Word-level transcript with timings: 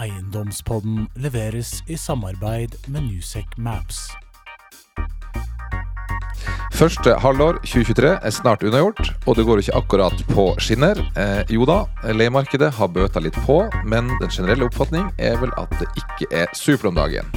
Eiendomspodden 0.00 1.06
leveres 1.22 1.82
i 1.86 1.96
samarbeid 1.96 2.74
med 2.88 3.06
Newsec 3.06 3.46
Maps. 3.56 4.08
Første 6.74 7.14
halvår 7.22 7.60
2023 7.62 8.10
er 8.18 8.34
snart 8.34 8.64
unnagjort, 8.66 9.12
og 9.26 9.36
det 9.38 9.44
går 9.46 9.62
ikke 9.62 9.76
akkurat 9.78 10.24
på 10.32 10.48
skinner. 10.58 10.98
Eh, 11.14 11.44
jo 11.54 11.62
da, 11.70 11.84
leiemarkedet 12.10 12.72
har 12.74 12.90
bøta 12.90 13.22
litt 13.22 13.38
på, 13.46 13.60
men 13.86 14.10
den 14.18 14.34
generelle 14.34 14.66
oppfatning 14.66 15.06
er 15.22 15.38
vel 15.38 15.54
at 15.60 15.70
det 15.78 15.86
ikke 16.02 16.30
er 16.42 16.50
supert 16.58 16.90
om 16.90 16.98
dagen. 16.98 17.30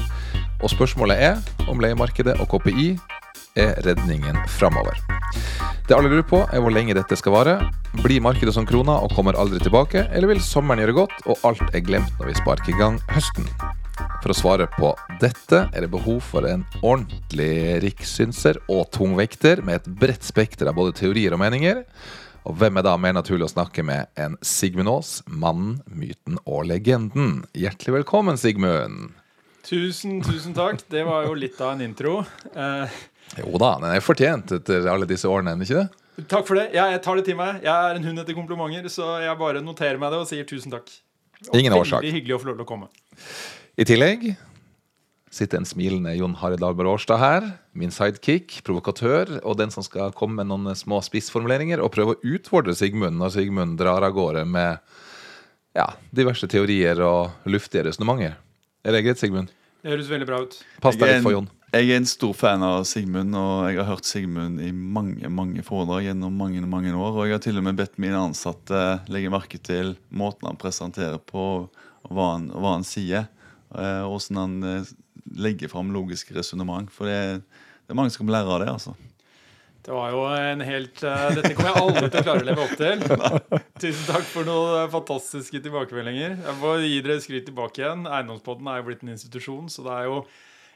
Og 0.58 0.74
spørsmålet 0.74 1.22
er 1.30 1.70
om 1.70 1.78
leiemarkedet 1.84 2.40
og 2.42 2.50
KPI 2.56 2.96
er 3.62 3.78
redningen 3.86 4.42
framover. 4.58 4.98
Det 5.88 5.96
alle 5.96 6.10
lurer 6.10 6.26
på, 6.26 6.42
er 6.52 6.64
hvor 6.64 6.74
lenge 6.74 6.98
dette 6.98 7.16
skal 7.20 7.38
vare. 7.38 7.60
Blir 7.96 8.22
markedet 8.22 8.54
som 8.54 8.66
krona 8.68 8.98
og 9.04 9.14
kommer 9.16 9.38
aldri 9.40 9.62
tilbake, 9.64 10.04
eller 10.12 10.34
vil 10.34 10.42
sommeren 10.44 10.82
gjøre 10.84 10.96
godt 10.98 11.28
og 11.32 11.44
alt 11.48 11.64
er 11.72 11.84
glemt 11.86 12.12
når 12.20 12.30
vi 12.30 12.38
sparker 12.42 12.74
i 12.74 12.78
gang 12.80 12.98
høsten? 13.14 13.48
For 14.22 14.34
å 14.34 14.36
svare 14.38 14.68
på 14.76 14.92
dette 15.22 15.64
er 15.72 15.86
det 15.86 15.92
behov 15.94 16.20
for 16.26 16.46
en 16.50 16.66
ordentlig 16.82 17.80
rikssynser 17.86 18.60
og 18.68 18.90
tungvekter 18.94 19.64
med 19.66 19.80
et 19.80 19.92
bredt 20.02 20.28
spekter 20.28 20.70
av 20.70 20.78
både 20.78 20.98
teorier 21.00 21.34
og 21.34 21.42
meninger. 21.42 21.84
Og 22.48 22.58
hvem 22.60 22.80
er 22.80 22.86
da 22.88 22.96
mer 23.00 23.16
naturlig 23.18 23.48
å 23.48 23.52
snakke 23.52 23.84
med 23.88 24.12
enn 24.20 24.38
Sigmund 24.46 24.92
Aas, 24.92 25.22
mannen, 25.28 25.80
myten 25.88 26.40
og 26.46 26.68
legenden? 26.70 27.42
Hjertelig 27.58 28.02
velkommen, 28.02 28.40
Sigmund. 28.40 29.16
Tusen, 29.68 30.22
tusen 30.24 30.56
takk. 30.56 30.84
Det 30.92 31.04
var 31.08 31.28
jo 31.28 31.36
litt 31.36 31.60
av 31.60 31.76
en 31.76 31.84
intro. 31.88 32.22
Eh, 32.54 33.00
jo 33.42 33.60
da, 33.60 33.74
den 33.82 33.90
er 33.92 34.04
fortjent 34.04 34.54
etter 34.60 34.88
alle 34.92 35.10
disse 35.10 35.28
årene, 35.28 35.56
er 35.56 35.60
den 35.60 35.68
ikke 35.68 35.82
det? 35.82 36.07
Takk 36.26 36.48
for 36.48 36.58
det. 36.58 36.72
Jeg, 36.74 36.96
jeg 36.96 37.02
tar 37.06 37.20
det 37.20 37.28
til 37.28 37.38
meg. 37.38 37.62
Jeg 37.62 37.70
er 37.92 38.00
en 38.00 38.08
hund 38.10 38.24
etter 38.24 38.38
komplimenter, 38.38 38.90
så 38.90 39.20
jeg 39.22 39.38
bare 39.38 39.62
noterer 39.62 40.00
meg 40.02 40.14
det 40.14 40.22
og 40.24 40.30
sier 40.30 40.48
tusen 40.50 40.74
takk. 40.74 40.90
Og 41.52 41.58
Ingen 41.60 41.76
årsak. 41.78 42.02
Veldig 42.02 42.16
hyggelig 42.16 42.38
å 42.38 42.42
få 42.42 42.50
lov 42.50 42.58
til 42.58 42.66
å 42.66 42.70
komme. 42.72 42.90
I 43.78 43.86
tillegg 43.86 44.32
sitter 45.38 45.60
en 45.60 45.68
smilende 45.68 46.16
Jon 46.18 46.38
Harry 46.42 46.58
Dahlberg 46.58 46.96
Årstad 46.96 47.22
her. 47.22 47.46
Min 47.78 47.94
sidekick, 47.94 48.56
provokatør, 48.66 49.36
og 49.44 49.60
den 49.60 49.74
som 49.74 49.86
skal 49.86 50.16
komme 50.18 50.40
med 50.40 50.50
noen 50.50 50.74
små 50.80 51.04
spissformuleringer 51.06 51.84
og 51.84 51.92
prøve 51.94 52.16
å 52.16 52.34
utfordre 52.36 52.74
Sigmund 52.78 53.20
når 53.22 53.36
Sigmund 53.36 53.78
drar 53.78 54.06
av 54.08 54.16
gårde 54.18 54.48
med 54.50 54.82
ja, 55.78 55.92
diverse 56.16 56.50
teorier 56.50 57.04
og 57.06 57.50
luftige 57.50 57.86
resonnementer. 57.92 58.40
Er 58.88 58.96
det 58.96 59.04
greit, 59.06 59.22
Sigmund? 59.22 59.54
Det 59.84 59.94
høres 59.94 60.10
veldig 60.10 60.30
bra 60.30 60.42
ut. 60.48 60.58
Pass 60.82 60.98
deg 60.98 61.12
litt 61.12 61.28
for 61.28 61.36
Jon. 61.36 61.52
Jeg 61.68 61.90
er 61.92 61.98
en 62.00 62.06
stor 62.08 62.32
fan 62.32 62.62
av 62.64 62.86
Sigmund, 62.88 63.36
og 63.36 63.66
jeg 63.68 63.76
har 63.82 63.90
hørt 63.90 64.08
Sigmund 64.08 64.62
i 64.64 64.70
mange 64.72 65.28
mange 65.28 65.64
foredrag 65.68 66.06
gjennom 66.06 66.38
mange 66.40 66.62
mange 66.64 66.94
år. 66.96 67.18
Og 67.18 67.28
jeg 67.28 67.36
har 67.36 67.44
til 67.44 67.60
og 67.60 67.66
med 67.68 67.76
bedt 67.76 68.00
mine 68.00 68.22
ansatte 68.30 68.84
legge 69.12 69.34
merke 69.34 69.60
til 69.60 69.98
måten 70.08 70.48
han 70.48 70.62
presenterer 70.62 71.20
på, 71.20 71.44
og 71.68 72.08
hva 72.08 72.30
han, 72.38 72.48
hva 72.56 72.78
han 72.78 72.88
sier. 72.88 73.28
Eh, 73.76 74.00
og 74.06 74.16
hvordan 74.16 74.40
han 74.40 74.56
eh, 74.64 74.96
legger 75.36 75.74
fram 75.74 75.92
logiske 75.92 76.40
resonnement. 76.40 76.88
For 76.88 77.12
det, 77.12 77.44
det, 77.44 77.92
er 77.92 78.00
mange 78.00 78.16
som 78.16 78.24
kan 78.24 78.38
lære 78.38 78.56
av 78.56 78.64
det. 78.64 78.72
altså. 78.78 78.96
Det 79.84 79.96
var 79.96 80.16
jo 80.16 80.24
en 80.36 80.64
helt 80.68 81.00
uh, 81.04 81.30
Dette 81.36 81.54
kommer 81.56 81.70
jeg 81.72 81.84
aldri 81.84 82.08
til 82.12 82.20
å 82.20 82.26
klare 82.26 82.44
å 82.44 82.48
leve 82.48 82.64
opp 82.64 82.80
til. 82.80 83.04
Tusen 83.84 84.08
takk 84.08 84.28
for 84.32 84.48
noen 84.48 84.88
fantastiske 84.96 85.60
tilbakemeldinger. 85.68 86.40
Jeg 86.48 86.60
får 86.64 86.84
gi 86.88 86.98
dere 87.04 87.24
skryt 87.24 87.48
tilbake 87.52 87.84
igjen. 87.84 88.08
Eiendomspodden 88.08 88.72
er 88.72 88.80
jo 88.80 88.88
blitt 88.88 89.04
en 89.04 89.18
institusjon, 89.20 89.68
så 89.72 89.84
det 89.84 89.96
er 90.00 90.14
jo 90.14 90.22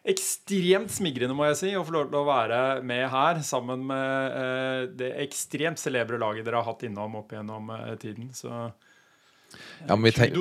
ekstremt 0.02 0.90
smigrende 0.90 1.36
må 1.38 1.46
jeg 1.52 1.58
si, 1.60 1.72
å 1.78 1.84
få 1.86 1.94
lov 1.94 2.08
til 2.10 2.22
å 2.22 2.26
være 2.26 2.62
med 2.88 3.04
her 3.12 3.42
sammen 3.46 3.84
med 3.90 4.38
eh, 4.40 4.86
det 4.98 5.12
ekstremt 5.28 5.82
celebre 5.82 6.18
laget 6.22 6.48
dere 6.48 6.62
har 6.62 6.72
hatt 6.72 6.88
innom 6.88 7.20
opp 7.20 7.36
gjennom 7.36 7.70
eh, 7.76 7.92
tiden. 8.02 8.32
Så 8.34 8.50
ja, 8.50 9.98
vi, 9.98 10.14
tenk, 10.16 10.40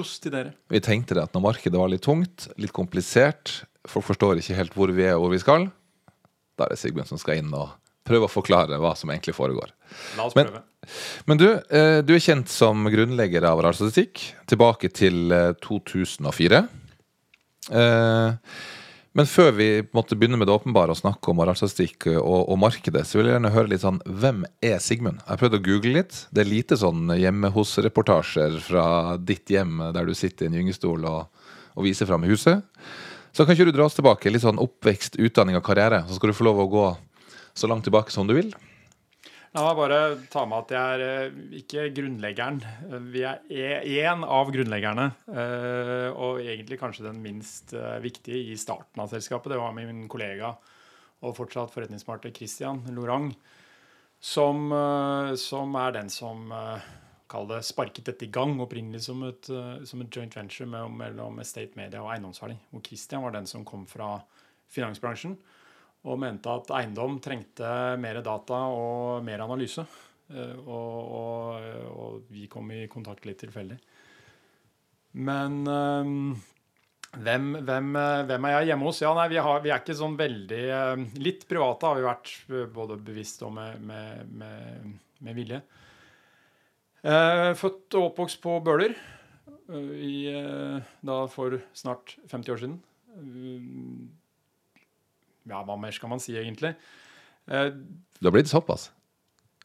vi 0.70 0.80
tenkte 0.84 1.18
det 1.18 1.26
at 1.26 1.36
når 1.36 1.44
markedet 1.50 1.80
var 1.80 1.92
litt 1.92 2.06
tungt, 2.06 2.48
litt 2.60 2.72
komplisert, 2.76 3.60
folk 3.88 4.08
forstår 4.08 4.40
ikke 4.40 4.56
helt 4.56 4.78
hvor 4.78 4.94
vi 4.96 5.04
er 5.08 5.18
og 5.18 5.26
hvor 5.26 5.36
vi 5.36 5.42
skal, 5.42 5.68
da 6.56 6.64
er 6.64 6.74
det 6.74 6.80
Sigbjørn 6.80 7.12
som 7.12 7.20
skal 7.20 7.42
inn 7.42 7.52
og 7.56 7.76
prøve 8.08 8.26
å 8.26 8.32
forklare 8.32 8.80
hva 8.80 8.94
som 8.96 9.12
egentlig 9.12 9.36
foregår. 9.36 9.74
La 10.16 10.24
oss 10.24 10.34
prøve. 10.36 10.64
Men, 11.28 11.36
du, 11.36 11.50
eh, 11.52 12.00
du 12.00 12.16
er 12.16 12.24
kjent 12.24 12.48
som 12.48 12.88
grunnlegger 12.88 13.44
av 13.44 13.60
Rarstatistikk 13.66 14.24
tilbake 14.48 14.88
til 14.88 15.28
2004. 15.60 16.64
Eh, 17.76 18.54
men 19.18 19.26
før 19.26 19.50
vi 19.56 19.68
måtte 19.96 20.14
begynne 20.14 20.38
med 20.38 20.46
det 20.46 20.54
åpenbare 20.54 20.94
og 20.94 21.00
snakke 21.00 21.32
om 21.32 21.40
moralstatistikk 21.40 22.06
og, 22.12 22.44
og, 22.44 22.56
markedet, 22.62 23.02
så 23.08 23.18
vil 23.18 23.26
jeg 23.26 23.34
gjerne 23.34 23.52
høre 23.56 23.70
litt 23.72 23.82
sånn 23.82 23.98
Hvem 24.06 24.44
er 24.62 24.78
Sigmund? 24.82 25.18
Jeg 25.26 25.40
prøvde 25.40 25.58
å 25.58 25.64
google 25.66 25.94
litt. 25.96 26.20
Det 26.30 26.44
er 26.44 26.50
lite 26.50 26.78
sånn 26.78 27.10
hjemme 27.18 27.50
hos-reportasjer 27.54 28.60
fra 28.62 28.84
ditt 29.18 29.50
hjem 29.50 29.82
der 29.96 30.06
du 30.06 30.14
sitter 30.14 30.46
i 30.46 30.52
en 30.52 30.60
gyngestol 30.60 31.08
og, 31.10 31.50
og 31.74 31.88
viser 31.88 32.06
fram 32.06 32.26
huset. 32.30 32.62
Så 33.34 33.42
kan 33.42 33.54
ikke 33.56 33.66
du 33.66 33.74
dra 33.74 33.88
oss 33.90 33.98
tilbake? 33.98 34.30
Litt 34.30 34.46
sånn 34.46 34.62
oppvekst, 34.62 35.18
utdanning 35.18 35.58
og 35.58 35.66
karriere. 35.66 36.04
Så 36.06 36.18
skal 36.18 36.30
du 36.30 36.38
få 36.38 36.46
lov 36.46 36.62
å 36.62 36.70
gå 36.70 36.86
så 37.58 37.70
langt 37.70 37.86
tilbake 37.86 38.14
som 38.14 38.30
du 38.30 38.36
vil. 38.38 38.54
La 39.50 39.64
meg 39.66 39.78
bare 39.80 39.96
ta 40.30 40.44
med 40.46 40.60
at 40.62 40.72
jeg 40.76 40.90
er 40.94 41.00
eh, 41.02 41.38
ikke 41.58 41.88
grunnleggeren. 41.96 42.60
Vi 43.10 43.24
er 43.26 43.40
én 43.82 44.22
av 44.22 44.52
grunnleggerne. 44.54 45.08
Eh, 45.26 46.06
og 46.14 46.38
egentlig 46.44 46.78
kanskje 46.78 47.08
den 47.08 47.18
minst 47.24 47.74
eh, 47.74 47.96
viktige 48.04 48.44
i 48.52 48.54
starten 48.60 49.02
av 49.02 49.10
selskapet. 49.10 49.50
Det 49.50 49.58
var 49.58 49.74
min 49.74 50.04
kollega 50.12 50.52
og 51.26 51.34
fortsatt 51.34 51.74
forretningspartner 51.74 52.30
Christian 52.36 52.84
Lorang. 52.94 53.32
Som, 54.20 54.68
som 55.40 55.76
er 55.80 55.94
den 55.96 56.10
som 56.12 56.50
det, 56.52 57.60
sparket 57.64 58.04
dette 58.04 58.26
i 58.26 58.32
gang, 58.32 58.52
opprinnelig 58.60 59.06
som 59.06 59.22
et, 59.24 59.48
som 59.88 60.02
et 60.04 60.12
joint 60.12 60.36
venture 60.36 60.68
mellom 60.68 61.40
Estate 61.40 61.72
Media 61.80 62.02
og 62.04 62.10
Eiendomsverdi. 62.12 62.58
Hvor 62.68 62.84
Christian 62.84 63.24
var 63.24 63.32
den 63.32 63.48
som 63.48 63.64
kom 63.68 63.86
fra 63.88 64.18
finansbransjen 64.72 65.38
og 66.08 66.20
mente 66.20 66.52
at 66.52 66.70
eiendom 66.78 67.18
trengte 67.20 67.72
mer 68.00 68.20
data 68.24 68.60
og 68.72 69.24
mer 69.26 69.42
analyse. 69.44 69.84
Eh, 70.30 70.54
og, 70.62 70.94
og, 71.18 71.66
og 71.90 72.30
vi 72.32 72.46
kom 72.50 72.70
i 72.72 72.86
kontakt 72.90 73.26
litt 73.28 73.40
tilfeldig. 73.42 73.76
Men 75.20 75.60
um, 75.66 76.14
hvem, 77.18 77.52
hvem, 77.66 77.88
hvem, 78.30 78.46
er 78.46 78.54
jeg 78.54 78.70
hjemme 78.70 78.86
hos? 78.86 79.02
Ja, 79.02 79.12
nei, 79.18 79.26
vi, 79.32 79.40
har, 79.42 79.60
vi, 79.64 79.72
er 79.74 79.82
ikke 79.82 79.96
sånn 79.98 80.14
veldig 80.14 80.60
Litt 81.18 81.42
private 81.50 81.88
har 81.88 81.98
vi 81.98 82.04
vært 82.06 82.34
både 82.70 82.98
bevisst 83.02 83.42
og 83.42 83.56
med, 83.56 83.80
med, 83.82 84.28
med, 84.30 84.92
med 85.26 85.38
vilje. 85.40 85.58
Født 87.02 87.96
og 87.98 88.06
oppvokst 88.12 88.38
på 88.44 88.54
Bøler 88.62 88.94
i, 89.96 90.30
da 91.02 91.18
for 91.32 91.58
snart 91.74 92.14
50 92.30 92.54
år 92.54 92.62
siden 92.62 92.78
ja, 95.52 95.60
hva 95.66 95.76
mer 95.80 95.94
skal 95.96 96.12
man 96.12 96.22
si, 96.22 96.36
egentlig? 96.38 96.72
Uh, 97.50 97.70
du 98.20 98.30
har 98.30 98.36
blitt 98.36 98.50
såpass? 98.50 98.90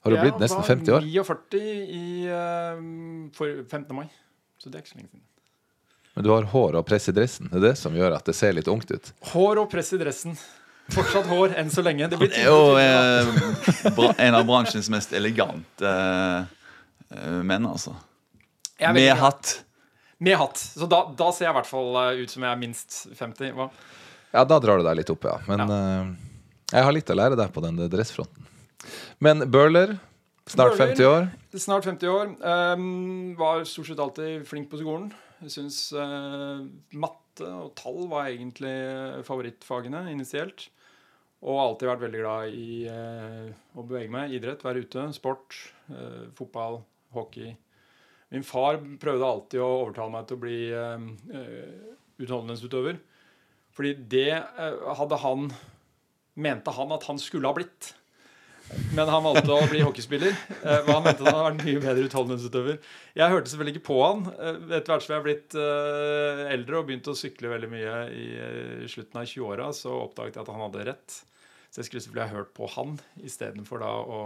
Har 0.06 0.13
du 0.13 0.19
blitt 0.22 0.41
nesten 0.41 0.62
50 0.66 0.97
år? 1.00 1.07
Jeg 1.09 1.25
var 1.25 1.40
49 1.50 1.62
i, 1.97 2.03
uh, 2.29 3.31
for 3.38 3.63
15. 3.63 3.95
mai. 3.97 4.06
Så 4.62 4.69
det 4.69 4.79
er 4.79 4.85
ikke 4.85 4.94
så 4.95 5.00
lenge 5.00 5.13
siden. 5.13 5.25
Men 6.16 6.24
du 6.24 6.29
har 6.31 6.45
hår 6.47 6.78
og 6.79 6.85
press 6.88 7.09
i 7.12 7.13
dressen. 7.16 7.50
Det 7.51 7.59
er 7.59 7.66
det 7.69 7.78
som 7.79 7.95
gjør 7.95 8.16
at 8.16 8.28
det 8.28 8.38
ser 8.38 8.53
litt 8.56 8.69
ungt 8.72 8.91
ut. 8.94 9.09
Hår 9.34 9.59
og 9.66 9.68
press 9.72 9.91
i 9.94 10.00
dressen. 10.00 10.38
Fortsatt 10.94 11.28
hår 11.28 11.56
enn 11.59 11.72
så 11.74 11.84
lenge. 11.84 12.07
Det, 12.07 12.19
blir 12.22 12.31
er 12.31 12.45
jo 12.47 12.78
eh, 12.79 14.22
en 14.28 14.38
av 14.38 14.45
bransjens 14.47 14.88
mest 14.94 15.16
elegante 15.18 15.91
eh, 15.91 17.41
menn, 17.44 17.68
altså. 17.68 17.95
Med 18.95 19.12
hatt. 19.19 19.57
Med 20.24 20.38
hatt. 20.40 20.62
Så 20.62 20.88
da, 20.88 21.01
da, 21.18 21.31
ser 21.34 21.50
jeg 21.50 21.56
i 21.56 21.57
hvert 21.57 21.69
fall 21.69 22.00
eh, 22.03 22.24
ut 22.24 22.31
som 22.31 22.45
jeg 22.45 22.51
er 22.51 22.62
minst 22.62 23.00
50. 23.18 23.51
Hva? 23.57 23.68
Ja, 24.35 24.44
da 24.44 24.59
drar 24.59 24.81
du 24.81 24.84
deg 24.84 25.00
litt 25.00 25.12
opp, 25.13 25.23
ja. 25.29 25.38
Men 25.47 25.63
ja. 25.63 25.79
Uh, 25.79 26.25
jeg 26.73 26.84
har 26.84 26.96
litt 26.96 27.12
å 27.13 27.16
lære 27.16 27.38
deg 27.40 27.53
på 27.56 27.63
den 27.63 27.79
dressfronten. 27.91 28.51
Men 29.23 29.46
Bøhler 29.47 29.96
snart 30.50 30.75
Burler, 30.75 30.94
50 30.94 31.07
år. 31.09 31.28
Snart 31.56 31.88
50 31.88 32.12
år. 32.12 32.33
Um, 32.42 33.36
var 33.39 33.63
stort 33.69 33.89
sett 33.89 34.01
alltid 34.01 34.45
flink 34.50 34.68
på 34.71 34.81
skolen. 34.81 35.12
Jeg 35.44 35.54
syns 35.54 35.80
uh, 35.95 36.65
matte 36.98 37.48
og 37.48 37.74
tall 37.77 38.06
var 38.12 38.31
egentlig 38.31 38.74
favorittfagene 39.27 40.06
initielt. 40.12 40.68
Og 41.45 41.62
alltid 41.62 41.92
vært 41.92 42.06
veldig 42.07 42.21
glad 42.24 42.57
i 42.57 42.69
uh, 42.89 43.50
å 43.77 43.86
bevege 43.86 44.12
meg. 44.12 44.36
Idrett, 44.36 44.65
være 44.65 44.86
ute, 44.86 45.07
sport, 45.15 45.57
uh, 45.94 46.25
fotball, 46.38 46.81
hockey. 47.15 47.54
Min 48.33 48.45
far 48.45 48.81
prøvde 49.00 49.27
alltid 49.27 49.62
å 49.62 49.74
overtale 49.83 50.12
meg 50.12 50.25
til 50.27 50.39
å 50.39 50.44
bli 50.44 50.59
uh, 50.74 50.98
utholdenhetsutøver. 52.18 52.98
Fordi 53.75 53.94
det 54.16 54.31
eh, 54.33 54.89
hadde 55.00 55.22
han 55.24 55.54
Mente 56.36 56.72
han 56.75 56.92
at 56.92 57.06
han 57.07 57.19
skulle 57.22 57.48
ha 57.48 57.56
blitt. 57.56 57.94
Men 58.92 59.07
han 59.07 59.24
valgte 59.24 59.54
å 59.56 59.68
bli 59.72 59.80
hockeyspiller. 59.86 60.33
Hva 60.83 60.98
han 60.98 61.06
mente 61.06 61.24
han 61.24 61.30
hadde 61.30 61.45
vært 61.45 61.62
mye 61.62 61.83
bedre 61.86 62.10
utholdenhetsutøver. 62.10 62.81
Jeg 63.16 63.31
hørte 63.31 63.51
selvfølgelig 63.54 63.75
ikke 63.77 63.88
på 63.88 64.00
han. 64.01 64.25
Eh, 64.33 64.57
etter 64.75 64.92
hvert 64.92 65.06
som 65.06 65.13
jeg 65.13 65.22
har 65.22 65.27
blitt 65.30 65.56
eldre 66.57 66.81
og 66.81 66.89
begynt 66.89 67.07
å 67.07 67.16
sykle 67.16 67.54
veldig 67.54 67.69
mye 67.72 67.94
i 68.12 68.89
slutten 68.92 69.22
av 69.22 69.30
20-åra, 69.31 69.69
så 69.80 69.95
oppdaget 70.01 70.36
jeg 70.36 70.44
at 70.44 70.51
han 70.51 70.66
hadde 70.66 70.89
rett. 70.92 71.18
Så 71.69 71.80
jeg 71.80 71.88
skulle 71.88 72.04
selvfølgelig 72.04 72.28
ha 72.28 72.42
hørt 72.42 72.51
på 72.57 72.68
han 72.75 73.00
istedenfor 73.30 73.86
da 73.86 73.94
å 73.95 74.19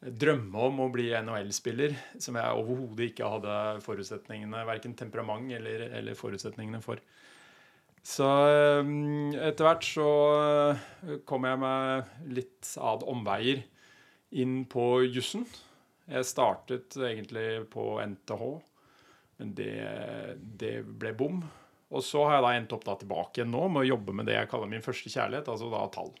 drømme 0.00 0.68
om 0.68 0.82
å 0.84 0.90
bli 0.92 1.08
NHL-spiller, 1.16 1.94
som 2.22 2.36
jeg 2.38 2.60
overhodet 2.60 3.10
ikke 3.10 3.30
hadde 3.32 3.54
forutsetningene, 3.84 4.64
verken 4.68 4.94
temperament 4.98 5.54
eller, 5.56 5.88
eller 5.96 6.18
forutsetningene 6.18 6.82
for. 6.84 7.00
Så 8.06 8.26
um, 8.86 9.32
etter 9.34 9.66
hvert 9.66 9.86
så 9.86 10.10
uh, 10.38 11.16
kom 11.26 11.46
jeg 11.48 11.58
meg 11.58 12.12
litt 12.36 12.68
ad 12.78 13.02
omveier 13.08 13.64
inn 14.36 14.60
på 14.70 15.02
jussen. 15.08 15.46
Jeg 16.06 16.28
startet 16.28 16.94
egentlig 17.00 17.64
på 17.72 17.96
NTH, 17.98 18.44
men 19.40 19.54
det, 19.58 19.72
det 20.38 20.76
ble 20.86 21.12
bom. 21.18 21.40
Og 21.90 22.04
så 22.04 22.22
har 22.26 22.36
jeg 22.36 22.44
da 22.44 22.52
endt 22.60 22.76
opp 22.76 22.86
da 22.86 22.94
tilbake 23.00 23.40
igjen 23.40 23.50
nå 23.54 23.64
med 23.72 23.82
å 23.82 23.90
jobbe 23.90 24.14
med 24.14 24.30
det 24.30 24.38
jeg 24.38 24.50
kaller 24.52 24.70
min 24.70 24.86
første 24.86 25.10
kjærlighet, 25.10 25.50
altså 25.50 25.72
da 25.72 25.82
tall. 25.90 26.14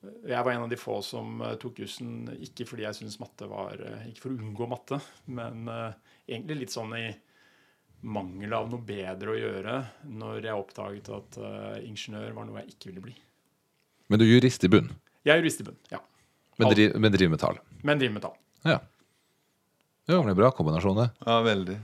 Jeg 0.00 0.44
var 0.44 0.54
en 0.54 0.62
av 0.64 0.70
de 0.72 0.80
få 0.80 1.00
som 1.04 1.40
uh, 1.44 1.56
tok 1.60 1.80
jussen 1.86 2.28
ikke 2.36 2.68
fordi 2.68 2.84
jeg 2.86 3.00
syntes 3.00 3.18
matte 3.20 3.48
var 3.48 3.80
uh, 3.80 4.06
Ikke 4.08 4.22
for 4.22 4.32
å 4.32 4.38
unngå 4.40 4.68
matte, 4.68 5.00
men 5.28 5.68
egentlig 6.28 6.62
litt 6.62 6.76
sånn 6.76 6.92
i 6.96 7.08
mangel 8.00 8.52
av 8.56 8.70
noe 8.70 8.80
bedre 8.84 9.34
å 9.34 9.38
gjøre 9.38 9.74
når 10.08 10.46
jeg 10.46 10.56
oppdaget 10.56 11.10
at 11.12 11.38
ingeniør 11.84 12.32
var 12.36 12.46
noe 12.48 12.62
jeg 12.62 12.74
ikke 12.74 12.90
ville 12.90 13.02
bli. 13.04 13.16
Men 14.08 14.22
du 14.22 14.24
er 14.24 14.32
jurist 14.32 14.64
i 14.64 14.70
bunn? 14.72 14.88
Jeg 15.26 15.34
er 15.34 15.42
jurist 15.42 15.60
i 15.60 15.66
bunn, 15.68 15.76
ja. 15.92 16.00
Men, 16.60 16.72
driv, 16.72 16.96
men 16.96 17.12
driver 17.12 17.34
med 17.34 17.42
tall? 17.42 17.60
Men 17.84 18.00
driver 18.00 18.14
med 18.16 18.24
tall. 18.24 18.36
Ja. 18.68 18.78
Det 20.08 20.16
var 20.16 20.28
en 20.28 20.38
bra 20.40 20.50
kombinasjon, 20.56 20.96
det. 20.98 21.08
Ja, 21.26 21.36
veldig. 21.44 21.76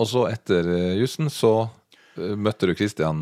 Og 0.00 0.08
så 0.08 0.26
etter 0.30 0.68
jussen 1.00 1.28
så 1.32 1.54
møtte 2.16 2.68
du 2.68 2.74
Kristian 2.76 3.20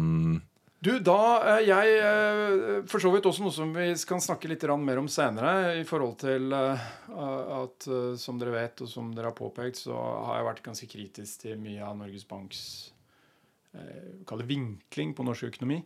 du, 0.78 0.92
da 1.02 1.20
er 1.56 1.64
jeg 1.66 1.94
eh, 2.06 2.84
for 2.86 3.02
så 3.02 3.10
vidt 3.10 3.26
også 3.26 3.42
noe 3.42 3.54
som 3.54 3.72
vi 3.74 3.88
kan 4.06 4.22
snakke 4.22 4.50
litt 4.50 4.62
mer 4.78 5.00
om 5.00 5.08
senere. 5.10 5.74
I 5.80 5.86
forhold 5.86 6.20
til 6.22 6.54
eh, 6.54 6.84
at, 7.10 7.88
eh, 7.90 8.12
som 8.14 8.38
dere 8.38 8.54
vet, 8.54 8.84
og 8.86 8.90
som 8.90 9.08
dere 9.14 9.32
har 9.32 9.38
påpekt, 9.38 9.82
så 9.82 9.96
har 9.98 10.38
jeg 10.38 10.48
vært 10.52 10.62
ganske 10.68 10.90
kritisk 10.92 11.42
til 11.42 11.58
mye 11.58 11.82
av 11.82 11.98
Norges 11.98 12.28
Banks 12.28 12.62
kall 14.26 14.40
vinkling 14.48 15.12
på 15.14 15.26
norsk 15.26 15.50
økonomi. 15.50 15.82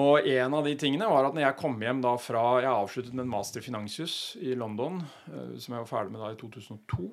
Og 0.00 0.24
en 0.26 0.54
av 0.56 0.64
de 0.64 0.72
tingene 0.80 1.06
var 1.10 1.28
at 1.28 1.36
når 1.36 1.44
jeg 1.44 1.58
kom 1.60 1.76
hjem 1.84 2.00
da 2.02 2.14
fra 2.18 2.40
Jeg 2.64 2.70
avsluttet 2.72 3.12
med 3.12 3.26
en 3.26 3.34
master 3.34 3.60
i 3.60 3.66
finansjus 3.66 4.16
i 4.40 4.56
London, 4.56 5.02
som 5.28 5.76
jeg 5.76 5.84
var 5.84 5.90
ferdig 5.90 6.14
med 6.14 6.24
da 6.24 6.32
i 6.32 6.40
2002. 6.40 7.12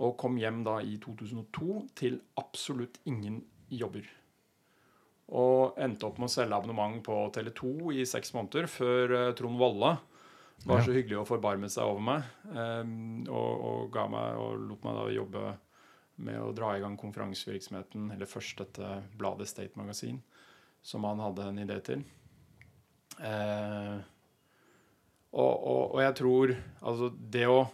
Og 0.00 0.18
kom 0.18 0.40
hjem 0.40 0.64
da 0.66 0.80
i 0.80 0.96
2002 1.04 1.80
til 2.00 2.18
absolutt 2.40 2.96
ingen 3.04 3.42
jobber. 3.68 4.08
Og 5.32 5.78
endte 5.80 6.04
opp 6.04 6.18
med 6.20 6.28
å 6.28 6.34
selge 6.34 6.56
abonnement 6.56 6.98
på 7.04 7.16
Tele2 7.32 7.94
i 7.96 8.04
seks 8.08 8.34
måneder 8.36 8.68
før 8.68 9.14
uh, 9.16 9.30
Trond 9.36 9.60
Valle 9.60 9.94
var 10.64 10.80
ja. 10.80 10.86
så 10.86 10.94
hyggelig 10.94 11.20
å 11.20 11.28
forbarme 11.28 11.68
seg 11.72 11.88
over 11.88 12.04
meg 12.04 12.26
um, 12.52 13.24
og, 13.26 13.64
og, 13.68 13.80
ga 13.92 14.04
meg 14.12 14.40
og 14.40 14.66
lot 14.68 14.84
meg 14.86 14.98
da 14.98 15.06
jobbe 15.12 15.44
med 16.24 16.38
å 16.40 16.52
dra 16.54 16.76
i 16.76 16.82
gang 16.82 16.94
konferansevirksomheten, 16.94 18.12
eller 18.14 18.28
først 18.30 18.60
dette 18.62 18.90
bladet 19.18 19.48
State 19.50 19.74
Magasin, 19.74 20.20
som 20.78 21.02
han 21.08 21.18
hadde 21.18 21.48
en 21.50 21.58
idé 21.58 21.80
til. 21.82 22.04
Uh, 23.18 23.98
og, 25.34 25.54
og, 25.56 25.82
og, 25.88 25.98
jeg 26.04 26.14
tror 26.20 26.54
altså 26.84 27.10
det 27.14 27.48
å 27.50 27.64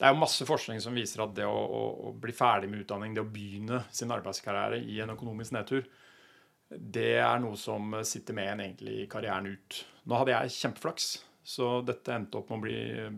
det 0.00 0.06
er 0.08 0.14
jo 0.14 0.22
masse 0.22 0.46
forskning 0.48 0.78
som 0.80 0.94
viser 0.96 1.20
at 1.20 1.34
det 1.36 1.44
å, 1.44 1.52
å, 1.52 1.80
å 2.08 2.10
bli 2.16 2.32
ferdig 2.32 2.70
med 2.72 2.86
utdanning, 2.86 3.12
det 3.12 3.20
å 3.20 3.28
begynne 3.28 3.82
sin 3.92 4.08
arbeidskarriere 4.14 4.78
i 4.80 4.94
en 5.04 5.12
økonomisk 5.12 5.52
nedtur, 5.52 5.82
det 6.70 7.16
er 7.18 7.40
noe 7.42 7.58
som 7.58 7.96
sitter 8.06 8.36
med 8.36 8.52
en 8.52 8.62
egentlig 8.66 9.00
i 9.02 9.08
karrieren 9.10 9.48
ut. 9.50 9.80
Nå 10.06 10.18
hadde 10.20 10.36
jeg 10.36 10.54
kjempeflaks, 10.58 11.08
så 11.42 11.80
dette 11.82 12.14
endte 12.14 12.38
opp 12.38 12.52
med 12.52 12.60
å 12.60 12.64
bli 12.66 12.76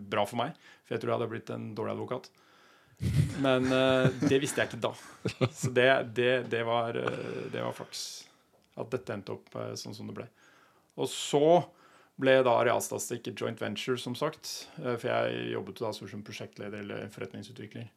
bra 0.09 0.23
for 0.25 0.41
meg. 0.41 0.55
For 0.83 0.95
jeg 0.95 1.03
tror 1.03 1.13
jeg 1.13 1.19
hadde 1.19 1.33
blitt 1.35 1.51
en 1.53 1.67
dårlig 1.77 1.93
advokat. 1.93 2.31
Men 3.43 3.67
uh, 3.69 4.07
det 4.23 4.39
visste 4.41 4.63
jeg 4.63 4.71
ikke 4.71 4.83
da. 4.85 4.93
Så 5.53 5.69
det, 5.75 5.87
det, 6.17 6.31
det, 6.49 6.63
var, 6.65 6.97
uh, 6.97 7.45
det, 7.51 7.59
var, 7.59 7.75
flaks. 7.77 8.23
At 8.79 8.89
dette 8.93 9.13
endte 9.13 9.35
opp 9.35 9.53
uh, 9.57 9.73
sånn 9.79 9.95
som 9.97 10.09
det 10.09 10.17
ble. 10.17 10.27
Og 10.97 11.09
så 11.09 11.61
ble 12.21 12.37
da 12.45 12.55
Arealstatistikk 12.61 13.31
joint 13.41 13.61
venture, 13.61 13.97
som 13.97 14.13
sagt. 14.15 14.67
for 14.77 15.07
jeg 15.09 15.47
jobbet 15.55 15.79
da 15.81 15.89
som 15.97 16.21
prosjektleder 16.25 16.83
eller 16.83 17.07
forretningsutvikler 17.13 17.87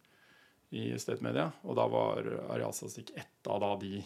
i 0.77 0.87
State 0.99 1.25
Media. 1.25 1.51
Og 1.69 1.77
da 1.77 1.85
var 1.93 2.25
Arealstatistikk 2.55 3.13
ett 3.21 3.51
av 3.53 3.61
da 3.61 3.75
de 3.83 4.01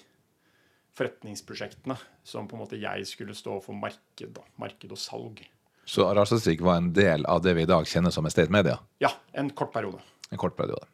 forretningsprosjektene 0.99 1.97
som 2.27 2.49
på 2.49 2.57
en 2.57 2.63
måte 2.65 2.79
jeg 2.81 3.07
skulle 3.09 3.35
stå 3.37 3.59
for 3.65 3.77
marked, 3.79 4.31
da, 4.37 4.45
marked 4.61 4.93
og 4.93 5.01
salg. 5.01 5.43
Så 5.91 6.07
Aralstatistikk 6.07 6.63
var 6.67 6.79
en 6.79 6.93
del 6.95 7.27
av 7.27 7.43
det 7.43 7.57
vi 7.59 7.65
i 7.67 7.71
dag 7.71 7.87
kjenner 7.89 8.15
som 8.15 8.27
Estate 8.29 8.53
Media? 8.53 8.77
Ja, 9.03 9.13
en 9.33 9.51
kort 9.57 9.73
periode. 9.75 10.03
En 10.31 10.39
kort 10.39 10.57
periode. 10.59 10.87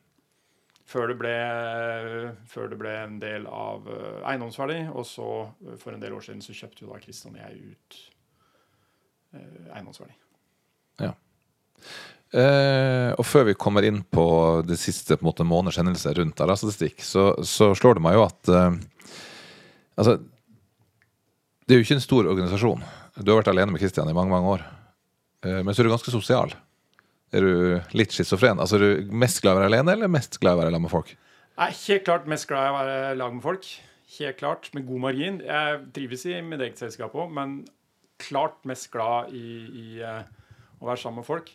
Før 0.87 1.11
det 1.11 1.17
ble, 1.19 1.33
før 2.47 2.71
det 2.71 2.79
ble 2.79 2.93
en 3.03 3.17
del 3.21 3.49
av 3.51 3.89
uh, 3.91 4.23
eiendomsverdi, 4.31 4.85
og 4.95 5.03
så 5.09 5.31
uh, 5.51 5.73
for 5.81 5.97
en 5.97 6.03
del 6.03 6.15
år 6.15 6.23
siden 6.29 6.45
så 6.45 6.55
kjøpte 6.55 6.85
jo 6.85 6.93
da 6.93 7.01
Kristian 7.03 7.35
og 7.35 7.43
jeg 7.43 7.73
ut 7.75 7.99
uh, 9.35 9.73
eiendomsverdi. 9.75 10.15
Ja. 11.03 11.11
Eh, 12.37 13.11
og 13.15 13.23
før 13.27 13.45
vi 13.51 13.55
kommer 13.59 13.85
inn 13.87 14.01
på 14.03 14.27
det 14.67 14.79
siste 14.81 15.15
på 15.15 15.23
en 15.23 15.29
måte, 15.29 15.45
måneders 15.47 15.79
hendelser 15.79 16.17
rundt 16.19 16.41
Aralstatistikk, 16.43 17.03
så, 17.05 17.29
så 17.47 17.71
slår 17.79 17.99
det 17.99 18.07
meg 18.07 18.17
jo 18.17 18.25
at 18.25 18.51
Altså, 19.97 20.19
det 21.67 21.75
er 21.75 21.81
jo 21.81 21.87
ikke 21.87 21.97
en 21.99 22.05
stor 22.05 22.29
organisasjon. 22.29 22.85
Du 23.19 23.33
har 23.33 23.41
vært 23.41 23.53
alene 23.53 23.73
med 23.75 23.83
Kristian 23.83 24.09
i 24.11 24.17
mange 24.17 24.33
mange 24.33 24.57
år. 24.57 24.65
Eh, 25.47 25.63
men 25.63 25.73
så 25.73 25.83
er 25.83 25.89
du 25.89 25.95
ganske 25.95 26.15
sosial. 26.15 26.53
Er 27.35 27.43
du 27.43 27.97
litt 27.97 28.15
schizofren? 28.15 28.61
Altså, 28.63 28.79
er 28.79 28.85
du 28.85 29.15
mest 29.17 29.43
glad 29.43 29.57
i 29.57 29.57
å 29.57 29.61
være 29.63 29.73
alene, 29.73 29.97
eller 29.97 30.13
mest 30.13 30.39
glad 30.39 30.55
i 30.55 30.59
å 30.59 30.63
være 30.63 30.75
sammen 30.75 30.87
med 30.87 30.95
folk? 30.95 31.13
Er 31.57 31.73
helt 31.73 32.05
klart 32.07 32.29
mest 32.29 32.49
glad 32.51 32.69
i 32.69 32.73
å 32.73 32.77
være 32.77 33.15
lag 33.19 33.35
med 33.35 33.45
folk. 33.45 33.69
Helt 34.19 34.39
klart, 34.39 34.71
med 34.77 34.87
god 34.87 35.03
margin. 35.09 35.41
Jeg 35.43 35.81
trives 35.97 36.27
i 36.29 36.39
mitt 36.45 36.63
eget 36.63 36.81
selskap 36.81 37.17
òg, 37.17 37.33
men 37.35 37.59
klart 38.23 38.61
mest 38.69 38.91
glad 38.93 39.33
i, 39.35 39.47
i 39.67 39.87
uh, 40.05 40.23
å 40.79 40.89
være 40.89 41.01
sammen 41.03 41.25
med 41.25 41.29
folk. 41.29 41.51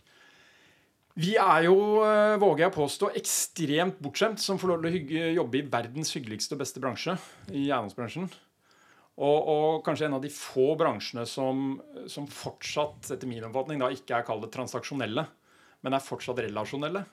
Vi 1.21 1.33
er 1.37 1.65
jo, 1.67 1.75
uh, 2.01 2.37
våger 2.41 2.65
jeg 2.65 2.75
påstå, 2.75 3.11
ekstremt 3.19 3.99
bortskjemt 4.01 4.41
som 4.41 4.59
får 4.61 4.73
lov 4.73 4.85
til 4.87 5.19
å 5.21 5.33
jobbe 5.41 5.59
i 5.59 5.67
verdens 5.69 6.15
hyggeligste 6.15 6.55
og 6.55 6.63
beste 6.63 6.81
bransje, 6.83 7.17
i 7.51 7.67
eiendomsbransjen. 7.67 8.29
Og, 9.21 9.37
og, 9.37 9.81
kanskje 9.85 10.07
en 10.07 10.17
av 10.17 10.23
de 10.23 10.31
få 10.33 10.71
bransjene 10.79 11.27
som, 11.29 11.75
som 12.09 12.25
fortsatt, 12.31 13.11
etter 13.13 13.29
min 13.29 13.43
oppfatning, 13.45 13.81
da 13.83 13.91
ikke 13.93 14.17
er 14.17 14.25
kalt 14.25 14.47
transaksjonelle, 14.53 15.25
men 15.83 15.97
er 15.97 16.05
fortsatt 16.05 16.41
relasjonelle. 16.41 17.03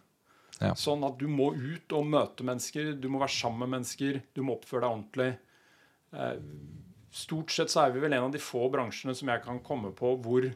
Ja. 0.59 0.73
Sånn 0.79 1.05
at 1.07 1.19
du 1.21 1.27
må 1.31 1.51
ut 1.55 1.93
og 1.95 2.07
møte 2.09 2.47
mennesker, 2.47 2.95
du 2.99 3.11
må 3.13 3.21
være 3.23 3.35
sammen 3.35 3.67
med 3.67 3.79
mennesker, 3.79 4.23
du 4.35 4.41
må 4.47 4.57
oppføre 4.57 4.87
deg 4.87 4.95
ordentlig. 4.95 5.29
Eh, 6.15 6.41
stort 7.15 7.53
sett 7.55 7.73
så 7.73 7.85
er 7.85 7.95
vi 7.95 8.03
vel 8.03 8.17
en 8.17 8.27
av 8.29 8.35
de 8.35 8.41
få 8.43 8.65
bransjene 8.73 9.15
som 9.17 9.31
jeg 9.31 9.45
kan 9.45 9.61
komme 9.65 9.93
på 9.97 10.15
hvor, 10.25 10.49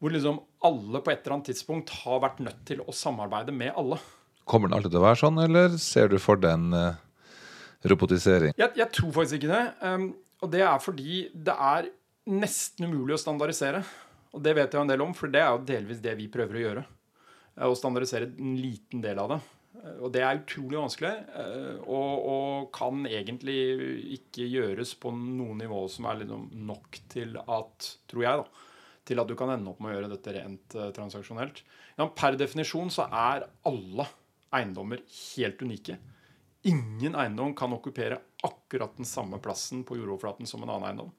hvor 0.00 0.12
liksom 0.12 0.38
alle 0.66 1.00
på 1.00 1.12
et 1.12 1.22
eller 1.22 1.38
annet 1.38 1.50
tidspunkt 1.52 1.92
har 2.02 2.22
vært 2.24 2.42
nødt 2.44 2.62
til 2.68 2.82
å 2.84 2.94
samarbeide 2.94 3.54
med 3.54 3.72
alle. 3.78 3.98
Kommer 4.46 4.70
den 4.70 4.76
alltid 4.78 4.92
til 4.92 5.00
å 5.00 5.06
være 5.06 5.20
sånn, 5.22 5.40
eller 5.42 5.76
ser 5.82 6.12
du 6.12 6.18
for 6.22 6.40
den 6.40 6.68
en 6.70 6.96
uh, 6.96 7.88
robotisering? 7.90 8.54
Jeg, 8.58 8.74
jeg, 8.78 8.90
tror 8.94 9.14
faktisk 9.16 9.40
ikke 9.40 9.54
det. 9.54 9.64
Um, 9.82 10.10
og 10.44 10.52
det 10.52 10.62
er 10.66 10.82
fordi 10.82 11.22
det 11.32 11.56
er 11.56 11.88
nesten 12.30 12.90
umulig 12.90 13.16
å 13.16 13.22
standardisere. 13.22 13.82
Og 14.36 14.44
det 14.44 14.52
vet 14.58 14.72
jeg 14.74 14.82
en 14.82 14.92
del 14.92 15.02
om, 15.02 15.16
for 15.16 15.32
det 15.32 15.42
er 15.42 15.50
jo 15.54 15.66
delvis 15.66 16.02
det 16.04 16.14
vi 16.18 16.28
prøver 16.32 16.58
å 16.58 16.64
gjøre. 16.64 16.86
Å 17.66 17.76
standardisere 17.78 18.28
en 18.36 18.56
liten 18.60 19.00
del 19.04 19.20
av 19.22 19.32
det. 19.32 19.40
Og 20.02 20.10
det 20.12 20.22
er 20.24 20.40
utrolig 20.40 20.78
vanskelig, 20.80 21.12
eh, 21.38 21.74
og, 21.84 22.12
og 22.26 22.68
kan 22.74 23.04
egentlig 23.06 23.58
ikke 24.16 24.48
gjøres 24.48 24.94
på 24.98 25.12
noe 25.14 25.54
nivå 25.58 25.82
som 25.92 26.08
er 26.10 26.22
liksom 26.22 26.46
nok 26.66 26.98
til 27.12 27.36
at, 27.38 27.90
tror 28.10 28.24
jeg, 28.24 28.40
da, 28.42 28.64
til 29.06 29.22
at 29.22 29.28
du 29.30 29.36
kan 29.38 29.52
ende 29.54 29.70
opp 29.70 29.80
med 29.82 29.92
å 29.92 29.96
gjøre 29.96 30.12
dette 30.12 30.34
rent 30.36 30.76
uh, 30.78 30.90
transaksjonelt. 30.96 31.62
Ja, 31.98 32.08
per 32.10 32.38
definisjon 32.38 32.90
så 32.92 33.06
er 33.06 33.46
alle 33.68 34.08
eiendommer 34.56 35.02
helt 35.06 35.62
unike. 35.62 35.98
Ingen 36.66 37.14
eiendom 37.18 37.54
kan 37.56 37.74
okkupere 37.76 38.18
akkurat 38.46 38.96
den 38.98 39.06
samme 39.08 39.38
plassen 39.42 39.84
på 39.86 39.98
jordoverflaten 39.98 40.48
som 40.50 40.64
en 40.64 40.72
annen 40.72 40.88
eiendom. 40.90 41.14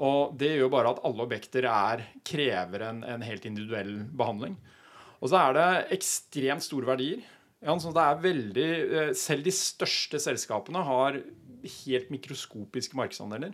Og 0.00 0.36
det 0.40 0.54
gjør 0.54 0.70
bare 0.72 0.94
at 0.94 1.02
alle 1.04 1.26
objekter 1.26 1.66
er, 1.68 2.06
krever 2.24 2.86
en, 2.86 3.02
en, 3.04 3.24
helt 3.26 3.44
individuell 3.48 3.98
behandling. 4.16 4.54
Og 5.20 5.32
så 5.32 5.42
er 5.42 5.56
det 5.56 5.68
ekstremt 5.98 6.64
store 6.64 6.88
verdier. 6.94 7.24
Ja, 7.60 7.74
så 7.76 7.92
det 7.92 8.04
er 8.06 8.22
veldig, 8.22 8.68
eh, 9.00 9.10
selv 9.18 9.44
de 9.44 9.52
største 9.52 10.20
selskapene 10.22 10.80
har 10.86 11.18
helt 11.84 12.08
mikroskopiske 12.14 12.96
markedsandeler. 12.96 13.52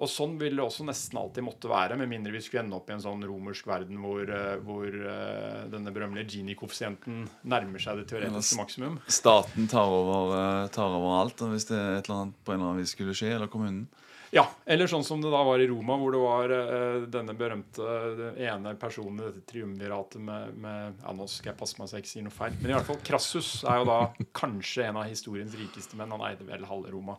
Og 0.00 0.08
sånn 0.08 0.38
vil 0.40 0.56
det 0.56 0.64
også 0.64 0.86
nesten 0.88 1.18
alltid 1.20 1.44
måtte 1.44 1.70
være, 1.70 1.98
med 2.00 2.08
mindre 2.10 2.32
vi 2.34 2.40
skulle 2.42 2.64
ende 2.64 2.78
opp 2.78 2.88
i 2.88 2.94
en 2.96 3.02
sånn 3.04 3.22
romersk 3.28 3.66
verden 3.68 4.00
hvor, 4.02 4.22
eh, 4.24 4.54
hvor 4.64 4.88
eh, 4.88 5.58
denne 5.72 5.92
berømmelige 5.94 6.38
Gini-koeffisienten 6.38 7.26
nærmer 7.52 7.82
seg 7.82 8.00
det 8.00 8.08
teoretiske 8.10 8.58
maksimum. 8.58 8.96
Staten 9.06 9.68
tar 9.70 9.92
over, 9.92 10.32
eh, 10.38 10.70
tar 10.74 10.96
over 10.96 11.18
alt 11.20 11.44
hvis 11.52 11.68
det 11.68 11.76
er 11.78 11.98
et 11.98 12.08
eller 12.08 12.22
annet 12.22 12.40
på 12.42 12.54
en 12.54 12.58
eller 12.58 12.72
annen 12.72 12.82
vis 12.82 12.96
skulle 12.96 13.16
skje, 13.16 13.34
eller 13.36 13.52
kommunen. 13.52 13.84
Ja, 14.32 14.46
eller 14.64 14.88
sånn 14.88 15.04
som 15.04 15.20
det 15.20 15.28
da 15.28 15.42
var 15.44 15.60
i 15.60 15.66
Roma, 15.68 15.98
hvor 16.00 16.14
det 16.14 16.20
var 16.22 16.52
eh, 16.56 17.02
denne 17.12 17.34
berømte 17.36 17.96
den 18.16 18.38
ene 18.40 18.72
personen 18.80 19.20
i 19.20 19.26
dette 19.26 19.42
triumviratet 19.50 20.24
med, 20.24 20.54
med 20.56 21.02
ja, 21.02 21.12
Nå 21.12 21.26
skal 21.28 21.50
jeg 21.50 21.58
passe 21.58 21.76
meg 21.76 21.90
så 21.90 21.98
jeg 21.98 22.06
ikke 22.06 22.12
sier 22.14 22.24
noe 22.24 22.32
feil. 22.32 22.56
Men 22.62 22.72
i 22.72 22.76
hvert 22.78 22.88
fall 22.88 23.02
Krassus 23.04 23.50
er 23.68 23.82
jo 23.82 23.90
da 23.90 23.98
kanskje 24.40 24.86
en 24.88 25.02
av 25.02 25.10
historiens 25.10 25.52
rikeste 25.60 26.00
menn. 26.00 26.16
Han 26.16 26.24
eide 26.24 26.48
vel 26.48 26.64
halve 26.64 26.94
Roma. 26.94 27.18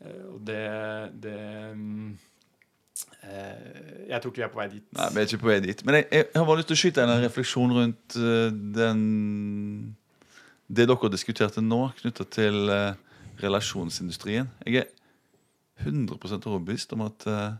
Eh, 0.00 0.24
og 0.32 0.40
det, 0.48 0.60
det 1.22 1.36
eh, 3.24 4.08
Jeg 4.08 4.20
tror 4.20 4.30
ikke 4.30 4.40
vi 4.42 4.48
er 4.48 4.52
på 4.52 4.62
vei 4.62 4.68
dit. 4.74 4.86
Nei, 4.96 5.08
vi 5.14 5.22
er 5.22 5.30
ikke 5.30 5.44
på 5.44 5.52
vei 5.52 5.60
dit. 5.64 5.86
Men 5.86 6.00
jeg, 6.00 6.08
jeg 6.18 6.28
har 6.36 6.48
bare 6.48 6.60
lyst 6.62 6.70
til 6.72 6.78
å 6.78 6.82
skyte 6.84 7.06
en 7.06 7.16
refleksjon 7.24 7.78
rundt 7.78 8.20
eh, 8.20 8.60
den 8.80 9.08
det 10.70 10.86
dere 10.86 11.10
diskuterte 11.10 11.62
nå, 11.64 11.80
knytta 11.98 12.24
til 12.30 12.70
eh, 12.70 12.98
relasjonsindustrien. 13.42 14.46
Jeg 14.66 14.84
er 14.84 14.90
100 15.82 16.38
overbevist 16.38 16.94
om 16.94 17.02
at 17.08 17.26
eh, 17.26 17.56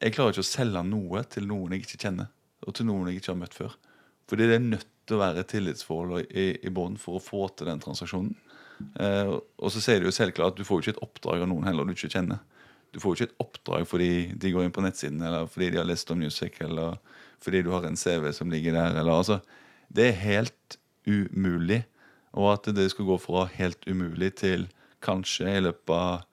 jeg 0.00 0.14
klarer 0.16 0.32
ikke 0.32 0.46
å 0.46 0.48
selge 0.48 0.82
noe 0.88 1.20
til 1.28 1.48
noen 1.50 1.74
jeg 1.74 1.84
ikke 1.84 2.00
kjenner, 2.06 2.30
og 2.64 2.76
til 2.78 2.88
noen 2.88 3.10
jeg 3.10 3.20
ikke 3.20 3.34
har 3.34 3.40
møtt 3.42 3.58
før. 3.58 3.76
Fordi 4.30 4.46
det 4.48 4.56
er 4.56 4.64
nødt 4.64 4.88
til 5.04 5.18
å 5.18 5.20
være 5.20 5.44
tillitsforhold 5.50 6.30
i, 6.30 6.46
i 6.64 6.72
bånn 6.72 6.96
for 7.00 7.18
å 7.18 7.24
få 7.24 7.50
til 7.52 7.68
den 7.68 7.82
transaksjonen. 7.82 8.32
Eh, 9.00 9.32
og 9.32 9.72
så 9.74 9.82
ser 9.82 10.00
du 10.00 10.08
jo 10.08 10.14
selvklart 10.14 10.54
at 10.54 10.60
du 10.60 10.66
får 10.66 10.80
jo 10.80 10.84
ikke 10.84 10.96
et 10.98 11.04
oppdrag 11.06 11.44
av 11.44 11.50
noen 11.50 11.68
heller 11.68 11.86
du 11.86 11.94
ikke 11.94 12.12
kjenner. 12.12 12.42
Du 12.90 12.98
får 13.02 13.12
jo 13.12 13.18
ikke 13.18 13.30
et 13.30 13.44
oppdrag 13.44 13.86
fordi 13.86 14.10
de 14.40 14.52
går 14.54 14.66
inn 14.66 14.74
på 14.74 14.84
nettsiden, 14.84 15.22
eller 15.22 15.46
fordi 15.50 15.70
de 15.74 15.80
har 15.80 15.88
lest 15.88 16.10
om 16.10 16.18
Music, 16.18 16.58
eller 16.64 16.98
fordi 17.40 17.62
du 17.66 17.70
har 17.74 17.86
en 17.86 17.98
CV 17.98 18.32
som 18.36 18.50
ligger 18.52 18.76
der. 18.76 18.98
Eller, 19.00 19.12
altså, 19.14 19.38
det 19.88 20.10
er 20.10 20.24
helt 20.24 20.78
umulig. 21.06 21.84
Og 22.38 22.52
at 22.52 22.68
det 22.74 22.90
skal 22.92 23.08
gå 23.08 23.16
fra 23.18 23.46
helt 23.56 23.86
umulig 23.90 24.34
til 24.38 24.68
kanskje 25.02 25.56
i 25.56 25.62
løpet 25.64 25.94
av 25.96 26.26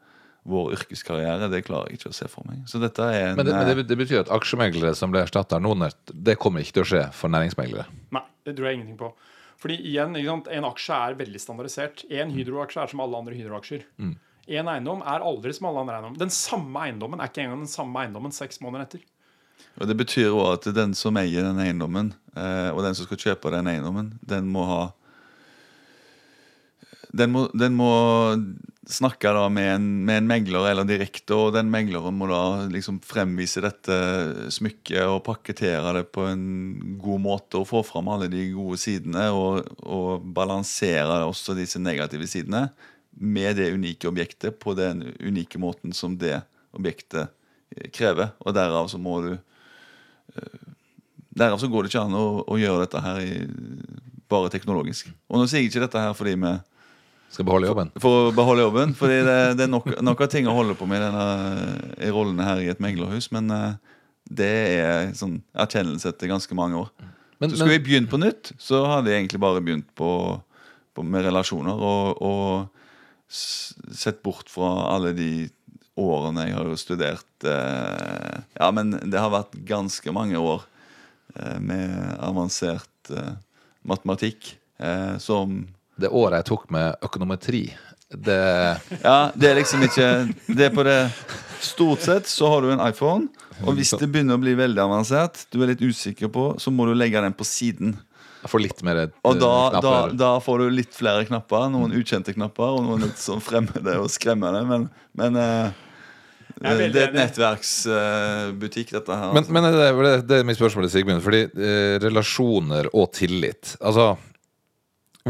vår 0.48 0.78
yrkeskarriere, 0.78 1.50
det 1.52 1.66
klarer 1.68 1.92
jeg 1.92 2.00
ikke 2.00 2.12
å 2.14 2.16
se 2.16 2.28
for 2.32 2.48
meg. 2.48 2.62
Så 2.72 2.80
dette 2.80 3.04
er 3.04 3.32
en 3.32 3.40
Men, 3.40 3.50
det, 3.50 3.56
men 3.56 3.68
eh, 3.68 3.80
det, 3.82 3.88
det 3.90 3.98
betyr 4.00 4.22
at 4.22 4.30
aksjemeglere 4.32 4.94
som 4.96 5.12
ble 5.12 5.26
erstatta 5.26 5.58
av 5.58 5.66
Nordnett, 5.66 5.98
det 6.14 6.38
kommer 6.40 6.64
ikke 6.64 6.78
til 6.78 6.86
å 6.86 6.88
skje 6.94 7.02
for 7.18 7.34
næringsmeglere? 7.34 7.84
Nei, 8.16 8.24
det 8.48 8.56
tror 8.56 8.70
jeg 8.70 8.80
ingenting 8.80 9.00
på. 9.02 9.12
Fordi 9.58 9.78
igjen, 9.90 10.16
En 10.52 10.68
aksje 10.70 10.94
er 10.94 11.18
veldig 11.18 11.40
standardisert. 11.42 12.06
En 12.14 12.30
Hydro-aksje 12.32 12.84
er 12.84 12.92
som 12.92 13.00
alle 13.02 13.18
andre 13.18 13.34
Hydro-aksjer. 13.34 13.86
En 14.48 14.70
eiendom 14.72 15.02
er 15.02 15.26
aldri 15.26 15.54
som 15.54 15.68
alle 15.68 15.82
andre 15.84 15.98
eiendom. 15.98 16.18
Den 16.18 16.30
samme 16.32 16.86
eiendommen 16.86 17.20
er 17.20 17.32
ikke 17.32 17.44
engang 17.44 17.66
den 17.66 17.72
samme 17.72 18.04
eiendommen 18.04 18.32
seks 18.36 18.62
måneder 18.64 18.86
etter. 18.86 19.02
Og 19.78 19.88
Det 19.88 19.98
betyr 19.98 20.30
også 20.34 20.70
at 20.70 20.76
den 20.76 20.94
som 20.98 21.18
eier 21.18 21.44
den 21.44 21.60
eiendommen, 21.62 22.14
eh, 22.36 22.70
og 22.72 22.84
den 22.86 22.96
som 22.96 23.06
skal 23.06 23.18
kjøpe 23.18 23.52
den 23.54 23.68
eiendommen, 23.68 24.14
den 24.26 24.48
må 24.48 24.66
ha 24.66 24.82
Den 27.18 27.32
må, 27.32 27.48
den 27.56 27.74
må 27.74 27.90
snakke 28.88 29.32
da 29.36 29.48
med 29.52 29.68
en, 29.76 29.88
med 30.08 30.22
en 30.22 30.28
megler 30.30 30.70
eller 30.70 30.88
direkte, 30.88 31.36
og 31.36 31.54
den 31.56 31.70
megleren 31.72 32.16
må 32.16 32.30
da 32.30 32.68
liksom 32.72 33.00
fremvise 33.04 33.62
dette 33.64 33.98
smykket 34.54 35.04
og 35.04 35.24
pakkettere 35.26 35.94
det 36.00 36.06
på 36.16 36.24
en 36.30 36.46
god 37.02 37.24
måte 37.24 37.60
og 37.60 37.68
få 37.68 37.84
fram 37.88 38.08
alle 38.14 38.30
de 38.32 38.46
gode 38.56 38.80
sidene 38.82 39.28
og, 39.36 39.68
og 39.84 40.24
balansere 40.36 41.24
også 41.28 41.58
disse 41.58 41.82
negative 41.84 42.30
sidene 42.32 42.68
med 43.18 43.58
det 43.60 43.74
unike 43.74 44.08
objektet 44.08 44.60
på 44.62 44.76
den 44.78 45.04
unike 45.20 45.60
måten 45.60 45.94
som 45.96 46.16
det 46.22 46.40
objektet 46.78 47.28
eh, 47.76 47.90
krever. 47.92 48.32
Og 48.46 48.56
derav 48.56 48.88
så 48.92 49.02
må 49.02 49.20
du 49.26 49.34
eh, 49.36 50.66
Derav 51.38 51.60
så 51.62 51.68
går 51.70 51.86
det 51.86 51.92
ikke 51.92 52.02
an 52.02 52.16
å, 52.18 52.42
å 52.50 52.56
gjøre 52.58 52.88
dette 52.88 53.02
her 53.04 53.20
i, 53.22 53.34
bare 54.26 54.50
teknologisk. 54.50 55.12
Og 55.30 55.38
nå 55.38 55.44
sier 55.46 55.62
jeg 55.62 55.70
ikke 55.70 55.84
dette 55.84 56.02
her 56.02 56.16
fordi 56.18 56.34
vi 56.34 56.54
Skal 57.38 57.46
beholde 57.46 57.70
jobben? 57.70 57.92
for 58.02 58.32
å 58.32 58.32
beholde 58.34 58.64
jobben. 58.66 58.96
Fordi 58.98 59.20
det, 59.22 59.38
det 59.60 59.68
er 59.68 59.70
nok, 59.70 59.92
nok 60.02 60.24
av 60.26 60.32
ting 60.34 60.48
å 60.50 60.56
holde 60.58 60.74
på 60.78 60.88
med 60.90 60.98
i 60.98 61.04
denne 61.04 61.26
i 62.02 62.10
rollene 62.10 62.48
her 62.48 62.64
i 62.64 62.72
et 62.72 62.82
meglerhus. 62.82 63.28
Men 63.36 63.52
eh, 63.54 63.76
det 64.26 64.56
er 64.80 65.12
sånn 65.14 65.36
erkjennelse 65.54 66.10
etter 66.10 66.32
ganske 66.32 66.58
mange 66.58 66.82
år. 66.82 66.90
Men, 67.38 67.52
Så 67.52 67.60
skulle 67.60 67.76
men, 67.76 67.78
jeg 67.78 67.86
begynt 67.86 68.10
på 68.10 68.22
nytt, 68.24 68.52
så 68.58 68.82
hadde 68.90 69.14
jeg 69.14 69.22
egentlig 69.22 69.44
bare 69.44 69.62
begynt 69.62 69.86
på, 69.94 70.10
på 70.98 71.06
med 71.06 71.28
relasjoner. 71.28 71.78
Og, 71.78 72.26
og 72.26 73.30
sett 73.30 74.24
bort 74.26 74.50
fra 74.50 74.74
alle 74.96 75.14
de 75.14 75.32
årene 76.02 76.48
jeg 76.48 76.58
har 76.58 76.74
studert 76.82 77.48
eh, 77.54 78.42
Ja, 78.58 78.74
men 78.74 78.98
det 78.98 79.22
har 79.22 79.34
vært 79.34 79.62
ganske 79.68 80.14
mange 80.16 80.42
år 80.42 80.66
eh, 81.36 81.58
med 81.62 81.94
avansert 82.18 83.14
eh, 83.14 83.36
matematikk 83.86 84.56
eh, 84.82 85.18
som 85.22 85.68
det 86.02 86.12
året 86.14 86.42
jeg 86.42 86.50
tok 86.52 86.70
med 86.74 87.04
økonometri, 87.06 87.66
det 88.08 88.40
Ja, 89.04 89.32
det 89.36 89.50
er 89.50 89.58
liksom 89.58 89.82
ikke 89.84 90.06
Det 90.48 90.70
er 90.70 90.72
på 90.72 90.86
det 90.88 91.12
Stort 91.60 92.06
sett 92.06 92.30
så 92.32 92.48
har 92.54 92.62
du 92.64 92.70
en 92.72 92.84
iPhone, 92.86 93.28
og 93.66 93.74
hvis 93.76 93.90
det 93.98 94.08
begynner 94.14 94.38
å 94.38 94.42
bli 94.42 94.54
veldig 94.56 94.78
avansert, 94.84 95.42
du 95.50 95.64
er 95.64 95.72
litt 95.72 95.82
usikker 95.82 96.30
på, 96.30 96.52
så 96.62 96.70
må 96.70 96.86
du 96.86 96.94
legge 96.94 97.18
den 97.24 97.34
på 97.34 97.48
siden. 97.48 97.96
Får 98.46 98.62
litt 98.62 98.84
mer 98.86 99.00
eh, 99.02 99.16
Og 99.26 99.40
da, 99.42 99.82
da, 99.82 99.96
da 100.14 100.30
får 100.44 100.62
du 100.62 100.76
litt 100.78 100.94
flere 100.94 101.26
knapper. 101.28 101.66
Noen 101.74 101.96
ukjente 101.98 102.36
knapper, 102.38 102.78
og 102.78 102.86
noen 102.86 103.08
litt 103.08 103.18
sånn 103.18 103.42
fremmede 103.44 103.98
og 103.98 104.12
skremmende. 104.14 104.62
Men, 104.70 104.86
men 105.18 105.42
eh, 105.42 105.82
det 106.62 106.86
er 106.86 107.02
et 107.08 107.18
nettverksbutikk, 107.18 108.94
dette 108.96 109.18
her. 109.18 109.34
Men, 109.36 109.50
men 109.54 109.68
det, 109.68 109.90
det, 109.98 110.14
det 110.30 110.40
er 110.40 110.48
mitt 110.48 110.62
spørsmål 110.62 110.88
til 110.88 110.94
Sigmund. 111.00 111.26
Fordi 111.26 111.44
eh, 111.58 111.98
relasjoner 112.06 112.90
og 112.94 113.12
tillit 113.18 113.76
Altså 113.82 114.14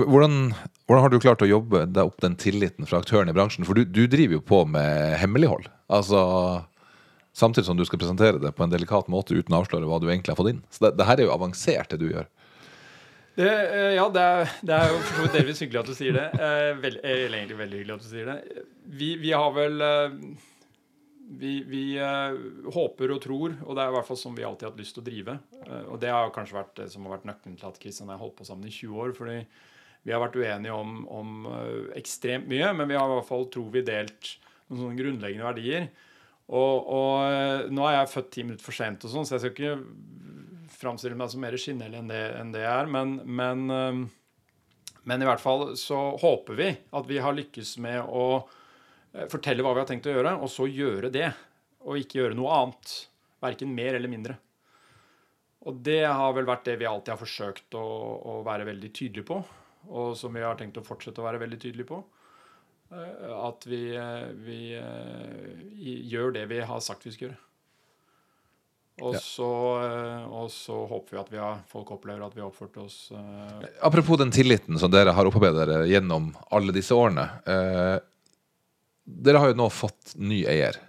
hvordan, 0.05 0.53
hvordan 0.87 1.03
har 1.03 1.11
du 1.13 1.19
klart 1.23 1.43
å 1.45 1.49
jobbe 1.49 1.85
deg 1.89 2.09
opp 2.09 2.21
den 2.23 2.37
tilliten 2.39 2.87
fra 2.89 3.01
aktørene 3.01 3.33
i 3.33 3.37
bransjen? 3.37 3.67
For 3.67 3.77
du, 3.77 3.85
du 3.85 4.05
driver 4.11 4.39
jo 4.39 4.45
på 4.45 4.63
med 4.69 5.17
hemmelighold. 5.21 5.69
Altså 5.91 6.21
Samtidig 7.37 7.67
som 7.67 7.77
du 7.77 7.83
skal 7.85 7.99
presentere 8.01 8.39
det 8.41 8.49
på 8.57 8.65
en 8.65 8.71
delikat 8.71 9.09
måte 9.13 9.35
uten 9.37 9.53
å 9.53 9.59
avsløre 9.61 9.85
hva 9.85 9.99
du 10.01 10.07
egentlig 10.07 10.33
har 10.33 10.39
fått 10.39 10.55
inn. 10.55 10.63
Så 10.73 10.87
det, 10.87 10.95
det 10.97 11.05
her 11.05 11.19
er 11.19 11.27
jo 11.27 11.35
avansert, 11.35 11.91
det 11.91 11.99
du 12.01 12.07
gjør. 12.09 12.25
Det, 13.37 13.49
eh, 13.53 13.91
ja, 13.93 14.07
det 14.09 14.21
er, 14.23 14.53
det 14.65 14.73
er 14.73 14.89
jo 14.89 15.01
for 15.03 15.11
så 15.11 15.25
vidt 15.27 15.35
delvis 15.37 15.61
hyggelig 15.61 15.81
at 15.83 15.91
du 15.91 15.93
sier 15.93 16.15
det. 16.17 16.23
Eh, 16.33 16.69
vel, 16.81 16.97
eller 17.03 17.37
egentlig 17.37 17.59
veldig 17.59 17.77
hyggelig 17.77 17.93
at 17.99 18.07
du 18.07 18.09
sier 18.09 18.31
det. 18.31 18.63
Vi, 18.89 19.11
vi 19.21 19.35
har 19.37 19.53
vel 19.53 19.85
eh, 19.85 20.15
Vi, 21.37 21.53
vi 21.67 21.83
håper 22.73 23.11
og 23.13 23.21
tror, 23.21 23.53
og 23.67 23.75
det 23.75 23.83
er 23.83 23.91
i 23.91 23.95
hvert 23.97 24.07
fall 24.07 24.17
som 24.17 24.33
vi 24.33 24.45
alltid 24.47 24.65
har 24.65 24.71
hatt 24.71 24.81
lyst 24.81 24.95
til 24.95 25.03
å 25.03 25.07
drive. 25.11 25.33
Og 25.91 25.97
det 26.01 26.09
har 26.09 26.33
kanskje 26.33 26.55
vært 26.55 26.77
det 26.79 26.85
som 26.93 27.03
har 27.03 27.17
vært 27.17 27.27
nøkkelen 27.27 27.57
til 27.59 27.67
at 27.67 27.81
Kristian 27.83 28.07
og 28.07 28.13
jeg 28.13 28.17
har 28.17 28.23
holdt 28.23 28.37
på 28.39 28.47
sammen 28.47 28.69
i 28.69 28.73
20 28.73 29.01
år. 29.03 29.11
fordi 29.17 29.41
vi 30.07 30.13
har 30.15 30.21
vært 30.23 30.37
uenige 30.39 30.71
om, 30.71 31.01
om 31.11 31.47
eh, 31.51 31.87
ekstremt 31.99 32.47
mye, 32.47 32.69
men 32.77 32.87
vi 32.87 32.95
har 32.95 33.09
i 33.09 33.15
hvert 33.17 33.27
fall, 33.27 33.49
tror 33.51 33.73
vi, 33.73 33.83
delt 33.83 34.37
noen 34.69 34.79
sånne 34.79 34.99
grunnleggende 35.01 35.47
verdier. 35.49 35.89
Og, 36.47 36.87
og 36.95 37.25
eh, 37.25 37.65
nå 37.75 37.83
er 37.89 37.97
jeg 37.97 38.13
født 38.13 38.29
ti 38.31 38.45
minutter 38.45 38.63
for 38.63 38.77
sent, 38.77 39.03
og 39.03 39.11
sånn, 39.11 39.27
så 39.27 39.35
jeg 39.35 39.43
skal 39.43 39.55
ikke 39.57 40.77
framstille 40.77 41.17
meg 41.19 41.33
som 41.33 41.43
mer 41.43 41.57
skinnhellig 41.59 41.99
enn 41.99 42.13
enn 42.13 42.55
det 42.55 42.63
jeg 42.63 42.71
er. 42.71 42.93
Men, 42.95 43.17
men, 43.27 43.67
eh, 43.75 44.95
men 45.11 45.25
i 45.25 45.27
hvert 45.27 45.43
fall 45.43 45.73
så 45.79 45.99
håper 46.23 46.59
vi 46.61 46.71
at 46.71 47.11
vi 47.11 47.19
har 47.23 47.35
lykkes 47.35 47.75
med 47.83 48.07
å 48.07 48.47
fortelle 49.27 49.63
hva 49.65 49.75
vi 49.75 49.81
har 49.81 49.91
tenkt 49.91 50.07
å 50.07 50.15
gjøre, 50.15 50.37
og 50.39 50.51
så 50.51 50.69
gjøre 50.71 51.11
det. 51.11 51.33
Og 51.87 51.99
ikke 51.99 52.21
gjøre 52.21 52.35
noe 52.37 52.55
annet. 52.61 52.97
Verken 53.43 53.75
mer 53.75 53.95
eller 53.99 54.11
mindre. 54.11 54.39
Og 55.67 55.79
det 55.83 56.03
har 56.05 56.35
vel 56.35 56.47
vært 56.47 56.67
det 56.67 56.79
vi 56.79 56.87
alltid 56.87 57.15
har 57.15 57.19
forsøkt 57.19 57.75
å, 57.75 57.87
å 58.23 58.41
være 58.47 58.67
veldig 58.67 58.91
tydelige 58.95 59.27
på. 59.27 59.39
Og 59.87 60.15
som 60.19 60.33
vi 60.35 60.43
har 60.43 60.57
tenkt 60.59 60.77
å 60.79 60.85
fortsette 60.85 61.21
å 61.23 61.27
være 61.27 61.41
veldig 61.45 61.59
tydelige 61.61 61.89
på. 61.91 62.03
Eh, 62.91 63.33
At 63.47 63.65
vi, 63.67 63.81
eh, 63.95 64.29
vi 64.33 64.61
eh, 64.75 65.99
gjør 66.07 66.33
det 66.33 66.47
vi 66.51 66.61
har 66.61 66.79
sagt 66.83 67.05
vi 67.07 67.11
skal 67.15 67.29
gjøre. 67.29 67.41
Og, 68.97 69.13
Ja. 69.13 69.19
så, 69.21 69.47
og 70.25 70.47
så 70.49 70.75
håper 70.89 71.11
vi 71.11 71.19
at 71.21 71.27
vi 71.29 71.37
har, 71.37 71.59
folk 71.69 71.91
opplever 71.93 72.23
at 72.25 72.33
vi 72.33 72.41
har 72.41 72.47
oppført 72.49 72.79
oss 72.81 73.11
Apropos 73.85 74.17
den 74.17 74.31
tilliten 74.33 74.79
som 74.81 74.89
dere 74.89 75.13
har 75.13 75.29
opparbeidet 75.29 75.67
dere 75.67 75.85
gjennom 75.85 76.31
alle 76.49 76.73
disse 76.73 76.97
årene. 76.97 77.27
Dere 79.05 79.37
har 79.37 79.51
jo 79.51 79.59
nå 79.59 79.69
fått 79.69 80.15
ny 80.17 80.39
eier. 80.49 80.79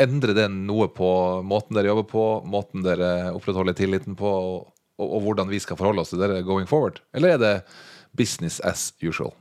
Endrer 0.00 0.32
det 0.32 0.46
noe 0.54 0.88
på 0.88 1.10
måten 1.44 1.76
dere 1.76 1.92
jobber 1.92 2.08
på, 2.08 2.24
måten 2.48 2.80
dere 2.88 3.34
opprettholder 3.36 3.76
tilliten 3.76 4.16
på, 4.16 4.32
og, 4.32 4.72
og, 4.96 5.08
og 5.08 5.24
hvordan 5.26 5.50
vi 5.52 5.60
skal 5.62 5.78
forholde 5.78 6.04
oss 6.04 6.12
til 6.12 6.22
dere 6.22 6.44
going 6.46 6.68
forward? 6.68 7.02
Eller 7.16 7.36
er 7.36 7.42
det 7.42 7.54
business 8.16 8.60
as 8.60 8.92
usual? 9.04 9.34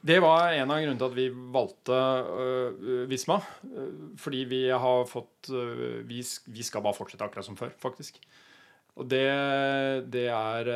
Det 0.00 0.20
var 0.22 0.52
en 0.54 0.70
av 0.70 0.78
grunnene 0.78 0.98
til 1.00 1.08
at 1.08 1.16
vi 1.16 1.26
valgte 1.54 1.96
uh, 1.98 3.08
Visma. 3.10 3.40
Uh, 3.66 4.14
fordi 4.20 4.44
vi 4.50 4.62
har 4.70 5.08
fått 5.10 5.50
uh, 5.50 5.98
vi, 6.06 6.22
vi 6.22 6.66
skal 6.66 6.84
bare 6.84 6.96
fortsette 6.96 7.26
akkurat 7.26 7.46
som 7.46 7.58
før, 7.58 7.74
faktisk. 7.82 8.20
Og 8.98 9.06
det, 9.06 9.26
det 10.10 10.26
er 10.34 10.68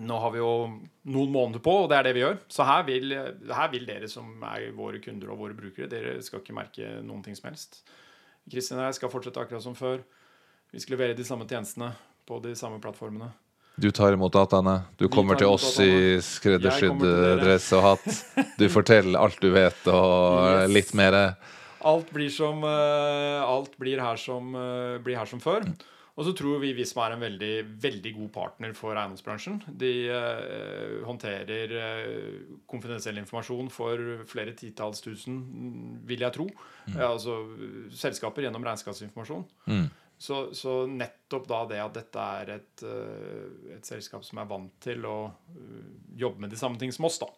Nå 0.00 0.18
har 0.22 0.30
vi 0.32 0.38
jo 0.40 0.52
noen 1.12 1.32
måneder 1.34 1.60
på, 1.60 1.74
og 1.82 1.90
det 1.90 1.98
er 1.98 2.06
det 2.06 2.14
vi 2.16 2.22
gjør. 2.22 2.38
Så 2.48 2.64
her 2.64 2.86
vil, 2.86 3.12
her 3.50 3.72
vil 3.72 3.84
dere 3.88 4.08
som 4.08 4.30
er 4.48 4.70
våre 4.72 5.00
kunder 5.02 5.32
og 5.34 5.42
våre 5.42 5.56
brukere, 5.58 5.90
dere 5.90 6.14
skal 6.24 6.40
ikke 6.40 6.56
merke 6.56 6.92
noen 7.04 7.20
ting 7.26 7.36
som 7.36 7.50
helst. 7.50 7.82
Kristin 8.48 8.78
og 8.78 8.86
jeg 8.86 8.96
skal 8.96 9.12
fortsette 9.12 9.42
akkurat 9.42 9.66
som 9.66 9.76
før. 9.76 10.00
Vi 10.70 10.80
skal 10.80 10.96
levere 10.96 11.16
de 11.18 11.26
samme 11.26 11.46
tjenestene 11.50 11.92
på 12.28 12.38
de 12.42 12.54
samme 12.58 12.80
plattformene. 12.82 13.30
Du 13.80 13.88
tar 13.94 14.12
imot 14.12 14.32
dataene. 14.32 14.82
Du 14.98 15.06
Vi 15.06 15.12
kommer 15.14 15.38
til 15.40 15.48
oss 15.48 15.72
i 15.80 16.20
skreddersydd 16.22 17.00
dress 17.40 17.70
og 17.78 17.86
hatt. 17.86 18.08
Du 18.60 18.68
forteller 18.68 19.18
alt 19.18 19.40
du 19.40 19.50
vet, 19.54 19.86
og 19.88 20.62
Yes. 20.62 20.70
litt 20.70 20.94
mer. 20.94 21.36
Alt 21.80 22.10
blir, 22.12 22.28
som, 22.30 22.62
eh, 22.62 23.40
alt 23.40 23.78
blir, 23.78 23.98
her, 23.98 24.16
som, 24.16 24.54
eh, 24.54 24.98
blir 24.98 25.16
her 25.16 25.24
som 25.26 25.40
før. 25.40 25.64
Og 26.20 26.26
så 26.26 26.34
tror 26.36 26.58
vi 26.60 26.74
Visma 26.76 27.06
er 27.06 27.14
en 27.14 27.22
veldig, 27.22 27.80
veldig 27.80 28.10
god 28.18 28.30
partner 28.34 28.74
for 28.76 28.92
eiendomsbransjen. 28.92 29.62
De 29.80 29.92
uh, 30.12 31.06
håndterer 31.06 31.72
uh, 31.72 32.58
konfidensiell 32.68 33.16
informasjon 33.22 33.70
for 33.72 34.02
flere 34.28 34.52
titalls 34.58 35.00
tusen, 35.00 35.38
mm, 35.40 35.94
vil 36.10 36.26
jeg 36.26 36.34
tro. 36.36 36.48
Ja, 36.90 37.12
altså 37.12 37.38
eh, 37.54 37.88
selskaper 37.94 38.44
gjennom 38.44 38.64
regnskapsinformasjon. 38.66 39.46
Mm. 39.70 39.86
Så, 40.20 40.50
så 40.52 40.82
nettopp 40.84 41.46
da 41.48 41.62
det 41.70 41.78
at 41.80 41.94
dette 41.96 42.24
er 42.40 42.50
et, 42.58 42.82
eh, 42.84 43.76
et 43.78 43.86
selskap 43.88 44.24
som 44.26 44.42
er 44.42 44.48
vant 44.50 44.74
til 44.84 45.06
å 45.08 45.16
eh, 45.54 45.86
jobbe 46.20 46.44
med 46.44 46.52
de 46.52 46.58
samme 46.60 46.76
ting 46.80 46.92
som 46.92 47.06
oss, 47.08 47.16
da. 47.22 47.30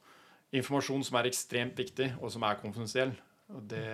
Informasjon 0.59 1.05
som 1.07 1.21
er 1.21 1.29
ekstremt 1.31 1.79
viktig, 1.79 2.11
og 2.19 2.33
som 2.35 2.43
er 2.49 2.59
konfidensiell. 2.59 3.15
Og 3.55 3.62
det, 3.71 3.87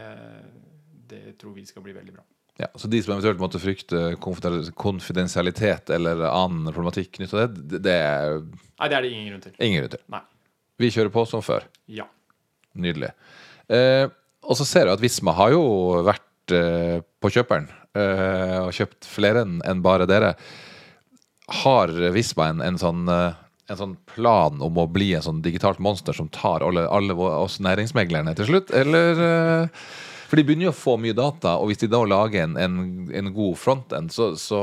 det 1.11 1.37
tror 1.39 1.53
vi 1.53 1.67
skal 1.69 1.85
bli 1.85 1.93
veldig 1.99 2.15
bra. 2.17 2.25
Ja, 2.59 2.71
så 2.75 2.89
de 2.91 2.99
som 3.05 3.13
eventuelt 3.15 3.39
måtte 3.39 3.61
frykte 3.63 4.17
konfidensialitet 4.19 5.93
eller 5.95 6.25
annen 6.27 6.73
problematikk 6.73 7.13
knytta 7.21 7.45
til 7.45 7.61
det, 7.71 7.83
det 7.85 7.95
er 8.03 8.39
Nei, 8.41 8.89
det 8.89 8.97
er 8.97 9.05
det 9.05 9.11
ingen 9.13 9.29
grunn 9.31 9.45
til. 9.45 9.55
ingen 9.63 9.85
grunn 9.85 9.93
til. 9.93 10.03
Nei. 10.11 10.23
Vi 10.83 10.91
kjører 10.95 11.13
på 11.15 11.23
som 11.29 11.45
før. 11.45 11.69
Ja. 11.91 12.09
Nydelig. 12.79 13.13
Eh, 13.71 14.09
og 14.43 14.59
så 14.59 14.67
ser 14.67 14.89
jeg 14.89 14.97
at 14.97 15.05
Visma 15.05 15.37
har 15.39 15.53
jo 15.55 15.63
vært 16.09 16.57
eh, 16.57 16.99
på 17.23 17.31
kjøperen 17.37 17.69
og 18.65 18.73
kjøpt 18.77 19.09
flere 19.09 19.45
enn 19.45 19.85
bare 19.85 20.09
dere. 20.09 20.35
Har 21.63 21.93
Visma 22.13 22.51
en, 22.53 22.61
en, 22.65 22.79
sånn, 22.81 23.07
eh, 23.09 23.39
en 23.73 23.81
sånn 23.81 23.95
plan 24.11 24.61
om 24.65 24.81
å 24.81 24.89
bli 24.93 25.15
en 25.17 25.25
sånn 25.25 25.41
digitalt 25.45 25.81
monster 25.81 26.17
som 26.17 26.29
tar 26.33 26.65
alle, 26.67 26.85
alle 26.93 27.17
oss 27.17 27.57
næringsmeglerne 27.65 28.35
til 28.37 28.51
slutt, 28.51 28.75
eller 28.77 29.25
eh, 29.29 29.87
For 30.29 30.37
de 30.37 30.45
begynner 30.45 30.69
jo 30.69 30.75
å 30.75 30.77
få 30.77 30.99
mye 31.01 31.17
data, 31.17 31.55
og 31.57 31.71
hvis 31.71 31.81
de 31.81 31.89
da 31.89 32.03
lager 32.05 32.45
en, 32.45 32.59
en 33.09 33.31
god 33.33 33.55
frontend, 33.57 34.13
så, 34.13 34.35
så 34.37 34.61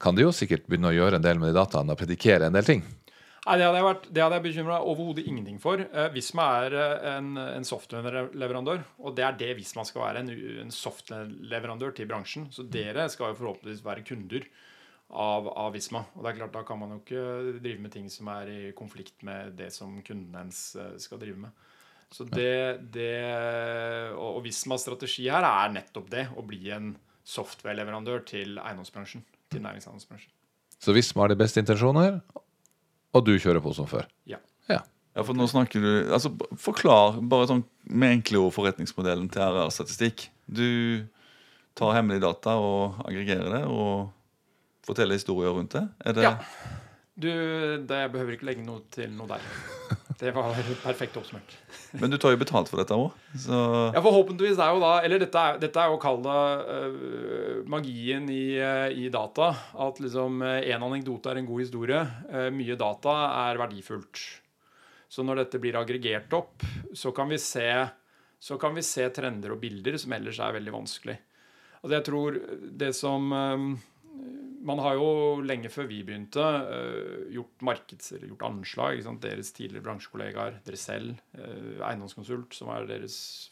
kan 0.00 0.16
de 0.16 0.26
jo 0.26 0.34
sikkert 0.36 0.66
begynne 0.68 0.90
å 0.90 0.96
gjøre 0.98 1.16
en 1.16 1.24
del 1.24 1.40
med 1.40 1.48
de 1.48 1.56
dataene 1.56 1.94
og 1.94 2.00
predikere 2.00 2.50
en 2.50 2.58
del 2.58 2.66
ting. 2.68 2.82
Nei, 3.46 3.56
Det 3.56 3.64
hadde 3.64 3.78
jeg, 3.78 3.86
vært, 3.86 4.08
det 4.12 4.22
hadde 4.22 4.36
jeg 4.36 4.44
bekymra 4.44 4.78
overhodet 4.84 5.24
ingenting 5.24 5.60
for. 5.62 5.80
Eh, 5.80 6.08
Visma 6.12 6.46
er 6.66 6.74
eh, 6.76 7.06
en, 7.14 7.30
en 7.40 7.64
software-leverandør, 7.64 8.82
og 9.00 9.14
det 9.16 9.24
er 9.24 9.38
det 9.40 9.54
Visma 9.56 9.84
skal 9.88 10.04
være. 10.04 10.24
En, 10.24 10.32
en 10.66 10.74
software-leverandør 10.74 11.94
til 11.96 12.10
bransjen. 12.10 12.50
Så 12.52 12.66
dere 12.68 13.08
skal 13.12 13.32
jo 13.32 13.38
forhåpentligvis 13.38 13.84
være 13.86 14.04
kunder 14.04 14.44
av, 15.08 15.48
av 15.48 15.72
Visma. 15.72 16.04
Og 16.14 16.26
det 16.26 16.34
er 16.34 16.38
klart, 16.42 16.52
da 16.58 16.64
kan 16.68 16.82
man 16.82 16.92
jo 16.92 17.00
ikke 17.00 17.62
drive 17.64 17.84
med 17.86 17.94
ting 17.96 18.10
som 18.12 18.28
er 18.34 18.52
i 18.52 18.60
konflikt 18.76 19.24
med 19.26 19.56
det 19.58 19.70
som 19.72 19.96
kunden 20.04 20.36
ens 20.42 20.74
eh, 20.76 20.92
skal 21.00 21.22
drive 21.22 21.46
med. 21.46 21.64
Så 22.10 22.26
det, 22.26 22.90
det 22.90 23.14
Og, 24.18 24.40
og 24.40 24.40
Vismas 24.42 24.82
strategi 24.82 25.28
her 25.30 25.46
er 25.46 25.72
nettopp 25.76 26.10
det. 26.10 26.26
Å 26.34 26.42
bli 26.44 26.68
en 26.74 26.92
software-leverandør 27.24 28.24
til 28.26 28.60
eiendomsbransjen. 28.60 29.24
Til 29.50 29.64
næringseiendomsbransjen. 29.64 30.32
Så 30.80 30.92
Visma 30.96 31.24
har 31.24 31.32
de 31.32 31.38
beste 31.38 31.60
intensjoner, 31.62 32.18
og 33.14 33.24
du 33.26 33.32
kjører 33.38 33.62
på 33.64 33.72
som 33.76 33.88
før. 33.90 34.06
Ja. 34.28 34.38
Ja. 34.70 34.80
Ja, 35.16 35.24
for 35.26 35.34
nå 35.34 35.46
snakker 35.50 35.82
du 35.82 36.12
altså 36.14 36.30
Forklar 36.62 37.16
bare 37.26 37.48
sånn 37.50 37.64
med 37.90 38.20
enkle 38.20 38.44
ord 38.44 38.54
forretningsmodellen 38.54 39.26
til 39.32 39.42
RR-statistikk. 39.42 40.28
Du 40.46 41.02
tar 41.78 41.96
hemmelige 41.96 42.22
data 42.22 42.54
og 42.62 43.00
aggregerer 43.06 43.50
det 43.56 43.64
og 43.66 44.10
forteller 44.86 45.18
historier 45.18 45.54
rundt 45.56 45.74
det. 45.74 45.82
Er 46.06 46.16
det 46.16 46.22
Ja. 46.28 46.36
Du, 47.20 47.30
det 47.84 48.00
behøver 48.12 48.36
ikke 48.36 48.48
legge 48.48 48.64
noe 48.64 48.82
til 48.94 49.12
noe 49.12 49.28
der. 49.28 49.44
Det 50.20 50.34
var 50.36 50.52
perfekt 50.82 51.16
oppsummert. 51.16 51.52
Men 52.00 52.12
du 52.12 52.18
tar 52.20 52.34
jo 52.34 52.40
betalt 52.40 52.68
for 52.68 52.80
dette 52.80 52.96
òg. 52.96 53.14
Så 53.40 53.56
Ja, 53.94 54.02
forhåpentligvis 54.04 54.60
er 54.60 54.74
jo 54.74 54.82
da 54.82 54.90
Eller 55.04 55.22
dette 55.22 55.40
er, 55.40 55.56
dette 55.62 55.80
er 55.80 55.88
jo 55.88 55.96
å 55.96 56.02
kalle 56.02 56.34
det 56.34 56.66
uh, 56.68 57.62
magien 57.72 58.28
i, 58.32 58.44
uh, 58.60 58.88
i 58.92 59.08
data. 59.12 59.48
At 59.80 60.02
liksom 60.02 60.44
én 60.44 60.84
anekdote 60.84 61.32
er 61.32 61.40
en 61.40 61.48
god 61.48 61.64
historie. 61.64 62.02
Mye 62.52 62.76
data 62.80 63.16
er 63.48 63.60
verdifullt. 63.60 64.22
Så 65.10 65.24
når 65.26 65.42
dette 65.42 65.58
blir 65.62 65.78
aggregert 65.80 66.36
opp, 66.36 66.62
så 66.94 67.10
kan 67.16 67.32
vi 67.32 67.40
se, 67.42 67.66
så 68.38 68.60
kan 68.60 68.76
vi 68.76 68.84
se 68.86 69.08
trender 69.10 69.56
og 69.56 69.62
bilder 69.64 69.96
som 69.98 70.12
ellers 70.14 70.38
er 70.38 70.54
veldig 70.60 70.74
vanskelig. 70.76 71.16
Altså 71.80 71.96
jeg 71.96 72.06
tror 72.06 72.36
det 72.84 72.92
som 72.94 73.32
Man 74.60 74.78
har 74.84 74.94
jo 74.98 75.40
lenge 75.40 75.70
før 75.72 75.86
vi 75.88 76.02
begynte, 76.04 76.42
øh, 76.44 77.30
gjort 77.32 77.62
markeds, 77.64 78.10
eller 78.12 78.28
gjort 78.28 78.42
anslag. 78.50 78.98
Deres 79.22 79.52
tidligere 79.56 79.82
bransjekollegaer, 79.86 80.58
dere 80.66 80.76
selv, 80.76 81.14
øh, 81.38 81.78
Eiendomskonsult, 81.80 82.52
som 82.54 82.68
er 82.74 82.84
deres 82.90 83.50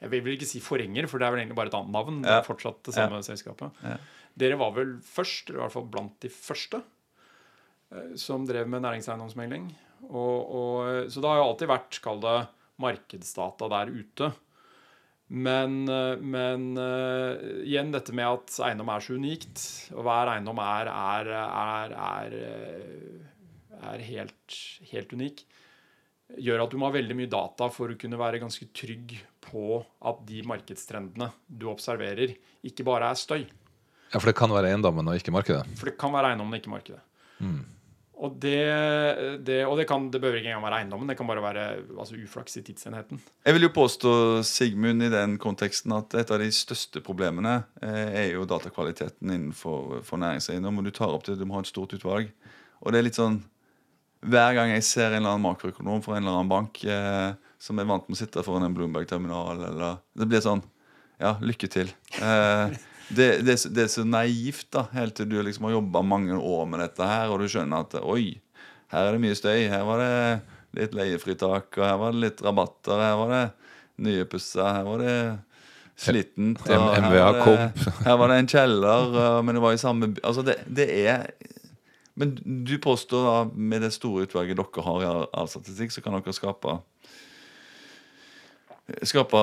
Jeg 0.00 0.10
vil 0.10 0.28
ikke 0.36 0.46
si 0.46 0.60
forhenger, 0.62 1.08
for 1.10 1.18
det 1.18 1.26
er 1.26 1.30
vel 1.34 1.40
egentlig 1.40 1.56
bare 1.58 1.66
et 1.72 1.74
annet 1.74 1.90
navn. 1.92 2.22
Det 2.22 2.30
Ja. 2.30 2.38
er 2.38 2.46
fortsatt 2.46 2.82
det 2.86 2.94
samme 2.94 3.18
selskapet. 3.22 3.72
Ja. 3.82 3.96
Dere 4.38 4.58
var 4.58 4.70
vel 4.72 4.98
først, 5.02 5.48
eller 5.50 5.58
i 5.58 5.62
hvert 5.64 5.72
fall 5.72 5.88
blant 5.90 6.20
de 6.20 6.28
første, 6.28 6.82
eh, 7.92 8.14
som 8.14 8.46
drev 8.46 8.68
med 8.68 8.82
næringseiendomsmegling. 8.82 9.74
Og, 10.10 10.54
og, 10.54 11.10
så 11.10 11.20
det 11.20 11.24
har 11.30 11.36
jo 11.40 11.48
alltid 11.50 11.68
vært, 11.68 12.00
kall 12.02 12.20
det, 12.20 12.48
markedsdata 12.78 13.68
der 13.68 13.90
ute. 13.90 14.32
Men, 15.28 15.88
eh, 15.88 16.16
men 16.24 16.70
uh, 16.80 17.36
igjen 17.60 17.92
dette 17.92 18.14
med 18.16 18.24
at 18.24 18.54
eiendom 18.64 18.88
er 18.94 19.04
så 19.04 19.16
unikt, 19.20 19.64
og 19.92 20.06
hver 20.06 20.32
eiendom 20.32 20.60
er, 20.64 20.88
er, 20.88 21.30
er, 21.36 21.94
er, 22.08 22.36
eh, 22.48 23.82
er 23.92 24.04
helt, 24.06 24.58
helt 24.88 25.12
unik, 25.12 25.42
gjør 26.44 26.64
at 26.64 26.72
du 26.72 26.78
må 26.80 26.88
ha 26.88 26.96
veldig 26.96 27.16
mye 27.16 27.32
data 27.32 27.68
for 27.72 27.92
å 27.92 27.98
kunne 28.00 28.20
være 28.20 28.40
ganske 28.40 28.70
trygg 28.76 29.18
på 29.44 29.80
at 30.08 30.24
de 30.28 30.42
markedstrendene 30.48 31.30
du 31.46 31.68
observerer, 31.72 32.34
ikke 32.64 32.86
bare 32.88 33.12
er 33.12 33.20
støy. 33.20 33.42
Ja, 34.08 34.16
For 34.16 34.30
det 34.30 34.38
kan 34.40 34.52
være 34.52 34.72
eiendommen 34.72 35.08
og 35.12 35.20
ikke 35.20 35.32
markedet. 35.34 35.68
For 35.76 35.90
det 35.90 35.98
kan 36.00 36.12
være 36.14 36.32
eiendommen, 36.32 36.56
og 36.56 36.62
ikke 36.62 36.72
markedet. 36.72 37.04
Og, 38.18 38.34
det, 38.42 38.58
det, 39.46 39.60
og 39.68 39.76
det, 39.78 39.84
kan, 39.86 40.08
det 40.10 40.18
behøver 40.18 40.40
ikke 40.40 40.50
engang 40.50 40.64
være 40.64 40.80
eiendommen, 40.80 41.10
det 41.10 41.14
kan 41.20 41.28
bare 41.28 41.42
være 41.44 41.66
altså, 41.94 42.16
uflaks 42.18 42.58
i 42.58 42.64
tidsenheten. 42.66 43.20
Jeg 43.46 43.54
vil 43.54 43.66
jo 43.68 43.70
påstå, 43.76 44.12
Sigmund, 44.46 45.04
i 45.06 45.10
den 45.12 45.36
konteksten 45.38 45.94
at 45.94 46.16
et 46.18 46.32
av 46.34 46.42
de 46.42 46.48
største 46.54 47.02
problemene 47.04 47.60
eh, 47.78 48.24
er 48.24 48.26
jo 48.32 48.48
datakvaliteten 48.50 49.30
innenfor 49.30 50.00
for 50.06 50.18
næringseiendom. 50.18 50.80
Og 50.80 50.88
du 50.88 50.92
tar 50.98 51.14
opp 51.14 51.28
det, 51.28 51.38
du 51.38 51.46
må 51.46 51.60
ha 51.60 51.62
et 51.62 51.70
stort 51.70 51.94
utvalg. 51.94 52.32
Og 52.82 52.90
det 52.90 53.00
er 53.00 53.06
litt 53.06 53.18
sånn 53.18 53.40
Hver 54.26 54.50
gang 54.56 54.72
jeg 54.72 54.82
ser 54.82 55.12
en 55.12 55.20
eller 55.20 55.36
annen 55.36 55.46
makroøkonom 55.46 56.02
fra 56.02 56.16
en 56.16 56.24
eller 56.24 56.40
annen 56.40 56.50
bank 56.50 56.82
eh, 56.90 57.36
som 57.62 57.78
er 57.78 57.86
vant 57.86 58.06
med 58.08 58.18
å 58.18 58.18
sitte 58.18 58.42
foran 58.46 58.66
en 58.66 58.74
Bloomberg-terminal, 58.74 59.62
eller 59.70 60.02
Det 60.18 60.26
blir 60.26 60.42
sånn 60.42 60.64
Ja, 61.22 61.36
lykke 61.42 61.70
til. 61.70 61.94
Eh, 62.18 62.74
det, 63.14 63.28
det, 63.46 63.56
det 63.74 63.84
er 63.86 63.90
så 63.92 64.04
naivt, 64.04 64.66
da, 64.74 64.86
helt 64.92 65.14
til 65.16 65.28
du 65.30 65.38
liksom 65.42 65.64
har 65.68 65.76
jobba 65.78 66.02
mange 66.04 66.36
år 66.36 66.66
med 66.68 66.80
dette 66.84 67.06
her, 67.08 67.30
og 67.32 67.40
du 67.40 67.48
skjønner 67.48 67.86
at 67.86 67.94
oi, 68.02 68.34
her 68.92 69.06
er 69.08 69.16
det 69.16 69.22
mye 69.22 69.36
støy. 69.38 69.66
Her 69.72 69.84
var 69.88 70.02
det 70.02 70.14
litt 70.78 70.94
leiefritak, 70.96 71.70
og 71.78 71.84
her 71.86 71.96
var 72.00 72.12
det 72.12 72.22
litt 72.26 72.42
rabatter. 72.44 73.00
Her 73.00 73.16
var 73.20 73.32
det 73.34 73.44
nye 74.04 74.24
pusser, 74.28 74.64
her 74.68 74.84
var 74.86 74.98
det 75.04 75.14
slitent. 75.98 76.60
og 76.78 76.94
her 76.94 77.08
var 77.24 77.32
det- 77.32 77.44
Her 78.06 78.16
var 78.20 78.28
det 78.28 78.36
en 78.42 78.50
kjeller, 78.52 79.42
men 79.42 79.54
det 79.58 79.62
var 79.64 79.72
i 79.72 79.80
samme 79.80 80.08
by 80.14 80.20
Altså, 80.22 80.44
det, 80.46 80.58
det 80.68 80.88
er 81.08 81.30
Men 82.18 82.32
du 82.66 82.76
påstår 82.82 83.24
da, 83.24 83.34
med 83.54 83.82
det 83.82 83.92
store 83.94 84.24
utvalget 84.26 84.56
dere 84.58 84.82
har 84.84 85.02
i 85.02 85.10
all 85.32 85.48
statistikk, 85.48 85.92
så 85.94 86.02
kan 86.02 86.12
dere 86.20 86.32
skape 86.34 86.78
Skape 89.04 89.40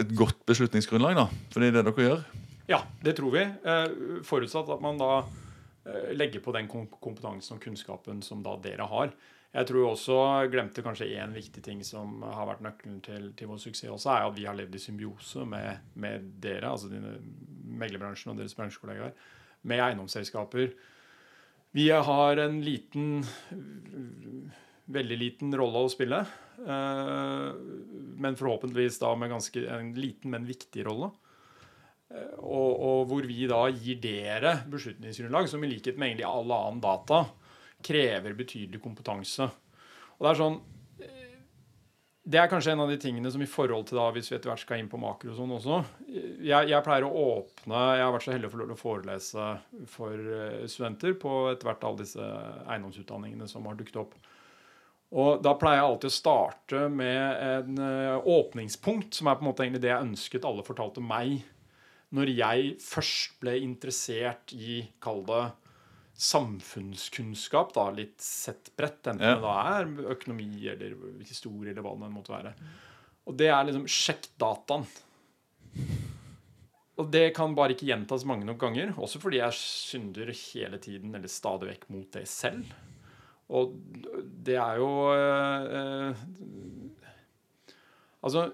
et 0.00 0.14
godt 0.16 0.38
beslutningsgrunnlag, 0.48 1.14
da. 1.18 1.26
For 1.52 1.60
det 1.60 1.68
er 1.74 1.82
det 1.82 1.90
dere 1.90 2.06
gjør. 2.06 2.22
Ja, 2.70 2.84
det 3.02 3.16
tror 3.18 3.34
vi. 3.34 3.42
Eh, 3.42 4.22
forutsatt 4.22 4.68
at 4.70 4.82
man 4.82 4.98
da 5.00 5.24
eh, 5.84 6.12
legger 6.14 6.42
på 6.44 6.52
den 6.54 6.68
kompetansen 6.70 7.56
og 7.56 7.64
kunnskapen 7.64 8.20
som 8.22 8.44
da 8.46 8.54
dere 8.62 8.86
har. 8.86 9.10
Jeg 9.50 9.66
tror 9.66 9.88
også, 9.88 10.16
glemte 10.52 10.84
kanskje 10.86 11.08
én 11.18 11.32
viktig 11.34 11.64
ting 11.66 11.80
som 11.82 12.20
har 12.22 12.46
vært 12.46 12.62
nøkkelen 12.62 13.00
til, 13.02 13.32
til 13.34 13.50
vår 13.50 13.58
suksess 13.58 13.90
også, 13.90 14.12
er 14.14 14.28
at 14.28 14.36
vi 14.36 14.46
har 14.46 14.54
levd 14.54 14.76
i 14.78 14.82
symbiose 14.84 15.42
med, 15.50 15.80
med 15.98 16.28
dere, 16.44 16.70
altså 16.70 16.86
dine 16.92 17.16
meglerbransjen 17.80 18.30
og 18.30 18.38
deres 18.38 18.54
bransjekollegaer, 18.54 19.16
med 19.66 19.82
eiendomsselskaper. 19.88 20.70
Vi 21.74 21.88
har 21.90 22.40
en 22.42 22.60
liten 22.66 23.24
Veldig 24.90 25.16
liten 25.20 25.52
rolle 25.54 25.84
å 25.86 25.90
spille. 25.90 26.22
eh, 26.66 27.50
Men 28.22 28.38
forhåpentligvis 28.38 28.98
da 29.02 29.12
med 29.14 29.30
ganske 29.30 29.66
en 29.70 29.92
liten, 29.94 30.30
men 30.30 30.46
viktig 30.46 30.86
rolle. 30.86 31.10
Eh, 32.10 32.38
Og, 32.40 32.70
og 32.80 33.06
hvor 33.10 33.26
vi 33.28 33.46
da 33.50 33.62
gir 33.70 34.00
dere 34.02 34.56
beslutningsgrunnlag, 34.70 35.48
som 35.50 35.62
i 35.64 35.70
likhet 35.70 35.98
med 35.98 36.10
egentlig 36.10 36.26
all 36.26 36.50
annen 36.50 36.82
data 36.82 37.24
krever 37.86 38.34
betydelig 38.36 38.82
kompetanse. 38.82 39.46
Og 40.18 40.26
det 40.26 40.30
er 40.32 40.40
sånn 40.40 40.56
eh, 41.04 41.28
det 42.30 42.40
er 42.40 42.50
kanskje 42.50 42.74
en 42.74 42.82
av 42.84 42.90
de 42.90 42.98
tingene 43.00 43.30
som 43.32 43.42
i 43.42 43.48
forhold 43.48 43.86
til 43.88 44.00
da, 44.00 44.08
hvis 44.14 44.28
vi 44.30 44.36
etter 44.36 44.50
hvert 44.50 44.62
skal 44.64 44.82
inn 44.82 44.90
på 44.90 45.00
makro 45.00 45.30
og 45.32 45.38
sånn 45.38 45.54
også 45.56 45.78
jeg, 46.10 46.68
jeg, 46.68 46.82
pleier 46.84 47.06
å 47.06 47.22
åpne 47.38 47.84
Jeg 47.96 48.04
har 48.04 48.12
vært 48.12 48.26
så 48.26 48.34
heldig 48.34 48.50
å 48.50 48.52
få 48.52 48.60
lov 48.60 48.68
til 48.68 48.76
å 48.76 48.82
forelese 48.82 49.46
for 49.94 50.34
eh, 50.40 50.66
studenter 50.68 51.16
på 51.22 51.36
etter 51.52 51.70
hvert 51.70 51.86
alle 51.88 52.02
disse 52.02 52.26
eiendomsutdanningene 52.66 53.48
som 53.50 53.70
har 53.70 53.78
dukket 53.78 54.02
opp. 54.02 54.18
Og 55.10 55.40
da 55.42 55.54
pleier 55.58 55.80
jeg 55.80 55.86
alltid 55.86 56.10
å 56.10 56.14
starte 56.14 56.82
med 56.94 57.40
en 57.42 57.80
åpningspunkt, 58.30 59.16
som 59.16 59.26
er 59.26 59.40
på 59.40 59.42
en 59.42 59.48
måte 59.48 59.64
egentlig 59.64 59.80
det 59.82 59.90
jeg 59.90 60.06
ønsket 60.06 60.46
alle 60.46 60.62
fortalte 60.62 61.02
meg 61.02 61.40
når 62.16 62.32
jeg 62.34 62.76
først 62.82 63.36
ble 63.42 63.54
interessert 63.62 64.54
i, 64.56 64.80
kall 65.02 65.22
det, 65.28 65.44
samfunnskunnskap, 66.20 67.72
da, 67.72 67.86
litt 67.96 68.20
sett 68.20 68.72
bredt, 68.76 69.06
enten 69.08 69.24
ja. 69.24 69.38
det 69.40 69.54
er 69.72 70.12
økonomi 70.16 70.50
eller 70.68 70.96
historie 71.24 71.72
eller 71.72 71.86
hva 71.86 71.94
det 71.96 72.10
måtte 72.12 72.34
være. 72.34 72.52
Og 73.30 73.36
det 73.40 73.48
er 73.48 73.64
liksom 73.68 73.86
sjekk 73.88 74.28
dataen. 74.40 74.84
Og 77.00 77.08
det 77.08 77.30
kan 77.36 77.54
bare 77.56 77.72
ikke 77.72 77.88
gjentas 77.88 78.26
mange 78.28 78.44
nok 78.44 78.60
ganger, 78.60 78.92
også 79.00 79.22
fordi 79.22 79.40
jeg 79.40 79.56
synder 79.56 80.32
hele 80.34 80.80
tiden, 80.82 81.14
eller 81.16 81.32
stadig 81.32 81.70
vekk, 81.70 81.86
mot 81.94 82.10
det 82.12 82.26
selv. 82.28 82.74
Og 83.50 83.72
det 84.46 84.58
er 84.60 84.76
jo 84.78 84.90
øh, 85.10 86.12
Altså, 88.20 88.50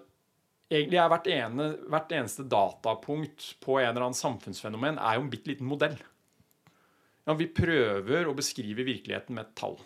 egentlig 0.73 0.99
er 1.01 1.11
hvert, 1.13 1.29
ene, 1.31 1.71
hvert, 1.91 2.13
eneste 2.17 2.47
datapunkt 2.51 3.53
på 3.63 3.79
en 3.81 3.91
eller 3.91 4.09
annen 4.09 4.19
samfunnsfenomen 4.19 4.99
er 4.99 5.19
jo 5.19 5.25
en 5.25 5.33
bitte 5.33 5.53
liten 5.53 5.69
modell. 5.69 5.97
Ja, 7.27 7.35
vi 7.35 7.49
prøver 7.51 8.29
å 8.29 8.35
beskrive 8.39 8.87
virkeligheten 8.87 9.35
med 9.35 9.49
et 9.49 9.57
tall. 9.59 9.79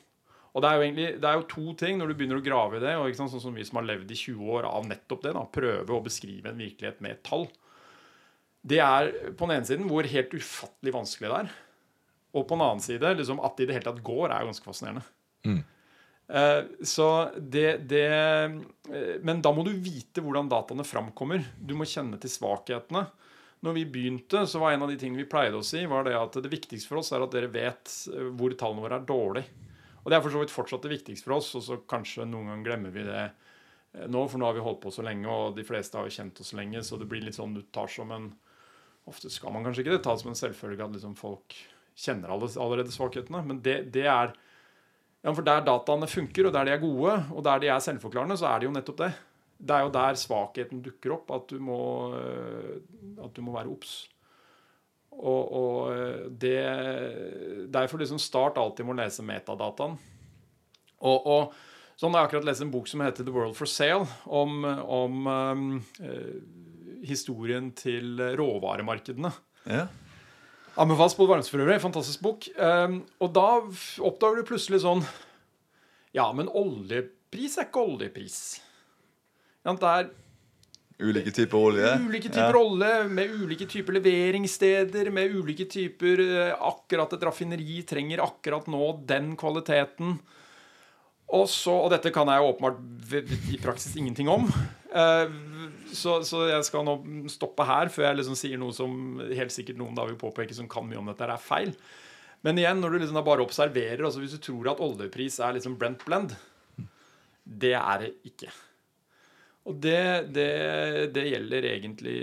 Og 0.51 0.65
det 0.65 0.69
er 0.69 0.77
jo 0.77 0.85
egentlig, 0.85 1.09
det 1.23 1.29
er 1.29 1.39
jo 1.39 1.49
to 1.53 1.73
ting 1.79 2.01
når 2.01 2.11
du 2.11 2.17
begynner 2.19 2.41
å 2.41 2.45
grave 2.45 2.81
i 2.81 2.83
det, 2.83 2.97
og 2.99 3.17
sånn 3.17 3.31
som 3.33 3.55
vi 3.55 3.65
som 3.67 3.79
har 3.79 3.87
levd 3.87 4.11
i 4.11 4.19
20 4.19 4.55
år 4.57 4.69
av 4.69 4.87
nettopp 4.89 5.25
det, 5.25 5.35
da, 5.37 5.45
prøve 5.47 5.95
å 5.95 6.05
beskrive 6.05 6.51
en 6.51 6.61
virkelighet 6.61 7.03
med 7.05 7.15
et 7.15 7.23
tall. 7.27 7.47
Det 8.61 8.81
er 8.83 9.13
på 9.39 9.47
den 9.47 9.57
ene 9.57 9.69
siden 9.69 9.87
hvor 9.89 10.09
helt 10.11 10.35
ufattelig 10.37 10.97
vanskelig 10.97 11.31
det 11.31 11.39
er. 11.45 11.53
Og 12.35 12.45
på 12.45 12.57
den 12.57 12.65
annen 12.67 12.83
side, 12.85 13.15
liksom, 13.19 13.41
at 13.47 13.57
det 13.57 13.65
i 13.65 13.71
det 13.71 13.79
hele 13.79 13.89
tatt 13.89 14.03
går, 14.07 14.27
er 14.29 14.43
jo 14.43 14.51
ganske 14.51 14.67
fascinerende. 14.67 15.05
Mm. 15.47 15.63
Uh, 16.31 16.85
så 16.87 17.07
det, 17.37 17.89
det 17.91 18.07
uh, 18.07 19.17
Men 19.27 19.41
da 19.43 19.51
må 19.51 19.65
du 19.67 19.73
vite 19.75 20.23
hvordan 20.23 20.51
dataene 20.51 20.87
framkommer. 20.87 21.43
Du 21.59 21.75
må 21.79 21.89
kjenne 21.89 22.21
til 22.23 22.33
svakhetene. 22.33 23.07
Når 23.61 23.77
vi 23.77 23.85
begynte, 23.93 24.47
så 24.49 24.61
var 24.63 24.73
en 24.73 24.87
av 24.87 24.93
de 24.93 24.97
tingene 25.01 25.21
vi 25.21 25.29
pleide 25.29 25.59
å 25.59 25.67
si, 25.67 25.83
var 25.91 26.07
det 26.07 26.15
at 26.17 26.39
det 26.41 26.53
viktigste 26.53 26.89
for 26.89 27.03
oss 27.03 27.11
er 27.13 27.25
at 27.25 27.35
dere 27.35 27.51
vet 27.53 27.97
uh, 28.15 28.31
hvor 28.39 28.55
tallene 28.57 28.87
våre 28.87 29.01
er 29.01 29.09
dårlige. 29.09 29.69
Og 30.01 30.09
det 30.09 30.17
er 30.17 30.25
for 30.25 30.33
så 30.33 30.41
vidt 30.41 30.55
fortsatt 30.55 30.87
det 30.87 30.95
viktigste 30.95 31.29
for 31.29 31.37
oss, 31.37 31.51
og 31.59 31.67
så 31.67 31.81
kanskje 31.91 32.25
noen 32.25 32.49
ganger 32.49 32.69
glemmer 32.71 32.95
vi 32.95 33.03
det 33.05 33.25
nå, 34.09 34.23
for 34.31 34.39
nå 34.41 34.47
har 34.47 34.55
vi 34.57 34.63
holdt 34.65 34.81
på 34.81 34.93
så 34.95 35.03
lenge, 35.05 35.27
og 35.29 35.59
de 35.59 35.65
fleste 35.67 35.99
har 35.99 36.07
jo 36.07 36.15
kjent 36.15 36.41
oss 36.41 36.55
lenge, 36.57 36.81
så 36.87 36.97
det 36.97 37.09
blir 37.11 37.25
litt 37.27 37.37
sånn 37.37 37.57
du 37.57 37.61
tar 37.75 37.91
som 37.91 38.15
en 38.15 38.31
Ofte 39.09 39.31
skal 39.33 39.55
man 39.55 39.65
kanskje 39.65 39.83
ikke 39.83 39.95
det, 39.97 40.03
ta 40.05 40.13
som 40.19 40.29
en 40.31 40.39
selvfølge 40.39 40.85
at 40.85 40.93
liksom 40.95 41.15
folk 41.19 41.55
kjenner 41.99 42.31
allerede 42.31 42.93
svakhetene. 42.93 43.41
Men 43.49 43.63
det, 43.65 43.79
det 43.95 44.05
er 44.13 44.35
ja, 45.21 45.33
For 45.35 45.45
der 45.45 45.65
dataene 45.67 46.09
funker, 46.09 46.49
og 46.49 46.55
der 46.55 46.69
de 46.69 46.73
er 46.75 46.81
gode, 46.83 47.17
og 47.35 47.45
der 47.45 47.61
de 47.61 47.69
er 47.69 47.83
selvforklarende, 47.85 48.39
så 48.41 48.49
er 48.49 48.61
det 48.61 48.71
jo 48.71 48.77
nettopp 48.77 49.03
det. 49.03 49.11
Det 49.61 49.77
er 49.77 49.85
jo 49.85 49.93
der 49.93 50.17
svakheten 50.17 50.81
dukker 50.81 51.19
opp, 51.19 51.33
at 51.37 51.51
du 51.53 51.59
må, 51.61 51.81
øh, 52.17 52.79
at 53.21 53.35
du 53.37 53.43
må 53.45 53.53
være 53.53 53.69
obs. 53.69 54.09
Og, 55.11 55.53
og, 55.53 55.93
øh, 55.93 56.31
det 56.31 57.69
Derfor 57.73 57.99
liksom 57.99 58.19
start 58.19 58.57
alltid 58.57 58.87
med 58.87 58.97
å 58.97 59.03
lese 59.03 59.27
metadataen. 59.27 59.99
Og, 61.01 61.27
og 61.27 61.53
sånn 62.01 62.15
har 62.15 62.25
jeg 62.25 62.31
akkurat 62.31 62.49
lest 62.49 62.65
en 62.65 62.73
bok 62.73 62.89
som 62.89 63.05
heter 63.05 63.27
The 63.27 63.35
World 63.35 63.59
for 63.59 63.69
Sale, 63.69 64.09
om, 64.25 64.65
om 64.65 65.29
um, 65.29 65.67
historien 67.05 67.71
til 67.77 68.21
råvaremarkedene. 68.41 69.33
Ja. 69.69 69.87
Anbefales 70.81 71.15
på 71.17 71.27
Varmes 71.29 71.51
for 71.53 71.61
øvrig. 71.61 71.81
Fantastisk 71.83 72.23
bok. 72.25 72.49
Um, 72.57 73.03
og 73.21 73.35
da 73.37 73.49
oppdager 74.07 74.41
du 74.41 74.49
plutselig 74.49 74.83
sånn 74.87 75.05
Ja, 76.17 76.31
men 76.35 76.49
oljepris 76.49 77.59
er 77.61 77.69
ikke 77.69 77.85
oljepris. 77.85 78.41
Ja, 79.61 79.75
det 79.77 79.93
er 79.93 80.11
Ulike 81.01 81.33
typer 81.33 81.57
olje? 81.57 81.93
Ulike 82.05 82.29
typer 82.29 82.57
ja. 82.57 82.61
olje, 82.61 82.97
med 83.09 83.33
ulike 83.33 83.65
typer 83.71 83.97
leveringssteder, 83.97 85.09
med 85.15 85.33
ulike 85.33 85.65
typer 85.71 86.21
eh, 86.21 86.51
Akkurat 86.69 87.15
et 87.17 87.25
raffineri 87.25 87.81
trenger 87.89 88.21
akkurat 88.25 88.69
nå 88.69 88.91
den 89.09 89.33
kvaliteten. 89.41 90.19
Og, 91.31 91.47
så, 91.51 91.73
og 91.87 91.91
dette 91.93 92.11
kan 92.15 92.29
jeg 92.31 92.43
åpenbart 92.43 92.81
i 93.55 93.59
praksis 93.63 93.95
ingenting 93.99 94.31
om. 94.31 94.49
Uh, 94.91 95.31
så, 95.95 96.19
så, 96.27 96.45
jeg 96.51 96.67
skal 96.67 96.87
nå 96.87 96.97
stoppe 97.31 97.67
her 97.67 97.91
før 97.93 98.09
jeg 98.09 98.21
liksom 98.21 98.39
sier 98.39 98.59
noe 98.59 98.75
som 98.75 99.21
helt 99.23 99.55
sikkert 99.55 99.79
noen 99.79 99.95
da 99.99 100.07
vil 100.09 100.19
påpeke 100.19 100.57
som 100.57 100.71
kan 100.71 100.87
mye 100.89 100.99
om 100.99 101.11
dette, 101.11 101.27
er 101.27 101.43
feil. 101.43 101.75
Men 102.47 102.59
igjen, 102.59 102.81
når 102.83 102.95
du 102.95 103.03
liksom 103.03 103.21
bare 103.27 103.45
observerer 103.45 104.01
altså 104.07 104.23
Hvis 104.23 104.33
du 104.39 104.41
tror 104.41 104.71
at 104.73 104.81
oljepris 104.81 105.35
er 105.45 105.59
liksom 105.59 105.75
Brent 105.77 106.01
Blend 106.07 106.33
Det 107.45 107.75
er 107.77 108.01
det 108.01 108.15
ikke. 108.31 108.49
Og 109.69 109.77
det, 109.77 110.33
det, 110.33 110.47
det, 111.13 111.27
gjelder 111.29 111.67
egentlig 111.69 112.17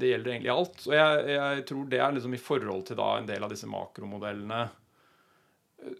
Det 0.00 0.12
gjelder 0.14 0.32
egentlig 0.32 0.54
alt. 0.54 0.80
Og 0.88 0.94
jeg, 0.96 1.26
jeg, 1.34 1.64
tror 1.68 1.90
det 1.92 2.00
er 2.00 2.14
liksom 2.16 2.36
i 2.38 2.40
forhold 2.40 2.86
til 2.88 3.00
da 3.02 3.10
en 3.18 3.28
del 3.28 3.44
av 3.44 3.52
disse 3.52 3.68
makromodellene 3.68 4.62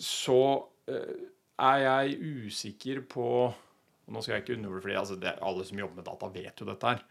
Så 0.01 0.41
eh, 0.89 1.19
er 1.59 1.85
jeg 1.85 2.19
usikker 2.49 3.03
på 3.11 3.29
og 4.09 4.15
nå 4.17 4.23
skal 4.25 4.39
jeg 4.39 4.47
ikke 4.47 4.57
undervurdere, 4.57 4.83
fordi 4.83 4.97
altså, 4.97 5.35
Alle 5.45 5.65
som 5.69 5.81
jobber 5.83 6.01
med 6.01 6.07
data, 6.09 6.29
vet 6.33 6.61
jo 6.63 6.67
dette 6.69 6.93
her. 6.95 7.03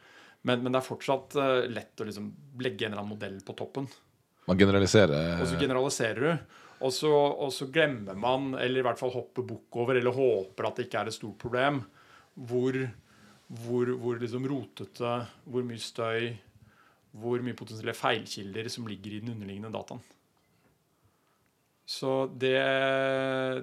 Men, 0.50 0.64
men 0.64 0.74
det 0.74 0.80
er 0.80 0.88
fortsatt 0.88 1.36
uh, 1.38 1.68
lett 1.70 2.02
å 2.02 2.08
liksom 2.08 2.32
legge 2.64 2.88
en 2.88 2.96
eller 2.96 3.04
annen 3.04 3.14
modell 3.14 3.36
på 3.46 3.54
toppen. 3.58 3.86
Man 4.48 4.58
generaliserer. 4.58 5.36
Og 5.38 5.50
så 5.52 5.60
generaliserer 5.62 6.24
du. 6.24 6.56
Og 6.88 6.94
så, 6.94 7.12
og 7.12 7.52
så, 7.54 7.68
glemmer 7.74 8.18
man, 8.18 8.52
eller 8.58 8.82
i 8.82 8.86
hvert 8.86 9.00
fall 9.02 9.14
hopper 9.14 9.46
bukk 9.46 9.78
over, 9.82 9.98
eller 9.98 10.14
håper 10.14 10.70
at 10.70 10.80
det 10.80 10.88
ikke 10.88 11.04
er 11.04 11.12
et 11.12 11.18
stort 11.18 11.38
problem, 11.42 11.82
hvor, 12.50 12.78
hvor, 13.62 13.94
hvor 14.02 14.22
liksom 14.22 14.46
rotete, 14.50 15.14
hvor 15.46 15.66
mye 15.66 15.82
støy, 15.82 16.30
hvor 17.18 17.46
mye 17.46 17.58
potensielle 17.58 17.98
feilkilder 17.98 18.70
som 18.74 18.90
ligger 18.90 19.18
i 19.18 19.22
den 19.22 19.36
underliggende 19.36 19.74
dataen. 19.74 20.02
Så 21.88 22.26
det, 22.36 22.58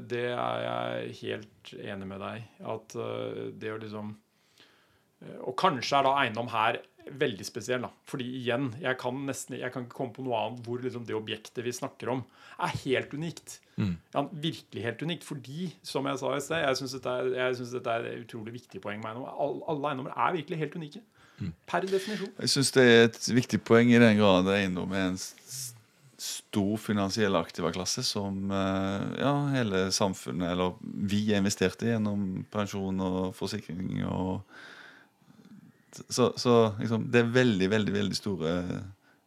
det, 0.09 0.27
er 0.33 0.63
jeg 0.65 1.17
helt 1.19 1.73
enig 1.77 2.07
med 2.09 2.23
deg 2.25 2.65
At 2.73 2.95
uh, 2.97 3.51
det 3.53 3.75
å 3.75 3.81
liksom 3.83 4.15
uh, 4.15 5.39
Og 5.45 5.53
kanskje 5.61 5.99
er 5.99 6.07
da 6.07 6.15
eiendom 6.23 6.49
her 6.55 6.81
veldig 7.05 7.45
spesiell. 7.45 7.85
da 7.85 7.91
Fordi 8.09 8.25
igjen, 8.41 8.71
jeg 8.81 8.97
kan 9.01 9.19
nesten 9.29 9.59
Jeg 9.59 9.75
kan 9.75 9.85
ikke 9.85 9.99
komme 9.99 10.17
på 10.17 10.25
noe 10.25 10.41
annet 10.41 10.65
hvor 10.65 10.81
liksom 10.81 11.05
det 11.05 11.17
objektet 11.19 11.61
vi 11.67 11.75
snakker 11.77 12.15
om, 12.15 12.25
er 12.65 12.73
helt 12.87 13.13
unikt. 13.13 13.59
Mm. 13.77 13.97
Ja, 14.15 14.25
virkelig 14.31 14.87
helt 14.87 15.03
unikt. 15.03 15.29
Fordi, 15.29 15.69
som 15.85 16.09
jeg 16.09 16.21
sa 16.23 16.33
i 16.33 16.41
sted, 16.41 16.65
jeg 16.65 16.79
syns 16.81 16.97
dette, 16.97 17.17
dette, 17.75 17.97
er 17.99 18.09
et 18.09 18.25
utrolig 18.25 18.55
viktig 18.57 18.81
poeng 18.81 19.03
med 19.03 19.11
eiendom. 19.11 19.29
Alle, 19.29 19.61
alle 19.69 19.91
eiendommer 19.91 20.17
er 20.17 20.37
virkelig 20.39 20.63
helt 20.63 20.79
unike. 20.81 21.05
Mm. 21.43 21.53
Per 21.67 21.89
definisjon. 21.91 22.35
Jeg 22.41 22.53
syns 22.55 22.73
det 22.77 22.85
er 22.89 23.07
et 23.09 23.21
viktig 23.37 23.61
poeng 23.67 23.91
i 23.91 24.01
den 24.01 24.21
grad 24.21 24.49
eiendom 24.55 24.95
er 24.95 25.11
en 25.11 25.19
stor 26.25 26.77
finansiell 26.81 27.37
aktivaklasse 27.37 28.03
som 28.07 28.51
eh, 28.51 29.21
ja, 29.21 29.35
hele 29.53 29.87
samfunnet, 29.93 30.55
eller 30.55 30.79
vi, 30.83 31.27
investerte 31.37 31.91
gjennom 31.91 32.45
pensjon 32.53 33.03
og 33.05 33.21
forsikring. 33.37 33.99
Og, 34.09 34.41
så, 36.09 36.33
så 36.41 36.59
liksom, 36.81 37.09
det 37.13 37.23
er 37.23 37.33
veldig, 37.35 37.71
veldig, 37.77 37.97
veldig 37.99 38.19
store 38.19 38.55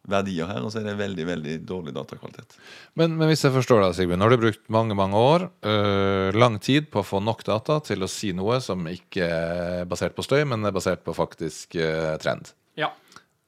verdier 0.08 0.48
her, 0.48 0.64
og 0.64 0.72
så 0.72 0.80
er 0.80 0.88
det 0.88 0.98
veldig 1.02 1.26
veldig 1.28 1.56
dårlig 1.68 1.94
datakvalitet. 1.96 2.56
Men, 3.00 3.18
men 3.20 3.30
hvis 3.30 3.44
jeg 3.44 3.54
forstår 3.56 3.84
deg, 3.84 3.96
Sigbjørn, 3.98 4.24
har 4.24 4.34
du 4.34 4.40
brukt 4.40 4.64
mange 4.72 4.96
mange 4.98 5.20
år, 5.20 5.50
øh, 5.68 6.30
lang 6.38 6.58
tid, 6.64 6.88
på 6.94 7.04
å 7.04 7.08
få 7.08 7.22
nok 7.24 7.44
data 7.48 7.82
til 7.84 8.06
å 8.06 8.12
si 8.12 8.32
noe 8.36 8.62
som 8.64 8.88
ikke 8.90 9.28
er 9.28 9.90
basert 9.90 10.16
på 10.16 10.26
støy, 10.26 10.46
men 10.48 10.66
er 10.66 10.76
basert 10.76 11.04
på 11.06 11.16
faktisk 11.18 11.76
øh, 11.76 12.16
trend. 12.24 12.54
Ja. 12.80 12.94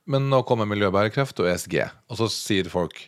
Men 0.09 0.27
nå 0.29 0.43
kommer 0.47 0.67
miljøbærekraft 0.69 1.39
og 1.39 1.47
ESG, 1.49 1.79
og 2.11 2.19
så 2.19 2.27
sier 2.33 2.69
folk 2.71 3.07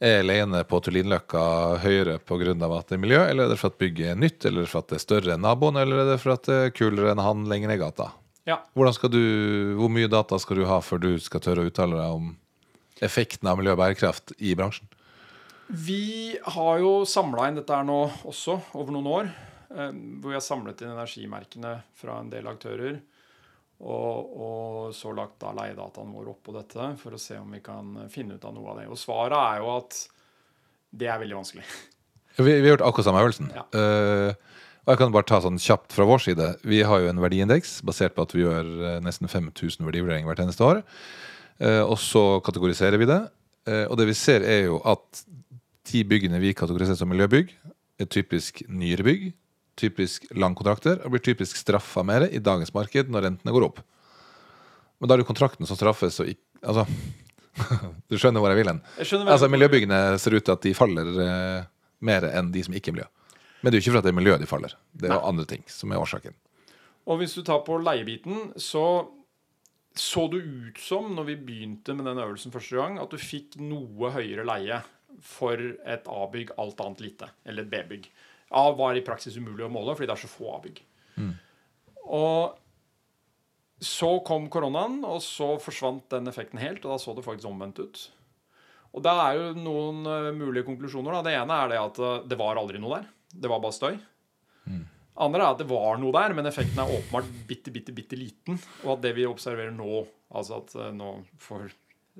er 0.00 0.22
leiene 0.24 0.62
på 0.64 0.80
Tullinløkka 0.80 1.42
høyere 1.82 2.18
pga. 2.24 2.54
at 2.78 2.88
det 2.88 2.96
er 2.96 3.02
miljø, 3.02 3.20
eller 3.20 3.44
er 3.44 3.52
det 3.52 3.58
for 3.60 3.70
at 3.70 3.78
bygget 3.78 4.12
er 4.14 4.16
nytt, 4.16 4.44
eller 4.48 4.66
for 4.66 4.80
at 4.80 4.88
det 4.88 4.96
er 4.96 5.04
større 5.04 5.34
enn 5.34 5.44
naboen, 5.44 5.76
eller 5.76 6.04
er 6.04 6.12
det 6.12 6.20
for 6.22 6.32
at 6.32 6.48
det 6.48 6.56
er 6.56 6.72
kulere 6.72 7.12
enn 7.12 7.20
han 7.20 7.44
lenger 7.48 7.68
ned 7.68 7.76
i 7.76 7.82
gata? 7.84 8.10
Ja. 8.48 8.62
Du, 8.74 9.20
hvor 9.76 9.92
mye 9.92 10.08
data 10.08 10.38
skal 10.40 10.56
du 10.56 10.64
ha 10.66 10.80
før 10.80 11.02
du 11.02 11.12
skal 11.20 11.44
tørre 11.44 11.66
å 11.66 11.68
uttale 11.68 12.00
deg 12.00 12.16
om 12.16 12.32
effekten 13.04 13.48
av 13.48 13.60
miljø 13.60 13.76
og 13.76 13.82
bærekraft 13.82 14.32
i 14.38 14.56
bransjen? 14.56 14.88
Vi 15.70 16.34
har 16.56 16.80
jo 16.82 17.04
samla 17.06 17.46
inn 17.46 17.60
dette 17.60 17.76
her 17.76 17.86
nå 17.86 18.00
også, 18.26 18.56
over 18.74 18.96
noen 18.96 19.10
år. 19.10 19.30
Eh, 19.70 19.92
hvor 20.18 20.32
vi 20.32 20.38
har 20.38 20.42
samlet 20.42 20.80
inn 20.82 20.94
energimerkene 20.96 21.76
fra 21.94 22.18
en 22.18 22.32
del 22.32 22.48
aktører. 22.50 22.98
Og, 23.80 24.32
og, 24.36 24.90
så 24.92 25.12
lagt 25.16 25.38
da 25.40 25.54
leiedataen 25.56 26.10
vår 26.12 26.34
oppå 26.34 26.52
dette 26.52 26.90
for 27.00 27.16
å 27.16 27.20
se 27.20 27.38
om 27.40 27.54
vi 27.54 27.62
kan 27.64 27.94
finne 28.12 28.36
ut 28.36 28.44
av 28.44 28.52
noe 28.52 28.74
av 28.74 28.82
det. 28.82 28.88
Og 28.92 28.98
svaret 29.00 29.36
er 29.38 29.62
jo 29.62 29.70
at 29.78 30.00
det 31.00 31.08
er 31.08 31.20
veldig 31.22 31.38
vanskelig. 31.38 31.64
Vi, 32.36 32.44
vi 32.46 32.68
har 32.68 32.74
gjort 32.74 32.86
akkurat 32.86 33.08
samme 33.08 33.22
øvelsen. 33.24 33.48
Ja. 33.56 33.64
Uh, 33.74 34.60
og 34.84 34.92
jeg 34.94 35.00
kan 35.00 35.12
bare 35.14 35.28
ta 35.28 35.40
sånn 35.44 35.58
kjapt 35.60 35.92
fra 35.94 36.06
vår 36.08 36.22
side. 36.24 36.46
Vi 36.66 36.80
har 36.86 37.02
jo 37.02 37.10
en 37.10 37.20
verdiindeks 37.22 37.80
basert 37.86 38.14
på 38.16 38.24
at 38.24 38.32
vi 38.32 38.42
gjør 38.42 38.70
eh, 38.88 38.94
nesten 39.04 39.28
5000 39.28 39.84
verdivurderinger 39.86 40.30
hvert 40.30 40.40
eneste 40.46 40.64
år. 40.64 40.80
Uh, 41.60 41.84
og 41.84 41.98
så 42.00 42.40
kategoriserer 42.46 42.96
vi 42.98 43.08
det. 43.10 43.20
Uh, 43.68 43.84
og 43.90 43.98
det 44.00 44.08
vi 44.08 44.16
ser, 44.16 44.46
er 44.46 44.70
jo 44.70 44.80
at 44.88 45.20
de 45.90 46.00
byggene 46.08 46.40
vi 46.42 46.54
kategoriserer 46.56 46.98
som 46.98 47.12
miljøbygg, 47.12 47.52
er 48.00 48.08
typisk 48.08 48.62
nyere 48.72 49.04
bygg, 49.04 49.28
typisk 49.78 50.26
langkontrakter, 50.36 51.00
og 51.04 51.14
blir 51.14 51.22
typisk 51.24 51.58
straffa 51.60 52.04
mer 52.06 52.26
i 52.28 52.42
dagens 52.42 52.74
marked 52.76 53.10
når 53.12 53.26
rentene 53.28 53.54
går 53.54 53.68
opp. 53.70 53.82
Men 55.00 55.08
da 55.08 55.14
er 55.14 55.20
det 55.20 55.24
jo 55.24 55.32
kontrakten 55.32 55.68
som 55.68 55.78
straffes, 55.78 56.20
og 56.22 56.32
ikke 56.32 56.46
Altså, 56.60 56.82
du 58.12 58.18
skjønner 58.20 58.42
hvor 58.42 58.52
jeg 58.52 58.60
vil 58.60 58.68
hen? 58.68 58.82
Altså, 59.00 59.48
miljøbyggene 59.48 60.18
ser 60.20 60.34
ut 60.36 60.44
til 60.44 60.52
at 60.52 60.66
de 60.66 60.74
faller 60.76 61.08
eh, 61.24 61.62
mer 62.04 62.26
enn 62.28 62.50
de 62.52 62.64
som 62.66 62.76
ikke 62.76 62.92
er 62.92 62.96
miljø. 62.98 63.06
Men 63.62 63.72
det 63.72 63.78
er 63.78 63.80
jo 63.80 63.84
ikke 63.86 63.94
fordi 63.94 64.08
det 64.08 64.12
er 64.12 64.18
miljøet 64.18 64.44
de 64.44 64.48
faller. 64.50 64.74
Det 64.92 65.08
er 65.08 65.16
jo 65.16 65.30
andre 65.30 65.46
ting 65.48 65.64
som 65.72 65.92
er 65.92 66.00
årsaken. 66.00 66.36
Og 67.08 67.20
hvis 67.20 67.32
du 67.36 67.40
tar 67.48 67.62
på 67.64 67.78
leiebiten, 67.80 68.50
så 68.60 68.84
så 69.96 70.28
det 70.30 70.38
ut 70.44 70.78
som, 70.78 71.08
når 71.16 71.26
vi 71.32 71.36
begynte 71.48 71.94
med 71.98 72.06
den 72.06 72.20
øvelsen 72.22 72.52
første 72.54 72.76
gang, 72.78 73.00
at 73.02 73.10
du 73.10 73.18
fikk 73.18 73.56
noe 73.58 74.12
høyere 74.14 74.44
leie 74.46 74.78
for 75.24 75.58
et 75.58 76.06
A-bygg, 76.06 76.52
alt 76.62 76.80
annet 76.84 77.02
lite. 77.02 77.28
Eller 77.44 77.66
et 77.66 77.72
B-bygg. 77.72 78.06
A 78.50 78.64
var 78.74 78.98
i 78.98 79.04
praksis 79.06 79.36
umulig 79.38 79.66
å 79.66 79.72
måle, 79.72 79.94
fordi 79.94 80.08
det 80.10 80.16
er 80.16 80.22
så 80.24 80.30
få 80.30 80.54
A-bygg. 80.56 80.80
Og 82.10 82.56
så 83.80 84.10
kom 84.26 84.48
koronaen, 84.52 85.00
og 85.08 85.22
så 85.24 85.54
forsvant 85.62 86.08
den 86.12 86.28
effekten 86.28 86.60
helt, 86.60 86.84
og 86.84 86.92
da 86.92 86.98
så 87.00 87.14
det 87.16 87.24
faktisk 87.24 87.48
omvendt 87.48 87.80
ut. 87.80 88.02
Og 88.90 89.02
da 89.04 89.14
er 89.28 89.38
jo 89.38 89.50
noen 89.56 90.02
eh, 90.10 90.30
mulige 90.34 90.66
konklusjoner. 90.66 91.14
Da. 91.14 91.26
Det 91.28 91.34
ene 91.38 91.58
er 91.62 91.70
det 91.70 91.78
at 91.80 92.00
eh, 92.02 92.22
det 92.30 92.38
var 92.40 92.58
aldri 92.58 92.80
noe 92.82 92.98
der. 92.98 93.10
Det 93.30 93.50
var 93.50 93.62
bare 93.62 93.76
støy. 93.76 94.00
Andre 95.20 95.44
er 95.44 95.52
at 95.54 95.60
det 95.60 95.68
var 95.70 96.00
noe 96.00 96.14
der, 96.16 96.34
men 96.34 96.48
effekten 96.48 96.80
er 96.80 96.90
åpenbart 96.96 97.28
bitte, 97.46 97.72
bitte, 97.74 97.94
bitte 97.94 98.18
liten. 98.18 98.58
Og 98.82 98.96
at 98.96 99.04
det 99.04 99.14
vi 99.18 99.28
observerer 99.28 99.72
nå, 99.74 100.02
altså 100.34 100.58
at 100.58 100.74
eh, 100.74 100.92
nå 100.96 101.12
får 101.42 101.68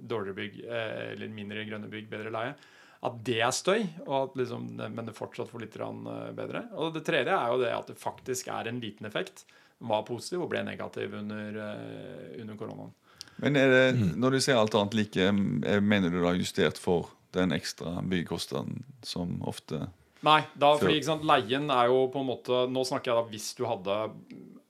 dårligere 0.00 0.36
bygg 0.38 0.60
eller 0.70 1.32
mindre 1.34 1.64
grønne 1.66 1.88
bygg 1.90 2.06
bedre 2.08 2.30
leie, 2.32 2.52
at 3.00 3.20
det 3.24 3.38
er 3.40 3.52
støy, 3.56 3.84
og 4.04 4.16
at 4.18 4.34
liksom, 4.36 4.66
men 4.76 5.06
det 5.06 5.16
fortsatt 5.16 5.48
får 5.48 5.62
litt 5.62 5.76
eh, 5.80 6.32
bedre. 6.36 6.66
Og 6.76 6.92
det 6.92 7.04
tredje 7.06 7.32
er 7.32 7.52
jo 7.52 7.60
det 7.62 7.72
at 7.72 7.88
det 7.88 8.00
faktisk 8.00 8.50
er 8.52 8.68
en 8.68 8.80
liten 8.82 9.08
effekt. 9.08 9.46
Var 9.80 10.02
positiv 10.04 10.44
og 10.44 10.50
ble 10.52 10.60
negativ 10.66 11.14
under, 11.16 11.56
eh, 11.64 12.34
under 12.42 12.58
koronaen. 12.60 12.92
Men 13.40 13.56
er 13.56 13.72
det, 13.72 13.86
når 14.20 14.36
du 14.36 14.42
sier 14.44 14.60
alt 14.60 14.76
annet 14.76 14.98
like, 14.98 15.30
eh, 15.30 15.80
mener 15.80 16.12
du 16.12 16.20
da 16.20 16.34
justert 16.36 16.76
for 16.80 17.08
den 17.32 17.54
ekstra 17.56 18.00
byggekostnaden 18.02 18.82
som 19.06 19.38
ofte 19.46 19.86
Nei, 20.26 20.42
da, 20.52 20.74
fordi 20.76 20.98
ikke 20.98 21.06
sant, 21.06 21.22
leien 21.24 21.70
er 21.72 21.88
jo 21.88 22.02
på 22.12 22.20
en 22.20 22.28
måte 22.28 22.64
Nå 22.68 22.82
snakker 22.84 23.12
jeg 23.12 23.16
da 23.20 23.30
hvis 23.30 23.46
du 23.56 23.62
hadde 23.64 23.94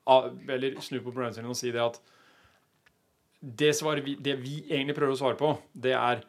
ah, 0.07 0.29
Eller 0.45 0.77
snu 0.85 1.01
på 1.01 1.09
problemstillingen 1.09 1.57
og 1.57 1.59
si 1.59 1.73
det 1.75 1.83
at 1.83 1.97
det, 3.41 3.73
vi, 4.05 4.15
det 4.21 4.37
vi 4.43 4.59
egentlig 4.69 4.95
prøver 4.99 5.17
å 5.17 5.19
svare 5.19 5.39
på, 5.41 5.55
det 5.73 5.95
er 5.97 6.21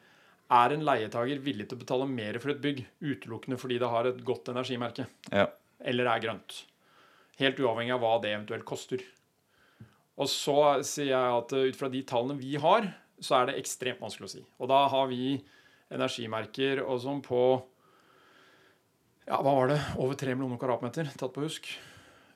er 0.51 0.73
en 0.75 0.83
leietager 0.83 1.39
villig 1.43 1.69
til 1.69 1.77
å 1.77 1.81
betale 1.83 2.07
mer 2.09 2.39
for 2.43 2.51
et 2.53 2.61
bygg 2.63 2.83
utelukkende 2.99 3.59
fordi 3.61 3.79
det 3.79 3.89
har 3.91 4.09
et 4.09 4.21
godt 4.27 4.51
energimerke, 4.51 5.07
Ja. 5.31 5.47
eller 5.79 6.09
er 6.11 6.23
grønt? 6.23 6.63
Helt 7.39 7.59
uavhengig 7.59 7.93
av 7.95 8.01
hva 8.03 8.17
det 8.21 8.33
eventuelt 8.35 8.65
koster. 8.67 9.01
Og 10.19 10.27
så 10.29 10.83
sier 10.85 11.13
jeg 11.13 11.37
at 11.39 11.53
uh, 11.55 11.63
ut 11.71 11.77
fra 11.79 11.89
de 11.89 12.03
tallene 12.03 12.37
vi 12.37 12.57
har, 12.61 12.91
så 13.21 13.39
er 13.39 13.49
det 13.49 13.59
ekstremt 13.61 14.01
vanskelig 14.03 14.27
å 14.27 14.33
si. 14.35 14.43
Og 14.59 14.69
da 14.69 14.83
har 14.91 15.07
vi 15.09 15.39
energimerker 15.91 16.83
og 16.83 16.99
sånn 17.01 17.21
på 17.25 17.39
ja, 19.27 19.37
hva 19.39 19.53
var 19.55 19.71
det? 19.71 19.79
Over 20.01 20.17
3 20.19 20.35
millioner 20.35 20.59
kvadratmeter, 20.59 21.09
tatt 21.17 21.33
på 21.33 21.45
husk. 21.45 21.71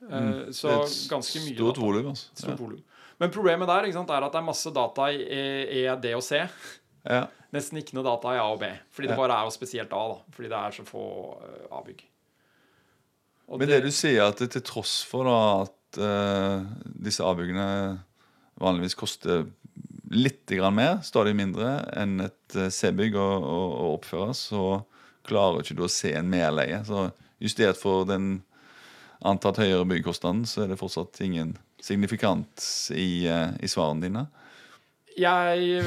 Mm. 0.06 0.52
så 0.54 0.84
ganske 1.10 1.40
mye. 1.42 1.56
Stort 1.56 1.80
volum, 1.80 2.10
altså. 2.12 2.28
Stort 2.36 2.60
volum. 2.60 2.82
Men 3.18 3.32
problemet 3.32 3.68
der 3.68 3.88
sant, 3.94 4.10
er 4.12 4.26
at 4.26 4.34
det 4.34 4.40
er 4.42 4.46
masse 4.46 4.70
data 4.76 5.08
i 5.12 5.22
E, 5.24 5.44
E, 5.82 5.84
D 6.00 6.12
og 6.14 6.22
C. 6.24 6.42
Ja. 7.06 7.26
Nesten 7.54 7.78
ikke 7.80 7.96
noe 7.96 8.06
data 8.06 8.34
i 8.34 8.40
A 8.40 8.46
og 8.50 8.60
B. 8.60 8.68
Fordi 8.92 9.10
det 9.10 9.18
bare 9.18 9.38
er 9.38 9.46
jo 9.46 9.54
spesielt 9.54 9.94
A. 9.94 10.02
da 10.12 10.36
Fordi 10.36 10.50
det 10.50 10.58
er 10.58 10.76
så 10.76 10.86
få 10.86 11.04
eh, 11.46 11.66
A-bygg. 11.78 12.02
Men 13.54 13.70
det 13.70 13.84
du 13.84 13.92
sier, 13.94 14.26
at 14.26 14.40
det 14.42 14.50
til 14.56 14.64
tross 14.66 14.98
for 15.06 15.28
da 15.28 15.38
at 15.62 15.98
uh, 16.02 16.64
disse 16.98 17.22
avbyggene 17.22 17.68
vanligvis 18.58 18.96
koster 18.98 19.44
litt 20.10 20.50
grann 20.50 20.74
mer, 20.74 20.96
stadig 21.06 21.34
mindre 21.38 21.76
enn 21.98 22.24
et 22.24 22.56
eh, 22.56 22.72
C-bygg 22.72 23.14
å, 23.18 23.26
å, 23.38 23.60
å 23.84 23.86
oppføre, 23.96 24.34
så 24.34 24.64
klarer 25.26 25.62
ikke 25.62 25.76
du 25.78 25.84
å 25.86 25.90
se 25.92 26.12
en 26.16 26.30
merleie. 26.30 26.80
Så 26.86 27.08
justert 27.42 27.78
for 27.78 28.06
den 28.08 28.40
antatt 29.26 29.60
høyere 29.62 29.86
byggekostnaden, 29.90 30.44
så 30.48 30.64
er 30.64 30.72
det 30.72 30.80
fortsatt 30.80 31.20
ingen 31.26 31.54
signifikant 31.82 32.66
i, 32.94 33.26
i 33.26 33.70
svarene 33.70 34.06
dine. 34.06 34.24
Jeg, 35.16 35.78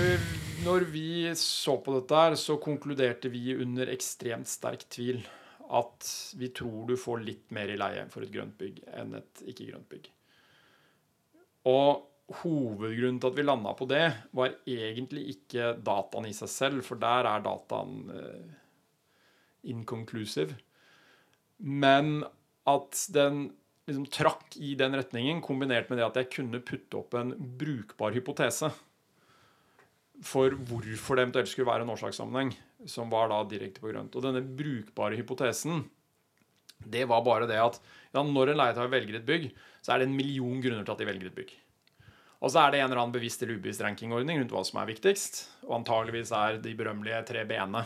når 0.66 0.88
vi 0.90 1.30
så 1.38 1.76
på 1.86 1.94
dette 2.00 2.18
her, 2.18 2.36
så 2.40 2.56
konkluderte 2.62 3.30
vi 3.30 3.54
under 3.54 3.92
ekstremt 3.94 4.50
sterk 4.50 4.88
tvil 4.90 5.22
at 5.70 6.08
vi 6.40 6.50
tror 6.58 6.88
du 6.90 6.96
får 6.98 7.22
litt 7.22 7.52
mer 7.54 7.70
i 7.70 7.78
leie 7.78 8.08
for 8.10 8.26
et 8.26 8.32
grønt 8.34 8.56
bygg 8.58 8.80
enn 8.90 9.14
et 9.20 9.44
ikke-grønt 9.52 9.86
bygg. 9.92 10.10
Og 11.70 12.40
hovedgrunnen 12.42 13.20
til 13.22 13.30
at 13.30 13.38
vi 13.38 13.46
landa 13.46 13.76
på 13.78 13.86
det, 13.90 14.08
var 14.34 14.58
egentlig 14.66 15.28
ikke 15.36 15.76
dataen 15.86 16.30
i 16.30 16.34
seg 16.34 16.50
selv, 16.50 16.82
for 16.86 17.02
der 17.02 17.30
er 17.30 17.46
dataen 17.46 18.10
uh, 18.10 18.58
inconclusive. 19.70 20.58
Men 21.62 22.24
at 22.70 23.06
den 23.14 23.50
liksom 23.86 24.10
trakk 24.14 24.58
i 24.58 24.74
den 24.78 24.98
retningen, 24.98 25.46
kombinert 25.46 25.90
med 25.90 26.02
det 26.02 26.10
at 26.10 26.22
jeg 26.24 26.34
kunne 26.40 26.66
putte 26.66 27.04
opp 27.04 27.14
en 27.18 27.36
brukbar 27.62 28.18
hypotese 28.18 28.74
for 30.26 30.56
hvorfor 30.68 31.16
det 31.16 31.26
eventuelt 31.26 31.52
skulle 31.52 31.70
være 31.70 31.86
en 31.86 31.94
årsakssammenheng, 31.94 32.52
som 32.90 33.12
var 33.12 33.32
da 33.32 33.40
direkte 33.48 33.84
på 33.84 33.92
grønt. 33.92 34.16
Og 34.16 34.26
denne 34.26 34.44
brukbare 34.44 35.20
hypotesen, 35.20 35.86
det 36.80 37.06
var 37.12 37.24
bare 37.26 37.48
det 37.50 37.60
at 37.60 37.80
ja, 38.14 38.24
når 38.24 38.54
en 38.54 38.62
leietager 38.62 38.92
velger 38.92 39.20
et 39.20 39.28
bygg, 39.28 39.50
så 39.84 39.94
er 39.94 40.02
det 40.02 40.10
en 40.10 40.16
million 40.18 40.62
grunner 40.64 40.86
til 40.86 40.96
at 40.96 41.02
de 41.02 41.10
velger 41.10 41.32
et 41.32 41.38
bygg. 41.38 41.52
Og 42.40 42.52
så 42.52 42.62
er 42.62 42.72
det 42.72 42.80
en 42.80 42.88
eller 42.88 43.02
annen 43.02 43.16
bevisst 43.16 43.42
eller 43.44 43.60
ubevisst 43.60 43.84
rankingordning 43.84 44.40
rundt 44.40 44.54
hva 44.56 44.64
som 44.68 44.80
er 44.80 44.88
viktigst. 44.94 45.42
Og 45.68 45.82
antageligvis 45.82 46.32
er 46.36 46.60
de 46.64 46.76
berømmelige 46.80 47.20
tre 47.28 47.44
b-ene 47.48 47.84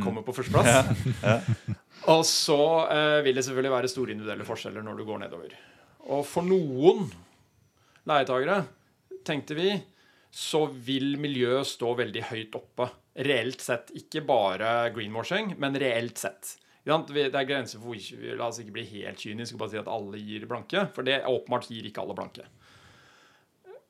kommer 0.00 0.24
på 0.24 0.32
førsteplass. 0.32 1.02
Og 2.12 2.24
så 2.26 2.62
eh, 2.90 3.18
vil 3.26 3.36
det 3.36 3.44
selvfølgelig 3.46 3.74
være 3.76 3.90
store 3.92 4.14
individuelle 4.14 4.46
forskjeller 4.48 4.84
når 4.86 4.98
du 4.98 5.04
går 5.06 5.20
nedover. 5.22 5.52
Og 6.08 6.24
for 6.26 6.46
noen 6.46 7.04
leietagere, 8.08 8.62
tenkte 9.28 9.54
vi, 9.54 9.74
så 10.32 10.64
vil 10.72 11.18
miljøet 11.20 11.68
stå 11.68 11.92
veldig 11.98 12.22
høyt 12.30 12.54
oppe. 12.56 12.88
Reelt 13.28 13.60
sett. 13.60 13.90
Ikke 13.98 14.22
bare 14.24 14.90
greenwashing, 14.94 15.52
men 15.60 15.76
reelt 15.76 16.16
sett. 16.22 16.54
Det 16.82 17.28
er 17.28 17.46
grenser 17.46 17.78
for 17.78 17.92
hvor 17.92 18.38
La 18.40 18.48
oss 18.48 18.58
ikke 18.58 18.74
bli 18.74 18.86
helt 18.96 19.20
kyniske 19.20 19.54
og 19.54 19.60
bare 19.60 19.74
si 19.74 19.78
at 19.78 19.90
alle 19.92 20.18
gir 20.18 20.48
blanke, 20.50 20.86
for 20.96 21.06
det 21.06 21.20
åpenbart 21.28 21.68
gir 21.70 21.84
ikke 21.86 22.02
alle 22.02 22.16
blanke. 22.18 22.46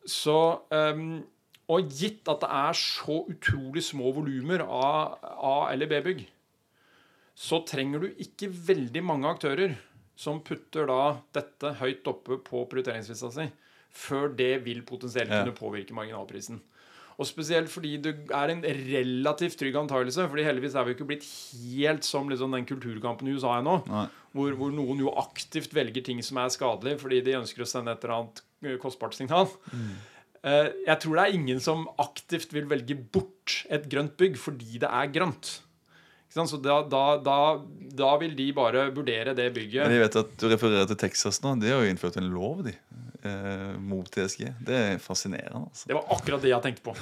Så 0.05 0.35
um, 0.75 1.23
Og 1.71 1.89
gitt 1.95 2.27
at 2.29 2.43
det 2.43 2.51
er 2.53 2.77
så 2.77 3.23
utrolig 3.31 3.85
små 3.87 4.11
volumer 4.13 4.67
av 4.67 5.23
A- 5.23 5.71
eller 5.71 5.89
B-bygg, 5.89 6.27
så 7.39 7.63
trenger 7.65 8.03
du 8.03 8.21
ikke 8.21 8.51
veldig 8.51 9.03
mange 9.07 9.31
aktører 9.31 9.79
som 10.19 10.43
putter 10.45 10.91
da 10.91 11.23
dette 11.33 11.71
høyt 11.81 12.11
oppe 12.11 12.37
på 12.45 12.67
prioriteringslista 12.69 13.31
si, 13.33 13.47
før 13.93 14.31
det 14.37 14.65
vil 14.67 14.83
potensielt 14.89 15.33
kunne 15.33 15.57
påvirke 15.57 15.97
marginalprisen. 15.97 16.61
Og 17.21 17.29
spesielt 17.29 17.69
fordi 17.71 17.97
det 18.03 18.15
er 18.33 18.51
en 18.51 18.63
relativt 18.65 19.59
trygg 19.61 19.77
antakelse, 19.83 20.25
fordi 20.33 20.47
heldigvis 20.47 20.77
er 20.79 20.87
vi 20.87 20.95
ikke 20.97 21.09
blitt 21.11 21.27
helt 21.75 22.07
som 22.09 22.31
liksom 22.33 22.57
den 22.57 22.65
kulturkampen 22.69 23.29
i 23.29 23.35
USA 23.37 23.59
ennå, 23.61 23.77
hvor, 24.33 24.57
hvor 24.59 24.73
noen 24.75 25.03
jo 25.05 25.13
aktivt 25.21 25.75
velger 25.77 26.05
ting 26.07 26.23
som 26.25 26.41
er 26.41 26.55
skadelig 26.55 26.97
fordi 27.03 27.21
de 27.27 27.37
ønsker 27.43 27.65
å 27.65 27.69
sende 27.69 27.93
et 27.93 28.07
eller 28.07 28.17
annet 28.17 28.43
eh, 28.65 28.79
kostbart 28.81 29.17
signal. 29.19 29.51
Mm. 29.73 29.93
Jeg 30.43 30.97
tror 30.99 31.15
det 31.15 31.23
er 31.23 31.37
ingen 31.37 31.61
som 31.63 31.85
aktivt 32.03 32.51
vil 32.51 32.65
velge 32.67 32.97
bort 33.15 33.61
et 33.71 33.85
grønt 33.91 34.17
bygg 34.19 34.41
fordi 34.41 34.81
det 34.83 34.89
er 34.89 35.13
grønt. 35.15 35.53
Så 36.33 36.57
da, 36.65 36.79
da, 36.89 37.03
da, 37.21 37.39
da 37.93 38.11
vil 38.19 38.33
de 38.35 38.49
bare 38.57 38.87
vurdere 38.97 39.35
det 39.37 39.51
bygget. 39.53 39.85
Men 39.85 39.99
jeg 39.99 40.05
vet 40.07 40.19
at 40.23 40.31
du 40.41 40.47
refererer 40.49 40.89
til 40.89 40.99
Texas 41.03 41.43
nå. 41.45 41.53
De 41.61 41.69
har 41.69 41.85
jo 41.85 41.93
innført 41.93 42.17
en 42.19 42.31
lov 42.33 42.63
de, 42.65 42.73
eh, 43.29 43.69
mot 43.79 44.09
TSG. 44.09 44.49
Det 44.67 44.81
er 44.87 44.99
fascinerende. 45.03 45.67
altså. 45.69 45.89
Det 45.91 45.99
var 45.99 46.11
akkurat 46.17 46.43
det 46.43 46.53
jeg 46.53 46.67
tenkte 46.67 46.91
på. 46.91 46.97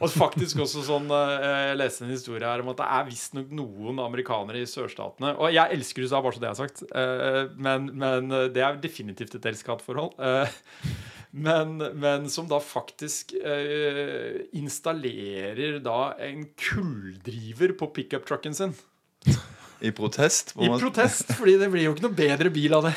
Og 0.00 0.08
faktisk 0.08 0.62
også 0.64 0.82
sånn 0.86 1.10
eh, 1.12 1.44
Jeg 1.70 1.78
leste 1.80 2.06
en 2.06 2.14
historie 2.14 2.48
her 2.48 2.62
om 2.62 2.72
at 2.72 2.80
det 2.80 2.88
er 2.96 3.06
visstnok 3.10 3.52
noen 3.56 4.00
amerikanere 4.00 4.62
i 4.62 4.68
sørstatene 4.68 5.34
Og 5.36 5.52
jeg 5.52 5.76
elsker 5.76 6.06
USA, 6.06 6.22
bare 6.24 6.36
så 6.36 6.42
det 6.42 6.50
er 6.50 6.58
sagt, 6.62 6.82
eh, 6.88 7.42
men, 7.60 7.90
men 8.00 8.32
eh, 8.36 8.48
det 8.54 8.64
er 8.64 8.80
definitivt 8.80 9.36
et 9.36 9.48
elsk-hat-forhold. 9.52 10.16
Men, 11.30 11.76
men 12.02 12.24
som 12.32 12.48
da 12.50 12.58
faktisk 12.58 13.36
installerer 14.56 15.76
da 15.84 15.98
en 16.26 16.42
kulldriver 16.58 17.76
på 17.78 17.86
pickup-trucken 18.00 18.56
sin. 18.56 18.74
I 19.78 19.92
protest? 19.94 20.56
I 20.58 20.72
protest, 20.72 21.30
fordi 21.38 21.54
det 21.60 21.70
blir 21.70 21.86
jo 21.86 21.94
ikke 21.94 22.08
noe 22.08 22.18
bedre 22.18 22.50
bil 22.50 22.74
av 22.80 22.88
det. 22.88 22.96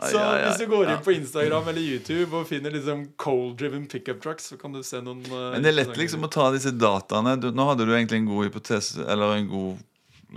Så 0.00 0.22
hvis 0.22 0.60
du 0.62 0.66
går 0.70 0.90
inn 0.92 1.02
på 1.04 1.14
Instagram 1.14 1.68
eller 1.72 1.84
YouTube 1.84 2.38
og 2.38 2.48
finner 2.48 2.74
liksom 2.74 3.04
coal-driven 3.20 3.86
pickup 3.90 4.22
trucks, 4.24 4.50
så 4.52 4.58
kan 4.60 4.74
du 4.74 4.80
se 4.86 5.00
noen 5.04 5.20
uh, 5.28 5.52
Men 5.54 5.64
det 5.64 5.72
er 5.72 5.78
lett 5.82 6.00
liksom 6.00 6.26
å 6.26 6.30
ta 6.32 6.48
disse 6.54 6.72
dataene. 6.74 7.36
Du, 7.40 7.50
nå 7.54 7.66
hadde 7.68 7.86
du 7.88 7.94
egentlig 7.94 8.22
en 8.22 8.30
god 8.30 8.48
hypotese, 8.48 9.04
eller 9.12 9.36
en 9.36 9.50
god 9.50 9.82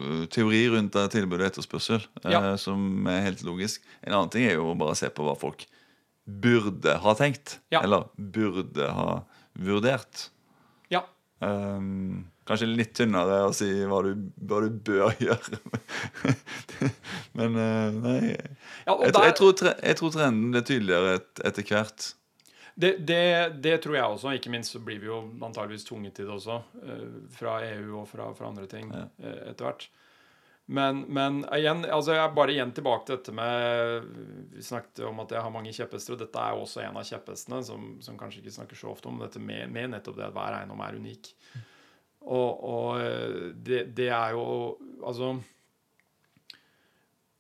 uh, 0.02 0.26
teori 0.34 0.62
rundt 0.76 1.00
tilbud 1.16 1.40
og 1.40 1.48
etterspørsel, 1.48 2.06
eh, 2.24 2.36
Ja. 2.36 2.44
som 2.62 3.08
er 3.12 3.24
helt 3.30 3.46
logisk. 3.48 3.84
En 4.04 4.14
annen 4.18 4.34
ting 4.34 4.48
er 4.50 4.60
jo 4.60 4.72
å 4.74 4.78
bare 4.80 4.98
se 5.00 5.10
på 5.14 5.26
hva 5.28 5.38
folk 5.40 5.68
burde 6.26 6.98
ha 7.04 7.16
tenkt. 7.18 7.60
Ja. 7.74 7.84
Eller 7.86 8.08
burde 8.18 8.92
ha 8.92 9.10
vurdert. 9.56 10.30
Ja. 10.92 11.06
Um, 11.40 12.26
kanskje 12.46 12.68
litt 12.70 12.94
tynnere 12.98 13.40
å 13.48 13.54
si 13.56 13.68
hva 13.90 14.02
du, 14.06 14.12
hva 14.46 14.60
du 14.66 14.70
bør 14.86 15.16
gjøre. 15.28 15.60
Men 17.36 17.58
uh, 17.58 17.90
nei 18.04 18.20
ja 18.86 18.94
og 18.94 19.02
jeg, 19.08 19.16
der, 19.16 19.26
jeg, 19.32 19.36
tror 19.40 19.56
jeg 19.74 19.98
tror 20.00 20.14
trenden 20.14 20.54
blir 20.54 20.66
tydeligere 20.68 21.18
et, 21.20 21.44
etter 21.50 21.66
hvert. 21.72 22.08
det, 22.76 22.94
det, 23.10 23.22
det 23.66 23.76
tror 23.84 23.96
jeg 23.98 24.06
også. 24.18 24.34
Ikke 24.38 24.52
minst 24.54 24.76
så 24.76 24.82
blir 24.84 25.00
vi 25.02 25.10
jo 25.10 25.24
antageligvis 25.42 25.88
tvunget 25.88 26.18
til 26.20 26.28
det 26.30 26.36
også. 26.38 26.60
eh, 26.86 27.06
fra 27.34 27.60
EU 27.72 28.02
og 28.02 28.08
fra, 28.12 28.30
fra 28.38 28.52
andre 28.52 28.68
ting 28.72 28.92
Ja. 28.94 29.08
eh, 29.24 29.40
etter 29.52 29.66
hvert. 29.70 29.88
Men, 30.66 31.04
men 31.14 31.44
igjen, 31.54 31.84
altså 31.94 32.16
jeg 32.16 32.24
er 32.24 32.32
bare 32.34 32.54
igjen 32.56 32.72
tilbake 32.74 33.06
til 33.06 33.20
dette 33.20 33.34
med 33.38 34.08
Vi 34.56 34.64
snakket 34.66 35.04
om 35.06 35.20
at 35.22 35.30
jeg 35.36 35.44
har 35.46 35.52
mange 35.54 35.74
kjepphester, 35.76 36.16
og 36.16 36.24
dette 36.24 36.42
er 36.42 36.56
jo 36.56 36.64
også 36.66 36.82
en 36.82 36.98
av 36.98 37.06
kjepphestene, 37.06 37.60
som, 37.68 37.92
som 38.02 38.18
kanskje 38.18 38.42
ikke 38.42 38.56
snakker 38.56 38.80
så 38.80 38.90
ofte 38.90 39.12
om, 39.12 39.20
dette 39.22 39.38
med, 39.42 39.70
med 39.70 39.94
nettopp 39.94 40.18
det 40.18 40.26
at 40.26 40.34
hver 40.34 40.58
eiendom 40.58 40.82
er 40.82 40.98
unik. 40.98 41.30
Og, 42.26 42.64
og 42.66 43.02
eh, 43.02 43.54
det, 43.54 43.96
det 43.98 44.10
er 44.10 44.32
jo 44.34 44.78
Altså 45.06 45.36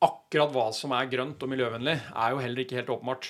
Akkurat 0.05 0.51
hva 0.53 0.71
som 0.75 0.91
er 0.93 1.07
grønt 1.09 1.41
og 1.41 1.49
miljøvennlig, 1.49 1.95
er 1.97 2.31
jo 2.33 2.41
heller 2.43 2.61
ikke 2.61 2.75
helt 2.77 2.89
åpenbart. 2.93 3.25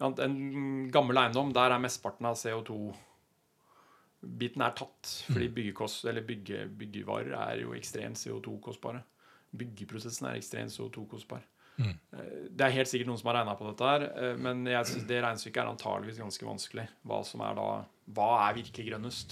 En 0.00 0.88
gammel 0.90 1.16
eiendom, 1.20 1.52
der 1.54 1.70
er 1.74 1.82
mesteparten 1.82 2.26
av 2.26 2.36
CO2-biten 2.40 4.62
er 4.64 4.72
tatt. 4.80 5.04
Fordi 5.28 5.48
byggekost, 5.54 6.04
eller 6.08 6.22
bygge, 6.26 6.58
byggevarer 6.80 7.34
er 7.36 7.56
jo 7.62 7.70
ekstremt 7.78 8.18
CO2-kostbare. 8.18 9.00
Byggeprosessen 9.60 10.24
er 10.30 10.34
ekstremt 10.40 10.72
CO2-kostbar. 10.74 11.42
Mm. 11.78 11.94
Det 12.58 12.64
er 12.64 12.74
helt 12.74 12.90
sikkert 12.90 13.08
noen 13.12 13.20
som 13.20 13.30
har 13.30 13.38
regna 13.38 13.54
på 13.58 13.68
dette, 13.68 13.84
her, 13.92 14.02
eh, 14.08 14.36
men 14.40 14.56
jeg 14.66 14.86
synes 14.88 15.04
det 15.06 15.22
regnestykket 15.22 15.60
er 15.62 15.72
antageligvis 15.76 16.22
ganske 16.24 16.44
vanskelig. 16.48 16.86
Hva 17.06 17.18
som 17.26 17.40
er 17.46 17.52
da, 17.60 17.68
hva 18.16 18.30
er 18.48 18.58
virkelig 18.58 18.84
grønnest? 18.88 19.30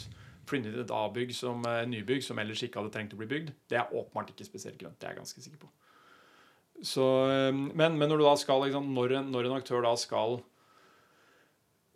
Inn 0.55 0.69
et 0.71 0.93
A-bygg 0.95 1.35
som 1.35 1.65
uh, 1.67 1.83
nybygg 1.89 2.23
som 2.23 2.39
ellers 2.39 2.63
ikke 2.63 2.79
hadde 2.79 2.93
trengt 2.95 3.17
å 3.17 3.19
bli 3.19 3.29
bygd, 3.31 3.51
det 3.71 3.81
er 3.81 3.91
åpenbart 3.91 4.31
ikke 4.31 4.47
spesielt 4.47 4.79
grønt. 4.79 4.99
Det 5.01 5.09
er 5.09 5.17
jeg 5.17 5.23
ganske 5.25 5.43
sikker 5.47 5.65
på. 5.65 5.73
Så, 6.85 7.05
eh, 7.33 7.53
men, 7.55 7.97
men 7.97 8.11
når, 8.11 8.21
du 8.21 8.27
da 8.27 8.35
skal, 8.37 8.61
liksom, 8.67 8.91
når, 8.95 9.17
en, 9.21 9.33
når 9.33 9.49
en 9.49 9.57
aktør 9.57 9.85
da 9.85 9.95
skal 9.99 10.39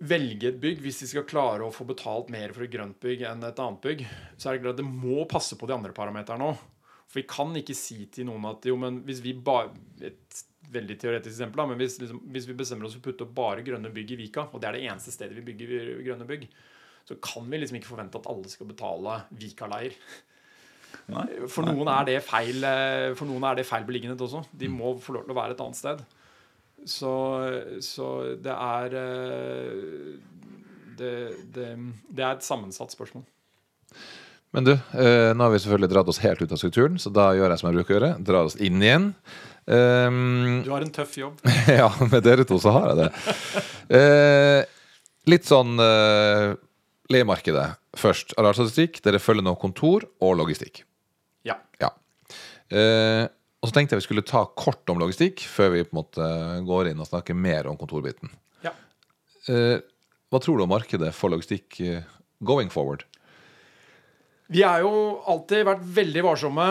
velge 0.01 0.49
et 0.49 0.61
bygg, 0.61 0.81
hvis 0.81 1.03
de 1.03 1.11
skal 1.11 1.27
klare 1.29 1.67
å 1.67 1.75
få 1.75 1.85
betalt 1.89 2.31
mer 2.33 2.55
for 2.57 2.65
et 2.65 2.73
grønt 2.73 2.97
bygg 3.03 3.27
enn 3.29 3.45
et 3.45 3.61
annet 3.61 3.83
bygg, 3.85 4.05
så 4.41 4.49
er 4.49 4.57
det 4.57 4.63
klart 4.65 4.79
at 4.79 4.81
det 4.81 4.89
må 4.89 5.27
passe 5.29 5.59
på 5.61 5.69
de 5.69 5.77
andre 5.77 5.93
parameterne 5.97 6.53
òg. 6.53 6.63
For 7.11 7.21
vi 7.21 7.27
kan 7.29 7.53
ikke 7.59 7.77
si 7.77 8.05
til 8.15 8.29
noen 8.29 8.47
at 8.53 8.65
jo, 8.71 8.77
men 8.81 9.03
hvis 9.07 9.23
vi 9.25 9.35
bare 9.35 9.75
Et 10.01 10.45
veldig 10.71 10.95
teoretisk 11.03 11.35
eksempel, 11.35 11.59
da, 11.59 11.65
men 11.67 11.81
hvis, 11.81 11.97
liksom, 11.99 12.21
hvis 12.31 12.45
vi 12.47 12.55
bestemmer 12.55 12.87
oss 12.87 12.95
for 12.95 13.03
å 13.03 13.07
putte 13.09 13.25
opp 13.27 13.33
bare 13.35 13.65
grønne 13.67 13.91
bygg 13.91 14.13
i 14.15 14.19
Vika, 14.21 14.45
og 14.55 14.61
det 14.63 14.69
er 14.69 14.77
det 14.77 14.85
eneste 14.87 15.11
stedet 15.11 15.35
vi 15.35 15.43
bygger 15.49 15.89
grønne 16.07 16.29
bygg, 16.29 16.45
så 17.09 17.17
kan 17.23 17.47
vi 17.51 17.61
liksom 17.61 17.79
ikke 17.81 17.91
forvente 17.91 18.21
at 18.21 18.29
alle 18.31 18.51
skal 18.53 18.69
betale 18.71 19.21
Vika-leier. 19.41 19.97
For 21.51 21.67
noen 21.67 21.89
er 21.91 22.07
det 22.07 22.17
feil 22.23 22.65
eh, 22.67 23.11
For 23.19 23.27
noen 23.27 23.45
er 23.47 23.59
det 23.59 23.67
feil 23.67 23.87
beliggenhet 23.87 24.21
også. 24.23 24.45
De 24.55 24.69
må 24.71 24.97
få 25.03 25.17
lov 25.17 25.27
til 25.27 25.35
å 25.35 25.39
være 25.39 25.57
et 25.57 25.63
annet 25.65 25.79
sted. 25.79 26.03
Så, 26.89 27.13
så 27.85 28.09
det 28.41 28.55
er 28.55 28.97
eh, 29.01 30.17
det, 31.01 31.13
det, 31.55 31.69
det 32.09 32.25
er 32.25 32.35
et 32.37 32.47
sammensatt 32.47 32.95
spørsmål. 32.95 33.25
Men 34.55 34.67
du, 34.67 34.73
eh, 34.73 35.31
nå 35.37 35.45
har 35.45 35.53
vi 35.53 35.61
selvfølgelig 35.63 35.93
dratt 35.93 36.11
oss 36.11 36.23
helt 36.25 36.41
ut 36.43 36.53
av 36.53 36.59
strukturen, 36.59 36.99
så 36.99 37.13
da 37.15 37.29
gjør 37.39 37.53
jeg 37.53 37.61
som 37.61 37.69
jeg 37.69 37.79
bruker 37.79 37.95
å 37.95 37.99
gjøre. 37.99 38.15
Drar 38.27 38.49
oss 38.49 38.59
inn 38.59 38.83
igjen. 38.83 39.13
Um, 39.71 40.63
Du 40.67 40.73
har 40.73 40.83
en 40.83 40.91
tøff 40.95 41.15
jobb. 41.21 41.39
ja, 41.81 41.87
med 42.11 42.25
dere 42.27 42.47
to 42.49 42.59
så 42.63 42.75
har 42.75 42.93
jeg 42.93 43.05
det. 43.05 43.11
Eh, 43.91 44.61
litt 45.27 45.49
sånn 45.49 45.73
eh, 45.83 46.53
leiemarkedet 47.11 47.67
først. 47.99 48.35
Arealstatistikk. 48.39 49.01
Dere 49.05 49.21
følger 49.23 49.47
nå 49.47 49.57
kontor 49.61 50.07
og 50.23 50.37
logistikk. 50.41 50.85
Ja. 51.47 51.59
Ja. 51.83 51.93
Eh, 52.71 53.27
og 53.61 53.69
så 53.69 53.77
tenkte 53.77 53.97
jeg 53.97 54.05
vi 54.05 54.09
skulle 54.09 54.27
ta 54.27 54.45
kort 54.57 54.89
om 54.93 55.01
logistikk 55.03 55.43
før 55.51 55.75
vi 55.75 55.85
på 55.85 55.93
en 55.93 56.01
måte 56.01 56.29
går 56.69 56.93
inn 56.93 57.03
og 57.03 57.11
snakker 57.11 57.37
mer 57.37 57.69
om 57.71 57.79
kontorbiten. 57.81 58.33
Ja. 58.65 58.73
Eh, 59.53 59.79
hva 60.31 60.41
tror 60.41 60.59
du 60.59 60.65
om 60.65 60.73
markedet 60.73 61.11
for 61.17 61.33
logistikk 61.33 61.81
eh, 61.85 62.07
going 62.47 62.71
forward? 62.73 63.05
Vi 64.51 64.65
har 64.67 64.81
jo 64.83 64.91
alltid 65.31 65.63
vært 65.63 65.83
veldig 65.95 66.23
varsomme 66.27 66.65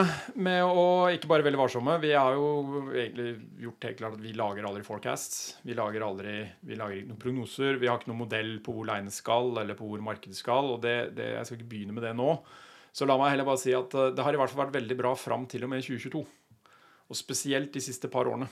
med 0.44 0.66
å 0.68 0.82
Ikke 1.16 1.30
bare 1.32 1.46
veldig 1.46 1.62
varsomme, 1.62 1.94
vi 2.04 2.10
har 2.12 2.36
jo 2.36 2.50
egentlig 2.92 3.30
gjort 3.64 3.86
helt 3.88 4.00
klart 4.02 4.18
at 4.18 4.24
vi 4.26 4.34
lager 4.36 4.68
aldri 4.68 4.84
forecasts. 4.84 5.38
Vi 5.64 5.78
lager 5.78 6.04
aldri 6.04 6.34
Vi 6.60 6.76
lager 6.76 6.98
ikke 6.98 7.14
noen 7.14 7.22
prognoser. 7.22 7.80
Vi 7.80 7.88
har 7.88 8.02
ikke 8.02 8.12
noen 8.12 8.26
modell 8.26 8.52
på 8.66 8.76
hvor 8.76 8.90
leiene 8.90 9.14
skal, 9.16 9.54
eller 9.62 9.80
på 9.80 9.88
hvor 9.88 10.04
markedet 10.04 10.36
skal. 10.36 10.74
Og 10.74 10.84
det, 10.84 10.98
det, 11.16 11.30
jeg 11.38 11.48
skal 11.48 11.60
ikke 11.62 11.70
begynne 11.72 11.96
med 11.96 12.04
det 12.04 12.12
nå. 12.20 12.34
Så 12.92 13.08
la 13.08 13.16
meg 13.22 13.32
heller 13.32 13.48
bare 13.48 13.64
si 13.64 13.72
at 13.72 13.96
eh, 13.96 14.12
det 14.12 14.28
har 14.28 14.36
i 14.36 14.42
hvert 14.42 14.52
fall 14.52 14.66
vært 14.66 14.76
veldig 14.76 15.00
bra 15.00 15.16
fram 15.16 15.48
til 15.48 15.64
og 15.64 15.72
med 15.72 15.86
2022. 15.86 16.26
Og 17.08 17.18
spesielt 17.22 17.72
de 17.72 17.86
siste 17.88 18.12
par 18.12 18.28
årene. 18.28 18.50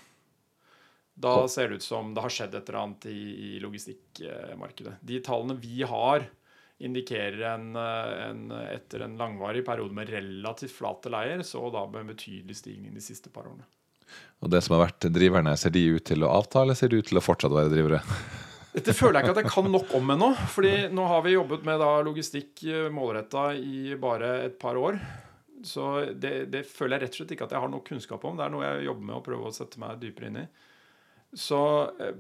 Da 1.20 1.36
ser 1.52 1.68
det 1.68 1.82
ut 1.82 1.90
som 1.90 2.16
det 2.16 2.24
har 2.24 2.32
skjedd 2.32 2.56
et 2.56 2.68
eller 2.70 2.84
annet 2.86 3.12
i, 3.12 3.22
i 3.44 3.52
logistikkmarkedet. 3.60 5.00
De 5.02 5.20
tallene 5.26 5.60
vi 5.60 5.82
har, 5.84 6.30
indikerer 6.80 7.42
en, 7.54 7.72
eh, 7.76 8.30
en, 8.30 8.44
etter 8.52 9.06
en 9.06 9.18
langvarig 9.18 9.66
periode 9.66 9.96
med 9.98 10.10
relativt 10.14 10.76
flate 10.76 11.12
leier, 11.14 11.42
så 11.46 11.70
da 11.74 11.86
med 11.90 12.04
en 12.04 12.12
betydelig 12.14 12.60
stigning 12.60 12.94
de 12.94 13.04
siste 13.04 13.34
par 13.34 13.50
årene. 13.50 13.66
Og 14.42 14.52
det 14.54 14.62
som 14.64 14.78
har 14.78 14.86
vært 14.86 15.10
driverne, 15.12 15.56
ser 15.58 15.74
de 15.76 15.84
ut 15.98 16.06
til 16.08 16.24
å 16.24 16.32
avta, 16.32 16.62
eller 16.64 16.78
ser 16.78 16.94
de 16.94 17.02
ut 17.02 17.10
til 17.10 17.20
å 17.20 17.24
fortsatt 17.26 17.56
være 17.56 17.74
drivere? 17.74 18.02
Dette 18.78 18.94
føler 18.94 19.20
jeg 19.20 19.26
ikke 19.26 19.34
at 19.34 19.42
jeg 19.42 19.54
kan 19.56 19.72
nok 19.74 19.94
om 19.98 20.12
ennå. 20.14 20.28
fordi 20.54 20.74
nå 20.94 21.08
har 21.10 21.24
vi 21.26 21.34
jobbet 21.34 21.64
med 21.66 21.80
da 21.82 21.96
logistikk 22.06 22.62
målretta 22.94 23.48
i 23.58 23.96
bare 23.98 24.36
et 24.46 24.60
par 24.62 24.78
år. 24.78 25.00
Så 25.66 26.14
det, 26.14 26.52
det 26.54 26.62
føler 26.70 26.98
jeg 26.98 27.04
rett 27.04 27.16
og 27.16 27.20
slett 27.22 27.34
ikke 27.34 27.48
at 27.48 27.56
jeg 27.56 27.64
har 27.64 27.72
nok 27.72 27.88
kunnskap 27.88 28.26
om. 28.30 28.38
Det 28.38 28.46
er 28.46 28.54
noe 28.54 28.68
jeg 28.68 28.86
jobber 28.86 29.08
med 29.10 29.18
å 29.18 29.24
prøve 29.26 29.50
å 29.50 29.56
sette 29.56 29.82
meg 29.82 29.98
dypere 30.02 30.30
inn 30.30 30.40
i. 30.44 30.46
Så 31.38 31.62
eh, 32.00 32.14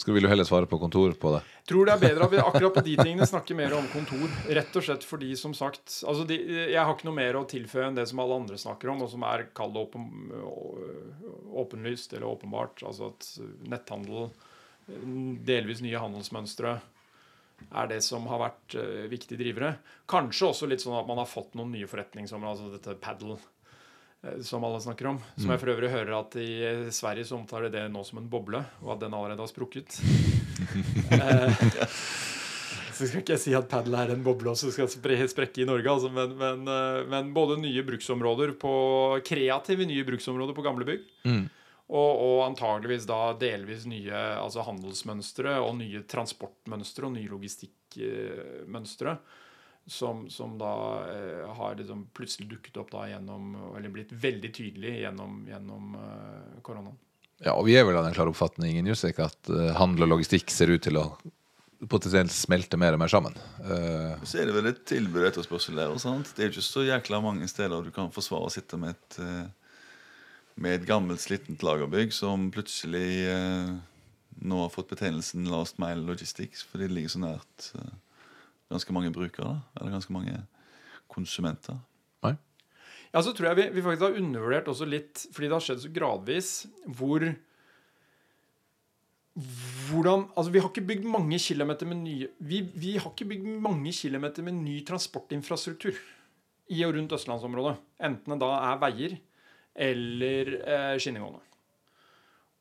Skal 0.00 0.16
vil 0.16 0.24
du 0.24 0.30
heller 0.32 0.48
svare 0.48 0.64
på 0.66 0.78
kontor 0.80 1.12
på 1.20 1.34
det? 1.34 1.40
tror 1.70 1.86
det 1.86 1.92
er 1.92 2.02
bedre 2.02 2.26
at 2.26 2.32
vi 2.32 2.38
akkurat 2.42 2.76
på 2.78 2.82
de 2.86 2.94
tingene 2.98 3.26
snakker 3.28 3.58
mer 3.58 3.74
om 3.76 3.88
kontor. 3.92 4.30
Rett 4.48 4.78
og 4.80 4.86
slett 4.86 5.04
fordi, 5.06 5.34
som 5.38 5.52
sagt 5.56 6.00
altså 6.08 6.24
de, 6.26 6.38
Jeg 6.72 6.80
har 6.80 6.94
ikke 6.94 7.06
noe 7.06 7.18
mer 7.18 7.38
å 7.38 7.44
tilføye 7.48 7.90
enn 7.90 7.98
det 7.98 8.06
som 8.10 8.22
alle 8.24 8.38
andre 8.42 8.58
snakker 8.58 8.90
om, 8.94 9.04
og 9.04 9.10
som 9.12 9.26
er 9.28 9.44
kall 9.56 9.74
det 9.74 9.82
åpen, 9.84 10.08
åpenlyst 11.62 12.16
eller 12.16 12.30
åpenbart. 12.30 12.82
Altså 12.88 13.12
at 13.12 13.28
netthandel, 13.70 14.30
delvis 15.46 15.84
nye 15.84 16.00
handelsmønstre, 16.02 16.78
er 17.68 17.90
det 17.90 18.00
som 18.02 18.24
har 18.32 18.40
vært 18.40 18.78
eh, 18.80 19.06
viktige 19.12 19.38
drivere. 19.40 19.74
Kanskje 20.10 20.48
også 20.48 20.68
litt 20.70 20.80
sånn 20.80 20.96
at 20.96 21.08
man 21.08 21.20
har 21.20 21.28
fått 21.28 21.52
noen 21.58 21.74
nye 21.76 21.88
forretningsområder, 21.90 22.56
altså 22.56 22.72
dette 22.72 22.96
paddle. 23.04 23.36
Eh, 24.24 24.40
Som 24.46 24.64
alle 24.64 24.80
snakker 24.80 25.12
om. 25.12 25.20
Som 25.36 25.52
jeg 25.52 25.62
for 25.62 25.72
øvrig 25.74 25.92
hører 25.92 26.16
at 26.18 26.36
i 26.40 26.50
eh, 26.66 26.90
Sverige 26.94 27.28
så 27.28 27.38
omtaler 27.38 27.72
det 27.72 27.86
nå 27.92 28.04
som 28.06 28.20
en 28.20 28.28
boble, 28.30 28.62
og 28.84 28.94
at 28.96 29.04
den 29.04 29.16
allerede 29.16 29.42
har 29.42 29.50
sprukket. 29.50 30.00
Eh, 31.10 31.62
så 32.94 33.06
skal 33.08 33.22
ikke 33.22 33.32
jeg 33.34 33.42
si 33.42 33.54
at 33.56 33.66
padel 33.70 33.96
er 33.96 34.12
en 34.12 34.22
boble 34.22 34.52
som 34.58 34.70
skal 34.70 34.90
sprekke 34.92 35.62
i 35.62 35.66
Norge, 35.66 35.88
altså, 35.90 36.10
men, 36.12 36.34
men, 36.38 36.68
eh, 36.68 37.00
men 37.10 37.32
både 37.34 37.56
nye 37.58 37.82
bruksområder 37.86 38.52
på 38.60 38.74
kreative 39.26 39.88
nye 39.88 40.04
bruksområder 40.06 40.54
på 40.54 40.64
gamle 40.66 40.86
bygg, 40.86 41.08
og, 41.90 42.12
og 42.22 42.36
antageligvis 42.44 43.08
da 43.08 43.32
delvis 43.40 43.88
nye 43.90 44.14
altså 44.14 44.62
handelsmønstre 44.68 45.56
og 45.64 45.74
nye 45.80 46.04
transportmønstre 46.06 47.08
og 47.08 47.16
nye 47.16 47.32
logistikkmønstre. 47.32 49.16
Som, 49.90 50.28
som 50.30 50.52
da 50.60 50.72
eh, 51.10 51.48
har 51.58 51.74
liksom 51.74 52.04
plutselig 52.14 52.46
dukket 52.52 52.76
opp 52.78 52.92
da 52.92 53.08
gjennom 53.10 53.56
Eller 53.74 53.90
blitt 53.90 54.12
veldig 54.14 54.52
tydelig 54.54 54.92
gjennom, 55.00 55.40
gjennom 55.50 55.96
eh, 55.98 56.60
koronaen. 56.62 56.94
Ja, 57.42 57.56
og 57.56 57.64
vi 57.66 57.74
er 57.74 57.86
vel 57.88 57.96
av 57.98 58.04
den 58.06 58.14
klare 58.14 58.30
oppfatning 58.30 58.76
i 58.78 58.84
Newsec 58.86 59.18
at 59.24 59.50
eh, 59.50 59.72
handel 59.80 60.06
og 60.06 60.12
logistikk 60.14 60.52
ser 60.54 60.70
ut 60.70 60.84
til 60.84 61.00
å 61.00 61.06
potensielt 61.88 62.32
smelte 62.36 62.76
mer 62.76 62.92
og 62.92 63.00
mer 63.00 63.08
sammen. 63.08 63.34
Eh, 63.64 64.20
Så 64.28 64.42
er 64.42 64.50
det 64.50 64.54
vel 64.58 64.68
et 64.68 64.82
tilbud 64.86 65.22
og 65.22 65.30
etterspørsel 65.30 65.78
der. 65.80 65.88
og 65.94 66.00
sant? 66.02 66.34
Det 66.36 66.44
er 66.44 66.50
jo 66.50 66.58
ikke 66.58 66.66
så 66.66 66.84
jækla 66.84 67.22
mange 67.24 67.48
steder 67.48 67.86
du 67.86 67.90
kan 67.94 68.12
forsvare 68.12 68.50
å 68.50 68.52
sitte 68.52 68.76
med 68.78 68.90
et, 68.94 69.18
eh, 69.24 69.48
med 70.60 70.76
et 70.76 70.86
gammelt, 70.86 71.22
slitent 71.24 71.64
lagerbygg 71.64 72.12
som 72.12 72.50
plutselig 72.52 73.24
eh, 73.32 73.72
nå 74.44 74.60
har 74.62 74.70
fått 74.70 74.92
betegnelsen 74.92 75.48
Last 75.50 75.80
Mile 75.80 76.04
Logistics 76.04 76.62
fordi 76.68 76.86
det 76.86 76.94
ligger 76.98 77.14
så 77.16 77.24
nært 77.24 77.70
eh, 77.80 77.96
ganske 78.70 78.94
mange 78.94 79.12
brukere, 79.14 79.58
eller 79.76 79.94
ganske 79.96 80.14
mange 80.14 80.36
konsumenter. 81.10 81.78
Nei? 82.24 82.34
Ja, 83.10 83.22
så 83.22 83.34
tror 83.34 83.50
jeg 83.50 83.58
vi, 83.58 83.68
vi 83.76 83.84
faktisk 83.84 84.06
har 84.06 84.18
undervurdert 84.20 84.70
også 84.70 84.88
litt, 84.88 85.26
fordi 85.34 85.50
det 85.50 85.56
har 85.56 85.66
skjedd 85.66 85.84
så 85.84 85.94
gradvis, 85.94 86.52
hvor 86.86 87.26
hvordan, 89.90 90.24
altså 90.36 90.50
Vi 90.52 90.60
har 90.60 90.68
ikke 90.68 90.86
bygd 90.88 91.04
mange 91.08 91.38
kilometer 91.38 91.86
med 91.86 92.00
ny 92.02 92.14
vi, 92.44 92.60
vi 92.74 92.96
har 92.98 93.12
ikke 93.12 93.28
bygd 93.30 93.46
mange 93.62 93.92
kilometer 93.94 94.42
med 94.42 94.58
ny 94.58 94.80
transportinfrastruktur 94.84 95.94
i 96.70 96.82
og 96.86 96.94
rundt 96.94 97.14
østlandsområdet. 97.14 97.76
Enten 98.02 98.34
det 98.34 98.40
da 98.42 98.50
er 98.68 98.82
veier 98.82 99.14
eller 99.74 100.50
eh, 100.60 100.96
skinnegående. 101.00 101.42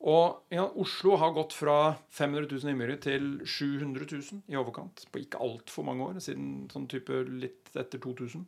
Og 0.07 0.53
ja, 0.53 0.63
Oslo 0.79 1.17
har 1.19 1.33
gått 1.35 1.53
fra 1.57 1.95
500 2.15 2.47
000 2.47 2.71
innbyggere 2.71 3.01
til 3.03 3.25
700 3.43 4.05
000 4.07 4.45
i 4.47 4.55
overkant 4.59 5.03
på 5.11 5.25
ikke 5.25 5.41
altfor 5.43 5.83
mange 5.89 6.05
år, 6.05 6.21
siden 6.23 6.69
sånn 6.71 6.87
type 6.91 7.17
litt 7.27 7.73
etter 7.75 7.99
2000. 7.99 8.45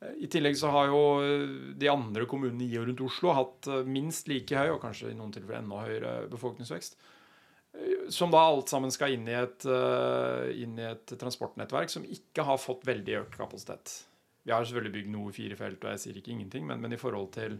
Eh, 0.00 0.14
I 0.24 0.30
tillegg 0.32 0.56
så 0.56 0.70
har 0.72 0.88
jo 0.88 1.02
eh, 1.20 1.44
de 1.76 1.90
andre 1.92 2.24
kommunene 2.30 2.64
i 2.64 2.78
og 2.80 2.88
rundt 2.88 3.04
Oslo 3.04 3.34
hatt 3.36 3.68
eh, 3.68 3.84
minst 3.84 4.30
like 4.32 4.56
høy, 4.56 4.72
og 4.72 4.80
kanskje 4.86 5.12
i 5.12 5.18
noen 5.18 5.34
tilfeller 5.36 5.60
enda 5.60 5.84
høyere 5.84 6.14
befolkningsvekst. 6.32 6.98
Som 8.14 8.30
da 8.30 8.38
alt 8.46 8.70
sammen 8.70 8.92
skal 8.94 9.16
inn 9.16 9.24
i, 9.26 9.34
et, 9.34 9.64
inn 10.62 10.76
i 10.78 10.84
et 10.86 11.10
transportnettverk 11.18 11.90
som 11.90 12.04
ikke 12.06 12.44
har 12.46 12.60
fått 12.62 12.84
veldig 12.86 13.16
økt 13.24 13.34
kapasitet. 13.34 13.96
Vi 14.46 14.52
har 14.54 14.62
selvfølgelig 14.62 14.92
bygd 14.94 15.10
noe 15.10 15.32
firefelt, 15.34 15.82
og 15.82 15.90
jeg 15.90 16.02
sier 16.04 16.20
ikke 16.20 16.30
ingenting, 16.36 16.68
men, 16.68 16.78
men 16.84 16.94
i 16.94 17.00
forhold 17.00 17.32
til 17.34 17.56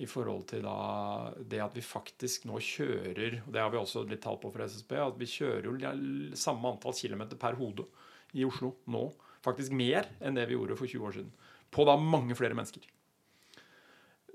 i 0.00 0.06
forhold 0.08 0.46
til 0.52 0.62
da 0.64 1.32
det 1.50 1.60
at 1.60 1.74
vi 1.76 1.82
faktisk 1.84 2.46
nå 2.48 2.60
kjører 2.62 3.40
og 3.42 3.50
Det 3.52 3.60
har 3.60 3.72
vi 3.72 3.80
også 3.80 4.04
litt 4.08 4.22
tall 4.24 4.38
på 4.40 4.52
for 4.52 4.64
SSB. 4.64 4.94
At 5.02 5.18
vi 5.20 5.28
kjører 5.28 5.68
jo 5.68 6.36
samme 6.38 6.70
antall 6.70 6.96
kilometer 6.96 7.40
per 7.40 7.58
hode 7.58 7.88
i 8.32 8.46
Oslo 8.46 8.76
nå. 8.86 9.08
Faktisk 9.44 9.74
mer 9.76 10.08
enn 10.20 10.36
det 10.38 10.46
vi 10.48 10.56
gjorde 10.56 10.78
for 10.78 10.88
20 10.88 11.06
år 11.08 11.18
siden. 11.18 11.30
På 11.70 11.84
da 11.88 11.96
mange 12.00 12.36
flere 12.38 12.56
mennesker. 12.56 12.86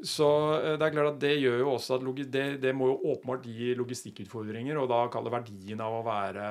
Så 0.03 0.27
eh, 0.59 0.75
det 0.75 0.85
er 0.85 0.95
klart 0.95 1.13
at 1.13 1.21
det 1.23 1.35
gjør 1.39 1.61
jo 1.61 1.71
også 1.75 1.97
at 1.97 2.05
det, 2.31 2.45
det 2.63 2.73
må 2.75 2.89
jo 2.91 3.13
åpenbart 3.13 3.47
gi 3.47 3.73
logistikkutfordringer. 3.79 4.79
Og 4.81 4.89
da 4.91 5.05
kalle 5.13 5.33
verdien 5.33 5.81
av 5.83 5.99
å 5.99 6.05
være, 6.05 6.47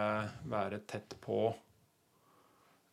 være 0.51 0.81
tett 0.89 1.17
på 1.23 1.41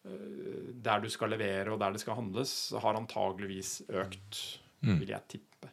eh, 0.06 0.72
der 0.76 1.04
du 1.04 1.10
skal 1.14 1.34
levere 1.34 1.74
og 1.74 1.80
der 1.82 1.96
det 1.96 2.04
skal 2.04 2.20
handles, 2.20 2.56
har 2.84 3.00
antageligvis 3.00 3.80
økt, 3.90 4.42
mm. 4.84 4.98
vil 4.98 5.16
jeg 5.16 5.30
tippe. 5.38 5.72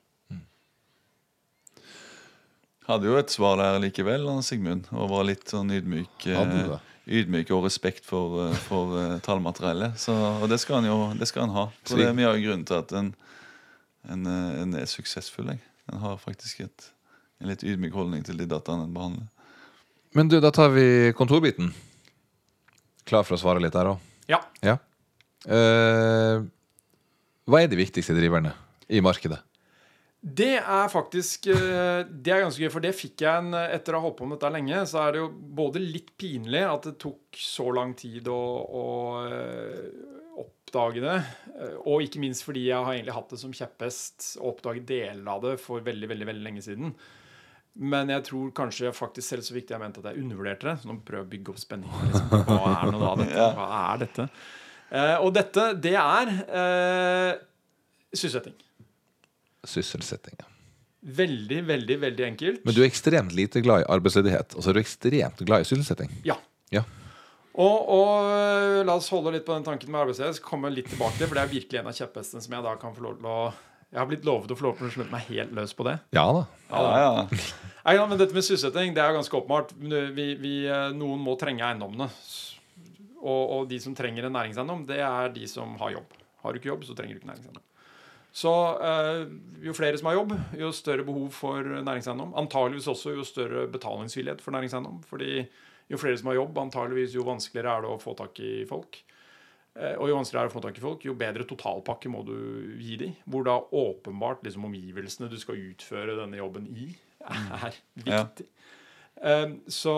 Hadde 2.88 3.04
jo 3.04 3.18
et 3.20 3.32
svar 3.32 3.58
der 3.60 3.76
likevel, 3.82 4.24
Sigmund, 4.44 4.86
og 4.96 5.10
var 5.10 5.26
litt 5.28 5.50
sånn 5.52 5.68
ydmyk. 5.76 6.24
Eh, 6.32 6.70
ydmyk 7.20 7.50
og 7.52 7.66
respekt 7.66 8.06
for, 8.08 8.38
eh, 8.46 8.60
for 8.64 8.94
uh, 8.96 9.16
tallmateriellet. 9.24 9.98
Så, 10.00 10.14
og 10.14 10.48
det 10.48 10.56
skal 10.62 10.80
han 10.80 10.88
jo 10.88 10.96
det 11.18 11.28
skal 11.28 11.44
han 11.44 11.52
ha. 11.56 11.66
Så 11.84 11.98
det 12.00 12.06
er 12.08 12.16
mye 12.16 12.30
av 12.30 12.38
grunnen 12.40 12.64
til 12.68 12.78
at 12.80 12.94
en, 12.96 13.10
en, 14.08 14.24
en 14.28 14.78
er 14.80 14.88
suksessfull. 14.88 15.50
Jeg. 15.52 15.60
En 15.92 16.00
har 16.00 16.16
faktisk 16.22 16.62
et, 16.64 16.88
en 17.42 17.52
litt 17.52 17.64
ydmyk 17.64 17.96
holdning 17.96 18.24
til 18.24 18.40
de 18.40 18.48
dataene 18.48 18.88
en 18.88 18.96
behandler. 18.96 19.28
Men 20.16 20.32
du, 20.32 20.38
da 20.40 20.52
tar 20.54 20.72
vi 20.72 21.12
kontorbiten. 21.16 21.74
Klar 23.08 23.28
for 23.28 23.36
å 23.36 23.40
svare 23.40 23.60
litt 23.60 23.76
der 23.76 23.92
òg? 23.92 24.08
Ja. 24.32 24.40
ja. 24.64 24.78
Uh, 25.44 26.40
hva 27.48 27.60
er 27.60 27.68
de 27.68 27.80
viktigste 27.80 28.16
driverne 28.16 28.54
i 28.88 29.04
markedet? 29.04 29.42
Det 30.18 30.56
er 30.58 30.88
faktisk 30.90 31.46
eh, 31.52 32.02
Det 32.10 32.32
er 32.34 32.42
ganske 32.42 32.64
gøy, 32.64 32.72
for 32.74 32.82
det 32.82 32.90
fikk 32.98 33.22
jeg 33.22 33.38
en 33.38 33.54
Etter 33.54 33.94
å 33.94 34.00
ha 34.00 34.08
holdt 34.08 34.18
på 34.18 34.26
med 34.26 34.38
dette 34.38 34.50
lenge, 34.50 34.80
så 34.90 35.04
er 35.04 35.14
det 35.14 35.22
jo 35.22 35.28
både 35.60 35.82
litt 35.82 36.10
pinlig 36.18 36.64
at 36.66 36.88
det 36.90 36.96
tok 37.04 37.38
så 37.38 37.68
lang 37.74 37.94
tid 37.98 38.26
å, 38.32 38.40
å 38.66 38.86
eh, 39.28 39.86
oppdage 40.42 41.04
det, 41.04 41.14
eh, 41.54 41.78
og 41.86 42.02
ikke 42.02 42.22
minst 42.24 42.42
fordi 42.46 42.66
jeg 42.66 42.82
har 42.82 42.96
egentlig 42.96 43.14
hatt 43.14 43.30
det 43.30 43.40
som 43.44 43.54
kjepphest 43.54 44.28
å 44.42 44.50
oppdage 44.50 44.82
deler 44.88 45.30
av 45.30 45.46
det 45.46 45.56
for 45.62 45.86
veldig, 45.86 46.10
veldig, 46.10 46.30
veldig 46.32 46.46
lenge 46.48 46.66
siden. 46.66 46.92
Men 47.78 48.10
jeg 48.10 48.26
tror 48.26 48.50
kanskje 48.58 48.88
jeg 48.88 48.98
faktisk 48.98 49.36
selv 49.36 49.46
så 49.46 49.54
viktig 49.54 49.76
jeg 49.76 49.84
mente 49.84 50.02
at 50.02 50.10
jeg 50.10 50.24
undervurderte 50.24 50.66
det. 50.66 50.78
Så 50.82 50.90
nå 50.90 50.96
prøver 51.06 51.22
jeg 51.22 51.28
å 51.28 51.32
bygge 51.36 51.52
opp 51.52 51.60
spenning. 51.62 51.98
Liksom. 52.08 52.32
Hva 52.48 52.72
er 52.72 52.90
nå 52.90 53.02
da 53.04 53.12
dette? 53.20 53.50
Hva 53.60 53.68
er 53.84 54.00
dette? 54.02 54.32
og 55.20 55.28
dette, 55.36 55.64
det 55.84 55.98
er 56.00 56.30
eh, 56.48 57.36
sysselsetting 58.10 58.56
sysselsetting. 59.68 60.38
Veldig, 60.98 61.62
veldig 61.68 61.96
veldig 62.02 62.24
enkelt. 62.26 62.64
Men 62.66 62.74
du 62.74 62.82
er 62.82 62.88
ekstremt 62.88 63.34
lite 63.36 63.62
glad 63.62 63.84
i 63.84 63.90
arbeidsledighet, 63.94 64.56
og 64.56 64.64
så 64.64 64.72
er 64.72 64.78
du 64.78 64.80
ekstremt 64.82 65.44
glad 65.46 65.62
i 65.62 65.68
sysselsetting. 65.68 66.10
Ja. 66.26 66.34
ja. 66.74 66.82
Og, 67.58 67.88
og, 67.90 68.82
la 68.86 68.96
oss 68.98 69.10
holde 69.14 69.32
litt 69.34 69.46
på 69.46 69.54
den 69.54 69.66
tanken 69.66 69.90
med 69.94 70.02
arbeidsledighet. 70.02 70.40
Så 70.40 70.46
kommer 70.46 70.74
litt 70.74 70.90
tilbake 70.90 71.16
til, 71.18 71.26
for 71.26 71.38
det 71.38 71.44
er 71.44 71.54
virkelig 71.54 71.80
en 71.80 71.90
av 71.90 71.96
kjepphestene 71.96 72.42
som 72.44 72.54
jeg 72.54 72.66
da 72.66 72.74
kan 72.82 72.94
få 72.96 73.06
lov 73.06 73.18
til 73.18 73.30
å 73.30 73.38
Jeg 73.88 74.02
har 74.02 74.08
blitt 74.10 74.26
lovet 74.28 74.52
å 74.52 74.58
få 74.58 74.66
lov 74.66 74.76
til 74.76 74.90
å 74.90 74.92
slutte 74.92 75.14
meg 75.14 75.30
helt 75.30 75.54
løs 75.56 75.72
på 75.74 75.86
det. 75.86 75.96
Ja 76.12 76.26
da. 76.36 76.42
Ja, 76.68 76.82
da. 76.82 76.90
Ja, 76.98 77.94
ja. 77.96 78.04
men 78.10 78.18
dette 78.20 78.36
med 78.36 78.44
sysselsetting 78.44 78.92
det 78.94 79.00
er 79.00 79.16
ganske 79.16 79.38
åpenbart. 79.38 79.72
Vi, 79.78 80.26
vi, 80.42 80.52
øh, 80.68 80.90
noen 80.98 81.22
må 81.24 81.38
trenge 81.40 81.64
eiendommene. 81.64 82.10
Og, 83.18 83.42
og, 83.42 83.62
de 83.70 83.80
som 83.82 83.94
trenger 83.98 84.28
en 84.28 84.36
næringseiendom, 84.36 84.84
det 84.86 85.00
er 85.02 85.32
de 85.34 85.48
som 85.50 85.72
har 85.80 85.96
jobb. 85.96 86.12
Har 86.44 86.52
du 86.52 86.60
ikke 86.60 86.70
jobb, 86.70 86.84
så 86.86 86.94
trenger 86.98 87.16
du 87.16 87.22
ikke 87.22 87.32
næringseiendom. 87.32 87.64
Så 88.34 88.52
eh, 88.84 89.24
jo 89.64 89.74
flere 89.76 89.98
som 89.98 90.10
har 90.10 90.18
jobb, 90.18 90.34
jo 90.60 90.70
større 90.74 91.06
behov 91.06 91.30
for 91.34 91.64
næringseiendom. 91.64 92.34
Antageligvis 92.38 92.88
også 92.92 93.16
jo 93.16 93.26
større 93.26 93.66
betalingsvillighet 93.72 94.42
for 94.44 94.54
næringseiendom. 94.54 95.02
fordi 95.08 95.46
jo 95.88 95.96
flere 95.96 96.18
som 96.20 96.28
har 96.28 96.36
jobb, 96.36 96.58
antageligvis 96.58 97.14
jo 97.16 97.24
vanskeligere 97.24 97.78
er 97.78 97.84
det 97.84 97.92
å 97.94 98.00
få 98.02 98.12
tak 98.18 98.38
i 98.44 98.52
folk. 98.68 99.00
Eh, 99.78 99.94
og 99.96 100.10
jo 100.10 100.18
vanskeligere 100.18 100.44
er 100.44 100.50
det 100.50 100.52
å 100.52 100.58
få 100.58 100.64
tak 100.66 100.78
i 100.78 100.84
folk, 100.84 101.06
jo 101.08 101.16
bedre 101.16 101.46
totalpakke 101.48 102.12
må 102.12 102.22
du 102.26 102.36
gi 102.76 102.98
dem. 103.00 103.16
Hvor 103.24 103.46
da 103.48 103.56
åpenbart 103.56 104.44
liksom, 104.44 104.68
omgivelsene 104.68 105.30
du 105.32 105.38
skal 105.40 105.62
utføre 105.70 106.18
denne 106.20 106.42
jobben 106.42 106.68
i, 106.68 106.90
er 107.24 107.80
viktig. 107.96 108.46
Ja. 108.46 108.54
Um, 109.18 109.56
så 109.66 109.92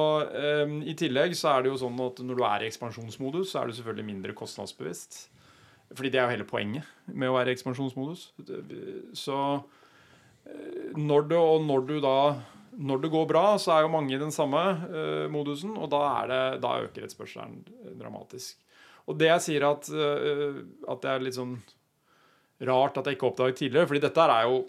I 0.81 0.95
tillegg 0.97 1.35
så 1.37 1.51
er 1.51 1.67
det 1.67 1.69
jo 1.69 1.81
sånn 1.83 1.99
at 2.01 2.23
når 2.25 2.39
du 2.39 2.45
er 2.47 2.63
i 2.63 2.69
ekspansjonsmodus, 2.71 3.51
så 3.51 3.61
er 3.61 3.69
du 3.69 3.77
selvfølgelig 3.77 4.07
mindre 4.07 4.37
kostnadsbevisst. 4.39 5.27
Fordi 5.91 6.11
det 6.13 6.21
er 6.21 6.29
jo 6.29 6.37
hele 6.37 6.47
poenget 6.49 6.87
med 7.11 7.31
å 7.31 7.35
være 7.35 7.51
i 7.51 7.57
ekspansjonsmodus. 7.57 8.29
Så 9.19 9.37
eh, 9.59 10.97
når 10.97 11.29
det, 11.33 11.39
og 11.41 11.67
når 11.67 11.87
du 11.89 11.97
da 12.05 12.17
når 12.81 13.03
det 13.03 13.11
går 13.13 13.27
bra, 13.29 13.45
så 13.59 13.75
er 13.75 13.85
jo 13.85 13.93
mange 13.93 14.15
i 14.15 14.21
den 14.21 14.33
samme 14.33 14.61
uh, 14.87 15.27
modusen, 15.33 15.75
og 15.75 15.91
da, 15.93 16.01
det, 16.31 16.41
da 16.63 16.77
øker 16.85 17.05
etterspørselen 17.05 17.59
dramatisk. 17.99 18.61
Og 19.11 19.19
det 19.19 19.27
jeg 19.27 19.45
sier 19.47 19.67
at, 19.67 19.91
uh, 19.91 20.61
at 20.89 21.03
det 21.03 21.11
er 21.11 21.25
litt 21.25 21.37
sånn 21.37 21.57
rart 22.71 23.01
at 23.01 23.09
jeg 23.09 23.19
ikke 23.19 23.31
oppdaget 23.31 23.59
tidligere, 23.65 23.89
fordi 23.91 24.05
dette 24.07 24.27
er 24.29 24.49
jo 24.49 24.63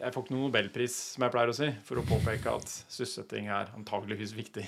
Jeg 0.00 0.14
får 0.14 0.22
ikke 0.24 0.32
noen 0.32 0.46
nobelpris, 0.48 0.94
som 1.12 1.24
jeg 1.26 1.32
pleier 1.34 1.50
å 1.52 1.56
si, 1.56 1.66
for 1.84 2.00
å 2.00 2.06
påpeke 2.08 2.52
at 2.56 2.70
sysselsetting 2.72 3.50
er 3.52 3.68
antageligvis 3.76 4.32
viktig 4.32 4.64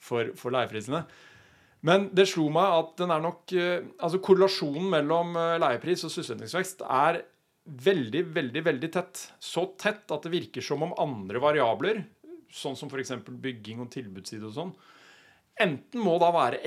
for, 0.00 0.30
for 0.40 0.54
leieprisene. 0.56 1.02
Men 1.84 2.08
det 2.16 2.26
slo 2.30 2.48
meg 2.52 2.78
at 2.78 2.96
den 3.02 3.12
er 3.12 3.22
nok 3.22 3.52
eh, 3.52 3.84
Altså 4.00 4.20
korrelasjonen 4.24 4.88
mellom 4.94 5.36
eh, 5.36 5.58
leiepris 5.60 6.06
og 6.06 6.12
sysselsettingsvekst 6.14 6.84
er 6.88 7.20
veldig, 7.64 8.24
veldig 8.36 8.62
veldig 8.64 8.90
tett. 8.92 9.20
Så 9.40 9.66
tett 9.80 10.10
at 10.12 10.26
det 10.26 10.32
virker 10.34 10.64
som 10.64 10.84
om 10.84 10.96
andre 11.00 11.40
variabler, 11.40 12.02
sånn 12.52 12.76
som 12.76 12.90
f.eks. 12.92 13.14
bygging 13.24 13.80
og 13.84 13.90
tilbudsside 13.94 14.48
og 14.48 14.56
sånn, 14.56 14.74
enten 15.60 16.02
må 16.02 16.16
da 16.20 16.28
være 16.34 16.60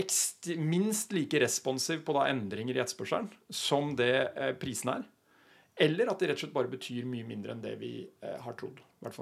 minst 0.58 1.14
like 1.14 1.42
responsiv 1.44 2.02
på 2.08 2.16
da 2.18 2.30
endringer 2.32 2.78
i 2.78 2.82
etterspørselen 2.82 3.30
som 3.54 3.94
det 4.00 4.14
eh, 4.34 4.54
prisen 4.58 4.96
er. 4.96 5.06
Eller 5.80 6.10
at 6.10 6.20
det 6.20 6.32
rett 6.32 6.40
og 6.40 6.46
slett 6.46 6.56
bare 6.56 6.72
betyr 6.72 7.06
mye 7.06 7.26
mindre 7.28 7.54
enn 7.54 7.62
det 7.62 7.76
vi 7.78 7.92
eh, 8.02 8.38
har 8.42 8.56
trodd. 8.58 8.80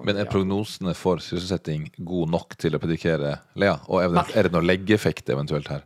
Men 0.07 0.21
er 0.21 0.29
prognosene 0.31 0.93
for 0.95 1.19
sysselsetting 1.23 1.89
gode 1.97 2.31
nok 2.31 2.55
til 2.61 2.77
å 2.77 2.79
predikere 2.79 3.33
Lea? 3.59 3.75
Og 3.91 3.99
er 3.99 4.13
det, 4.13 4.23
er 4.39 4.47
det 4.47 4.55
noe 4.55 4.63
leggeffekt 4.63 5.33
eventuelt 5.35 5.67
her? 5.73 5.83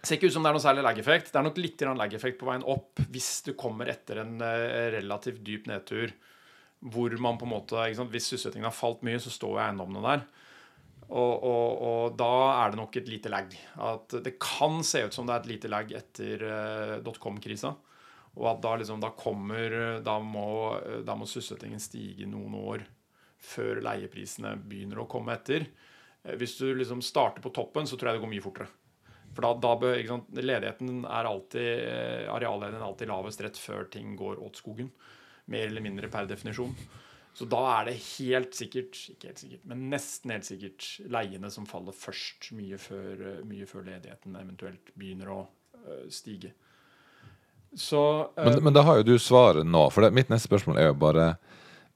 Det 0.00 0.08
ser 0.08 0.16
ikke 0.16 0.28
ut 0.28 0.34
som 0.36 0.44
det 0.44 0.50
er 0.50 0.56
noe 0.56 0.64
særlig 0.64 0.84
lag-effekt. 0.84 1.30
Det 1.32 1.40
er 1.40 1.46
nok 1.46 1.60
litt 1.60 1.84
lag-effekt 1.84 2.38
på 2.40 2.48
veien 2.48 2.66
opp 2.68 3.00
hvis 3.12 3.30
du 3.48 3.54
kommer 3.56 3.88
etter 3.92 4.22
en 4.22 4.36
uh, 4.40 4.88
relativt 4.96 5.40
dyp 5.44 5.68
nedtur 5.68 6.12
hvor 6.80 7.12
man 7.20 7.36
på 7.36 7.44
en 7.44 7.52
måte, 7.52 7.76
Hvis 8.08 8.30
sysselsettingen 8.30 8.70
har 8.70 8.72
falt 8.72 9.02
mye, 9.04 9.20
så 9.20 9.28
står 9.32 9.50
jo 9.52 9.60
eiendommene 9.60 10.00
der. 10.06 10.22
Og, 11.10 11.42
og, 11.44 11.82
og, 11.82 12.16
da 12.16 12.32
er 12.62 12.72
det 12.72 12.78
nok 12.80 12.96
et 12.96 13.10
lite 13.10 13.32
lag. 13.32 13.52
At 13.76 14.14
det 14.24 14.38
kan 14.40 14.80
se 14.86 15.02
ut 15.04 15.12
som 15.12 15.28
det 15.28 15.34
er 15.34 15.42
et 15.42 15.50
lite 15.50 15.68
lag 15.68 15.92
etter 15.92 16.44
uh, 16.48 16.94
dotcom-krisa. 17.04 17.74
Og 18.38 18.46
at 18.46 18.60
da, 18.62 18.76
liksom, 18.78 19.00
da 19.02 19.10
kommer 19.18 19.98
Da 20.06 20.20
må, 20.22 20.78
da 21.02 21.16
må 21.18 21.26
sysselsettingen 21.26 21.82
stige 21.82 22.28
noen 22.30 22.54
år 22.60 22.84
før 23.40 23.80
leieprisene 23.84 24.54
begynner 24.68 25.00
å 25.02 25.08
komme 25.10 25.34
etter. 25.36 25.66
Eh, 26.22 26.36
hvis 26.40 26.58
du 26.60 26.68
liksom 26.74 27.02
starter 27.04 27.42
på 27.44 27.52
toppen, 27.56 27.88
så 27.88 27.96
tror 27.96 28.10
jeg 28.10 28.20
det 28.20 28.24
går 28.26 28.34
mye 28.34 28.44
fortere. 28.44 28.70
For 29.30 29.46
da, 29.46 29.52
da 29.62 29.92
sant, 30.08 30.32
Ledigheten 30.34 31.04
er 31.06 31.28
alltid 31.30 31.68
eh, 31.86 32.26
arealledigheten 32.32 32.80
er 32.80 32.88
alltid 32.88 33.12
lavest 33.12 33.44
rett 33.46 33.60
før 33.60 33.86
ting 33.92 34.16
går 34.18 34.42
åt 34.42 34.60
skogen. 34.60 34.90
Mer 35.50 35.68
eller 35.68 35.84
mindre 35.84 36.10
per 36.12 36.28
definisjon. 36.30 36.74
Så 37.34 37.46
da 37.46 37.60
er 37.78 37.86
det 37.86 38.00
helt 38.18 38.56
sikkert, 38.58 38.98
ikke 39.12 39.30
helt 39.30 39.40
sikkert, 39.40 39.62
men 39.70 39.84
nesten 39.92 40.32
helt 40.34 40.48
sikkert 40.48 40.86
leiene 41.14 41.48
som 41.54 41.66
faller 41.70 41.94
først, 41.94 42.48
mye 42.58 42.78
før, 42.82 43.22
mye 43.46 43.68
før 43.70 43.86
ledigheten 43.86 44.34
eventuelt 44.36 44.90
begynner 44.98 45.30
å 45.30 45.38
stige. 46.10 46.50
Så 47.76 48.30
eh, 48.36 48.44
Men, 48.44 48.64
men 48.64 48.74
da 48.76 48.84
har 48.86 49.00
jo 49.00 49.12
du 49.12 49.16
svaret 49.22 49.66
nå. 49.66 49.86
For 49.94 50.04
det, 50.04 50.14
mitt 50.16 50.30
neste 50.32 50.50
spørsmål 50.50 50.80
er 50.80 50.90
jo 50.90 50.98
bare 51.00 51.26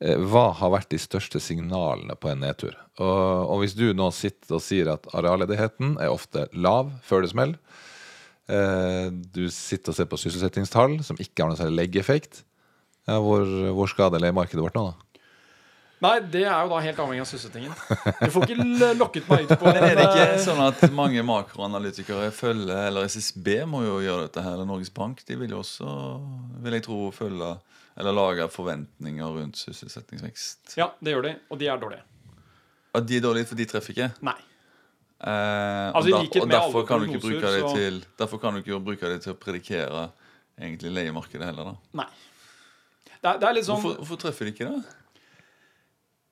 eh, 0.00 0.18
Hva 0.18 0.48
har 0.60 0.74
vært 0.74 0.92
de 0.94 1.00
største 1.02 1.42
signalene 1.42 2.16
på 2.18 2.30
en 2.30 2.42
nedtur? 2.44 2.76
Og, 3.00 3.50
og 3.50 3.62
hvis 3.62 3.76
du 3.78 3.88
nå 3.96 4.10
sitter 4.14 4.58
og 4.58 4.62
sier 4.62 4.92
at 4.92 5.08
arealledigheten 5.16 5.96
er 6.02 6.14
ofte 6.14 6.46
lav 6.54 6.92
før 7.06 7.24
det 7.24 7.32
smeller, 7.32 7.80
eh, 8.46 9.08
du 9.10 9.46
sitter 9.50 9.90
og 9.90 9.98
ser 9.98 10.10
på 10.10 10.20
sysselsettingstall 10.20 11.00
som 11.06 11.18
ikke 11.18 11.42
har 11.42 11.50
noen 11.50 11.58
særlig 11.58 11.80
leggeeffekt, 11.82 12.44
ja, 13.04 13.18
hvor, 13.20 13.42
hvor 13.76 13.90
skadelig 13.90 14.30
er 14.30 14.36
markedet 14.36 14.62
vårt 14.64 14.78
nå, 14.78 14.86
da? 14.92 15.03
Nei, 16.04 16.14
det 16.34 16.42
er 16.44 16.64
jo 16.66 16.70
da 16.74 16.78
helt 16.84 16.98
avhengig 17.00 17.22
av 17.24 17.28
sysselsettingen. 17.30 17.74
Du 18.20 18.30
får 18.34 18.44
ikke 18.46 18.96
lokket 18.98 19.28
meg 19.30 19.44
ut 19.46 19.54
på 19.60 19.70
Men 19.70 19.86
er 19.88 19.94
det 19.96 20.04
ikke 20.10 20.40
sånn 20.44 20.60
at 20.66 20.82
mange 20.92 21.22
makroanalytikere 21.24 22.26
følger 22.34 22.88
Eller 22.90 23.08
SSB 23.08 23.48
må 23.70 23.80
jo 23.86 23.94
gjøre 24.04 24.26
dette 24.26 24.42
her, 24.44 24.56
eller 24.58 24.68
Norges 24.68 24.92
Bank. 24.94 25.22
De 25.28 25.38
vil 25.40 25.54
jo 25.54 25.62
også, 25.62 25.94
vil 26.66 26.76
jeg 26.76 26.84
tro, 26.88 26.98
følge 27.16 27.54
eller 27.94 28.10
lage 28.16 28.48
forventninger 28.50 29.36
rundt 29.36 29.60
sysselsettingsvekst. 29.60 30.74
Ja, 30.80 30.88
det 30.98 31.12
gjør 31.14 31.28
de, 31.28 31.32
og 31.54 31.60
de 31.60 31.68
er 31.70 31.78
dårlige. 31.78 32.02
Og 32.98 33.06
de 33.06 33.16
er 33.20 33.22
dårlige, 33.22 33.46
for 33.50 33.60
de 33.60 33.66
treffer 33.70 33.94
ikke? 33.94 34.08
Nei. 34.26 34.34
Eh, 35.24 35.92
Altså, 35.94 36.10
og, 36.10 36.24
likhet 36.24 36.42
og 36.42 36.50
derfor 36.50 36.86
kan, 36.88 37.04
prognoser, 37.04 37.22
bruke 37.22 37.52
det 37.54 37.60
så- 37.62 37.74
til, 37.78 38.00
derfor 38.18 38.40
kan 38.42 38.54
du 38.54 38.60
ikke 38.64 38.80
bruke 38.84 39.12
det 39.14 39.22
til 39.22 39.32
å 39.32 39.38
predikere 39.38 40.10
egentlig 40.58 40.90
leiemarkedet 40.92 41.46
heller. 41.46 41.64
da 41.70 42.02
Nei. 42.02 42.08
Det 43.22 43.30
er, 43.30 43.38
det 43.38 43.48
er 43.48 43.62
sånn 43.62 43.78
hvorfor, 43.80 43.96
hvorfor 44.02 44.20
treffer 44.26 44.44
de 44.44 44.52
ikke 44.52 44.68
det? 44.74 44.82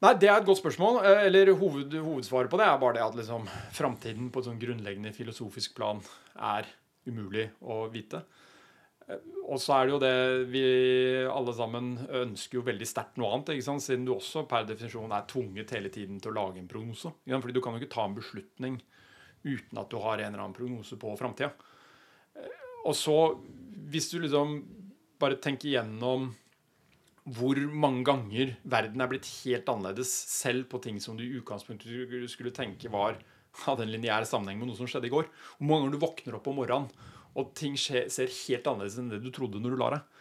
Nei, 0.02 0.14
Det 0.18 0.28
er 0.28 0.40
et 0.40 0.46
godt 0.46 0.58
spørsmål. 0.62 1.04
eh, 1.04 1.26
Eller 1.28 1.52
hoved, 1.54 1.92
Hovedsvaret 1.92 2.50
på 2.50 2.58
det 2.58 2.66
er 2.66 2.78
bare 2.78 2.94
det 2.94 3.02
at 3.06 3.14
liksom 3.18 3.46
framtiden 3.72 4.30
på 4.32 4.40
et 4.40 4.48
sånn 4.48 4.58
grunnleggende 4.60 5.12
filosofisk 5.14 5.74
plan 5.76 6.00
er 6.36 6.66
umulig 7.06 7.50
å 7.62 7.84
vite. 7.92 8.24
Eh, 9.08 9.18
Og 9.48 9.58
så 9.58 9.74
er 9.76 9.86
det 9.86 9.92
jo 9.92 9.98
det 10.02 10.50
vi 10.50 10.62
alle 11.26 11.52
sammen 11.54 11.98
ønsker 12.08 12.54
jo 12.58 12.62
veldig 12.62 12.86
sterkt 12.86 13.16
noe 13.18 13.32
annet. 13.34 13.50
ikke 13.54 13.62
sant? 13.68 13.82
Siden 13.82 14.04
du 14.06 14.14
også 14.14 14.48
per 14.48 14.64
definisjon 14.64 15.12
er 15.12 15.26
tvunget 15.26 15.70
hele 15.70 15.88
tiden 15.90 16.20
til 16.20 16.32
å 16.32 16.34
lage 16.34 16.58
en 16.58 16.68
prognose. 16.68 17.12
Fordi 17.26 17.52
du 17.52 17.60
kan 17.60 17.74
jo 17.74 17.80
ikke 17.80 17.94
ta 17.94 18.04
en 18.04 18.14
beslutning 18.14 18.80
uten 19.44 19.78
at 19.78 19.90
du 19.90 19.98
har 19.98 20.18
en 20.18 20.32
eller 20.34 20.38
annen 20.44 20.54
prognose 20.54 20.96
på 20.96 21.16
framtida. 21.18 21.52
Og 22.86 22.94
så, 22.94 23.38
hvis 23.90 24.10
du 24.10 24.20
liksom 24.20 24.64
bare 25.18 25.36
tenker 25.36 25.68
gjennom 25.70 26.34
hvor 27.22 27.58
mange 27.70 28.02
ganger 28.06 28.56
verden 28.66 29.02
er 29.02 29.10
blitt 29.10 29.28
helt 29.44 29.68
annerledes, 29.70 30.10
selv 30.10 30.66
på 30.72 30.80
ting 30.82 30.98
som 31.00 31.18
du 31.18 31.22
i 31.22 31.36
utgangspunktet 31.38 32.30
skulle 32.30 32.54
tenke 32.54 32.90
var 32.90 33.20
hadde 33.66 33.84
en 33.84 33.92
lineær 33.92 34.24
sammenheng 34.28 34.60
med 34.60 34.70
noe 34.70 34.78
som 34.78 34.88
skjedde 34.88 35.10
i 35.10 35.12
går. 35.12 35.28
Hvor 35.58 35.68
mange 35.68 35.84
ganger 35.84 35.94
du 35.94 36.02
våkner 36.06 36.38
opp 36.38 36.48
om 36.50 36.58
morgenen, 36.62 36.88
og 37.38 37.52
ting 37.56 37.78
ser 37.80 38.08
helt 38.08 38.66
annerledes 38.68 38.98
enn 39.00 39.12
det 39.12 39.22
du 39.22 39.30
trodde 39.32 39.60
når 39.60 39.74
du 39.74 39.80
la 39.80 39.90
deg. 39.94 40.18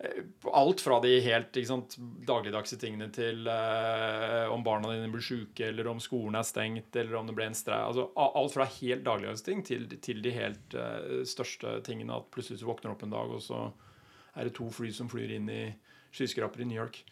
Eh, 0.00 0.18
Alt 0.56 0.82
fra 0.84 0.98
de 1.04 1.12
helt 1.24 1.56
sant, 1.68 1.96
dagligdagse 2.28 2.76
tingene 2.80 3.10
til 3.14 3.48
eh, 3.48 4.48
om 4.52 4.64
barna 4.64 4.92
dine 4.92 5.12
blir 5.12 5.24
syke, 5.24 5.68
eller 5.70 5.88
om 5.92 6.00
skolen 6.02 6.36
er 6.40 6.48
stengt, 6.48 6.96
eller 6.96 7.20
om 7.20 7.28
det 7.28 7.36
ble 7.36 7.50
en 7.50 7.56
streik. 7.56 7.92
Altså, 7.92 8.08
alt 8.16 8.56
fra 8.56 8.68
helt 8.80 9.06
dagligdagse 9.06 9.46
ting 9.46 9.62
til, 9.66 9.86
til 10.04 10.24
de 10.24 10.34
helt 10.36 10.76
eh, 10.76 11.22
største 11.28 11.78
tingene. 11.86 12.16
At 12.16 12.32
plutselig 12.32 12.60
så 12.62 12.68
våkner 12.68 12.90
du 12.90 12.96
opp 12.96 13.06
en 13.08 13.16
dag, 13.16 13.36
og 13.38 13.44
så 13.44 13.68
er 14.36 14.48
det 14.48 14.56
to 14.56 14.68
fly 14.72 14.92
som 14.94 15.08
flyr 15.10 15.36
inn 15.36 15.48
i 15.52 15.62
skyskraper 16.14 16.62
i 16.62 16.68
New 16.68 16.78
York. 16.78 17.02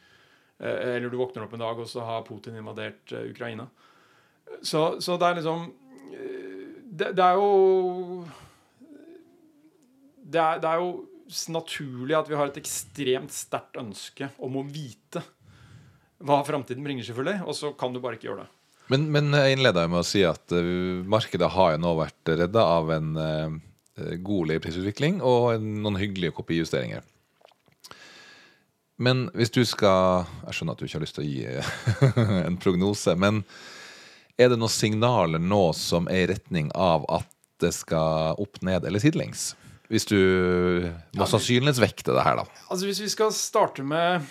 Eh, 0.58 0.96
Eller 0.96 1.10
du 1.10 1.18
våkner 1.18 1.46
opp 1.46 1.54
en 1.54 1.62
dag, 1.62 1.78
og 1.78 1.88
så 1.88 2.04
har 2.04 2.26
Putin 2.26 2.58
invadert 2.58 3.12
eh, 3.12 3.30
Ukraina. 3.30 3.68
Så, 4.62 5.00
så 5.00 5.18
det 5.20 5.28
er 5.28 5.38
liksom 5.38 5.66
eh, 6.10 6.68
det, 6.88 7.12
det 7.14 7.24
er 7.24 7.38
jo 7.38 8.24
det 10.28 10.40
er, 10.42 10.60
det 10.60 10.70
er 10.70 10.82
jo 10.82 10.92
naturlig 11.52 12.16
at 12.16 12.28
vi 12.28 12.36
har 12.36 12.50
et 12.50 12.60
ekstremt 12.60 13.32
sterkt 13.32 13.78
ønske 13.80 14.30
om 14.44 14.58
å 14.58 14.64
vite 14.66 15.22
hva 16.24 16.40
framtiden 16.44 16.82
bringer, 16.84 17.06
selvfølgelig. 17.06 17.44
Og 17.46 17.56
så 17.56 17.70
kan 17.78 17.94
du 17.94 18.00
bare 18.02 18.18
ikke 18.18 18.30
gjøre 18.30 18.46
det. 18.46 18.52
Men, 18.88 19.04
men 19.12 19.36
jeg 19.36 19.54
innleda 19.54 19.84
med 19.88 20.00
å 20.00 20.08
si 20.08 20.22
at 20.24 20.52
markedet 21.08 21.50
har 21.52 21.74
jo 21.74 21.80
nå 21.84 21.92
vært 21.98 22.32
redda 22.40 22.62
av 22.64 22.92
en 22.96 23.10
god 24.24 24.48
leieprisutvikling 24.50 25.20
og 25.20 25.60
noen 25.60 26.00
hyggelige 26.00 26.34
kopijusteringer. 26.40 27.04
Men 28.98 29.28
hvis 29.38 29.52
du 29.54 29.60
skal 29.68 30.26
Jeg 30.48 30.58
skjønner 30.58 30.74
at 30.74 30.80
du 30.80 30.88
ikke 30.88 30.98
har 30.98 31.04
lyst 31.04 31.18
til 31.18 31.24
å 31.24 31.28
gi 31.28 31.44
eh, 31.46 32.42
en 32.48 32.58
prognose, 32.60 33.14
men 33.18 33.44
er 34.38 34.52
det 34.52 34.58
noen 34.58 34.70
signaler 34.70 35.42
nå 35.42 35.62
som 35.74 36.06
er 36.10 36.24
i 36.24 36.30
retning 36.30 36.70
av 36.74 37.06
at 37.10 37.30
det 37.58 37.72
skal 37.74 38.38
opp, 38.38 38.60
ned 38.62 38.86
eller 38.86 39.02
sidelengs? 39.02 39.52
Hvis 39.88 40.04
du 40.06 40.18
må 41.16 41.26
sannsynlighetsvekte 41.26 42.12
det 42.14 42.22
her, 42.26 42.42
da. 42.42 42.62
Altså 42.68 42.86
Hvis 42.86 43.00
vi 43.02 43.08
skal 43.10 43.32
starte 43.34 43.82
med 43.86 44.26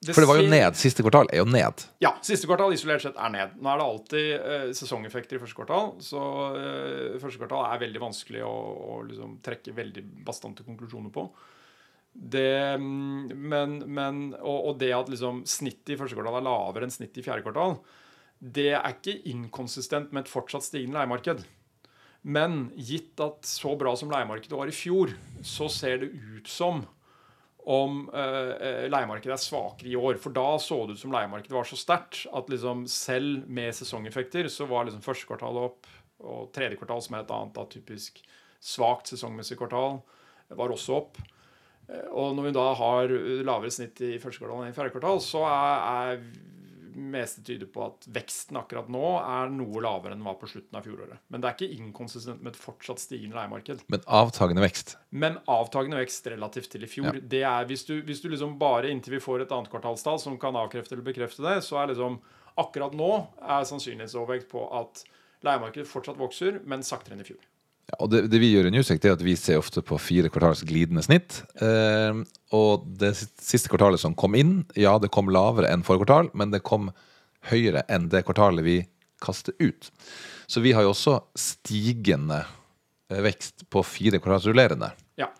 det 0.00 0.14
For 0.14 0.24
det 0.24 0.30
var 0.30 0.38
jo 0.40 0.48
ned. 0.48 0.76
Siste 0.80 1.04
kvartal 1.04 1.28
er 1.28 1.42
jo 1.42 1.48
ned. 1.50 1.82
Ja, 2.00 2.14
siste 2.24 2.48
kvartal 2.48 2.72
isolert 2.72 3.04
sett 3.04 3.18
er 3.20 3.32
ned. 3.34 3.56
Nå 3.60 3.68
er 3.68 3.80
det 3.80 3.88
alltid 3.90 4.28
eh, 4.38 4.68
sesongeffekter 4.78 5.36
i 5.36 5.40
første 5.42 5.58
kvartal, 5.58 5.90
så 6.00 6.22
eh, 6.56 7.18
første 7.20 7.40
kvartal 7.42 7.66
er 7.66 7.82
veldig 7.82 8.00
vanskelig 8.00 8.40
å, 8.46 8.54
å 8.94 8.94
liksom, 9.10 9.34
trekke 9.44 9.74
veldig 9.76 10.06
bastante 10.24 10.64
konklusjoner 10.64 11.12
på. 11.12 11.26
Det, 12.12 12.76
mm, 12.80 13.30
men, 13.38 13.78
men, 13.86 14.20
og, 14.40 14.72
og 14.72 14.78
det 14.80 14.90
at 14.96 15.10
liksom, 15.12 15.44
snittet 15.48 15.94
i 15.94 15.98
første 16.00 16.18
kvartal 16.18 16.40
er 16.40 16.46
lavere 16.46 16.86
enn 16.86 16.94
snittet 16.94 17.22
i 17.22 17.26
fjerde 17.26 17.46
kvartal, 17.46 17.78
det 18.40 18.72
er 18.72 18.94
ikke 18.94 19.20
inkonsistent 19.30 20.14
med 20.14 20.24
et 20.24 20.32
fortsatt 20.32 20.66
stigende 20.66 20.98
leiemarked. 20.98 21.44
Men 22.22 22.66
gitt 22.76 23.20
at 23.22 23.46
så 23.48 23.74
bra 23.80 23.94
som 23.96 24.10
leiemarkedet 24.12 24.56
var 24.56 24.68
i 24.68 24.74
fjor, 24.76 25.12
så 25.46 25.68
ser 25.72 26.02
det 26.02 26.10
ut 26.12 26.48
som 26.50 26.82
om 27.70 28.06
eh, 28.16 28.52
eh, 28.56 28.84
leiemarkedet 28.90 29.34
er 29.36 29.40
svakere 29.40 29.90
i 29.92 29.96
år. 29.96 30.18
For 30.20 30.34
da 30.34 30.54
så 30.60 30.82
det 30.86 30.96
ut 30.96 31.02
som 31.02 31.12
leiemarkedet 31.14 31.54
var 31.54 31.68
så 31.68 31.78
sterkt 31.78 32.24
at 32.32 32.52
liksom 32.52 32.86
selv 32.90 33.48
med 33.48 33.76
sesongeffekter 33.76 34.48
så 34.52 34.68
var 34.68 34.88
liksom 34.88 35.04
første 35.04 35.28
kvartal 35.28 35.60
opp, 35.60 35.88
og 36.20 36.50
tredje 36.52 36.76
kvartal, 36.76 37.00
som 37.04 37.16
er 37.16 37.24
et 37.24 37.32
annet 37.32 37.56
da, 37.56 37.64
typisk 37.70 38.20
svakt 38.60 39.08
sesongmessig 39.08 39.56
kvartal, 39.60 40.00
var 40.56 40.72
også 40.72 40.98
opp. 40.98 41.20
Eh, 41.90 42.06
Og 42.14 42.36
når 42.36 42.48
vi 42.50 42.54
da 42.56 42.68
har 42.78 43.16
lavere 43.46 43.74
snitt 43.74 44.00
i 44.06 44.14
første 44.22 44.42
kvartal 44.42 44.64
enn 44.64 44.72
i 44.72 44.76
fjerde 44.76 44.94
kvartal, 44.94 45.20
så 45.24 45.42
er, 45.48 46.14
er 46.14 46.48
meste 47.00 47.42
tyder 47.46 47.68
på 47.70 47.84
at 47.86 48.06
veksten 48.12 48.58
akkurat 48.58 48.88
nå 48.92 49.02
er 49.20 49.50
noe 49.54 49.82
lavere 49.82 50.12
enn 50.12 50.20
den 50.20 50.26
var 50.26 50.36
på 50.40 50.48
slutten 50.50 50.76
av 50.76 50.84
fjoråret. 50.84 51.20
Men 51.30 51.40
det 51.40 51.48
er 51.48 51.54
ikke 51.56 51.78
inkonsistent 51.78 52.42
med 52.42 52.52
et 52.54 52.60
fortsatt 52.60 53.00
stigende 53.02 53.38
leiemarked. 53.38 53.84
Men 53.92 54.02
avtagende 54.06 54.64
vekst. 54.64 54.96
Men 55.10 55.38
avtagende 55.50 56.00
vekst 56.02 56.26
relativt 56.32 56.70
til 56.74 56.84
i 56.84 56.90
fjor. 56.90 57.20
Det 57.22 57.42
er 57.46 57.68
hvis 57.70 57.86
du, 57.88 57.94
hvis 58.06 58.22
du 58.24 58.28
liksom 58.32 58.58
bare 58.60 58.90
inntil 58.90 59.16
vi 59.16 59.22
får 59.22 59.46
et 59.46 59.54
annet 59.54 59.70
kvartalstall 59.72 60.20
som 60.20 60.36
kan 60.42 60.58
avkrefte 60.60 60.96
eller 60.96 61.06
bekrefte 61.06 61.46
det, 61.46 61.60
så 61.66 61.80
er 61.80 61.92
liksom 61.94 62.18
akkurat 62.60 62.96
nå 62.98 63.10
er 63.40 63.64
sannsynlighetsovervekt 63.70 64.50
på 64.50 64.66
at 64.82 65.04
leiemarkedet 65.46 65.88
fortsatt 65.88 66.18
vokser, 66.20 66.58
men 66.68 66.82
saktere 66.84 67.16
enn 67.16 67.22
i 67.24 67.30
fjor. 67.30 67.40
Ja, 67.90 67.96
og 68.04 68.10
det, 68.12 68.22
det 68.30 68.38
vi 68.38 68.52
gjør 68.52 68.68
i 68.68 68.72
Newsec, 68.74 69.02
er 69.02 69.16
at 69.16 69.24
vi 69.24 69.34
ser 69.38 69.58
ofte 69.58 69.82
på 69.82 69.98
fire 69.98 70.30
kvartals 70.30 70.62
glidende 70.66 71.02
snitt. 71.02 71.40
Eh, 71.64 72.22
og 72.54 72.86
det 73.00 73.16
siste 73.18 73.70
kvartalet 73.72 74.02
som 74.02 74.14
kom 74.18 74.36
inn, 74.38 74.60
ja, 74.78 74.94
det 75.02 75.10
kom 75.14 75.32
lavere 75.32 75.72
enn 75.72 75.82
forrige 75.86 76.04
kvartal, 76.04 76.30
men 76.38 76.54
det 76.54 76.62
kom 76.66 76.92
høyere 77.50 77.82
enn 77.90 78.06
det 78.12 78.22
kvartalet 78.28 78.66
vi 78.66 78.78
kaster 79.22 79.56
ut. 79.58 79.90
Så 80.50 80.62
vi 80.62 80.74
har 80.76 80.86
jo 80.86 80.92
også 80.94 81.16
stigende 81.38 82.44
eh, 83.10 83.22
vekst 83.26 83.66
på 83.72 83.82
fire 83.86 84.22
kvartals 84.22 84.46
rullerende. 84.50 84.92
Ja. 85.18 85.32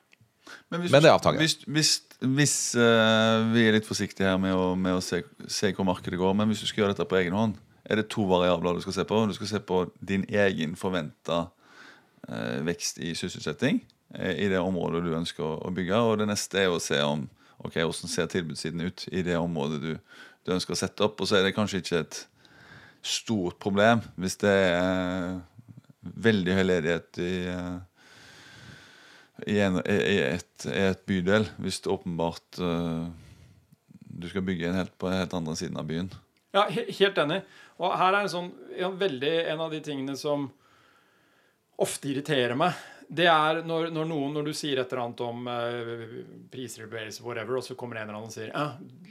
Men, 0.70 0.82
hvis, 0.82 0.90
Men 0.90 1.04
det 1.04 1.12
er 1.12 1.18
avtaket. 1.20 1.44
Hvis, 1.44 1.56
hvis, 1.70 1.94
hvis 2.34 2.56
uh, 2.78 3.46
vi 3.54 3.66
er 3.66 3.74
litt 3.74 3.86
forsiktige 3.86 4.26
her 4.30 4.38
med 4.42 4.54
å, 4.54 4.72
med 4.78 4.98
å 4.98 5.02
se, 5.04 5.22
se 5.50 5.70
hvor 5.74 5.86
markedet 5.86 6.18
går, 6.18 6.34
men 6.38 6.50
hvis 6.50 6.64
du 6.64 6.70
skal 6.70 6.84
gjøre 6.84 6.96
dette 6.96 7.06
på 7.10 7.18
egen 7.20 7.38
hånd, 7.38 7.56
er 7.90 7.98
det 7.98 8.10
to 8.12 8.26
variabler 8.30 8.76
du 8.76 8.84
skal 8.84 9.00
se 9.00 9.06
på. 9.06 9.22
Du 9.26 9.34
skal 9.34 9.50
se 9.50 9.62
på 9.66 9.84
din 9.98 10.26
egen 10.30 10.76
forventa 10.78 11.48
vekst 12.66 13.00
i 13.02 13.12
sysselsetting 13.18 13.82
eh, 14.14 14.46
i 14.46 14.48
det 14.52 14.60
området 14.62 15.04
du 15.04 15.12
ønsker 15.16 15.44
å, 15.44 15.72
bygge. 15.74 16.00
Og 16.06 16.18
det 16.20 16.30
neste 16.30 16.64
er 16.64 16.72
å 16.72 16.80
se 16.82 17.00
om 17.04 17.26
ok, 17.60 17.76
hvordan 17.82 18.12
ser 18.12 18.30
tilbudssiden 18.32 18.86
ut 18.86 19.06
i 19.12 19.24
det 19.26 19.36
området 19.38 19.82
du, 19.82 19.92
du 20.46 20.54
ønsker 20.54 20.76
å 20.76 20.80
sette 20.80 21.06
opp. 21.06 21.20
Og 21.20 21.30
så 21.30 21.40
er 21.40 21.48
det 21.48 21.56
kanskje 21.56 21.82
ikke 21.82 22.02
et 22.04 22.24
stort 23.06 23.56
problem 23.62 24.02
hvis 24.20 24.38
det 24.42 24.50
er 24.52 24.74
eh, 24.80 25.38
veldig 26.00 26.58
høy 26.58 26.66
ledighet 26.68 27.22
i 27.24 27.36
eh, 27.52 27.78
i, 29.46 29.56
en, 29.60 29.78
i, 29.86 30.18
et, 30.20 30.66
i 30.68 30.86
et 30.90 31.02
bydel 31.08 31.46
hvis 31.64 31.80
det 31.84 31.92
åpenbart 31.92 32.58
uh, 32.60 33.06
du 34.20 34.28
skal 34.28 34.44
bygge 34.44 34.68
en 34.68 34.76
helt 34.76 34.92
på 35.00 35.08
helt 35.08 35.34
andre 35.36 35.54
siden 35.56 35.78
av 35.80 35.86
byen. 35.88 36.10
Ja, 36.52 36.66
helt 36.68 37.18
enig. 37.22 37.40
Og 37.80 37.94
her 37.96 38.12
er 38.12 38.24
en 38.24 38.32
sånn 38.32 38.50
en, 38.76 38.98
veldig 39.00 39.32
en 39.52 39.62
av 39.64 39.72
de 39.72 39.80
tingene 39.84 40.16
som 40.18 40.50
ofte 41.80 42.10
irriterer 42.12 42.58
meg. 42.58 42.78
Det 43.10 43.26
er 43.26 43.64
når, 43.66 43.88
når 43.90 44.06
noen, 44.06 44.34
når 44.36 44.50
du 44.50 44.52
sier 44.54 44.78
et 44.78 44.92
eller 44.92 45.02
annet 45.08 45.22
om 45.26 45.48
uh, 45.50 46.18
prisregulering, 46.52 47.16
whatever, 47.26 47.58
og 47.58 47.66
så 47.66 47.74
kommer 47.78 47.98
en 47.98 48.06
eller 48.06 48.20
annen 48.20 48.30
og 48.30 48.36
sier 48.36 48.52
ja, 48.52 48.68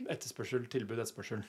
etterspørsel, 0.08 0.70
tilbud, 0.72 1.02
etterspørsel. 1.02 1.44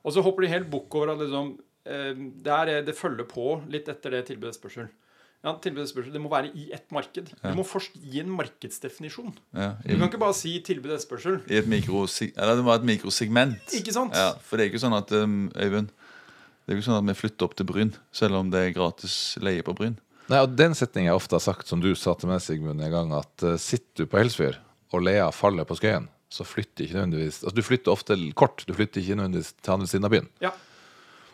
Og 0.00 0.14
så 0.14 0.22
hopper 0.24 0.46
de 0.46 0.52
helt 0.52 0.70
bukk 0.70 0.94
over 1.00 1.14
at 1.16 1.24
liksom, 1.24 1.56
uh, 1.90 2.12
det, 2.14 2.54
er, 2.54 2.72
det 2.86 2.94
følger 2.98 3.26
på 3.28 3.56
litt 3.72 3.90
etter 3.90 4.14
det 4.14 4.26
tilbud, 4.30 4.52
etterspørsel. 4.52 4.92
Ja, 5.40 5.54
tilbud. 5.56 5.88
Det 6.12 6.20
må 6.20 6.28
være 6.28 6.50
i 6.52 6.66
ett 6.76 6.90
marked. 6.92 7.30
Ja. 7.40 7.50
Du 7.50 7.56
må 7.56 7.64
først 7.64 7.94
gi 7.96 8.20
en 8.20 8.32
markedsdefinisjon. 8.36 9.32
Ja, 9.56 9.72
Du 9.86 9.94
kan 9.94 10.10
ikke 10.10 10.20
bare 10.20 10.36
si 10.36 10.52
tilbud 10.64 10.92
etterspørsel. 10.92 11.40
I 11.48 11.62
et 11.62 11.70
mikro, 11.70 12.04
eller 12.04 12.60
det 12.60 12.66
var 12.66 12.82
et 12.82 12.84
mikrosegment. 12.90 13.72
Ikke 13.78 13.94
sant? 13.96 14.12
Ja, 14.14 14.34
for 14.44 14.60
det 14.60 14.66
er 14.66 14.72
ikke 14.74 14.82
sånn 14.82 14.98
at 14.98 15.10
um, 15.16 15.48
Øyvind 15.56 15.88
Det 15.88 16.74
er 16.74 16.76
ikke 16.76 16.86
sånn 16.90 17.00
at 17.00 17.08
vi 17.08 17.16
flytter 17.16 17.48
opp 17.48 17.56
til 17.56 17.66
Bryn, 17.66 17.94
selv 18.12 18.36
om 18.36 18.52
det 18.52 18.60
er 18.60 18.76
gratis 18.76 19.16
leie 19.40 19.64
på 19.64 19.74
Bryn. 19.74 19.96
Nei, 20.30 20.40
og 20.44 20.54
Den 20.54 20.76
setningen 20.78 21.10
jeg 21.10 21.18
ofte 21.18 21.36
har 21.36 21.42
sagt, 21.42 21.66
som 21.70 21.82
du 21.82 21.90
sa 21.98 22.14
til 22.18 22.30
meg, 22.30 22.42
Sigmund, 22.44 22.82
en 22.84 22.94
gang, 22.94 23.12
at 23.18 23.46
uh, 23.46 23.56
sitter 23.60 24.04
du 24.04 24.10
på 24.10 24.20
Helsfyr 24.20 24.60
og 24.94 25.04
Lea 25.06 25.28
faller 25.34 25.66
på 25.66 25.76
Skøyen, 25.78 26.08
så 26.30 26.46
flytter 26.46 26.84
ikke 26.84 26.98
nødvendigvis 26.98 27.40
Altså 27.42 27.56
Du 27.56 27.66
flytter 27.66 27.90
ofte 27.90 28.16
kort, 28.38 28.62
du 28.66 28.74
flytter 28.74 29.02
ikke 29.02 29.18
nødvendigvis 29.18 29.56
til 29.58 29.74
andre 29.74 29.90
siden 29.90 30.06
av 30.06 30.14
byen. 30.14 30.30
Ja. 30.42 30.54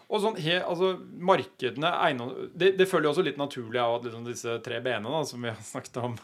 Og 0.06 0.22
sånn, 0.22 0.36
he, 0.38 0.56
altså, 0.62 0.94
markedene 1.18 1.90
eiendom, 2.06 2.32
det, 2.54 2.76
det 2.78 2.86
følger 2.88 3.08
jo 3.08 3.14
også 3.16 3.24
litt 3.26 3.40
naturlig 3.40 3.80
av 3.82 3.98
at 3.98 4.06
liksom 4.06 4.26
disse 4.28 4.58
tre 4.64 4.78
b-ene 4.84 5.22
som 5.26 5.42
vi 5.42 5.50
har 5.50 5.64
snakket 5.66 5.98
om 6.00 6.14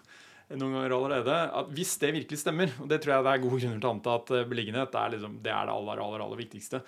noen 0.53 0.77
ganger 0.77 0.95
allerede, 0.97 1.37
at 1.61 1.71
hvis 1.73 1.95
det 2.01 2.13
virkelig 2.15 2.43
stemmer, 2.43 2.73
og 2.83 2.89
det 2.91 3.01
tror 3.03 3.15
jeg 3.15 3.27
det 3.27 3.33
er 3.33 3.43
gode 3.43 3.59
grunner 3.63 3.81
til 3.81 3.89
å 3.89 3.93
anta 3.97 4.17
at 4.19 4.33
eh, 4.37 4.47
beliggenhet 4.49 4.99
er 5.01 5.15
liksom, 5.15 5.39
det 5.45 5.53
er 5.55 5.69
det 5.69 5.75
aller, 5.75 6.03
aller, 6.05 6.25
aller 6.27 6.41
viktigste, 6.43 6.83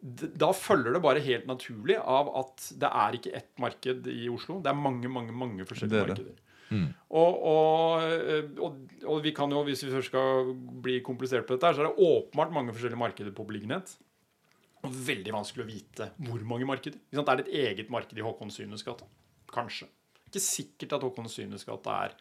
da 0.00 0.48
følger 0.56 0.94
det 0.96 1.02
bare 1.04 1.20
helt 1.24 1.48
naturlig 1.48 1.98
av 2.00 2.30
at 2.40 2.70
det 2.80 2.88
er 2.88 3.16
ikke 3.18 3.32
ett 3.36 3.50
marked 3.60 4.06
i 4.08 4.28
Oslo. 4.32 4.60
Det 4.64 4.70
er 4.72 4.78
mange, 4.78 5.10
mange, 5.12 5.34
mange 5.36 5.66
forskjellige 5.68 5.92
Det 5.92 6.06
det. 6.06 6.14
markeder. 6.14 6.46
Og, 6.70 7.40
og, 7.50 8.04
eh, 8.06 8.46
og, 8.62 8.76
og 9.10 9.22
vi 9.24 9.32
kan 9.34 9.50
jo, 9.50 9.64
hvis 9.66 9.82
vi 9.84 9.90
først 9.90 10.12
skal 10.12 10.52
bli 10.84 11.00
komplisert 11.04 11.48
på 11.48 11.56
dette, 11.56 11.66
her, 11.66 11.76
så 11.76 11.82
er 11.82 11.90
det 11.90 12.06
åpenbart 12.06 12.54
mange 12.54 12.72
forskjellige 12.76 13.00
markeder 13.00 13.34
på 13.34 13.46
beliggenhet. 13.48 13.96
Og 14.86 14.94
veldig 15.10 15.34
vanskelig 15.34 15.66
å 15.66 15.68
vite 15.68 16.10
hvor 16.28 16.44
mange 16.48 16.68
markeder. 16.68 17.00
Er 17.12 17.26
det 17.42 17.48
et 17.48 17.56
eget 17.66 17.90
marked 17.92 18.16
i 18.16 18.24
Håkon 18.24 18.54
Synes 18.54 18.86
gate? 18.86 19.04
Kanskje. 19.52 19.90
Ikke 20.30 20.40
sikkert 20.40 20.94
at 20.96 21.04
Håkon 21.04 21.28
Synes 21.28 21.66
gate 21.68 21.96
er 22.06 22.14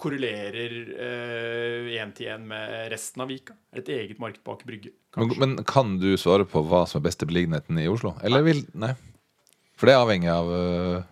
korrelerer 0.00 0.74
én 1.92 2.12
til 2.16 2.32
én 2.32 2.44
med 2.48 2.90
resten 2.92 3.24
av 3.24 3.30
Vika. 3.30 3.56
Et 3.76 3.88
eget 3.88 4.20
marked 4.22 4.42
Aker 4.44 4.68
Brygge? 4.68 4.92
Men, 5.16 5.32
men 5.38 5.56
kan 5.68 5.96
du 6.00 6.14
svare 6.20 6.46
på 6.48 6.62
hva 6.64 6.84
som 6.88 7.00
er 7.00 7.08
beste 7.10 7.28
beliggenheten 7.28 7.80
i 7.80 7.88
Oslo? 7.90 8.14
Eller 8.24 8.44
vil 8.46 8.64
Nei. 8.72 8.94
For 9.76 9.90
det 9.90 9.96
er 9.96 10.04
avhengig 10.04 10.30
av 10.30 10.48
uh, 10.48 11.08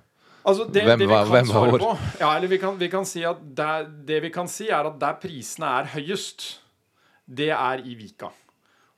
Altså 0.47 0.65
det, 0.71 0.85
Hvem 0.87 1.01
det 1.03 1.09
vi 1.11 1.15
kan 1.17 1.31
hvem 1.35 1.49
svare 1.49 1.79
på 1.83 1.95
Ja, 2.21 2.29
eller 2.37 2.49
vi 2.49 2.59
kan, 2.63 2.77
vi 2.81 2.89
kan 2.93 3.09
si 3.09 3.25
at 3.27 3.41
der, 3.57 3.89
Det 4.07 4.21
vi 4.25 4.31
kan 4.33 4.49
si, 4.49 4.69
er 4.71 4.89
at 4.89 5.01
der 5.01 5.17
prisene 5.21 5.73
er 5.81 5.91
høyest, 5.97 6.47
det 7.27 7.51
er 7.55 7.83
i 7.87 7.97
Vika. 7.99 8.31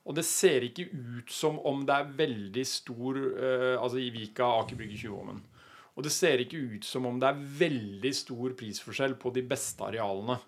Og 0.05 0.17
det 0.19 0.25
ser 0.27 0.67
ikke 0.67 0.89
ut 0.91 1.31
som 1.33 1.59
om 1.69 1.83
det 1.87 1.95
er 1.95 2.13
veldig 2.21 2.67
stor 2.69 3.19
uh, 3.19 3.75
Altså 3.79 4.03
i 4.03 4.11
Vika, 4.15 4.47
Aker 4.61 4.79
Brygge, 4.79 5.01
Tjuvholmen. 5.01 5.43
Og 5.93 6.07
det 6.07 6.13
ser 6.15 6.41
ikke 6.41 6.61
ut 6.77 6.87
som 6.89 7.07
om 7.09 7.19
det 7.21 7.29
er 7.29 7.45
veldig 7.59 8.13
stor 8.17 8.55
prisforskjell 8.57 9.19
på 9.21 9.33
de 9.35 9.45
beste 9.45 9.85
arealene 9.85 10.39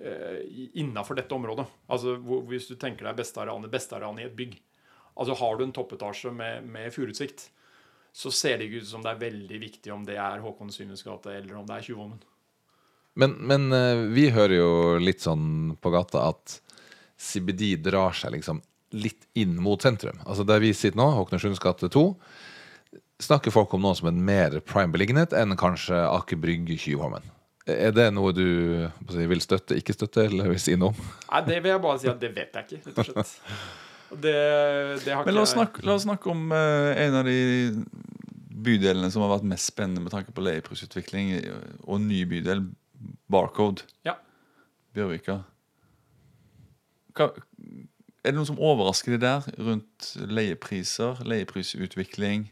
eh, 0.00 0.42
innafor 0.82 1.18
dette 1.18 1.36
området. 1.36 1.66
Altså 1.92 2.16
Hvis 2.48 2.66
du 2.70 2.74
tenker 2.74 3.06
deg 3.06 3.20
beste 3.20 3.42
arealene, 3.42 3.70
beste 3.70 4.00
i 4.00 4.26
et 4.26 4.36
bygg. 4.36 4.56
Altså 5.14 5.36
Har 5.38 5.56
du 5.58 5.64
en 5.66 5.74
toppetasje 5.76 6.32
med, 6.34 6.66
med 6.66 6.92
furutsikt, 6.94 7.50
så 8.12 8.32
ser 8.34 8.58
det 8.58 8.68
ikke 8.68 8.82
ut 8.82 8.90
som 8.90 9.04
det 9.04 9.14
er 9.14 9.22
veldig 9.22 9.58
viktig 9.60 9.92
om 9.92 10.02
det 10.04 10.18
er 10.20 10.42
Håkon 10.44 10.72
Synnes 10.72 11.04
gate 11.04 11.32
eller 11.32 11.56
om 11.60 11.68
det 11.68 11.78
er 11.78 11.86
Tjuvholmen. 11.86 12.20
Men, 13.14 13.36
men 13.44 13.72
eh, 13.76 14.02
vi 14.12 14.28
hører 14.32 14.56
jo 14.56 14.74
litt 15.00 15.22
sånn 15.24 15.76
på 15.80 15.92
gata 15.92 16.26
at 16.32 16.58
CBD 17.22 17.76
drar 17.84 18.16
seg 18.16 18.34
liksom 18.34 18.60
litt 18.96 19.28
inn 19.38 19.54
mot 19.62 19.80
sentrum. 19.80 20.18
Altså 20.26 20.44
Der 20.48 20.60
vi 20.64 20.72
sitter 20.76 20.98
nå, 21.00 21.08
Håknersunds 21.16 21.60
gate 21.62 21.88
2, 21.92 22.04
snakker 23.22 23.54
folk 23.54 23.72
om 23.76 23.84
noe 23.84 23.96
som 23.98 24.10
en 24.10 24.18
mer 24.26 24.58
prime 24.66 24.92
beliggenhet 24.94 25.34
enn 25.36 25.54
kanskje 25.58 25.98
Aker 26.08 26.40
Brygge, 26.42 26.76
Tjuvholmen. 26.80 27.24
Er 27.70 27.94
det 27.94 28.08
noe 28.14 28.32
du 28.34 28.88
vil 29.14 29.42
støtte, 29.44 29.76
ikke 29.78 29.94
støtte, 29.94 30.26
eller 30.26 30.50
vil 30.50 30.60
si 30.62 30.74
noe 30.78 30.90
om? 30.90 31.10
Nei, 31.28 31.42
det 31.46 31.60
vil 31.62 31.74
jeg 31.74 31.82
bare 31.84 32.00
si 32.02 32.10
at 32.10 32.18
det 32.22 32.32
vet 32.34 32.58
jeg 32.58 32.66
ikke, 32.66 32.82
rett 32.88 32.98
og 32.98 33.10
slett. 33.12 33.36
Det, 34.12 34.32
det 35.06 35.14
har 35.14 35.24
Men 35.24 35.36
la 35.38 35.44
oss 35.46 35.54
snakke, 35.54 35.84
la 35.88 35.94
oss 35.96 36.04
snakke 36.04 36.28
om 36.28 36.50
eh, 36.52 36.90
en 37.06 37.14
av 37.16 37.24
de 37.24 37.38
bydelene 38.62 39.08
som 39.14 39.24
har 39.24 39.30
vært 39.38 39.46
mest 39.48 39.70
spennende 39.70 40.02
med 40.04 40.12
tanke 40.12 40.34
på 40.34 40.44
leieprisutvikling, 40.44 41.32
og 41.86 42.02
ny 42.04 42.24
bydel, 42.28 42.66
Barcode. 43.32 43.86
Ja. 44.06 44.18
Bjørvika. 44.94 45.40
Hva, 47.16 47.30
er 48.22 48.30
det 48.30 48.36
noe 48.36 48.46
som 48.46 48.60
overrasker 48.62 49.16
deg 49.16 49.24
der, 49.24 49.48
rundt 49.58 50.12
leiepriser, 50.28 51.22
leieprisutvikling? 51.26 52.50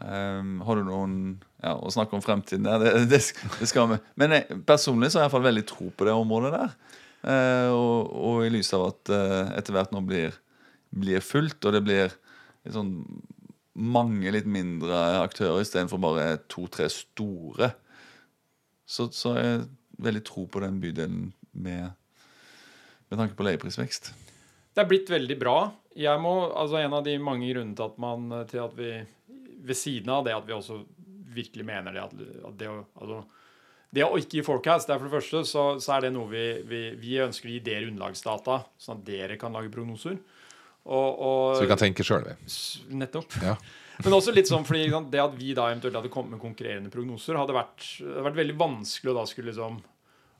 Um, 0.00 0.62
har 0.64 0.78
du 0.78 0.86
noen 0.88 1.16
Ja, 1.60 1.74
å 1.76 1.90
snakke 1.92 2.16
om 2.16 2.22
fremtiden 2.24 2.64
der, 2.64 2.80
det, 2.80 2.92
det, 3.10 3.20
det 3.60 3.68
skal 3.68 3.90
vi. 3.90 3.98
Men 4.18 4.38
jeg, 4.38 4.62
personlig 4.66 5.12
så 5.12 5.20
har 5.20 5.26
jeg 5.26 5.28
iallfall 5.28 5.50
veldig 5.50 5.66
tro 5.68 5.90
på 5.92 6.08
det 6.08 6.14
området 6.16 6.54
der. 6.54 6.72
Uh, 7.22 7.68
og, 7.70 8.14
og 8.18 8.46
i 8.46 8.50
lys 8.50 8.72
av 8.74 8.88
at 8.88 9.12
uh, 9.12 9.52
etter 9.58 9.76
hvert 9.76 9.92
nå 9.94 10.00
blir, 10.06 10.34
blir 10.90 11.22
fullt, 11.22 11.60
og 11.60 11.76
det 11.76 11.84
blir 11.86 12.08
litt 12.08 12.74
sånn 12.74 12.96
mange 13.72 14.32
litt 14.34 14.48
mindre 14.48 14.98
aktører 15.22 15.62
istedenfor 15.62 16.00
bare 16.02 16.26
to-tre 16.50 16.88
store, 16.92 17.70
så, 18.84 19.06
så 19.08 19.32
har 19.32 19.46
jeg 19.46 19.62
veldig 20.02 20.24
tro 20.26 20.44
på 20.50 20.60
den 20.64 20.80
bydelen 20.82 21.30
med, 21.52 21.94
med 23.08 23.20
tanke 23.20 23.38
på 23.38 23.46
leieprisvekst. 23.46 24.12
Det 24.72 24.82
er 24.82 24.88
blitt 24.88 25.10
veldig 25.12 25.38
bra. 25.40 25.56
Jeg 25.96 26.20
må, 26.24 26.34
altså 26.56 26.80
En 26.80 26.94
av 26.96 27.04
de 27.04 27.18
mange 27.20 27.48
grunnene 27.50 27.76
til 27.76 27.90
at, 27.90 27.98
man, 28.00 28.28
til 28.48 28.62
at 28.64 28.76
vi 28.76 28.92
Ved 29.62 29.78
siden 29.78 30.10
av 30.14 30.26
det 30.26 30.34
at 30.36 30.48
vi 30.48 30.56
også 30.56 30.80
virkelig 31.32 31.64
mener 31.64 31.94
det 31.94 32.02
at, 32.02 32.12
at 32.48 32.58
det, 32.60 32.68
å, 32.68 32.82
altså, 33.00 33.22
det 33.92 34.04
å 34.04 34.18
ikke 34.20 34.38
gi 34.38 34.44
forecast, 34.46 34.88
det 34.88 34.96
er 34.96 35.00
for 35.00 35.08
det 35.08 35.16
første, 35.16 35.42
så, 35.48 35.64
så 35.82 35.96
er 35.96 36.06
det 36.06 36.14
noe 36.14 36.28
vi, 36.30 36.46
vi, 36.68 36.82
vi 37.00 37.18
ønsker 37.24 37.48
å 37.48 37.54
gi 37.54 37.62
dere 37.64 37.88
underlagsdata, 37.90 38.62
sånn 38.80 39.00
at 39.00 39.06
dere 39.08 39.38
kan 39.40 39.54
lage 39.56 39.72
prognoser. 39.72 40.18
Og, 40.82 41.08
og, 41.14 41.56
Så 41.56 41.62
vi 41.62 41.70
kan 41.70 41.80
tenke 41.80 42.04
sjøl, 42.06 42.26
vi. 42.26 42.52
Nettopp. 42.98 43.38
Ja. 43.44 43.54
Men 44.02 44.16
også 44.16 44.32
litt 44.34 44.48
sånn 44.50 44.64
fordi 44.66 44.88
sant, 44.90 45.12
det 45.12 45.20
at 45.22 45.34
vi 45.38 45.52
da 45.54 45.68
eventuelt 45.70 45.94
hadde 46.00 46.10
kommet 46.12 46.34
med 46.34 46.42
konkurrerende 46.42 46.90
prognoser, 46.90 47.38
hadde 47.38 47.54
vært, 47.54 47.84
hadde 48.00 48.24
vært 48.26 48.40
veldig 48.40 48.56
vanskelig 48.58 49.12
å 49.12 49.18
da 49.20 49.26
skulle 49.30 49.52
liksom 49.52 49.78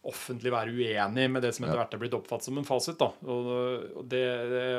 offentlig 0.02 0.50
være 0.50 0.72
uenig 0.74 1.28
med 1.30 1.44
det 1.44 1.52
som 1.54 1.64
etter 1.66 1.78
hvert 1.78 1.92
er 1.94 2.00
blitt 2.02 2.14
oppfattet 2.16 2.48
som 2.48 2.56
en 2.58 2.66
fasit. 2.66 2.98
Da. 2.98 3.12
Og, 3.30 4.06
det, 4.10 4.22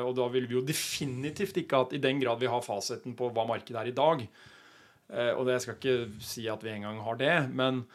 og 0.04 0.12
da 0.18 0.26
vil 0.34 0.50
vi 0.50 0.58
jo 0.58 0.64
definitivt 0.68 1.62
ikke 1.62 1.84
at 1.86 1.94
i 1.96 2.02
den 2.04 2.20
grad 2.20 2.42
vi 2.42 2.52
har 2.52 2.66
fasiten 2.66 3.16
på 3.16 3.30
hva 3.32 3.46
markedet 3.48 3.80
er 3.80 3.92
i 3.92 3.96
dag 3.96 4.26
eh, 4.26 5.32
Og 5.38 5.46
det, 5.48 5.56
jeg 5.56 5.66
skal 5.68 5.78
ikke 5.80 6.24
si 6.28 6.48
at 6.52 6.66
vi 6.66 6.74
engang 6.76 7.00
har 7.06 7.20
det, 7.22 7.36
men, 7.56 7.86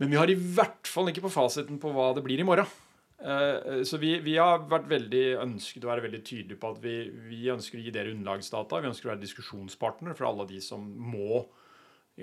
men 0.00 0.12
vi 0.12 0.16
har 0.16 0.32
i 0.32 0.38
hvert 0.40 0.88
fall 0.88 1.12
ikke 1.12 1.26
på 1.26 1.34
fasiten 1.36 1.80
på 1.82 1.92
hva 1.92 2.14
det 2.16 2.24
blir 2.24 2.40
i 2.40 2.48
morgen. 2.48 2.68
Eh, 3.20 3.82
Så 3.84 4.00
vi, 4.00 4.14
vi 4.24 4.38
har 4.40 4.64
vært 4.70 4.88
veldig 4.88 5.24
ønsket 5.44 5.84
å 5.84 5.92
være 5.92 6.06
veldig 6.08 6.22
tydelige 6.24 6.60
på 6.62 6.72
at 6.72 6.80
vi, 6.80 6.96
vi 7.28 7.44
ønsker 7.52 7.76
å 7.76 7.84
gi 7.84 7.92
dere 7.92 8.16
underlagsdata. 8.16 8.80
Vi 8.80 8.88
ønsker 8.94 9.10
å 9.10 9.12
være 9.12 9.26
diskusjonspartner 9.26 10.16
for 10.16 10.32
alle 10.32 10.48
de 10.48 10.64
som 10.64 10.80
må 10.96 11.44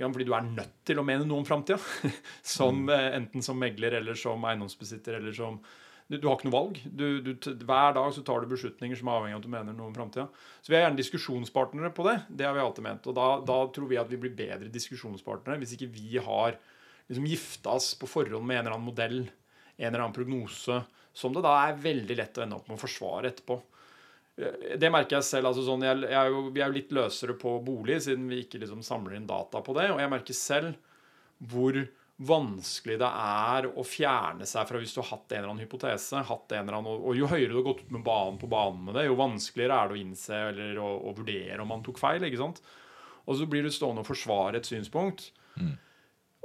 fordi 0.05 0.27
du 0.27 0.35
er 0.37 0.45
nødt 0.45 0.77
til 0.87 1.01
å 1.01 1.05
mene 1.07 1.25
noe 1.25 1.41
om 1.41 1.47
framtida. 1.47 1.79
Som, 2.57 2.85
eh, 2.93 3.09
enten 3.17 3.43
som 3.45 3.59
megler 3.59 3.97
eller 3.99 4.17
som 4.17 4.43
eiendomsbesitter 4.47 5.17
eller 5.19 5.35
som 5.35 5.59
du, 6.07 6.15
du 6.15 6.27
har 6.27 6.37
ikke 6.37 6.47
noe 6.47 6.55
valg. 6.55 6.79
Du, 6.85 7.05
du, 7.25 7.33
hver 7.67 7.95
dag 7.97 8.13
så 8.15 8.23
tar 8.23 8.43
du 8.43 8.51
beslutninger 8.51 8.95
som 8.95 9.09
er 9.09 9.17
avhengig 9.17 9.35
av 9.35 9.41
at 9.41 9.47
du 9.47 9.51
mener 9.51 9.75
noe 9.75 9.89
om 9.89 9.95
framtida. 9.95 10.27
Så 10.63 10.71
vi 10.71 10.77
er 10.77 10.85
gjerne 10.85 10.99
diskusjonspartnere 11.01 11.91
på 11.95 12.05
det. 12.07 12.15
Det 12.29 12.47
har 12.47 12.55
vi 12.55 12.63
alltid 12.63 12.85
ment. 12.85 13.09
Og 13.11 13.17
da, 13.17 13.27
da 13.47 13.57
tror 13.75 13.89
vi 13.91 13.99
at 13.99 14.11
vi 14.11 14.19
blir 14.21 14.35
bedre 14.37 14.71
diskusjonspartnere 14.71 15.59
hvis 15.59 15.75
ikke 15.75 15.91
vi 15.91 16.21
har 16.23 16.55
liksom 17.07 17.27
gifta 17.27 17.75
oss 17.75 17.91
på 17.99 18.07
forhånd 18.09 18.47
med 18.47 18.59
en 18.59 18.65
eller 18.65 18.77
annen 18.77 18.87
modell, 18.87 19.19
en 19.77 19.89
eller 19.89 20.05
annen 20.05 20.15
prognose, 20.15 20.79
som 21.17 21.35
det 21.35 21.43
da 21.43 21.55
er 21.65 21.81
veldig 21.81 22.17
lett 22.19 22.39
å 22.39 22.45
ende 22.45 22.59
opp 22.59 22.69
med 22.69 22.77
å 22.77 22.83
forsvare 22.85 23.31
etterpå. 23.31 23.59
Det 24.37 24.89
merker 24.93 25.17
jeg 25.17 25.25
selv. 25.25 25.49
altså 25.49 25.63
sånn, 25.65 25.85
jeg, 25.85 26.03
jeg 26.05 26.17
er 26.19 26.33
jo, 26.33 26.43
Vi 26.53 26.61
er 26.61 26.69
jo 26.69 26.77
litt 26.77 26.91
løsere 26.93 27.33
på 27.41 27.55
bolig, 27.65 28.01
siden 28.05 28.27
vi 28.29 28.43
ikke 28.43 28.61
liksom 28.61 28.83
samler 28.85 29.17
inn 29.17 29.29
data 29.29 29.63
på 29.65 29.73
det. 29.77 29.89
Og 29.93 30.01
jeg 30.03 30.13
merker 30.13 30.37
selv 30.37 30.75
hvor 31.49 31.79
vanskelig 32.17 32.95
det 32.97 33.07
er 33.07 33.67
å 33.77 33.83
fjerne 33.85 34.45
seg 34.49 34.65
fra 34.65 34.79
hvis 34.81 34.95
du 34.95 35.03
har 35.03 35.11
hatt 35.11 35.33
en 35.33 35.37
eller 35.37 35.51
annen 35.51 35.65
hypotese. 35.65 36.23
hatt 36.25 36.53
en 36.53 36.63
eller 36.63 36.79
annen, 36.79 37.01
Og 37.01 37.17
jo 37.17 37.29
høyere 37.29 37.51
du 37.51 37.59
har 37.59 37.67
gått 37.67 37.83
ut 37.85 37.93
med 37.93 38.05
banen 38.05 38.39
på 38.41 38.49
banen 38.49 38.85
med 38.87 38.97
det, 38.97 39.05
jo 39.05 39.17
vanskeligere 39.19 39.77
er 39.77 39.89
det 39.89 39.97
å 39.97 40.01
innse 40.01 40.39
eller 40.51 40.79
å, 40.81 40.93
å 41.09 41.13
vurdere 41.17 41.61
om 41.61 41.69
man 41.73 41.85
tok 41.85 42.01
feil. 42.01 42.25
ikke 42.25 42.41
sant? 42.41 42.61
Og 43.27 43.37
så 43.37 43.45
blir 43.49 43.65
du 43.65 43.73
stående 43.73 44.01
og 44.01 44.09
forsvare 44.09 44.57
et 44.61 44.69
synspunkt. 44.69 45.29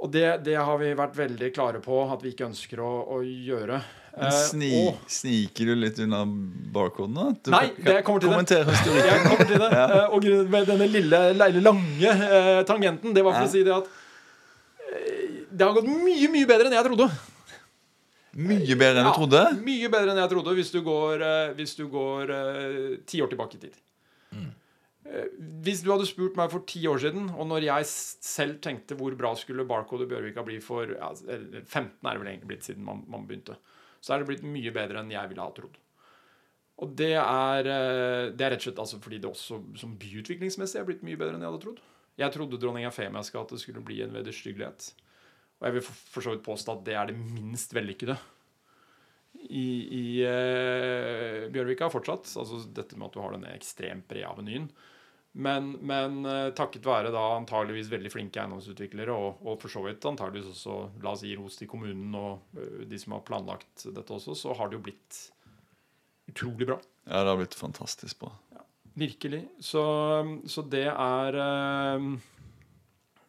Og 0.03 0.11
det, 0.11 0.27
det 0.43 0.57
har 0.59 0.77
vi 0.81 0.91
vært 0.99 1.15
veldig 1.15 1.49
klare 1.55 1.79
på 1.81 2.01
at 2.11 2.23
vi 2.25 2.33
ikke 2.33 2.49
ønsker 2.49 2.81
å, 2.83 2.91
å 3.15 3.21
gjøre. 3.23 3.79
Eh, 4.13 4.29
sni, 4.29 4.67
og- 4.91 4.97
sniker 5.09 5.65
du 5.71 5.75
litt 5.75 5.97
unna 6.03 6.19
barkoden, 6.75 7.15
da? 7.17 7.31
Du 7.43 7.49
Nei, 7.51 7.63
kan- 7.73 7.85
det 7.87 8.03
kommer 8.05 8.19
til 8.21 8.29
det. 8.29 8.57
Jeg 9.07 9.21
kommer 9.25 9.47
til 9.49 9.57
det. 9.63 9.69
ja. 9.79 10.07
Og 10.13 10.23
med 10.53 10.67
denne 10.69 10.87
lille, 10.87 11.21
lille 11.33 11.61
lange 11.65 12.11
eh, 12.13 12.63
tangenten, 12.69 13.13
det 13.15 13.23
var 13.25 13.33
for 13.39 13.47
Ja. 13.47 13.47
å 13.47 13.51
si 13.55 13.63
det 13.65 13.73
at 13.73 13.87
eh, 14.93 15.45
det 15.51 15.65
har 15.65 15.73
gått 15.73 15.89
mye, 15.89 16.29
mye 16.29 16.45
bedre 16.49 16.69
enn 16.69 16.77
jeg 16.77 16.85
trodde. 16.91 17.09
Mye 18.33 18.75
bedre 18.77 19.01
enn 19.01 19.05
du 19.05 19.11
Ja, 19.11 19.17
trodde? 19.17 19.41
Mye 19.65 19.89
bedre 19.93 20.13
enn 20.13 20.21
jeg 20.23 20.29
trodde 20.31 20.53
hvis 20.57 20.71
du 20.73 20.79
går, 20.85 21.21
eh, 21.21 21.53
hvis 21.57 21.75
du 21.77 21.87
går 21.93 22.31
eh, 22.33 22.97
ti 23.09 23.21
år 23.21 23.29
tilbake 23.33 23.57
i 23.57 23.63
tid. 23.65 23.75
Mm. 24.33 24.51
Hvis 25.61 25.83
du 25.83 25.91
hadde 25.91 26.07
spurt 26.09 26.37
meg 26.39 26.49
for 26.49 26.63
ti 26.65 26.85
år 26.89 26.97
siden, 27.03 27.27
og 27.37 27.45
når 27.49 27.65
jeg 27.67 27.85
selv 27.89 28.55
tenkte 28.63 28.95
hvor 28.97 29.13
bra 29.17 29.33
skulle 29.37 29.65
Barcode 29.69 30.07
Bjørvika 30.09 30.41
bli 30.47 30.57
for 30.63 30.85
ja, 30.95 31.09
15 31.13 32.01
er 32.01 32.13
det 32.15 32.21
vel 32.23 32.29
egentlig 32.31 32.49
blitt 32.53 32.65
siden 32.65 32.85
man, 32.87 33.03
man 33.11 33.27
begynte, 33.29 33.57
så 34.03 34.13
er 34.13 34.21
det 34.21 34.29
blitt 34.29 34.43
mye 34.45 34.73
bedre 34.75 34.99
enn 34.99 35.13
jeg 35.13 35.31
ville 35.31 35.45
ha 35.45 35.55
trodd. 35.55 35.79
Og 36.83 36.93
det 36.99 37.13
er, 37.15 37.69
eh, 37.69 38.31
det 38.33 38.43
er 38.43 38.53
rett 38.55 38.63
og 38.63 38.67
slett 38.67 38.83
altså 38.83 38.99
fordi 39.03 39.21
det 39.23 39.29
også 39.29 39.61
som 39.79 39.95
byutviklingsmessig 39.99 40.81
er 40.81 40.87
blitt 40.87 41.05
mye 41.05 41.19
bedre 41.19 41.37
enn 41.37 41.45
jeg 41.45 41.53
hadde 41.53 41.63
trodd. 41.63 41.81
Jeg 42.19 42.33
trodde 42.33 42.59
dronning 42.61 42.85
Eufemias 42.85 43.31
gate 43.33 43.57
skulle 43.61 43.81
bli 43.85 44.01
en 44.03 44.13
vederstyggelighet. 44.13 44.91
Og 45.61 45.67
jeg 45.67 45.77
vil 45.77 45.85
for, 45.87 46.21
så 46.21 46.33
vidt 46.33 46.45
påstå 46.45 46.75
at 46.75 46.85
det 46.85 46.95
er 46.99 47.09
det 47.09 47.17
minst 47.17 47.73
vellykkede 47.73 48.17
i, 49.47 49.67
i 49.97 50.05
eh, 50.27 51.45
Bjørvika 51.53 51.89
fortsatt. 51.93 52.27
Altså 52.41 52.59
dette 52.67 52.97
med 52.97 53.07
at 53.07 53.15
du 53.15 53.21
har 53.23 53.37
denne 53.37 53.53
ekstremt 53.55 54.07
brede 54.09 54.29
avenyen. 54.29 54.67
Men, 55.33 55.71
men 55.81 56.25
eh, 56.29 56.51
takket 56.53 56.85
være 56.85 57.09
da 57.13 57.21
antageligvis 57.39 57.89
veldig 57.89 58.11
flinke 58.13 58.41
eiendomsutviklere, 58.41 59.13
og, 59.17 59.39
og 59.41 59.57
for 59.63 59.73
så 59.73 59.81
vidt 59.87 60.05
antageligvis 60.05 60.51
også 60.51 60.75
la 61.01 61.13
oss 61.15 61.23
gi 61.25 61.33
ros 61.39 61.57
til 61.57 61.69
kommunen 61.71 62.13
og 62.19 62.59
eh, 62.59 62.83
de 62.89 62.99
som 63.01 63.15
har 63.17 63.23
planlagt 63.25 63.87
dette 63.95 64.13
også, 64.13 64.35
så 64.37 64.53
har 64.59 64.69
det 64.69 64.77
jo 64.77 64.83
blitt 64.85 65.23
utrolig 66.29 66.69
bra. 66.69 66.77
Ja, 67.07 67.23
det 67.23 67.33
har 67.33 67.41
blitt 67.41 67.57
fantastisk 67.57 68.21
bra. 68.21 68.31
Virkelig. 68.93 69.41
Så, 69.57 69.81
så 70.45 70.61
det 70.69 70.85
er 70.91 71.39
eh, 71.41 72.07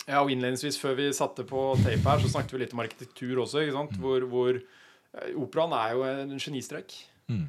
Ja, 0.05 0.20
og 0.20 0.28
innledningsvis, 0.28 0.76
før 0.76 0.98
vi 1.00 1.09
satte 1.16 1.46
på 1.48 1.70
tape 1.80 2.05
her, 2.05 2.20
så 2.20 2.34
snakket 2.34 2.52
vi 2.52 2.64
litt 2.66 2.76
om 2.76 2.84
arkitektur 2.84 3.46
også. 3.46 3.64
ikke 3.64 3.78
sant? 3.78 3.96
Hvor, 4.05 4.28
hvor 4.28 4.61
eh, 4.61 5.30
Operaen 5.40 5.72
er 5.80 5.96
jo 5.96 6.05
en 6.11 6.36
genistrek. 6.36 6.98
Mm. 7.32 7.46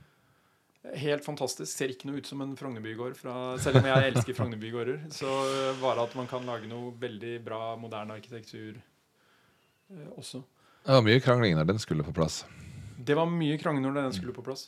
Helt 0.94 1.26
fantastisk. 1.26 1.70
Ser 1.72 1.92
ikke 1.94 2.10
noe 2.10 2.22
ut 2.22 2.28
som 2.30 2.42
en 2.44 2.54
Frognerbygård. 2.60 3.18
Selv 3.64 3.80
om 3.82 3.88
jeg 3.90 4.12
elsker 4.12 4.38
Frognerbygårder. 4.38 5.06
Så 5.14 5.30
var 5.82 5.82
bare 5.82 6.06
at 6.06 6.16
man 6.20 6.30
kan 6.30 6.46
lage 6.48 6.70
noe 6.70 6.94
veldig 7.02 7.40
bra, 7.46 7.62
moderne 7.80 8.18
arkitektur 8.20 8.78
eh, 8.78 10.10
også. 10.16 10.44
Det 10.86 10.94
var 10.94 11.06
mye 11.08 11.22
krangling 11.24 11.56
når 11.58 11.72
den 11.72 11.82
skulle 11.82 12.06
på 12.06 12.14
plass. 12.14 12.44
Det 13.06 13.16
var 13.18 13.30
mye 13.30 13.58
krangling 13.62 13.88
når 13.88 14.04
den 14.04 14.14
skulle 14.16 14.36
på 14.36 14.46
plass. 14.46 14.68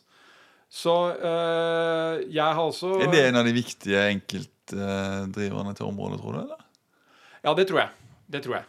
Så 0.67 0.93
eh, 1.15 2.23
jeg 2.33 2.43
har 2.43 2.63
også 2.63 2.97
Er 3.05 3.11
det 3.13 3.27
en 3.29 3.39
av 3.39 3.45
de 3.47 3.53
viktige 3.55 4.01
enkeltdriverne 4.11 5.75
til 5.77 5.87
området, 5.87 6.19
tror 6.23 6.33
du? 6.35 6.41
eller? 6.43 6.65
Ja, 7.45 7.53
det 7.55 7.67
tror 7.69 7.85
jeg. 7.85 8.11
Det 8.27 8.41
tror 8.43 8.57
jeg. 8.59 8.67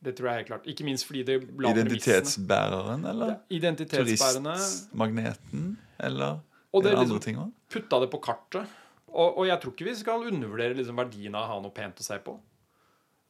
Det 0.00 0.14
tror 0.16 0.30
jeg 0.30 0.40
helt 0.40 0.48
klart. 0.48 0.68
Ikke 0.72 0.84
minst 0.86 1.04
fordi 1.04 1.22
det 1.28 1.38
la. 1.60 1.70
Identitetsbæreren, 1.74 3.02
eller? 3.10 3.34
Identitetsbærende. 3.52 4.54
Turistmagneten, 4.56 5.74
eller 6.00 6.38
Og 6.72 6.82
det 6.84 6.92
det 6.92 6.98
andre 6.98 7.04
liksom 7.04 7.20
ting 7.26 7.40
òg? 7.42 7.50
putta 7.68 8.00
det 8.00 8.10
på 8.12 8.20
kartet. 8.24 8.78
Og, 9.10 9.38
og 9.42 9.46
jeg 9.46 9.60
tror 9.60 9.74
ikke 9.74 9.88
vi 9.90 9.94
skal 9.98 10.28
undervurdere 10.30 10.76
liksom 10.78 10.96
verdien 10.96 11.34
av 11.34 11.44
å 11.44 11.50
ha 11.50 11.58
noe 11.60 11.74
pent 11.74 12.00
å 12.00 12.06
se 12.06 12.18
på. 12.24 12.36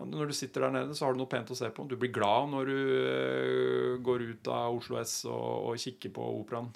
Når 0.01 0.31
du 0.31 0.33
sitter 0.37 0.65
der 0.65 0.73
nede, 0.73 0.95
så 0.97 1.07
har 1.07 1.13
du 1.13 1.21
noe 1.21 1.29
pent 1.29 1.51
å 1.53 1.57
se 1.57 1.69
på. 1.77 1.85
Du 1.89 1.97
blir 2.01 2.13
glad 2.13 2.49
når 2.53 2.71
du 2.71 2.77
øh, 2.77 3.99
går 4.01 4.23
ut 4.31 4.49
av 4.49 4.79
Oslo 4.79 4.97
S 5.01 5.25
og, 5.29 5.73
og 5.73 5.81
kikker 5.81 6.13
på 6.17 6.25
operaen. 6.39 6.71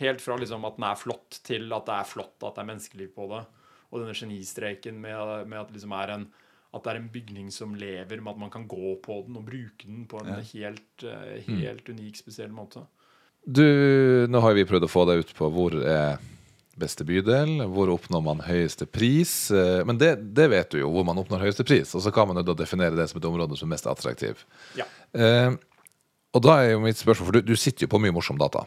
Helt 0.00 0.22
fra 0.24 0.38
liksom 0.40 0.64
at 0.66 0.78
den 0.78 0.86
er 0.88 0.98
flott, 0.98 1.42
til 1.46 1.68
at 1.76 1.86
det 1.86 1.98
er 1.98 2.08
flott, 2.08 2.38
at 2.40 2.56
det 2.56 2.62
er 2.62 2.70
menneskeliv 2.72 3.12
på 3.14 3.28
det. 3.30 3.42
Og 3.90 4.00
denne 4.00 4.16
genistreken 4.16 4.98
med, 4.98 5.46
med 5.50 5.60
at, 5.60 5.68
det 5.68 5.76
liksom 5.76 5.94
er 5.98 6.14
en, 6.16 6.26
at 6.70 6.84
det 6.84 6.92
er 6.92 6.98
en 7.00 7.10
bygning 7.10 7.48
som 7.50 7.72
lever, 7.74 8.20
med 8.22 8.30
at 8.36 8.38
man 8.44 8.50
kan 8.54 8.66
gå 8.70 8.94
på 9.02 9.20
den 9.26 9.36
og 9.40 9.46
bruke 9.48 9.86
den 9.88 10.04
på 10.06 10.20
en 10.22 10.28
Ja. 10.36 10.40
helt, 10.52 11.04
helt 11.48 11.88
mm. 11.88 11.94
unik, 11.96 12.16
spesiell 12.20 12.52
måte. 12.54 12.84
Du, 13.46 13.64
nå 14.30 14.40
har 14.44 14.54
vi 14.54 14.66
prøvd 14.68 14.84
å 14.86 14.90
få 14.92 15.06
deg 15.08 15.24
ut 15.24 15.32
på 15.34 15.48
hvor 15.50 15.74
er 15.80 16.18
beste 16.80 17.04
bydel, 17.04 17.58
hvor 17.72 17.90
oppnår 17.92 18.22
man 18.24 18.38
høyeste 18.46 18.86
pris. 18.86 19.50
eh, 19.50 19.82
Men 19.84 19.98
det, 19.98 20.14
det 20.36 20.46
vet 20.52 20.70
du 20.70 20.78
jo, 20.80 20.90
hvor 20.94 21.04
man 21.04 21.18
oppnår 21.20 21.42
høyeste 21.44 21.64
pris. 21.66 21.90
Og 21.94 22.04
så 22.04 22.12
kan 22.14 22.28
man 22.28 22.38
jo 22.40 22.46
da 22.52 22.54
definere 22.62 22.94
det 22.96 23.08
som 23.10 23.18
et 23.20 23.26
område 23.28 23.58
som 23.58 23.68
er 23.68 23.74
mest 23.74 23.88
attraktiv. 23.90 24.44
Ja. 24.78 24.86
Eh, 25.12 25.50
og 26.32 26.44
da 26.46 26.60
er 26.62 26.70
jo 26.76 26.84
mitt 26.84 26.96
spørsmål, 27.00 27.26
for 27.26 27.36
du, 27.40 27.42
du 27.50 27.56
sitter 27.58 27.84
jo 27.84 27.90
på 27.92 28.00
mye 28.00 28.14
morsom 28.14 28.38
data. 28.40 28.62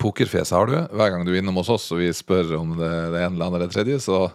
Pokerfjes 0.00 0.50
har 0.56 0.66
du. 0.66 0.76
Hver 0.96 1.12
gang 1.14 1.24
du 1.24 1.32
er 1.32 1.38
innom 1.40 1.60
hos 1.60 1.70
oss 1.72 1.86
og 1.92 2.00
vi 2.02 2.10
spør 2.16 2.56
om 2.58 2.74
det, 2.78 2.90
det 3.14 3.22
ene 3.22 3.36
eller 3.36 3.46
andre 3.46 3.62
eller 3.62 3.72
tredje, 3.74 4.00
så 4.02 4.26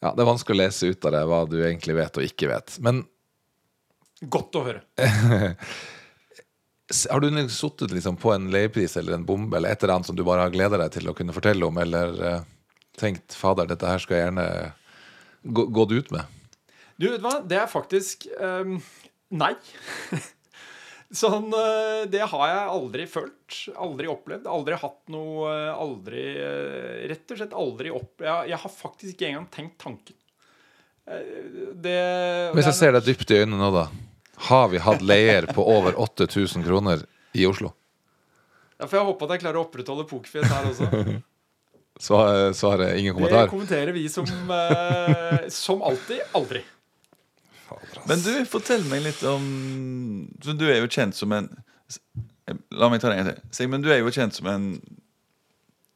ja, 0.00 0.12
det 0.16 0.22
er 0.22 0.28
vanskelig 0.28 0.56
å 0.56 0.60
lese 0.62 0.90
ut 0.90 1.06
av 1.08 1.14
det 1.14 1.24
hva 1.28 1.40
du 1.48 1.58
egentlig 1.60 1.96
vet 1.98 2.20
og 2.20 2.26
ikke 2.26 2.50
vet. 2.50 2.76
Men 2.84 3.04
Godt 4.20 4.56
å 4.58 4.64
høre. 4.66 4.82
Har 7.08 7.22
du 7.22 7.28
sittet 7.48 7.92
liksom 7.94 8.18
på 8.20 8.32
en 8.34 8.50
leiepris 8.52 8.98
eller 9.00 9.16
en 9.16 9.24
bombe 9.24 9.56
eller 9.56 9.72
et 9.72 9.82
eller 9.82 9.94
annet 9.94 10.10
som 10.10 10.16
du 10.18 10.24
bare 10.26 10.44
har 10.44 10.52
gleda 10.52 10.80
deg 10.80 10.90
til 10.92 11.08
å 11.08 11.14
kunne 11.16 11.32
fortelle 11.32 11.64
om, 11.64 11.78
eller 11.80 12.18
eh, 12.26 12.42
tenkt 13.00 13.32
'fader, 13.32 13.70
dette 13.70 13.86
her 13.86 14.02
skal 14.02 14.16
jeg 14.16 14.26
gjerne 14.26 14.46
gå, 15.44 15.64
gått 15.72 15.94
ut 15.94 16.10
med'? 16.12 16.26
Du, 16.98 17.06
vet 17.08 17.22
du 17.22 17.24
hva? 17.24 17.38
Det 17.46 17.56
er 17.56 17.70
faktisk 17.70 18.26
um, 18.36 18.76
Nei. 19.30 19.54
sånn 21.14 21.50
eh, 21.56 22.06
Det 22.10 22.22
har 22.32 22.46
jeg 22.50 22.70
aldri 22.74 23.06
følt. 23.10 23.58
Aldri 23.76 24.10
opplevd. 24.10 24.46
Aldri 24.50 24.78
hatt 24.80 25.00
noe 25.12 25.50
eh, 25.50 25.70
Aldri 25.74 26.24
eh, 26.36 27.00
Rett 27.10 27.34
og 27.34 27.40
slett 27.40 27.56
aldri 27.56 27.92
opp 27.94 28.24
Jeg, 28.24 28.50
jeg 28.52 28.60
har 28.62 28.74
faktisk 28.74 29.14
ikke 29.14 29.30
engang 29.32 29.48
tenkt 29.54 29.78
tanken. 29.82 30.16
Det 31.10 31.96
Hvis 32.54 32.68
jeg 32.68 32.76
ser 32.78 32.94
deg 32.94 33.08
dypt 33.08 33.32
i 33.34 33.40
øynene 33.40 33.58
nå, 33.58 33.70
da. 33.74 33.88
Har 34.50 34.68
vi 34.70 34.78
hatt 34.78 35.02
leier 35.02 35.48
på 35.50 35.64
over 35.66 35.96
8000 35.98 36.62
kroner 36.62 37.02
i 37.34 37.48
Oslo? 37.48 37.72
Ja, 38.78 38.86
for 38.86 39.00
jeg 39.00 39.08
håper 39.08 39.26
at 39.26 39.34
jeg 39.34 39.42
klarer 39.42 39.58
å 39.58 39.64
opprettholde 39.66 40.06
pokerfjes 40.08 40.46
her 40.52 40.68
også. 40.70 41.16
Så, 42.00 42.16
så 42.56 42.70
har 42.72 42.80
jeg 42.86 43.02
ingen 43.02 43.18
Det 43.28 43.42
kommenterer 43.50 43.90
vi 43.92 44.06
som 44.08 44.24
Som 45.52 45.82
alltid 45.84 46.22
aldri. 46.38 46.62
Men 48.08 48.22
du, 48.24 48.32
fortell 48.48 48.84
meg 48.90 49.04
litt 49.04 49.22
om 49.28 49.44
Du 50.42 50.66
er 50.66 50.80
jo 50.80 50.90
kjent 50.90 51.16
som 51.16 51.34
en 51.36 51.50
La 52.74 52.88
meg 52.90 52.98
ta 52.98 53.10
det 53.10 53.18
en 53.18 53.20
gang 53.22 53.36
til. 53.36 53.50
Sigmund, 53.54 53.84
du 53.86 53.92
er 53.92 54.00
jo 54.00 54.10
kjent 54.10 54.34
som 54.34 54.48
en 54.50 54.64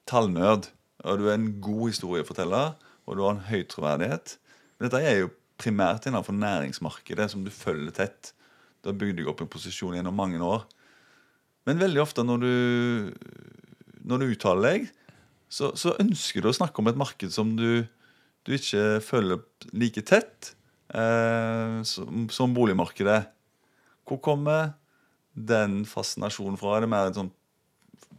tallnerd. 0.06 0.68
Og 1.02 1.18
du 1.18 1.26
er 1.26 1.34
en 1.34 1.48
god 1.64 1.88
historieforteller, 1.90 2.76
og 3.04 3.16
du 3.16 3.22
har 3.24 3.34
en 3.34 3.46
høy 3.48 3.64
troverdighet. 3.70 4.36
Dette 4.82 5.00
er 5.02 5.18
jo 5.18 5.32
primært 5.58 6.06
innenfor 6.06 6.36
næringsmarkedet, 6.36 7.26
som 7.32 7.42
du 7.42 7.50
følger 7.50 7.94
tett. 7.96 8.30
Du 8.82 8.92
har 8.92 8.98
bygd 9.00 9.18
deg 9.18 9.30
opp 9.30 9.42
en 9.42 9.50
posisjon 9.50 9.96
gjennom 9.96 10.14
mange 10.14 10.38
år. 10.44 10.62
Men 11.66 11.80
veldig 11.80 12.02
ofte 12.04 12.24
når 12.26 12.44
du, 12.44 12.54
når 14.04 14.22
du 14.22 14.30
uttaler 14.30 14.68
deg, 14.68 14.90
så, 15.50 15.72
så 15.78 15.96
ønsker 16.02 16.44
du 16.44 16.50
å 16.50 16.56
snakke 16.56 16.82
om 16.82 16.90
et 16.90 17.00
marked 17.00 17.34
som 17.34 17.54
du, 17.58 17.84
du 18.44 18.54
ikke 18.56 19.00
følger 19.04 19.42
like 19.74 20.06
tett 20.06 20.54
som, 20.94 22.26
som 22.30 22.52
boligmarkedet. 22.54 23.20
Hvor 24.06 24.20
kommer 24.22 24.74
den 25.34 25.80
fascinasjonen 25.88 26.58
fra? 26.60 26.76
Er 26.76 26.84
det 26.84 26.90
mer 26.92 27.08
en 27.08 27.16
sånn 27.16 27.32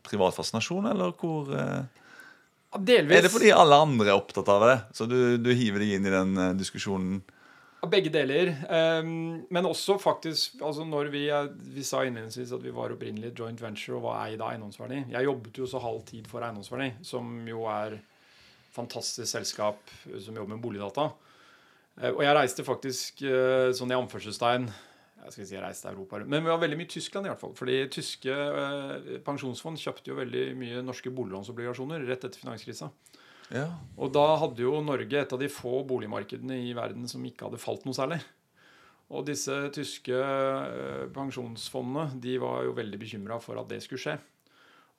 privat 0.05 0.35
fascinasjon, 0.37 0.89
eller 0.91 1.13
hvor 1.19 1.51
eh, 1.55 1.85
Delvis. 2.75 3.15
Er 3.15 3.23
det 3.23 3.31
fordi 3.31 3.53
alle 3.55 3.77
andre 3.85 4.11
er 4.11 4.17
opptatt 4.17 4.49
av 4.51 4.65
det, 4.67 4.75
så 4.97 5.07
du, 5.07 5.37
du 5.39 5.53
hiver 5.55 5.79
deg 5.79 5.95
inn 5.95 6.09
i 6.09 6.13
den 6.13 6.35
eh, 6.41 6.51
diskusjonen? 6.59 7.21
Begge 7.85 8.09
deler. 8.09 8.49
Um, 8.65 9.45
men 9.53 9.67
også 9.69 9.99
faktisk 10.01 10.55
altså 10.65 10.87
når 10.89 11.11
vi, 11.13 11.27
vi 11.75 11.83
sa 11.85 11.99
innledningsvis 12.01 12.55
at 12.57 12.63
vi 12.63 12.73
var 12.73 12.95
opprinnelig 12.95 13.29
joint 13.37 13.61
venture 13.61 13.99
og 13.99 14.07
var 14.07 14.23
eid 14.23 14.41
av 14.41 14.55
eiendomsverdi. 14.55 15.03
Jeg 15.13 15.27
jobbet 15.27 15.59
jo 15.61 15.67
så 15.69 15.81
halv 15.83 16.01
tid 16.07 16.25
for 16.31 16.41
eiendomsverdi, 16.41 16.89
som 17.05 17.29
jo 17.45 17.67
er 17.69 17.99
fantastisk 18.73 19.29
selskap 19.29 19.93
som 20.03 20.33
jobber 20.33 20.55
med 20.55 20.63
boligdata. 20.65 21.11
Eh, 22.01 22.11
og 22.11 22.21
jeg 22.25 22.35
reiste 22.35 22.65
faktisk 22.67 23.23
eh, 23.27 23.71
sånn 23.75 23.93
i 23.93 23.97
anførselstegn 23.97 24.67
jeg 25.25 25.33
skal 25.33 25.47
si 25.47 25.55
jeg 25.55 25.63
reiste 25.63 25.89
Europa 25.89 26.19
Men 26.21 26.43
vi 26.43 26.51
var 26.51 26.59
veldig 26.61 26.77
mye 26.77 26.85
i 26.85 26.91
Tyskland, 26.91 27.25
i 27.25 27.31
hvert 27.31 27.41
fall. 27.41 27.55
Fordi 27.57 27.79
tyske 27.89 28.29
eh, 28.29 29.15
pensjonsfond 29.25 29.79
kjøpte 29.81 30.11
jo 30.11 30.19
veldig 30.19 30.43
mye 30.59 30.83
norske 30.85 31.09
boliglånsobligasjoner 31.09 32.05
rett 32.05 32.27
etter 32.27 32.37
finanskrisa. 32.37 32.91
Ja. 33.49 33.65
Og 33.97 34.11
da 34.13 34.25
hadde 34.41 34.61
jo 34.61 34.75
Norge 34.85 35.17
et 35.17 35.33
av 35.33 35.41
de 35.41 35.49
få 35.49 35.79
boligmarkedene 35.89 36.59
i 36.67 36.75
verden 36.77 37.09
som 37.09 37.25
ikke 37.25 37.47
hadde 37.47 37.61
falt 37.61 37.87
noe 37.89 37.97
særlig. 37.97 38.19
Og 39.09 39.25
disse 39.25 39.57
tyske 39.73 40.21
pensjonsfondene 41.13 42.21
de 42.21 42.37
var 42.41 42.63
jo 42.69 42.77
veldig 42.77 43.01
bekymra 43.01 43.41
for 43.41 43.57
at 43.61 43.69
det 43.73 43.81
skulle 43.85 44.01
skje. 44.01 44.15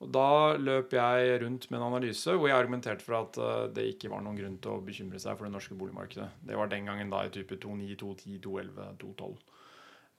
Og 0.04 0.10
da 0.12 0.28
løp 0.60 0.92
jeg 0.92 1.38
rundt 1.40 1.70
med 1.70 1.78
en 1.78 1.86
analyse 1.86 2.34
hvor 2.36 2.50
jeg 2.50 2.58
argumenterte 2.58 3.04
for 3.04 3.16
at 3.22 3.38
eh, 3.40 3.68
det 3.72 3.86
ikke 3.94 4.10
var 4.12 4.20
noen 4.24 4.36
grunn 4.36 4.58
til 4.60 4.74
å 4.74 4.82
bekymre 4.84 5.20
seg 5.22 5.38
for 5.38 5.48
det 5.48 5.54
norske 5.54 5.76
boligmarkedet. 5.78 6.26
Det 6.44 6.58
var 6.58 6.68
den 6.72 6.88
gangen 6.88 7.12
da 7.12 7.22
i 7.24 7.32
type 7.32 7.56
2009, 7.62 7.96
2010, 8.02 8.42
2011, 8.44 8.90
2012. 9.00 9.62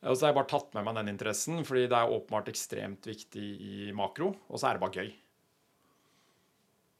Og 0.07 0.13
så 0.17 0.25
har 0.25 0.31
jeg 0.31 0.37
bare 0.37 0.49
tatt 0.49 0.73
med 0.77 0.85
meg 0.85 0.97
den 0.97 1.11
interessen, 1.13 1.61
fordi 1.65 1.85
det 1.89 1.97
er 1.97 2.13
åpenbart 2.13 2.49
ekstremt 2.51 3.07
viktig 3.09 3.45
i 3.65 3.77
makro. 3.97 4.31
Og 4.49 4.61
så 4.61 4.69
er 4.69 4.77
det 4.77 4.83
bare 4.85 5.03
gøy. 5.03 5.13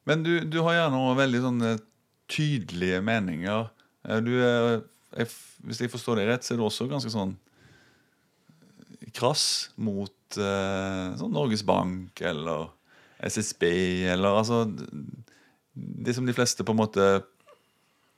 Men 0.07 0.23
du, 0.25 0.31
du 0.45 0.61
har 0.65 0.77
gjerne 0.77 0.95
noen 0.97 1.17
veldig 1.19 1.41
sånne 1.43 1.73
tydelige 2.31 3.01
meninger. 3.05 3.67
Eh, 4.05 4.21
Du 4.21 4.31
er, 4.37 4.85
jeg, 5.17 5.33
hvis 5.65 5.81
jeg 5.81 5.93
forstår 5.93 6.21
deg 6.21 6.29
rett, 6.29 6.45
så 6.45 6.53
er 6.53 6.61
du 6.61 6.67
også 6.67 6.89
ganske 6.89 7.11
sånn 7.13 7.35
krass 9.17 9.71
mot 9.81 10.13
eh, 10.35 11.15
sånn 11.19 11.31
Norges 11.33 11.63
Bank 11.67 12.19
eller 12.27 12.67
SSB 13.23 13.63
eller 14.11 14.35
altså 14.41 14.65
det 15.77 16.13
som 16.17 16.27
de 16.27 16.35
fleste 16.35 16.65
på 16.67 16.73
en 16.75 16.81
måte 16.81 17.05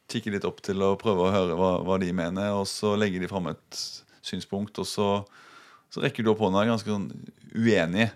kikker 0.09 0.33
litt 0.33 0.47
opp 0.47 0.61
til 0.65 0.81
og 0.81 0.97
prøver 1.01 1.27
å 1.27 1.33
høre 1.33 1.57
hva, 1.59 1.71
hva 1.85 1.97
de 2.01 2.09
mener, 2.15 2.49
og 2.57 2.65
så 2.69 2.95
legger 2.97 3.21
de 3.21 3.29
fram 3.29 3.51
et 3.51 3.81
synspunkt, 4.25 4.79
og 4.81 4.87
så, 4.89 5.09
så 5.93 6.01
rekker 6.01 6.25
du 6.25 6.31
opp 6.33 6.41
hånda 6.41 6.63
ganske 6.65 6.89
sånn 6.89 7.05
uenig. 7.53 8.07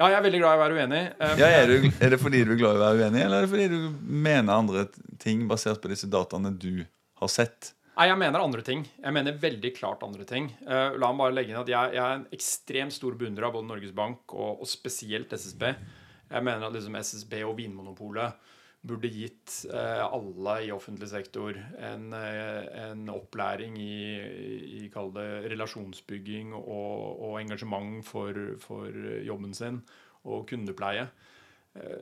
Ja, 0.00 0.08
jeg 0.08 0.18
er 0.18 0.24
veldig 0.24 0.40
glad 0.40 0.52
i 0.52 0.58
å 0.58 0.62
være 0.62 0.76
uenig. 0.80 1.00
Eh, 1.16 1.32
Ja, 1.40 1.48
er, 1.62 1.68
du, 1.72 1.88
er 2.00 2.12
det 2.14 2.18
fordi 2.20 2.42
du 2.44 2.54
er 2.54 2.60
glad 2.60 2.76
i 2.76 2.80
å 2.80 2.84
være 2.84 3.06
uenig, 3.06 3.22
eller 3.24 3.40
er 3.40 3.46
det 3.46 3.52
fordi 3.54 3.66
du 3.72 4.12
mener 4.28 4.56
andre 4.60 4.84
ting 5.20 5.46
basert 5.48 5.80
på 5.82 5.90
disse 5.92 6.08
dataene 6.12 6.52
du 6.60 6.84
har 7.20 7.32
sett? 7.32 7.72
Nei, 8.00 8.06
jeg 8.08 8.16
mener 8.16 8.40
andre 8.40 8.62
ting. 8.64 8.80
Jeg 8.96 9.12
mener 9.12 9.34
veldig 9.36 9.70
klart 9.76 10.04
andre 10.06 10.24
ting. 10.24 10.46
Uh, 10.64 10.96
la 10.96 11.10
meg 11.12 11.20
bare 11.20 11.34
legge 11.36 11.52
inn 11.52 11.58
at 11.60 11.68
jeg, 11.68 11.90
jeg 11.92 12.00
er 12.00 12.14
en 12.16 12.22
ekstremt 12.32 12.94
stor 12.96 13.18
beundrer 13.20 13.50
av 13.50 13.52
både 13.58 13.68
Norges 13.68 13.92
Bank 13.92 14.32
og, 14.32 14.62
og 14.64 14.70
spesielt 14.70 15.34
SSB. 15.36 15.66
Jeg 16.30 16.46
mener 16.46 16.64
at 16.64 16.78
liksom 16.78 16.96
SSB 16.96 17.36
og 17.44 17.58
Vinmonopolet 17.58 18.48
burde 18.88 19.12
gitt 19.12 19.58
uh, 19.68 20.06
alle 20.06 20.56
i 20.64 20.72
offentlig 20.72 21.10
sektor 21.12 21.60
en, 21.60 22.08
uh, 22.16 22.72
en 22.86 23.04
opplæring 23.12 23.76
i, 23.76 24.00
i 24.80 24.82
det 24.88 25.30
relasjonsbygging 25.52 26.56
og, 26.56 27.20
og 27.20 27.38
engasjement 27.44 28.00
for, 28.08 28.32
for 28.64 28.88
jobben 29.28 29.52
sin 29.52 29.82
og 30.24 30.46
kundepleie. 30.48 31.10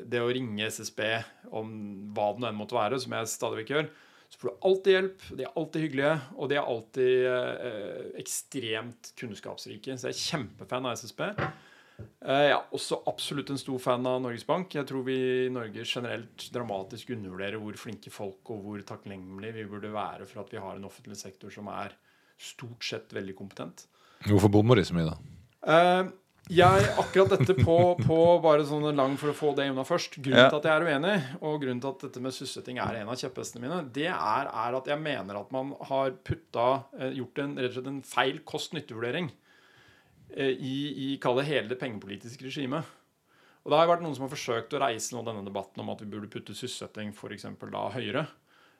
Det 0.07 0.23
å 0.23 0.31
ringe 0.31 0.71
SSB 0.71 1.03
om 1.59 1.75
hva 2.15 2.31
det 2.39 2.47
enn 2.53 2.57
måtte 2.57 2.79
være, 2.79 3.03
som 3.03 3.19
jeg 3.19 3.35
stadig 3.35 3.65
vekk 3.65 3.75
gjør, 3.75 3.91
så 4.29 4.41
får 4.41 4.49
du 4.49 4.67
alltid 4.69 4.93
hjelp, 4.93 5.23
de 5.39 5.45
er 5.47 5.57
alltid 5.57 5.85
hyggelige, 5.87 6.17
og 6.37 6.51
de 6.51 6.57
er 6.59 6.71
alltid 6.75 7.29
eh, 7.33 8.09
ekstremt 8.21 9.13
kunnskapsrike. 9.17 9.97
Så 9.97 10.11
jeg 10.11 10.17
er 10.17 10.27
kjempefan 10.27 10.89
av 10.89 10.99
SSB. 11.01 11.23
Eh, 11.29 12.43
jeg 12.45 12.53
er 12.53 12.75
også 12.77 13.01
absolutt 13.09 13.55
en 13.55 13.61
stor 13.61 13.81
fan 13.83 14.05
av 14.11 14.21
Norges 14.23 14.45
Bank. 14.49 14.77
Jeg 14.77 14.87
tror 14.91 15.07
vi 15.07 15.17
i 15.47 15.49
Norge 15.55 15.87
generelt 15.89 16.45
dramatisk 16.55 17.15
undervurderer 17.17 17.63
hvor 17.63 17.81
flinke 17.81 18.13
folk 18.13 18.53
og 18.53 18.61
hvor 18.67 18.85
takknemlige 18.93 19.57
vi 19.63 19.67
burde 19.73 19.95
være 19.97 20.29
for 20.29 20.45
at 20.45 20.53
vi 20.53 20.61
har 20.63 20.77
en 20.77 20.87
offentlig 20.91 21.17
sektor 21.21 21.55
som 21.55 21.73
er 21.73 21.97
stort 22.39 22.85
sett 22.85 23.17
veldig 23.17 23.35
kompetent. 23.39 23.89
Hvorfor 24.29 24.53
bommer 24.53 24.79
de 24.79 24.85
så 24.87 24.95
mye, 24.99 25.09
da? 25.09 25.17
Jeg, 26.49 26.85
akkurat 26.97 27.35
dette 27.35 27.55
på, 27.61 27.77
på 28.01 28.19
bare 28.41 28.65
sånn 28.65 28.87
lang 28.97 29.17
for 29.21 29.33
å 29.33 29.37
få 29.37 29.51
det 29.57 29.67
unna 29.69 29.85
først. 29.85 30.17
Grunnen 30.25 30.49
til 30.49 30.59
at 30.59 30.69
jeg 30.69 30.73
er 30.73 30.87
uenig, 30.87 31.17
og 31.43 31.59
grunnen 31.61 31.83
til 31.85 31.91
at 31.91 32.05
dette 32.07 32.23
med 32.25 32.33
sysselsetting 32.33 32.81
er 32.81 33.03
en 33.03 33.13
av 33.13 33.19
kjepphestene 33.21 33.65
mine, 33.67 33.81
det 33.93 34.09
er, 34.09 34.49
er 34.49 34.79
at 34.79 34.89
jeg 34.89 35.03
mener 35.03 35.41
at 35.43 35.53
man 35.55 35.75
har 35.91 36.17
putta, 36.25 36.69
eh, 36.97 37.13
gjort 37.21 37.43
en, 37.45 37.55
rett 37.61 37.75
og 37.75 37.77
slett 37.77 37.93
en 37.93 38.01
feil 38.07 38.41
kost-nytte-vurdering 38.49 39.29
eh, 40.37 40.55
i, 40.55 40.77
i 41.09 41.11
kall 41.21 41.37
det 41.43 41.49
hele 41.51 41.69
det 41.75 41.81
pengepolitiske 41.83 42.49
regimet. 42.49 42.97
Og 43.67 43.73
det 43.75 43.83
har 43.83 43.91
vært 43.91 44.07
noen 44.07 44.17
som 44.17 44.25
har 44.25 44.33
forsøkt 44.33 44.73
å 44.73 44.81
reise 44.81 45.13
nå 45.13 45.21
denne 45.27 45.45
debatten 45.45 45.85
om 45.85 45.93
at 45.93 46.01
vi 46.01 46.09
burde 46.09 46.31
putte 46.33 46.57
sysselsetting 46.57 47.13
for 47.17 47.35
eksempel 47.37 47.69
da 47.75 47.91
høyere. 47.93 48.25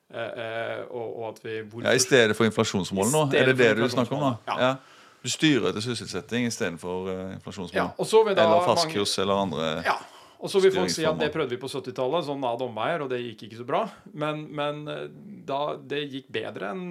Eh, 0.09 0.39
eh, 0.41 0.85
og, 0.89 1.09
og 1.19 1.25
at 1.35 1.43
vi 1.45 1.59
Ja, 1.85 1.93
I 1.93 2.01
stedet 2.01 2.33
for 2.39 2.49
inflasjonsmål 2.49 3.11
nå? 3.13 3.27
Er 3.37 3.51
det 3.51 3.59
det 3.61 3.75
du 3.77 3.85
snakker 3.93 4.17
om 4.17 4.25
da? 4.25 4.39
Ja. 4.49 4.63
ja. 4.63 4.77
Du 5.23 5.31
styrer 5.33 5.71
etter 5.71 5.83
sysselsetting 5.83 6.47
istedenfor 6.47 7.09
uh, 7.11 7.33
inflasjonsmål? 7.35 7.75
ja, 7.75 7.89
eller 7.99 8.55
mange- 8.55 8.69
fastkurs 8.69 9.19
eller 9.19 9.43
andre 9.47 9.73
Ja. 9.87 9.99
Og 10.39 10.51
så 10.53 10.61
vil 10.63 10.71
folk 10.71 10.93
si 10.95 11.03
at 11.03 11.19
det 11.19 11.33
prøvde 11.35 11.51
vi 11.51 11.59
på 11.59 11.67
70-tallet, 11.67 12.27
sånn 12.29 12.45
ad 12.47 12.61
omveier, 12.63 13.03
og 13.03 13.09
det 13.11 13.19
gikk 13.25 13.49
ikke 13.49 13.59
så 13.59 13.65
bra. 13.67 13.81
Men, 14.15 14.45
men 14.55 14.85
eh, 14.87 15.09
da, 15.49 15.75
det 15.75 16.05
gikk 16.13 16.29
bedre 16.31 16.69
enn 16.71 16.85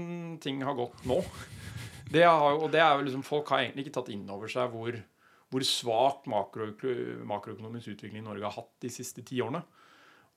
ting 0.43 0.59
har 0.67 0.75
gått 0.75 1.05
nå. 1.07 1.21
Det 2.07 2.21
har, 2.23 2.53
og 2.55 2.69
det 2.71 2.79
er 2.79 2.93
jo 2.95 3.03
liksom, 3.03 3.23
Folk 3.27 3.49
har 3.51 3.65
egentlig 3.65 3.83
ikke 3.83 3.97
tatt 3.97 4.09
inn 4.13 4.21
over 4.31 4.47
seg 4.47 4.71
hvor, 4.71 4.95
hvor 5.51 5.63
svak 5.67 6.21
makro, 6.31 6.69
makroøkonomisk 7.27 7.97
utvikling 7.97 8.23
Norge 8.23 8.47
har 8.47 8.55
hatt 8.55 8.69
de 8.79 8.91
siste 8.91 9.25
ti 9.27 9.41
årene. 9.43 9.59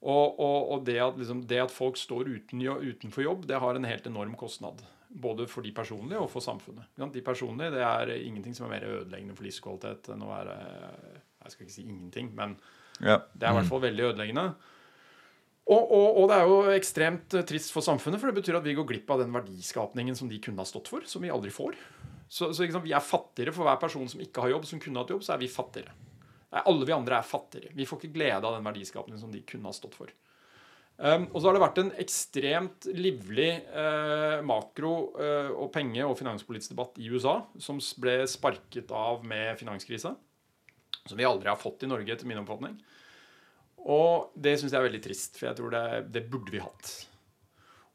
Og, 0.01 0.41
og, 0.41 0.57
og 0.75 0.83
det, 0.89 0.97
at, 0.99 1.15
liksom, 1.21 1.45
det 1.47 1.61
at 1.63 1.71
folk 1.71 1.95
står 2.01 2.27
uten, 2.27 2.65
utenfor 2.65 3.23
jobb, 3.23 3.47
det 3.47 3.61
har 3.63 3.79
en 3.79 3.87
helt 3.87 4.09
enorm 4.11 4.35
kostnad. 4.41 4.83
Både 5.11 5.47
for 5.51 5.67
de 5.67 5.73
personlige 5.75 6.21
og 6.23 6.29
for 6.31 6.41
samfunnet. 6.45 6.87
De 7.13 7.23
personlige, 7.27 7.73
Det 7.75 7.83
er 7.83 8.13
ingenting 8.23 8.55
som 8.55 8.67
er 8.69 8.77
mer 8.79 8.87
ødeleggende 8.87 9.35
for 9.35 9.43
livskvalitet 9.43 10.13
enn 10.15 10.23
å 10.23 10.29
være 10.31 10.55
Jeg 11.43 11.51
skal 11.55 11.67
ikke 11.67 11.75
si 11.75 11.83
ingenting, 11.89 12.35
men 12.35 12.57
Ja. 13.01 13.17
det 13.35 13.43
er 13.49 13.51
i 13.51 13.57
hvert 13.59 13.69
fall 13.71 13.81
veldig 13.81 14.13
ødeleggende. 14.13 14.55
Og, 15.71 15.91
og, 15.93 16.17
og 16.19 16.29
det 16.29 16.37
er 16.37 16.47
jo 16.51 16.59
ekstremt 16.75 17.35
trist 17.47 17.73
for 17.73 17.81
samfunnet, 17.87 18.21
for 18.21 18.31
det 18.31 18.41
betyr 18.43 18.59
at 18.59 18.65
vi 18.67 18.75
går 18.75 18.87
glipp 18.89 19.11
av 19.11 19.21
den 19.23 19.33
verdiskapningen 19.33 20.17
som 20.19 20.29
de 20.29 20.39
kunne 20.43 20.59
ha 20.59 20.67
stått 20.69 20.89
for, 20.91 21.05
som 21.07 21.23
vi 21.23 21.31
aldri 21.31 21.51
får. 21.55 21.77
Så, 22.29 22.53
så 22.55 22.65
liksom, 22.65 22.83
vi 22.83 22.95
er 22.95 23.03
fattigere 23.03 23.55
for 23.55 23.67
hver 23.67 23.79
person 23.83 24.07
som 24.11 24.21
ikke 24.23 24.43
har 24.45 24.53
jobb, 24.55 24.67
som 24.67 24.81
kunne 24.83 25.03
hatt 25.03 25.11
jobb, 25.15 25.23
så 25.27 25.35
er 25.35 25.43
vi 25.43 25.51
fattigere. 25.51 25.95
Nei, 26.51 26.63
alle 26.67 26.87
vi 26.87 26.95
andre 26.95 27.21
er 27.21 27.27
fattigere. 27.27 27.71
Vi 27.75 27.87
får 27.87 28.01
ikke 28.01 28.15
glede 28.19 28.43
av 28.47 28.57
den 28.57 28.67
verdiskapningen 28.67 29.23
som 29.23 29.31
de 29.31 29.43
kunne 29.47 29.71
ha 29.71 29.75
stått 29.75 29.95
for. 29.99 30.11
Um, 31.01 31.23
og 31.33 31.41
så 31.41 31.49
har 31.49 31.57
det 31.57 31.63
vært 31.63 31.79
en 31.81 31.91
ekstremt 32.03 32.87
livlig 32.93 33.49
eh, 33.73 34.41
makro- 34.45 35.15
eh, 35.17 35.49
og 35.49 35.71
penge- 35.73 36.05
og 36.05 36.19
finanspolitisk 36.19 36.75
debatt 36.75 36.99
i 37.01 37.07
USA, 37.09 37.39
som 37.57 37.79
ble 38.03 38.19
sparket 38.29 38.93
av 38.93 39.25
med 39.25 39.57
finanskrisa. 39.57 40.13
Som 41.07 41.17
vi 41.17 41.25
aldri 41.25 41.49
har 41.49 41.57
fått 41.57 41.87
i 41.87 41.89
Norge, 41.89 42.13
etter 42.13 42.29
min 42.29 42.43
oppfatning. 42.43 42.75
Og 43.89 44.35
det 44.37 44.59
syns 44.61 44.75
jeg 44.75 44.77
er 44.83 44.91
veldig 44.91 45.01
trist, 45.07 45.39
for 45.41 45.49
jeg 45.49 45.57
tror 45.63 45.73
det, 45.73 45.87
det 46.13 46.25
burde 46.29 46.53
vi 46.53 46.61
hatt. 46.61 46.93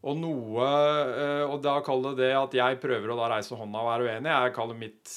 Og 0.06 0.18
noe 0.18 0.66
eh, 0.66 1.43
Og 1.45 1.60
da 1.62 1.76
kaller 1.86 2.18
det 2.18 2.32
det 2.32 2.34
at 2.39 2.58
jeg 2.58 2.82
prøver 2.82 3.14
å 3.14 3.20
da 3.22 3.30
reise 3.36 3.62
hånda 3.62 3.86
og 3.86 3.91
være 3.91 4.10
uenig, 4.10 4.34
jeg 4.34 4.58
kaller 4.58 4.82
mitt 4.82 5.14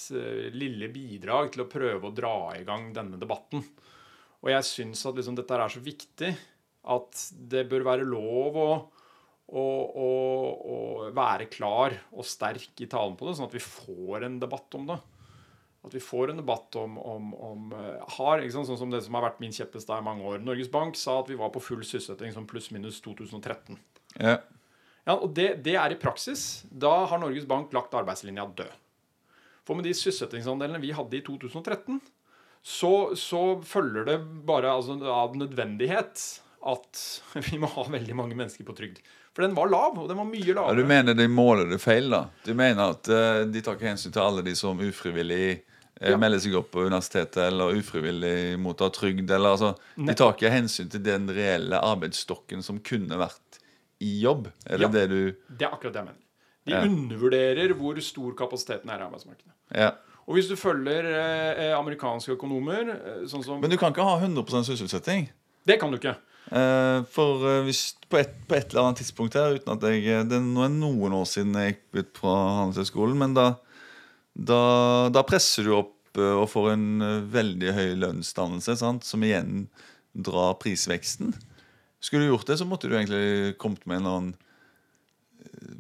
lille 0.53 0.93
bidrag 0.93 1.55
til 1.57 1.65
å 1.65 1.71
prøve 1.73 2.13
å 2.13 2.13
dra 2.13 2.37
i 2.53 2.69
gang 2.69 2.91
denne 2.93 3.17
debatten. 3.17 3.65
Og 4.45 4.53
jeg 4.53 4.71
syns 4.75 5.09
at 5.09 5.17
liksom 5.17 5.41
dette 5.41 5.57
er 5.57 5.73
så 5.73 5.81
viktig 5.81 6.37
at 6.89 7.27
det 7.53 7.67
bør 7.71 7.85
være 7.87 8.07
lov 8.09 8.57
å, 8.59 8.71
å, 9.49 9.67
å, 10.05 10.09
å 10.75 10.79
være 11.15 11.49
klar 11.53 11.97
og 12.13 12.27
sterk 12.27 12.83
i 12.85 12.89
talen 12.91 13.17
på 13.19 13.29
det, 13.29 13.37
sånn 13.39 13.49
at 13.49 13.57
vi 13.57 13.65
får 13.65 14.27
en 14.29 14.41
debatt 14.43 14.79
om 14.79 14.89
det. 14.91 14.99
At 15.87 15.95
vi 15.95 16.03
får 16.03 16.33
en 16.33 16.41
debatt 16.41 16.75
om, 16.81 16.99
om, 16.99 17.31
om 17.35 17.73
eh, 17.77 18.17
har, 18.19 18.43
sant, 18.51 18.67
Sånn 18.67 18.81
som 18.81 18.91
det 18.93 19.01
som 19.05 19.15
har 19.15 19.29
vært 19.29 19.39
min 19.41 19.55
kjepphest 19.55 19.93
i 19.95 20.01
mange 20.05 20.27
år. 20.27 20.43
Norges 20.43 20.71
Bank 20.73 20.99
sa 20.99 21.21
at 21.23 21.31
vi 21.31 21.39
var 21.39 21.53
på 21.55 21.63
full 21.63 21.85
sysselsetting 21.87 22.35
som 22.35 22.49
pluss-minus 22.51 22.99
2013. 23.05 23.79
Ja. 24.19 24.41
Ja, 25.09 25.15
og 25.15 25.31
det, 25.39 25.63
det 25.65 25.79
er 25.81 25.95
i 25.95 26.01
praksis. 26.01 26.67
Da 26.69 27.07
har 27.09 27.23
Norges 27.23 27.47
Bank 27.49 27.73
lagt 27.73 27.95
arbeidslinja 27.97 28.45
død. 28.59 28.75
For 29.65 29.79
med 29.79 29.87
de 29.89 29.95
sysselsettingsandelene 29.97 30.81
vi 30.83 30.93
hadde 30.97 31.17
i 31.17 31.23
2013, 31.25 32.01
så, 32.65 32.93
så 33.17 33.43
følger 33.65 34.05
det 34.09 34.19
bare 34.49 34.75
altså, 34.75 34.99
av 35.09 35.37
nødvendighet 35.39 36.21
at 36.67 37.23
vi 37.51 37.59
må 37.59 37.67
ha 37.71 37.85
veldig 37.89 38.15
mange 38.17 38.35
mennesker 38.39 38.65
på 38.67 38.75
trygd. 38.77 38.99
For 39.35 39.43
den 39.47 39.55
var 39.55 39.69
lav, 39.71 39.99
og 39.99 40.09
den 40.11 40.19
var 40.19 40.27
mye 40.27 40.55
Ja, 40.55 40.75
du 40.75 40.85
mener 40.89 41.15
de 41.15 41.29
måler 41.31 41.69
det 41.71 41.79
feil, 41.81 42.09
da? 42.11 42.25
Du 42.45 42.55
mener 42.59 42.95
at 42.97 43.09
uh, 43.13 43.45
de 43.47 43.61
tar 43.63 43.77
ikke 43.79 43.91
hensyn 43.93 44.13
til 44.15 44.23
alle 44.25 44.43
de 44.43 44.55
som 44.59 44.79
ufrivillig 44.83 45.61
uh, 46.01 46.11
Ja. 46.11 46.17
melder 46.19 46.39
seg 46.43 46.55
opp 46.59 46.71
på 46.75 46.85
universitetet 46.87 47.39
eller 47.49 47.75
ufrivillig 47.79 48.59
mottar 48.63 48.91
trygd? 48.95 49.31
Eller, 49.31 49.55
altså, 49.55 49.75
de 49.99 50.15
tar 50.19 50.35
ikke 50.35 50.51
hensyn 50.51 50.91
til 50.91 51.03
den 51.07 51.29
reelle 51.31 51.79
arbeidsstokken 51.83 52.63
som 52.67 52.79
kunne 52.83 53.19
vært 53.19 53.61
i 54.03 54.21
jobb? 54.23 54.51
Er 54.67 54.79
det 54.79 54.87
Ja. 54.87 54.89
det 54.95 55.07
du 55.11 55.21
Det 55.59 55.67
er 55.67 55.73
akkurat 55.75 55.93
det 55.93 56.03
jeg 56.03 56.11
mener. 56.11 56.25
De 56.69 56.73
Ja. 56.75 56.83
undervurderer 56.85 57.73
hvor 57.75 57.99
stor 58.03 58.35
kapasiteten 58.37 58.91
er 58.91 58.99
i 59.01 59.07
arbeidsmarkedet. 59.07 59.53
Ja. 59.75 59.91
Og 60.29 60.35
hvis 60.37 60.49
du 60.51 60.57
følger 60.61 61.07
eh, 61.09 61.73
amerikanske 61.79 62.35
økonomer, 62.37 62.91
eh, 62.93 63.23
sånn 63.27 63.43
som 63.45 63.61
Men 63.61 63.71
du 63.71 63.77
kan 63.81 63.93
ikke 63.95 64.05
ha 64.05 64.19
100% 64.21 64.67
sysselsetting. 64.69 65.31
Det 65.67 65.79
kan 65.81 65.91
du 65.91 65.97
ikke. 65.97 66.17
Eh, 66.49 67.01
for 67.13 67.45
eh, 67.45 67.63
hvis 67.67 67.83
på 68.09 68.23
et, 68.23 68.33
på 68.49 68.57
et 68.57 68.71
eller 68.71 68.87
annet 68.87 69.03
tidspunkt 69.03 69.37
her 69.37 69.59
uten 69.59 69.75
at 69.75 69.83
jeg, 69.85 70.01
eh, 70.09 70.25
Det 70.25 70.39
er 70.39 70.45
noen 70.73 71.13
år 71.13 71.27
siden 71.29 71.57
jeg 71.59 71.75
gikk 71.75 71.99
ut 71.99 72.21
fra 72.23 72.37
Handelshøyskolen, 72.63 73.19
men 73.21 73.37
da, 73.37 73.49
da, 74.33 74.63
da 75.13 75.25
presser 75.29 75.69
du 75.69 75.75
opp 75.77 75.95
og 76.19 76.49
får 76.51 76.73
en 76.73 76.87
veldig 77.31 77.73
høy 77.77 77.91
lønnsdannelse, 78.01 78.75
sant? 78.81 79.05
som 79.07 79.23
igjen 79.23 79.69
drar 80.17 80.57
prisveksten. 80.59 81.35
Skulle 82.03 82.25
du 82.27 82.33
gjort 82.33 82.49
det, 82.49 82.57
så 82.59 82.67
måtte 82.67 82.89
du 82.89 82.97
egentlig 82.97 83.55
kommet 83.61 83.85
med 83.87 84.01
en 84.01 84.09
annen 84.11 85.77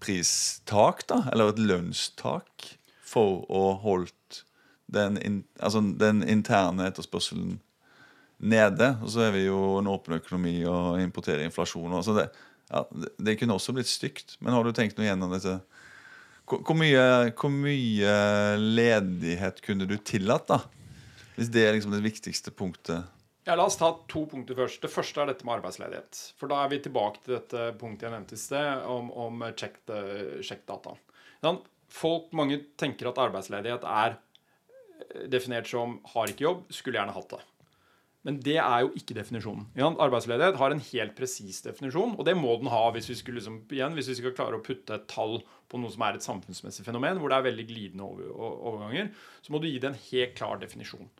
pristak, 0.00 1.04
da, 1.10 1.24
eller 1.34 1.52
et 1.52 1.60
lønnstak, 1.60 2.70
for 3.04 3.44
å 3.52 3.74
holdt 3.82 4.40
den, 4.94 5.18
in, 5.20 5.42
altså 5.60 5.82
den 6.00 6.22
interne 6.22 6.88
etterspørselen 6.88 7.58
nede. 8.44 8.90
Og 9.02 9.12
så 9.14 9.26
er 9.26 9.34
vi 9.36 9.46
jo 9.46 9.60
en 9.80 9.90
åpen 9.90 10.18
økonomi 10.18 10.58
og 10.68 11.00
importerer 11.02 11.44
inflasjon. 11.46 11.92
Og 11.92 12.04
så 12.06 12.16
det, 12.18 12.28
ja, 12.70 12.84
det, 12.92 13.38
kunne 13.40 13.56
også 13.56 13.74
blitt 13.76 13.90
stygt. 13.90 14.36
Men 14.40 14.56
har 14.56 14.64
du 14.64 14.74
tenkt 14.76 14.98
noe 14.98 15.08
gjennom 15.08 15.32
dette? 15.34 15.58
Hvor, 16.44 16.60
hvor, 16.60 16.76
mye, 16.76 17.04
hvor 17.32 17.52
mye 17.52 18.14
ledighet 18.60 19.62
kunne 19.64 19.88
du 19.88 19.96
tillatt, 19.96 20.48
da? 20.50 20.60
Hvis 21.34 21.50
det 21.50 21.64
er 21.66 21.76
liksom 21.76 21.94
det 21.96 22.04
viktigste 22.04 22.52
punktet. 22.54 23.08
Ja, 23.44 23.56
La 23.58 23.66
oss 23.66 23.76
ta 23.76 23.90
to 24.08 24.22
punkter 24.28 24.56
først. 24.56 24.80
Det 24.84 24.92
første 24.92 25.20
er 25.20 25.32
dette 25.32 25.44
med 25.44 25.58
arbeidsledighet. 25.58 26.20
For 26.40 26.48
da 26.48 26.62
er 26.62 26.70
vi 26.72 26.80
tilbake 26.84 27.24
til 27.24 27.36
dette 27.36 27.70
punktet 27.80 28.08
jeg 28.08 28.14
nevnte 28.14 28.38
i 28.38 28.40
sted, 28.40 28.84
om, 28.88 29.10
om 29.10 29.42
check, 29.58 29.80
check 30.44 30.62
data. 30.68 30.94
Sånn, 31.44 31.60
Folk, 31.94 32.32
Mange 32.34 32.56
tenker 32.80 33.06
at 33.10 33.20
arbeidsledighet 33.22 33.84
er 33.86 34.16
definert 35.30 35.68
som 35.70 35.98
har 36.14 36.30
ikke 36.30 36.46
jobb, 36.46 36.62
skulle 36.74 36.98
gjerne 36.98 37.14
hatt 37.14 37.36
det. 37.36 37.42
Men 38.24 38.38
det 38.40 38.56
er 38.56 38.84
jo 38.86 38.92
ikke 38.96 39.16
definisjonen. 39.18 39.66
Ja, 39.76 39.90
arbeidsledighet 39.90 40.56
har 40.56 40.72
en 40.72 40.80
helt 40.80 41.12
presis 41.18 41.60
definisjon, 41.66 42.14
og 42.16 42.24
det 42.24 42.32
må 42.38 42.54
den 42.56 42.70
ha 42.72 42.86
hvis 42.94 43.10
vi, 43.10 43.18
skulle 43.18 43.40
liksom, 43.40 43.58
igjen, 43.68 43.92
hvis 43.98 44.08
vi 44.08 44.16
skal 44.16 44.32
klare 44.36 44.56
å 44.56 44.64
putte 44.64 44.96
et 44.96 45.04
tall 45.12 45.42
på 45.68 45.80
noe 45.80 45.92
som 45.92 46.06
er 46.06 46.16
et 46.16 46.24
samfunnsmessig 46.24 46.86
fenomen, 46.86 47.20
hvor 47.20 47.28
det 47.28 47.36
er 47.36 47.46
veldig 47.50 47.66
glidende 47.68 48.06
over, 48.06 48.30
overganger, 48.70 49.10
så 49.44 49.52
må 49.52 49.60
du 49.60 49.68
gi 49.68 49.76
det 49.82 49.90
en 49.90 50.00
helt 50.06 50.32
klar 50.38 50.56
definisjon. 50.62 51.10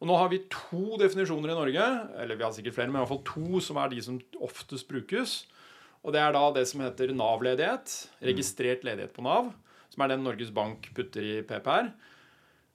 Og 0.00 0.08
Nå 0.08 0.16
har 0.16 0.30
vi 0.32 0.40
to 0.48 0.96
definisjoner 1.00 1.52
i 1.52 1.56
Norge, 1.58 1.88
eller 2.22 2.38
vi 2.40 2.46
har 2.46 2.54
sikkert 2.56 2.78
flere, 2.78 2.88
men 2.88 3.02
i 3.02 3.02
hvert 3.02 3.12
fall 3.12 3.26
to 3.28 3.60
som 3.64 3.80
er 3.82 3.90
de 3.92 4.04
som 4.06 4.16
oftest 4.40 4.88
brukes. 4.88 5.42
Og 6.00 6.14
Det 6.14 6.22
er 6.22 6.32
da 6.32 6.46
det 6.56 6.62
som 6.70 6.80
heter 6.80 7.12
Nav-ledighet, 7.12 7.96
registrert 8.24 8.86
ledighet 8.88 9.12
på 9.12 9.26
Nav, 9.26 9.50
som 9.92 10.06
er 10.06 10.14
den 10.14 10.24
Norges 10.24 10.54
Bank 10.56 10.88
putter 10.96 11.26
i 11.26 11.34
PPR. 11.44 11.90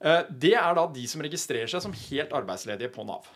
Eh, 0.06 0.22
det 0.30 0.54
er 0.54 0.78
da 0.78 0.86
de 0.86 1.08
som 1.10 1.24
registrerer 1.24 1.66
seg 1.72 1.82
som 1.82 1.96
helt 2.06 2.36
arbeidsledige 2.36 2.92
på 2.94 3.02
Nav. 3.08 3.26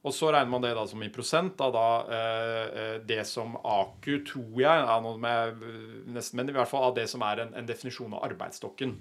Og 0.00 0.14
så 0.16 0.30
regner 0.32 0.48
man 0.48 0.62
det 0.64 0.72
da 0.76 0.86
som 0.88 1.02
i 1.04 1.10
prosent 1.12 1.60
av 1.60 1.72
da, 1.74 1.88
eh, 2.08 2.66
eh, 2.82 2.94
det 3.04 3.20
som 3.28 3.56
AKU, 3.58 4.14
tror 4.24 4.60
jeg, 4.62 4.84
er 4.94 5.02
noe 5.04 5.18
med, 5.20 5.64
nesten, 6.08 6.40
men 6.40 6.48
i 6.48 6.56
hvert 6.56 6.70
fall 6.70 6.88
av 6.88 6.94
det 6.96 7.04
som 7.10 7.24
er 7.26 7.44
en, 7.44 7.52
en, 7.52 7.68
definisjon 7.68 8.14
av 8.16 8.24
arbeidsstokken. 8.30 8.94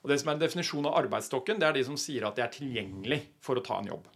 Og 0.00 0.10
det 0.10 0.18
som 0.18 0.30
er 0.30 0.38
en 0.38 0.42
definisjon 0.42 0.88
av 0.90 0.96
arbeidsstokken, 1.04 1.60
det 1.60 1.68
er 1.68 1.76
de 1.78 1.84
som 1.86 1.98
sier 2.00 2.26
at 2.26 2.38
de 2.38 2.42
er 2.42 2.50
tilgjengelig 2.54 3.20
for 3.44 3.60
å 3.60 3.62
ta 3.62 3.78
en 3.78 3.92
jobb. 3.92 4.08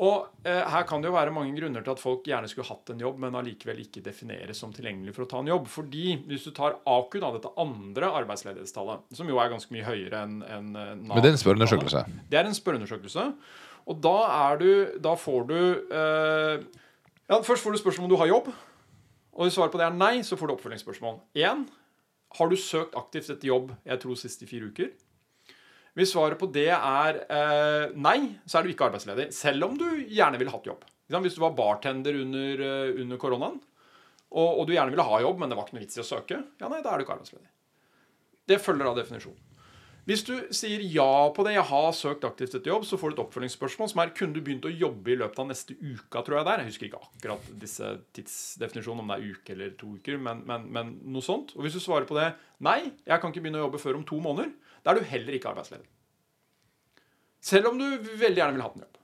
Og 0.00 0.46
eh, 0.48 0.62
Her 0.72 0.86
kan 0.88 1.02
det 1.02 1.10
jo 1.10 1.16
være 1.18 1.34
mange 1.34 1.52
grunner 1.58 1.84
til 1.84 1.92
at 1.92 2.00
folk 2.00 2.24
gjerne 2.24 2.48
skulle 2.48 2.70
hatt 2.70 2.94
en 2.94 3.02
jobb, 3.02 3.18
men 3.20 3.36
allikevel 3.36 3.82
ikke 3.82 4.00
defineres 4.04 4.62
som 4.62 4.72
tilgjengelig 4.72 5.12
for 5.12 5.26
å 5.26 5.28
ta 5.28 5.42
en 5.42 5.50
jobb. 5.52 5.68
Fordi 5.68 6.14
hvis 6.30 6.46
du 6.48 6.54
tar 6.56 6.78
AKU, 6.88 7.18
da, 7.20 7.34
dette 7.36 7.52
andre 7.60 8.08
arbeidsledighetstallet, 8.22 9.04
som 9.18 9.28
jo 9.28 9.42
er 9.42 9.52
ganske 9.52 9.74
mye 9.76 9.84
høyere 9.84 10.22
enn 10.24 10.38
en 10.46 10.72
eh, 10.72 10.94
Nav 11.02 11.18
Men 11.18 11.26
det 11.26 11.34
er 11.34 11.36
en 11.36 11.44
spørreundersøkelse? 11.44 12.06
Det 12.32 12.40
er 12.40 12.48
en 12.48 12.56
spørreundersøkelse. 12.56 13.26
Og 13.90 13.98
da 14.02 14.16
er 14.30 14.60
du 14.60 14.70
Da 15.02 15.14
får 15.18 15.46
du 15.48 15.58
eh, 15.58 16.64
ja, 17.28 17.38
Først 17.42 17.64
får 17.64 17.74
du 17.74 17.80
spørsmål 17.80 18.06
om 18.06 18.12
du 18.12 18.20
har 18.20 18.30
jobb. 18.30 18.50
Og 19.32 19.46
hvis 19.46 19.56
svaret 19.56 19.72
på 19.72 19.80
det 19.80 19.86
er 19.88 19.96
nei, 19.96 20.20
så 20.26 20.36
får 20.36 20.50
du 20.50 20.54
oppfølgingsspørsmål. 20.58 21.16
Én 21.40 21.64
har 22.36 22.48
du 22.48 22.56
søkt 22.60 22.96
aktivt 22.96 23.30
etter 23.32 23.48
jobb 23.48 23.72
jeg 23.88 24.00
tror 24.02 24.18
siste 24.20 24.48
fire 24.48 24.68
uker. 24.68 24.90
Hvis 25.96 26.12
svaret 26.14 26.40
på 26.40 26.48
det 26.52 26.70
er 26.72 27.20
eh, 27.24 27.92
nei, 27.96 28.18
så 28.48 28.58
er 28.58 28.64
du 28.64 28.72
ikke 28.72 28.88
arbeidsledig. 28.88 29.30
Selv 29.36 29.68
om 29.68 29.76
du 29.80 29.86
gjerne 30.08 30.40
ville 30.40 30.52
hatt 30.52 30.68
jobb. 30.68 30.84
Hvis 31.12 31.36
du 31.36 31.42
var 31.42 31.56
bartender 31.56 32.16
under, 32.16 32.60
uh, 32.64 33.00
under 33.02 33.18
koronaen, 33.20 33.58
og, 34.32 34.46
og, 34.48 34.62
du 34.64 34.72
gjerne 34.72 34.94
ville 34.94 35.04
ha 35.04 35.18
jobb, 35.20 35.42
men 35.42 35.50
det 35.50 35.58
var 35.58 35.66
ikke 35.66 35.76
noe 35.76 35.82
vits 35.84 35.98
i 35.98 36.00
å 36.00 36.06
søke, 36.08 36.38
ja 36.62 36.70
nei, 36.72 36.78
da 36.80 36.92
er 36.92 37.00
du 37.00 37.04
ikke 37.04 37.18
arbeidsledig. 37.18 37.50
Det 38.48 38.56
følger 38.64 38.88
av 38.88 38.96
definisjonen. 38.96 39.51
Hvis 40.02 40.24
du 40.26 40.32
sier 40.50 40.82
ja 40.90 41.28
på 41.30 41.44
det, 41.46 41.52
jeg 41.54 41.66
har 41.68 41.92
søkt 41.94 42.24
aktivt 42.26 42.56
etter 42.56 42.72
jobb, 42.72 42.86
så 42.88 42.96
får 42.98 43.12
du 43.12 43.14
et 43.14 43.20
oppfølgingsspørsmål 43.22 43.90
som 43.92 44.00
er 44.02 44.10
kunne 44.16 44.34
du 44.34 44.40
begynt 44.42 44.64
å 44.66 44.72
jobbe 44.72 45.12
i 45.12 45.18
løpet 45.20 45.38
av 45.38 45.46
neste 45.46 45.76
uke, 45.78 46.22
tror 46.26 46.40
jeg 46.40 46.46
der. 46.48 46.62
Jeg 46.62 46.72
husker 46.72 46.88
ikke 46.88 47.02
akkurat 47.04 47.52
disse 47.62 47.90
tidsdefinisjonene, 48.18 49.04
om 49.04 49.12
det 49.12 49.18
er 49.20 49.36
uke 49.36 49.54
eller 49.54 49.76
to 49.78 49.92
uker, 49.94 50.16
men, 50.24 50.40
men, 50.48 50.64
men, 50.74 50.90
noe 51.14 51.22
sånt. 51.22 51.54
Og 51.54 51.62
hvis 51.62 51.78
du 51.78 51.82
svarer 51.84 52.08
på 52.08 52.18
det 52.18 52.32
nei, 52.66 52.80
jeg 53.06 53.22
kan 53.22 53.30
ikke 53.30 53.44
begynne 53.44 53.60
å 53.62 53.68
jobbe 53.68 53.82
før 53.82 54.00
om 54.00 54.06
to 54.08 54.18
måneder, 54.24 54.50
da 54.82 54.90
er 54.90 54.98
du 54.98 55.06
heller 55.12 55.38
ikke 55.38 55.52
arbeidsledig. 55.52 55.86
Selv 57.42 57.70
om 57.70 57.78
du 57.78 57.86
veldig 58.18 58.42
gjerne 58.42 58.58
vil 58.58 58.66
ha 58.66 58.72
en 58.72 58.84
jobb. 58.84 58.98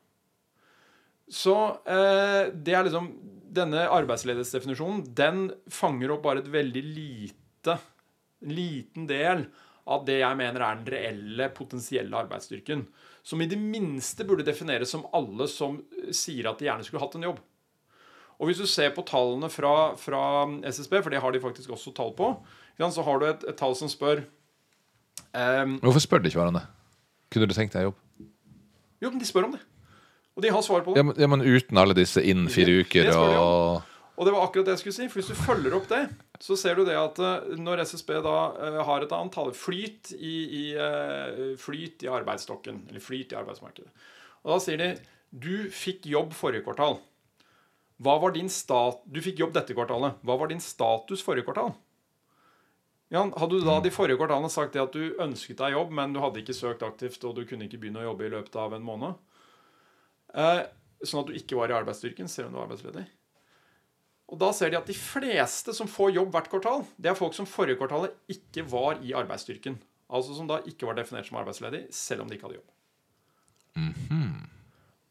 Så 1.39 1.57
eh, 1.95 2.45
det 2.55 2.75
er 2.75 2.87
liksom 2.89 3.13
Denne 3.59 3.87
arbeidsledighetsdefinisjonen, 3.89 5.07
den 5.17 5.47
fanger 5.73 6.11
opp 6.13 6.27
bare 6.27 6.43
et 6.43 6.51
veldig 6.53 6.83
lite, 6.85 7.79
liten 8.45 9.07
del 9.09 9.47
av 9.89 10.05
det 10.07 10.19
jeg 10.21 10.39
mener 10.39 10.63
er 10.63 10.81
den 10.81 10.91
reelle, 10.93 11.49
potensielle 11.57 12.25
arbeidsstyrken. 12.25 12.85
Som 13.25 13.43
i 13.43 13.49
det 13.51 13.59
minste 13.61 14.27
burde 14.29 14.47
defineres 14.47 14.93
som 14.93 15.07
alle 15.17 15.49
som 15.51 15.81
sier 16.15 16.49
at 16.51 16.61
de 16.61 16.69
gjerne 16.69 16.87
skulle 16.87 17.03
hatt 17.03 17.17
en 17.19 17.29
jobb. 17.31 17.41
Og 18.39 18.47
Hvis 18.47 18.61
du 18.63 18.69
ser 18.71 18.93
på 18.95 19.03
tallene 19.03 19.51
fra, 19.51 19.95
fra 19.99 20.23
SSB, 20.63 21.01
for 21.03 21.11
det 21.11 21.23
har 21.23 21.35
de 21.35 21.43
faktisk 21.43 21.73
også 21.75 21.93
tall 21.97 22.13
på, 22.15 22.31
så 22.79 23.03
har 23.03 23.19
du 23.19 23.27
et, 23.27 23.49
et 23.51 23.59
tall 23.59 23.75
som 23.75 23.91
spør 23.91 24.21
um, 25.35 25.81
Hvorfor 25.83 26.05
spør 26.05 26.23
de 26.23 26.31
ikke 26.31 26.39
hverandre? 26.39 26.63
Kunne 27.35 27.49
du 27.51 27.55
tenkt 27.57 27.75
deg 27.75 27.89
jobb? 27.89 27.97
Jo, 29.03 29.11
men 29.11 29.19
de 29.19 29.27
spør 29.27 29.49
om 29.49 29.57
det. 29.57 29.65
Og 30.39 30.45
de 30.45 30.53
har 30.55 30.63
svar 30.63 30.85
på 30.87 30.95
det. 30.95 31.01
Ja, 31.01 31.07
men, 31.09 31.17
ja, 31.19 31.27
men 31.27 31.43
uten 31.43 31.81
alle 31.83 31.97
disse 31.99 32.23
innen 32.23 32.47
fire 32.53 32.77
uker 32.85 33.11
og 33.17 33.88
og 34.19 34.27
det 34.27 34.33
var 34.35 34.45
akkurat 34.45 34.67
det 34.67 34.75
jeg 34.75 34.83
skulle 34.83 34.97
si. 34.97 35.09
For 35.09 35.21
hvis 35.21 35.31
du 35.31 35.39
følger 35.47 35.77
opp 35.79 35.87
det, 35.93 36.01
så 36.43 36.57
ser 36.59 36.75
du 36.75 36.83
det 36.87 36.97
at 36.99 37.21
eh, 37.23 37.53
når 37.59 37.85
SSB 37.87 38.17
da 38.27 38.39
uh, 38.59 38.81
har 38.89 39.05
et 39.05 39.15
antall 39.15 39.53
flyt 39.55 40.11
i, 40.19 40.35
i 40.59 40.65
uh, 40.75 41.55
flyt 41.61 42.03
i 42.03 42.11
arbeidsstokken, 42.11 42.83
eller 42.91 43.03
flyt 43.03 43.35
i 43.35 43.39
arbeidsmarkedet 43.39 43.91
Og 44.43 44.53
da 44.53 44.59
sier 44.63 44.83
de 44.83 44.91
du 45.29 45.69
fikk 45.75 46.09
jobb 46.09 46.33
forrige 46.33 46.65
kvartal. 46.65 46.97
Stat 48.49 49.03
Du 49.05 49.21
fikk 49.21 49.43
jobb 49.43 49.53
dette 49.53 49.75
kvartalet. 49.77 50.17
Hva 50.23 50.39
var 50.41 50.49
din 50.49 50.63
status 50.63 51.23
forrige 51.23 51.45
kvartal? 51.45 51.75
Jan, 53.13 53.33
hadde 53.37 53.59
du 53.59 53.65
da 53.65 53.79
de 53.81 53.93
forrige 53.93 54.19
kvartalene 54.21 54.51
sagt 54.53 54.75
det 54.77 54.83
at 54.83 54.93
du 54.93 55.17
ønsket 55.21 55.59
deg 55.61 55.77
jobb, 55.77 55.93
men 55.97 56.13
du 56.13 56.21
hadde 56.21 56.43
ikke 56.43 56.57
søkt 56.57 56.85
aktivt, 56.85 57.23
og 57.25 57.39
du 57.39 57.47
kunne 57.49 57.65
ikke 57.65 57.81
begynne 57.81 58.03
å 58.03 58.11
jobbe 58.11 58.27
i 58.27 58.33
løpet 58.35 58.59
av 58.61 58.77
en 58.77 58.85
måned? 58.85 59.17
Eh, 60.37 60.61
sånn 61.03 61.23
at 61.23 61.31
du 61.31 61.39
ikke 61.39 61.57
var 61.57 61.73
i 61.73 61.79
arbeidsstyrken, 61.79 62.29
selv 62.29 62.51
om 62.51 62.57
du 62.57 62.61
var 62.61 62.69
arbeidsledig? 62.69 63.07
Og 64.29 64.41
da 64.41 64.51
ser 64.53 64.73
de 64.73 64.77
at 64.77 64.89
de 64.89 64.97
fleste 64.97 65.73
som 65.77 65.89
får 65.89 66.13
jobb 66.19 66.35
hvert 66.35 66.51
kvartal, 66.53 66.83
det 67.01 67.11
er 67.11 67.17
folk 67.17 67.37
som 67.37 67.49
forrige 67.49 67.79
kvartalet 67.81 68.17
ikke 68.29 68.67
var 68.69 69.01
i 69.05 69.15
arbeidsstyrken. 69.17 69.79
Altså 70.09 70.37
som 70.37 70.49
da 70.49 70.61
ikke 70.69 70.89
var 70.89 70.99
definert 70.99 71.29
som 71.29 71.39
arbeidsledig, 71.41 71.87
selv 71.97 72.25
om 72.25 72.29
de 72.29 72.37
ikke 72.37 72.49
hadde 72.49 72.61
jobb. 72.61 72.69
Mm 73.77 73.95
-hmm. 73.95 74.49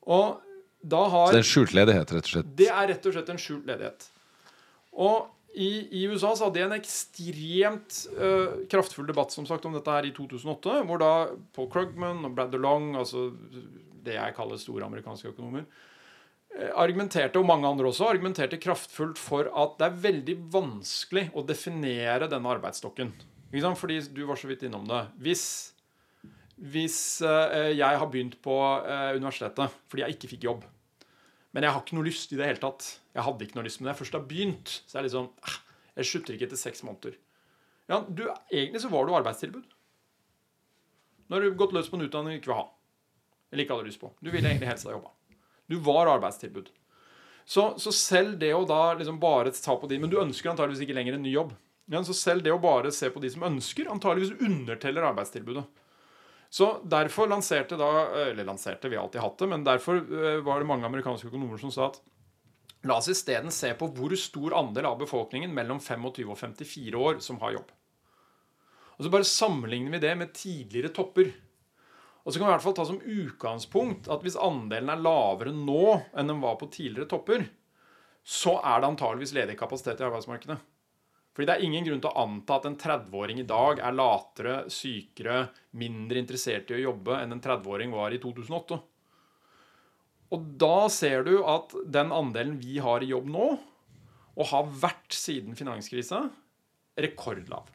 Og 0.01 0.41
da 0.81 1.03
har 1.09 1.27
Så 1.27 1.31
det 1.31 1.39
er 1.39 1.47
en 1.47 1.53
skjult 1.53 1.73
ledighet, 1.73 2.13
rett 2.13 2.23
og 2.25 2.29
slett? 2.29 2.57
Det 2.57 2.69
er 2.69 2.87
rett 2.87 3.05
og 3.05 3.13
slett 3.13 3.29
en 3.29 3.37
skjult 3.41 3.65
ledighet. 3.65 4.09
Og 4.93 5.27
i, 5.57 5.87
i 5.91 6.07
USA 6.07 6.35
så 6.35 6.47
hadde 6.47 6.59
de 6.59 6.65
en 6.65 6.77
ekstremt 6.77 7.99
uh, 8.17 8.67
kraftfull 8.69 9.07
debatt 9.07 9.33
som 9.33 9.45
sagt 9.45 9.65
om 9.65 9.73
dette 9.73 9.89
her 9.89 10.05
i 10.05 10.13
2008, 10.13 10.83
hvor 10.85 11.01
da 11.01 11.11
Paul 11.55 11.69
Krugman 11.73 12.25
og 12.25 12.35
Brad 12.35 12.51
DeLong, 12.51 12.95
altså 12.95 13.31
det 14.05 14.13
jeg 14.13 14.35
kaller 14.37 14.57
store 14.61 14.85
amerikanske 14.85 15.31
økonomer, 15.33 15.65
argumenterte, 16.77 17.39
og 17.39 17.47
mange 17.47 17.67
andre 17.69 17.89
også, 17.89 18.07
argumenterte 18.09 18.59
kraftfullt 18.61 19.19
for 19.21 19.49
at 19.51 19.75
det 19.79 19.87
er 19.87 19.99
veldig 20.07 20.35
vanskelig 20.53 21.27
å 21.37 21.43
definere 21.45 22.29
denne 22.31 22.53
arbeidsstokken. 22.55 23.11
Fordi 23.51 23.99
du 24.11 24.23
var 24.27 24.39
så 24.39 24.49
vidt 24.49 24.65
innom 24.67 24.87
det. 24.87 25.03
Hvis, 25.23 25.45
hvis 26.57 26.97
uh, 27.23 27.71
jeg 27.71 28.01
har 28.01 28.09
begynt 28.11 28.39
på 28.43 28.57
uh, 28.57 29.13
universitetet 29.15 29.77
fordi 29.87 30.03
jeg 30.03 30.17
ikke 30.17 30.31
fikk 30.33 30.49
jobb, 30.49 30.65
men 31.55 31.63
jeg 31.63 31.73
har 31.73 31.81
ikke 31.81 31.97
noe 31.97 32.05
lyst 32.05 32.33
i 32.35 32.37
det 32.37 32.45
hele 32.45 32.59
tatt 32.61 32.83
Jeg 33.15 33.23
hadde 33.23 33.45
ikke 33.45 33.57
noe 33.57 33.65
lyst, 33.65 33.79
men 33.79 33.87
jeg 33.89 33.97
først 33.97 34.17
har 34.17 34.25
begynt, 34.29 34.73
så 34.85 34.97
det 34.97 35.07
liksom 35.07 35.29
uh, 35.31 35.57
Jeg 35.95 36.09
slutter 36.11 36.35
ikke 36.35 36.49
etter 36.49 36.59
seks 36.59 36.83
måneder. 36.85 37.15
Ja, 37.87 38.01
du, 38.03 38.27
egentlig 38.51 38.83
så 38.83 38.91
var 38.91 39.07
du 39.07 39.15
arbeidstilbud. 39.15 39.63
Nå 41.27 41.35
har 41.35 41.43
du 41.43 41.55
gått 41.59 41.73
løs 41.75 41.87
på 41.89 41.97
en 41.97 42.05
utdanning 42.05 42.35
du 42.35 42.41
ikke 42.41 42.51
vil 42.51 42.59
ha. 42.59 42.67
Eller 43.51 43.63
ikke 43.63 43.77
hadde 43.77 43.87
lyst 43.87 44.03
på. 44.03 44.11
Du 44.19 44.29
ville 44.29 44.47
egentlig 44.47 44.69
helst 44.69 44.87
ha 44.87 44.93
jobba. 44.93 45.16
Du 45.67 45.77
var 45.83 46.07
arbeidstilbud. 46.07 46.69
Så, 47.47 47.69
så, 47.79 47.93
selv 47.95 48.35
det 48.41 48.51
å 48.55 48.65
da 48.67 48.93
liksom 48.99 49.19
bare 49.21 49.53
ta 49.55 49.77
på 49.79 49.87
de 49.87 49.99
Men 50.03 50.11
du 50.11 50.17
ønsker 50.19 50.51
antageligvis 50.51 50.83
ikke 50.83 50.97
lenger 50.97 51.15
en 51.15 51.23
ny 51.23 51.31
jobb. 51.31 51.53
Ja, 51.87 52.01
så 52.03 52.15
selv 52.15 52.43
det 52.43 52.51
å 52.51 52.59
bare 52.59 52.91
se 52.91 53.07
på 53.07 53.21
de 53.23 53.29
som 53.31 53.45
ønsker, 53.47 53.87
antageligvis 53.87 54.35
underteller 54.43 55.07
arbeidstilbudet. 55.07 55.63
Så 56.51 56.67
derfor 56.83 57.27
lanserte 57.27 57.79
da 57.79 57.87
Eller 58.25 58.47
lanserte, 58.47 58.89
vi 58.89 58.95
har 58.95 59.05
alltid 59.07 59.23
hatt 59.23 59.39
det, 59.39 59.47
men 59.51 59.63
derfor 59.67 59.99
eh, 59.99 60.43
var 60.43 60.59
det 60.59 60.67
mange 60.67 60.87
amerikanske 60.87 61.31
økonomer 61.31 61.59
som 61.61 61.71
sa 61.71 61.89
at 61.91 62.01
la 62.87 62.99
oss 62.99 63.09
isteden 63.11 63.51
se 63.51 63.71
på 63.75 63.89
hvor 63.95 64.13
stor 64.19 64.53
andel 64.59 64.87
av 64.91 64.99
befolkningen 64.99 65.51
mellom 65.55 65.79
25 65.83 66.27
og 66.27 66.37
54 66.39 66.99
år 66.99 67.19
som 67.23 67.39
har 67.41 67.55
jobb. 67.57 67.71
Og 68.97 69.05
så 69.05 69.11
bare 69.13 69.27
sammenligner 69.29 69.95
vi 69.95 70.03
det 70.03 70.13
med 70.17 70.33
tidligere 70.35 70.93
topper. 70.93 71.31
Og 72.27 72.33
så 72.33 72.41
kan 72.41 72.49
vi 72.49 72.51
i 72.51 72.55
hvert 72.57 72.65
fall 72.65 72.75
ta 72.75 72.83
som 72.89 72.99
utgangspunkt 72.99 74.09
at 74.11 74.23
hvis 74.25 74.35
andelen 74.43 74.91
er 74.91 74.99
lavere 74.99 75.53
nå 75.55 75.93
enn 76.11 76.27
den 76.27 76.41
var 76.43 76.57
på 76.59 76.67
tidligere 76.67 77.07
topper, 77.13 77.45
så 78.27 78.57
er 78.59 78.81
det 78.81 78.89
antageligvis 78.89 79.31
ledig 79.37 79.55
kapasitet 79.55 80.03
i 80.03 80.05
arbeidsmarkedet. 80.09 80.57
Fordi 81.31 81.47
det 81.47 81.55
er 81.55 81.63
ingen 81.63 81.85
grunn 81.85 82.01
til 82.03 82.11
å 82.11 82.25
anta 82.25 82.57
at 82.57 82.67
en 82.67 82.75
30-åring 82.81 83.39
i 83.39 83.47
dag 83.47 83.79
er 83.79 83.95
latere, 83.95 84.57
sykere, 84.73 85.45
mindre 85.79 86.19
interessert 86.19 86.73
i 86.73 86.79
å 86.79 86.83
jobbe 86.89 87.15
enn 87.21 87.37
en 87.37 87.43
30-åring 87.45 87.95
var 87.95 88.11
i 88.11 88.19
2008. 88.19 88.81
Og 90.35 90.51
da 90.59 90.89
ser 90.91 91.23
du 91.29 91.37
at 91.47 91.77
den 91.87 92.11
andelen 92.11 92.57
vi 92.59 92.81
har 92.83 93.05
i 93.05 93.11
jobb 93.13 93.31
nå, 93.31 93.47
og 94.35 94.51
har 94.51 94.67
vært 94.83 95.15
siden 95.15 95.55
finanskrisa, 95.55 96.25
rekordlav. 96.99 97.71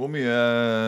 Hvor, 0.00 0.08
mye, 0.08 0.36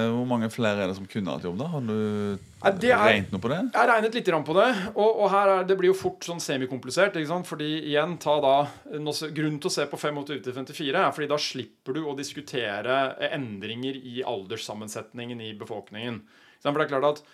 hvor, 0.09 0.25
mange 0.29 0.49
flere 0.49 0.81
er 0.81 0.89
det 0.89 0.97
som 0.97 1.09
kunne 1.11 1.35
hatt 1.35 1.45
jobb, 1.45 1.59
da? 1.61 1.67
Har 1.69 1.83
du 1.85 1.93
er, 1.93 2.79
regnet 2.81 3.35
noe 3.35 3.43
på 3.43 3.51
det? 3.53 3.59
Jeg 3.67 3.77
har 3.77 3.91
regnet 3.91 4.17
litt 4.17 4.31
på 4.47 4.57
det. 4.57 4.69
Og, 4.95 5.11
og 5.11 5.27
her 5.35 5.53
er, 5.53 5.67
det 5.69 5.77
blir 5.77 5.91
jo 5.91 5.99
fort 5.99 6.25
sånn 6.25 6.41
semikomplisert. 6.41 7.19
ikke 7.21 7.29
sant? 7.29 7.51
Fordi 7.51 7.69
igjen, 7.91 8.17
ta 8.23 8.39
da, 8.41 8.55
Grunnen 8.89 9.61
til 9.61 9.69
å 9.69 9.75
se 9.75 9.85
på 9.91 10.01
25-54 10.01 10.89
er 11.03 11.13
fordi 11.13 11.29
da 11.29 11.41
slipper 11.41 11.99
du 11.99 12.07
å 12.07 12.17
diskutere 12.17 13.03
endringer 13.29 14.01
i 14.01 14.25
alderssammensetningen 14.25 15.45
i 15.45 15.53
befolkningen. 15.61 16.23
For 16.63 16.73
det 16.79 16.87
er 16.87 16.93
klart 16.95 17.11
at 17.11 17.25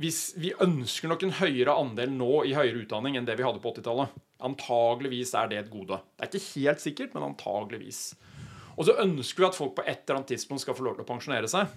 hvis 0.00 0.32
vi 0.40 0.54
ønsker 0.64 1.10
nok 1.12 1.22
en 1.26 1.36
høyere 1.42 1.76
andel 1.76 2.12
nå 2.16 2.42
i 2.48 2.56
høyere 2.56 2.86
utdanning 2.86 3.18
enn 3.20 3.26
det 3.28 3.36
vi 3.36 3.44
hadde 3.44 3.60
på 3.60 3.74
80-tallet. 3.74 4.14
Antageligvis 4.48 5.34
er 5.36 5.50
det 5.50 5.58
et 5.60 5.72
gode. 5.72 5.98
Det 6.16 6.24
er 6.24 6.30
ikke 6.30 6.52
helt 6.54 6.82
sikkert, 6.82 7.14
men 7.14 7.26
antageligvis. 7.26 8.00
Og 8.80 8.86
så 8.88 8.96
ønsker 9.02 9.44
vi 9.44 9.48
at 9.50 9.58
folk 9.58 9.74
på 9.76 9.84
et 9.84 10.06
eller 10.06 10.22
annet 10.22 10.32
tidspunkt 10.32 10.64
skal 10.64 10.76
få 10.76 10.86
lov 10.86 10.96
til 10.96 11.04
å 11.04 11.10
pensjonere 11.10 11.48
seg. 11.52 11.68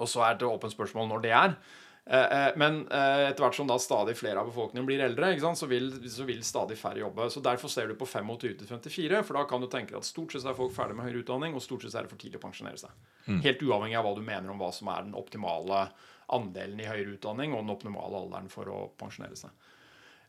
Og 0.00 0.08
så 0.08 0.22
er 0.24 0.38
det 0.38 0.48
åpent 0.48 0.72
spørsmål 0.72 1.10
når 1.10 1.26
det 1.26 1.34
er. 1.36 1.58
Eh, 2.06 2.32
eh, 2.38 2.52
Men 2.56 2.84
eh, 2.88 3.26
etter 3.28 3.42
hvert 3.42 3.58
som 3.58 3.68
da 3.68 3.76
stadig 3.82 4.14
flere 4.16 4.40
av 4.40 4.48
befolkningen 4.48 4.86
blir 4.88 5.02
eldre, 5.02 5.32
så, 5.58 5.68
vil, 5.68 5.90
så 6.08 6.24
vil 6.28 6.40
stadig 6.46 6.78
færre 6.78 7.02
jobbe. 7.02 7.28
Så 7.32 7.42
Derfor 7.44 7.72
ser 7.72 7.90
du 7.90 7.96
på 7.98 8.08
25 8.08 8.58
til 8.62 8.66
54, 8.70 9.22
for 9.26 9.40
da 9.40 9.44
kan 9.50 9.60
du 9.60 9.68
tenke 9.72 9.96
at 9.98 10.08
stort 10.08 10.32
sett 10.32 10.46
er 10.46 10.56
folk 10.56 10.74
ferdig 10.76 10.96
med 10.96 11.08
høyere 11.08 11.24
utdanning, 11.24 11.56
og 11.56 11.64
stort 11.64 11.84
sett 11.84 11.98
er 11.98 12.06
det 12.06 12.14
for 12.14 12.22
tidlig 12.22 12.40
å 12.40 12.46
pensjonere 12.46 12.80
seg. 12.80 13.06
Helt 13.44 13.64
uavhengig 13.66 13.98
av 13.98 14.06
hva 14.06 14.14
du 14.16 14.22
mener 14.24 14.52
om 14.52 14.62
hva 14.62 14.72
som 14.74 14.88
er 14.92 15.04
den 15.04 15.16
optimale 15.18 15.88
andelen 16.32 16.80
i 16.80 16.88
høyere 16.88 17.18
utdanning 17.18 17.52
og 17.54 17.64
den 17.64 17.74
optimale 17.74 18.22
alderen 18.22 18.48
for 18.50 18.70
å 18.70 18.80
pensjonere 18.98 19.38
seg. 19.38 19.50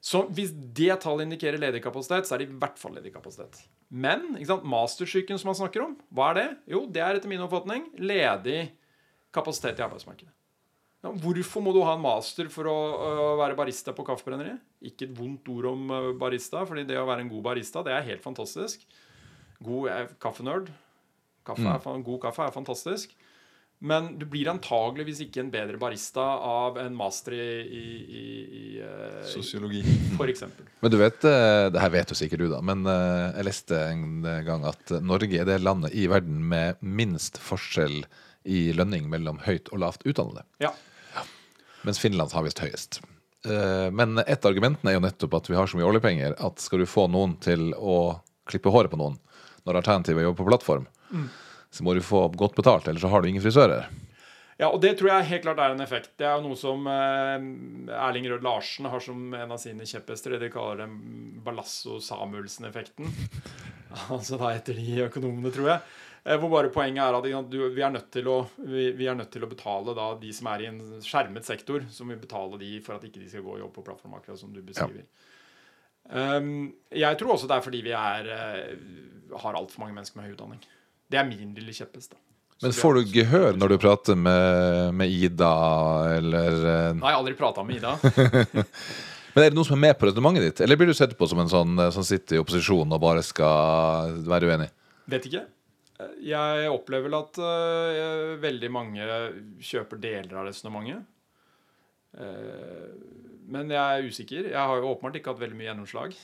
Så 0.02 0.28
hvis 0.34 0.52
det 0.78 1.00
tallet 1.02 1.26
indikerer 1.26 1.62
ledig 1.62 1.82
kapasitet, 1.86 2.28
så 2.28 2.36
er 2.36 2.44
det 2.44 2.52
i 2.52 2.58
hvert 2.62 2.78
fall 2.82 2.98
ledig 2.98 3.14
kapasitet. 3.16 3.64
Men 3.88 4.34
ikke 4.36 4.50
sant, 4.50 4.66
mastersyken 4.68 5.40
som 5.40 5.52
man 5.52 5.60
snakker 5.60 5.86
om, 5.86 5.94
hva 6.12 6.32
er 6.34 6.40
det? 6.40 6.48
Jo, 6.74 6.82
det 6.92 7.04
er 7.04 7.20
etter 7.20 7.32
min 7.32 7.44
oppfatning 7.46 7.88
ledig 8.02 8.66
kapasitet 9.36 9.80
i 9.80 9.86
arbeidsmarkedet. 9.86 10.34
Ja, 11.06 11.12
hvorfor 11.14 11.62
må 11.64 11.72
du 11.76 11.84
ha 11.86 11.94
en 11.96 12.04
master 12.04 12.50
for 12.52 12.68
å 12.68 12.76
uh, 12.98 13.36
være 13.40 13.56
barista 13.56 13.94
på 13.96 14.04
kaffebrenneriet? 14.08 14.60
Ikke 14.90 15.06
et 15.06 15.14
vondt 15.16 15.48
ord 15.54 15.70
om 15.70 15.94
uh, 15.94 16.10
barista, 16.20 16.66
fordi 16.68 16.88
det 16.90 16.98
å 17.00 17.06
være 17.08 17.24
en 17.24 17.32
god 17.32 17.46
barista, 17.52 17.84
det 17.86 17.94
er 17.94 18.08
helt 18.10 18.26
fantastisk. 18.26 18.84
God 19.64 19.92
er 19.94 20.12
kaffenerd. 20.22 20.72
Kaffe 21.48 21.64
mm. 21.64 22.04
god 22.04 22.22
kaffe 22.26 22.44
er 22.44 22.56
fantastisk. 22.56 23.14
Men 23.80 24.16
du 24.18 24.26
blir 24.26 24.48
antageligvis 24.50 25.20
ikke 25.28 25.44
en 25.44 25.52
bedre 25.54 25.78
barista 25.78 26.24
av 26.42 26.80
en 26.82 26.96
master 26.98 27.36
i, 27.38 27.44
i, 27.62 27.82
i, 28.20 28.22
i 28.58 28.64
øh, 28.82 29.20
Sosiologi. 29.30 29.84
for 30.18 30.32
eksempel. 30.32 30.66
Men 30.82 30.94
du 30.94 30.98
vet, 30.98 31.28
eh, 31.30 31.68
det 31.74 31.84
her 31.84 31.94
vet 31.94 32.10
jo 32.10 32.18
sikkert 32.18 32.42
du, 32.42 32.48
da, 32.56 32.62
men 32.66 32.82
eh, 32.90 33.36
jeg 33.38 33.46
leste 33.52 33.82
en 33.92 34.26
gang 34.48 34.66
at 34.66 34.96
Norge 35.06 35.30
er 35.44 35.46
det 35.46 35.60
landet 35.62 35.94
i 35.94 36.08
verden 36.10 36.42
med 36.50 36.82
minst 36.82 37.38
forskjell 37.38 38.02
i 38.50 38.72
lønning 38.74 39.12
mellom 39.14 39.44
høyt 39.46 39.70
og 39.70 39.84
lavt 39.86 40.08
utdannede. 40.10 40.42
Ja. 40.64 40.74
Mens 41.86 42.02
Finland 42.02 42.34
har 42.34 42.44
visst 42.48 42.64
høyest. 42.64 43.02
Eh, 43.46 43.88
Men 43.94 44.18
et 44.26 44.42
av 44.42 44.50
argumentene 44.56 44.90
er 44.92 44.98
jo 44.98 45.06
nettopp 45.06 45.38
at 45.38 45.52
vi 45.54 45.56
har 45.60 45.70
så 45.70 45.78
mye 45.78 45.88
oljepenger 45.88 46.34
at 46.42 46.64
skal 46.66 46.82
du 46.82 46.90
få 46.90 47.06
noen 47.14 47.38
til 47.46 47.70
å 47.78 48.18
klippe 48.50 48.74
håret 48.74 48.90
på 48.90 48.98
noen 48.98 49.22
når 49.68 49.82
alternativet 49.84 50.22
er 50.22 50.26
å 50.26 50.30
jobbe 50.32 50.42
på 50.42 50.48
plattform, 50.50 50.86
så 51.72 51.86
må 51.86 51.96
du 51.96 52.04
få 52.06 52.28
godt 52.36 52.58
betalt, 52.58 52.88
ellers 52.88 53.04
så 53.06 53.12
har 53.12 53.24
du 53.24 53.30
ingen 53.30 53.44
frisører. 53.44 53.88
Ja, 54.58 54.72
og 54.72 54.80
det 54.82 54.96
tror 54.98 55.12
jeg 55.12 55.28
helt 55.30 55.44
klart 55.46 55.60
er 55.62 55.76
en 55.76 55.84
effekt. 55.84 56.16
Det 56.18 56.26
er 56.26 56.40
jo 56.40 56.48
noe 56.48 56.58
som 56.58 56.88
eh, 56.90 57.36
Erling 57.94 58.26
Rød 58.32 58.46
Larsen 58.46 58.88
har 58.90 59.04
som 59.06 59.36
en 59.38 59.54
av 59.54 59.60
sine 59.62 59.86
kjepphester. 59.86 60.34
Det 60.34 60.48
de 60.48 60.50
kaller 60.54 60.82
den 60.82 60.96
Balasso-Samuelsen-effekten. 61.46 63.12
altså 64.16 64.40
da 64.42 64.56
etter 64.58 64.80
de 64.82 65.04
økonomene, 65.06 65.52
tror 65.54 65.70
jeg. 65.76 65.84
Eh, 66.28 66.40
hvor 66.42 66.50
bare 66.52 66.72
poenget 66.74 67.04
er 67.06 67.20
at 67.20 67.52
du, 67.52 67.60
vi, 67.70 67.84
er 67.86 67.94
nødt 67.94 68.10
til 68.12 68.32
å, 68.34 68.40
vi, 68.58 68.90
vi 68.98 69.08
nødt 69.14 69.30
til 69.32 69.46
å 69.46 69.52
betale 69.52 69.94
da 69.96 70.10
de 70.20 70.34
som 70.34 70.50
er 70.50 70.66
i 70.66 70.70
en 70.72 70.82
skjermet 71.06 71.46
sektor, 71.46 71.86
som 71.94 72.10
vil 72.10 72.20
betale 72.20 72.58
de 72.60 72.72
for 72.82 72.98
at 72.98 73.06
ikke 73.06 73.22
de 73.22 73.30
skal 73.30 73.46
gå 73.46 73.54
og 73.60 73.62
jobbe 73.62 73.78
på 73.78 73.86
plattform, 73.92 74.18
akkurat 74.18 74.42
som 74.42 74.56
du 74.56 74.64
beskriver. 74.66 75.06
Um, 76.08 76.72
jeg 76.96 77.20
tror 77.20 77.34
også 77.36 77.50
det 77.52 77.58
er 77.58 77.64
fordi 77.66 77.84
vi 77.84 77.94
er, 77.94 78.28
eh, 78.34 79.38
har 79.38 79.60
altfor 79.60 79.84
mange 79.84 79.96
mennesker 80.00 80.18
med 80.18 80.32
høy 80.32 80.36
utdanning. 80.36 80.66
Det 81.08 81.20
er 81.20 81.28
min 81.28 81.54
lille 81.56 81.76
kjepphest. 81.76 82.18
Men 82.64 82.74
får 82.74 82.98
du 82.98 83.12
gehør 83.14 83.58
når 83.58 83.74
du 83.74 83.78
prater 83.82 84.18
med, 84.18 84.96
med 84.98 85.12
Ida, 85.14 85.52
eller 86.18 86.56
eh, 86.58 86.96
Nei, 86.98 87.04
jeg 87.04 87.14
har 87.14 87.20
aldri 87.20 87.36
prata 87.38 87.66
med 87.66 87.78
Ida. 87.78 87.94
Men 89.36 89.44
er 89.44 89.52
det 89.52 89.58
noen 89.60 89.68
som 89.68 89.78
er 89.78 89.84
med 89.84 90.00
på 90.00 90.08
resonnementet 90.08 90.46
ditt, 90.48 90.62
eller 90.66 90.80
blir 90.80 90.90
du 90.90 90.98
sett 90.98 91.14
på 91.20 91.28
som 91.30 91.44
en 91.44 91.52
sånn 91.52 91.78
eh, 91.78 91.92
som 91.94 92.06
sitter 92.08 92.40
i 92.40 92.42
opposisjon 92.42 92.96
og 92.98 93.04
bare 93.04 93.22
skal 93.26 94.18
være 94.26 94.50
uenig? 94.50 94.72
Vet 95.14 95.30
ikke. 95.30 95.44
Jeg 96.22 96.70
opplever 96.70 97.08
vel 97.08 97.18
at 97.18 97.38
uh, 97.42 98.34
veldig 98.38 98.68
mange 98.70 99.06
kjøper 99.66 100.02
deler 100.02 100.36
av 100.38 100.50
resonnementet. 100.50 101.06
Uh, 102.18 102.92
men 103.50 103.72
jeg 103.74 103.82
er 103.82 104.06
usikker. 104.06 104.50
Jeg 104.52 104.62
har 104.72 104.82
jo 104.82 104.92
åpenbart 104.92 105.18
ikke 105.18 105.34
hatt 105.34 105.42
veldig 105.42 105.58
mye 105.58 105.70
gjennomslag. 105.72 106.18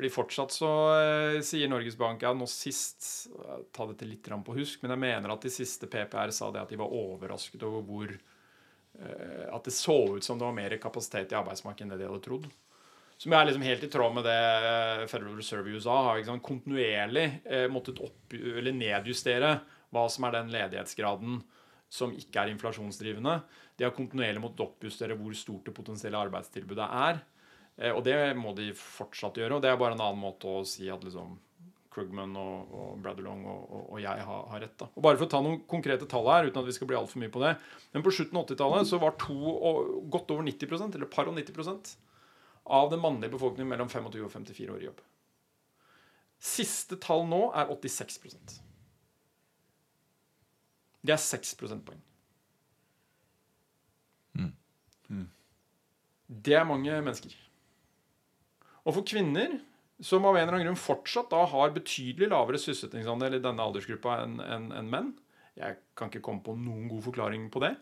Fordi 0.00 0.08
fortsatt 0.14 0.54
så 0.56 0.68
eh, 0.96 1.42
sier 1.44 1.68
Norges 1.68 1.96
Bank 2.00 2.22
ja, 2.24 2.30
nå 2.32 2.46
sist 2.48 3.28
eh, 3.36 3.58
Ta 3.68 3.84
dette 3.84 4.06
litt 4.08 4.24
på 4.24 4.54
husk, 4.56 4.80
men 4.80 4.94
jeg 4.94 5.02
mener 5.02 5.32
at 5.34 5.42
de 5.44 5.50
siste 5.52 5.90
PPR 5.92 6.30
sa 6.32 6.48
det 6.48 6.62
at 6.62 6.70
de 6.72 6.78
var 6.80 6.94
overrasket 6.96 7.66
over 7.68 7.84
hvor 7.84 8.14
eh, 8.14 9.42
At 9.52 9.68
det 9.68 9.74
så 9.76 9.98
ut 10.16 10.24
som 10.24 10.40
det 10.40 10.46
var 10.46 10.56
mer 10.56 10.72
kapasitet 10.80 11.34
i 11.34 11.36
arbeidsmarkedet 11.36 11.84
enn 11.84 11.92
det 11.92 11.98
de 12.00 12.08
hadde 12.08 12.24
trodd. 12.24 12.46
Som 13.20 13.36
er 13.36 13.44
liksom 13.44 13.66
helt 13.66 13.84
i 13.84 13.90
tråd 13.92 14.16
med 14.16 14.24
det 14.24 14.40
Federal 15.12 15.36
Reserve 15.36 15.68
i 15.68 15.76
USA 15.76 15.98
har 16.06 16.22
sant, 16.24 16.46
kontinuerlig 16.48 17.26
måttet 17.68 18.00
opp, 18.00 18.32
eller 18.32 18.72
nedjustere 18.72 19.50
hva 19.92 20.06
som 20.08 20.24
er 20.24 20.38
den 20.38 20.48
ledighetsgraden 20.54 21.42
som 21.92 22.16
ikke 22.16 22.40
er 22.40 22.54
inflasjonsdrivende. 22.54 23.42
De 23.76 23.84
har 23.84 23.92
kontinuerlig 23.92 24.40
måttet 24.40 24.64
oppjustere 24.64 25.18
hvor 25.20 25.36
stort 25.36 25.68
det 25.68 25.76
potensielle 25.76 26.24
arbeidstilbudet 26.24 26.88
er. 26.88 27.20
Eh, 27.80 27.92
og 27.94 28.02
det 28.04 28.16
må 28.38 28.52
de 28.56 28.70
fortsatt 28.76 29.40
gjøre. 29.40 29.56
Og 29.56 29.64
det 29.64 29.70
er 29.72 29.78
bare 29.80 29.96
en 29.96 30.04
annen 30.04 30.20
måte 30.20 30.50
å 30.50 30.64
si 30.68 30.90
at 30.92 31.04
liksom 31.06 31.38
Krugman 31.90 32.36
og, 32.38 32.70
og 32.70 32.90
Bradalong 33.02 33.40
og, 33.50 33.62
og, 33.66 33.86
og 33.96 34.02
jeg 34.02 34.26
har, 34.28 34.44
har 34.52 34.62
rett. 34.62 34.76
da. 34.78 34.86
Og 34.94 35.04
Bare 35.06 35.18
for 35.18 35.26
å 35.26 35.32
ta 35.32 35.40
noen 35.42 35.62
konkrete 35.70 36.06
tall 36.10 36.28
her, 36.30 36.50
uten 36.50 36.62
at 36.62 36.68
vi 36.68 36.76
skal 36.76 36.90
bli 36.90 36.98
altfor 36.98 37.22
mye 37.22 37.32
på 37.34 37.42
det. 37.42 37.54
Men 37.96 38.04
på 38.06 38.12
slutten 38.14 38.38
av 38.38 38.46
80-tallet 38.46 38.90
så 38.92 39.00
var 39.02 39.16
to, 39.20 39.38
og, 39.56 39.90
godt 40.12 40.30
over 40.34 40.46
90% 40.46 40.98
eller 40.98 41.10
par 41.10 41.30
og 41.30 41.38
90% 41.40 41.94
av 42.70 42.92
den 42.92 43.02
mannlige 43.02 43.34
befolkningen 43.34 43.72
mellom 43.72 43.90
25 43.90 44.28
og 44.28 44.30
54 44.36 44.76
år 44.76 44.84
i 44.84 44.90
jobb. 44.90 45.00
Siste 46.40 46.96
tall 47.00 47.26
nå 47.28 47.40
er 47.58 47.68
86% 47.68 48.54
Det 51.04 51.12
er 51.12 51.20
6 51.20 51.50
prosentpoeng. 51.60 52.00
Det 56.30 56.54
er 56.54 56.64
mange 56.68 56.94
mennesker. 57.02 57.34
Og 58.86 58.94
for 58.96 59.04
kvinner, 59.06 59.58
som 60.00 60.24
av 60.24 60.36
en 60.38 60.42
eller 60.46 60.56
annen 60.56 60.70
grunn 60.70 60.80
fortsatt 60.80 61.28
da 61.32 61.42
har 61.52 61.74
betydelig 61.74 62.30
lavere 62.32 62.60
sysselsettingsandel 62.60 63.36
i 63.36 63.42
denne 63.44 63.60
aldersgruppa 63.66 64.20
enn 64.22 64.38
en, 64.40 64.70
en 64.72 64.88
menn 64.88 65.10
Jeg 65.60 65.76
kan 65.98 66.08
ikke 66.08 66.22
komme 66.24 66.40
på 66.46 66.54
noen 66.56 66.86
god 66.88 67.02
forklaring 67.10 67.50
på 67.52 67.60
det. 67.66 67.74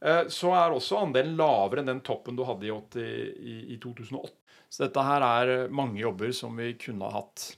eh, 0.00 0.22
Så 0.32 0.54
er 0.56 0.72
også 0.72 1.02
andelen 1.02 1.36
lavere 1.36 1.82
enn 1.82 1.90
den 1.92 2.00
toppen 2.06 2.38
du 2.38 2.44
hadde 2.48 2.64
i, 2.70 2.72
80, 2.72 3.04
i, 3.44 3.56
i 3.74 3.76
2008. 3.82 4.32
Så 4.72 4.86
dette 4.86 5.04
her 5.04 5.22
er 5.26 5.68
mange 5.68 6.00
jobber 6.00 6.32
som 6.34 6.56
vi 6.56 6.72
kunne 6.80 7.04
ha 7.10 7.20
hatt. 7.20 7.50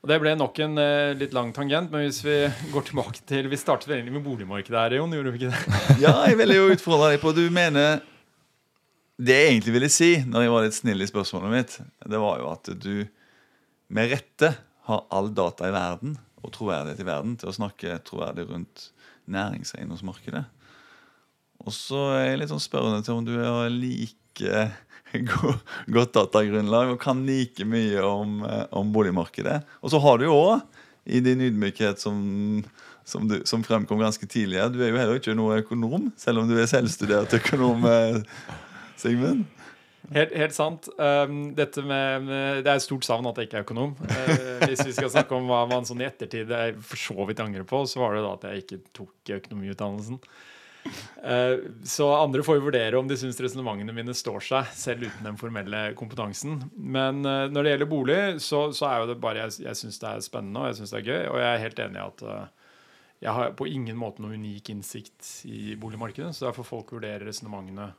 Og 0.00 0.08
Det 0.08 0.16
ble 0.22 0.36
nok 0.38 0.56
en 0.64 0.78
eh, 0.80 1.10
litt 1.18 1.34
lang 1.36 1.50
tangent, 1.52 1.90
men 1.92 2.06
hvis 2.06 2.22
vi 2.24 2.36
går 2.76 2.86
tilbake 2.92 3.26
til 3.28 3.50
Vi 3.50 3.58
startet 3.60 3.90
veldig 3.90 4.14
med 4.14 4.22
boligmarkedet 4.24 4.78
her, 4.78 4.94
Jon. 5.00 5.12
Gjorde 5.18 5.34
vi 5.34 5.42
ikke 5.42 5.50
det? 5.50 5.98
Ja, 6.06 6.14
jeg 6.30 6.38
ville 6.38 6.56
jo 6.56 6.70
utfordre 6.76 7.10
deg 7.10 7.20
på 7.26 7.34
Du 7.36 7.42
mener 7.52 7.98
Det 9.20 9.36
jeg 9.36 9.50
egentlig 9.50 9.74
ville 9.74 9.90
si, 9.92 10.10
når 10.24 10.46
jeg 10.46 10.52
var 10.54 10.64
litt 10.64 10.76
snill 10.76 11.04
i 11.04 11.08
spørsmålet 11.08 11.52
mitt, 11.52 11.74
det 12.08 12.20
var 12.22 12.40
jo 12.40 12.46
at 12.54 12.70
du 12.80 12.94
med 13.92 14.12
rette 14.14 14.54
har 14.88 15.02
all 15.12 15.28
data 15.36 15.68
i 15.68 15.74
verden 15.74 16.14
og 16.40 16.54
troverdighet 16.54 17.02
i 17.02 17.08
verden 17.08 17.34
til 17.36 17.50
å 17.50 17.56
snakke 17.56 17.98
troverdig 18.06 18.46
rundt 18.48 18.86
næringseiendomsmarkedet. 19.30 20.44
Og 21.60 21.74
så 21.76 22.06
er 22.14 22.24
jeg 22.30 22.40
litt 22.40 22.52
sånn 22.54 22.62
spørrende 22.64 23.04
til 23.04 23.18
om 23.18 23.26
du 23.26 23.34
har 23.36 23.68
like 23.74 24.70
godt 25.96 26.14
datagrunnlag 26.16 26.94
og 26.94 27.02
kan 27.02 27.20
like 27.26 27.66
mye 27.68 28.00
om, 28.06 28.40
eh, 28.46 28.64
om 28.78 28.92
boligmarkedet. 28.94 29.58
Og 29.84 29.92
så 29.92 30.00
har 30.00 30.18
du 30.20 30.30
jo 30.30 30.38
òg, 30.38 30.64
i 31.10 31.18
din 31.24 31.40
ydmykhet 31.42 31.98
som, 31.98 32.16
som, 33.08 33.24
du, 33.26 33.40
som 33.48 33.62
fremkom 33.64 33.98
ganske 34.02 34.26
tidlig 34.28 34.60
du 34.70 34.82
er 34.84 34.92
jo 34.92 34.98
heller 35.00 35.16
ikke 35.18 35.32
noe 35.34 35.62
økonom, 35.62 36.10
selv 36.20 36.42
om 36.42 36.50
du 36.50 36.58
er 36.60 36.68
selvstudert 36.70 37.32
økonom, 37.40 37.86
eh, 37.88 38.20
Sigmund. 39.00 39.46
Helt, 40.10 40.32
helt 40.34 40.54
sant. 40.56 40.88
Um, 40.96 41.50
dette 41.54 41.82
med, 41.84 42.24
med, 42.26 42.62
det 42.64 42.70
er 42.70 42.78
et 42.78 42.84
stort 42.84 43.06
savn 43.06 43.28
at 43.30 43.38
jeg 43.38 43.48
ikke 43.50 43.60
er 43.60 43.66
økonom. 43.66 43.92
Uh, 44.00 44.62
hvis 44.64 44.82
vi 44.88 44.94
skal 44.96 45.12
snakke 45.12 45.36
om 45.36 45.50
hva 45.50 45.64
man 45.70 45.86
sånn 45.86 46.00
i 46.02 46.08
ettertid 46.08 46.50
jeg 46.50 46.78
for 46.82 47.00
så 47.00 47.26
vidt 47.28 47.42
angrer 47.44 47.66
på, 47.68 47.82
så 47.86 48.02
var 48.02 48.16
det 48.16 48.24
da 48.24 48.32
at 48.38 48.48
jeg 48.48 48.64
ikke 48.64 48.80
tok 48.96 49.34
økonomiutdannelsen. 49.40 50.22
Uh, 51.20 51.60
så 51.84 52.08
andre 52.16 52.42
får 52.46 52.58
jo 52.58 52.66
vurdere 52.70 52.98
om 52.98 53.10
de 53.10 53.18
syns 53.20 53.38
resonnementene 53.44 53.94
mine 53.94 54.16
står 54.16 54.46
seg, 54.48 54.70
selv 54.80 55.06
uten 55.10 55.28
den 55.28 55.38
formelle 55.40 55.82
kompetansen. 55.98 56.62
Men 56.74 57.20
uh, 57.26 57.44
når 57.52 57.60
det 57.62 57.74
gjelder 57.74 57.92
bolig, 57.92 58.22
så, 58.42 58.70
så 58.76 58.88
er 58.88 59.02
jo 59.02 59.12
det 59.12 59.20
bare 59.22 59.44
jeg, 59.44 59.60
jeg 59.68 59.82
syns 59.84 60.00
det 60.00 60.14
er 60.14 60.24
spennende 60.26 60.64
og 60.64 60.72
jeg 60.72 60.80
synes 60.80 60.96
det 60.96 61.02
er 61.02 61.10
gøy. 61.12 61.22
Og 61.28 61.44
jeg 61.44 61.52
er 61.52 61.64
helt 61.68 61.84
enig 61.86 62.00
i 62.00 62.08
at 62.08 62.26
jeg 63.20 63.36
har 63.36 63.52
på 63.56 63.68
ingen 63.68 63.98
måte 64.00 64.22
noe 64.24 64.36
unik 64.36 64.70
innsikt 64.72 65.32
i 65.48 65.76
boligmarkedet, 65.80 66.32
så 66.36 66.48
derfor 66.48 66.64
folk 66.64 66.94
vurderer 66.96 67.26
resonnementene 67.28 67.90
eh, 67.90 67.98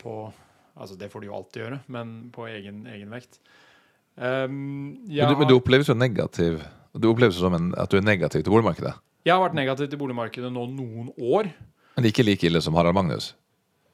på 0.00 0.32
Altså, 0.74 0.96
det 0.98 1.10
får 1.12 1.22
de 1.22 1.28
jo 1.28 1.36
alltid 1.36 1.60
gjøre, 1.62 1.76
men 1.94 2.14
på 2.34 2.48
egen, 2.50 2.82
egen 2.90 3.12
vekt. 3.14 3.38
Um, 4.18 4.98
jeg, 5.06 5.22
Men 5.22 5.34
du, 5.34 5.38
men 5.40 5.48
du 5.50 5.56
oppleves 5.56 5.88
jo 5.90 5.94
negativ 5.98 6.60
Du 6.94 7.08
oppleves 7.10 7.34
som 7.34 7.54
en, 7.56 7.72
at 7.74 7.90
du 7.90 7.96
er 7.98 8.04
negativ 8.06 8.44
til 8.44 8.52
boligmarkedet. 8.54 8.92
jeg 9.26 9.32
har 9.34 9.40
vært 9.42 9.56
negativ 9.58 9.88
til 9.90 9.98
boligmarkedet 9.98 10.52
nå 10.54 10.66
noen 10.70 11.08
år. 11.18 11.48
Men 11.96 12.06
ikke 12.06 12.26
like 12.26 12.46
ille 12.46 12.62
som 12.62 12.76
Harald 12.78 12.94
Magnus. 12.94 13.32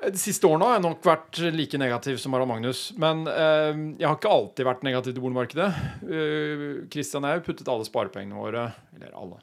De 0.00 0.20
siste 0.20 0.48
årene 0.48 0.66
har 0.66 0.78
jeg 0.78 0.84
nok 0.86 1.04
vært 1.04 1.40
like 1.52 1.80
negativ 1.80 2.16
som 2.20 2.36
Harald 2.36 2.48
Magnus. 2.50 2.82
Men 3.00 3.22
uh, 3.28 3.72
jeg 4.00 4.08
har 4.08 4.18
ikke 4.18 4.32
alltid 4.32 4.68
vært 4.68 4.84
negativ 4.84 5.16
til 5.16 5.24
boligmarkedet. 5.24 5.70
Christian 6.92 7.24
og 7.24 7.36
jeg 7.36 7.46
puttet 7.48 7.72
alle 7.72 7.88
sparepengene 7.88 8.40
våre 8.40 8.66
Eller 8.96 9.12
alle. 9.16 9.40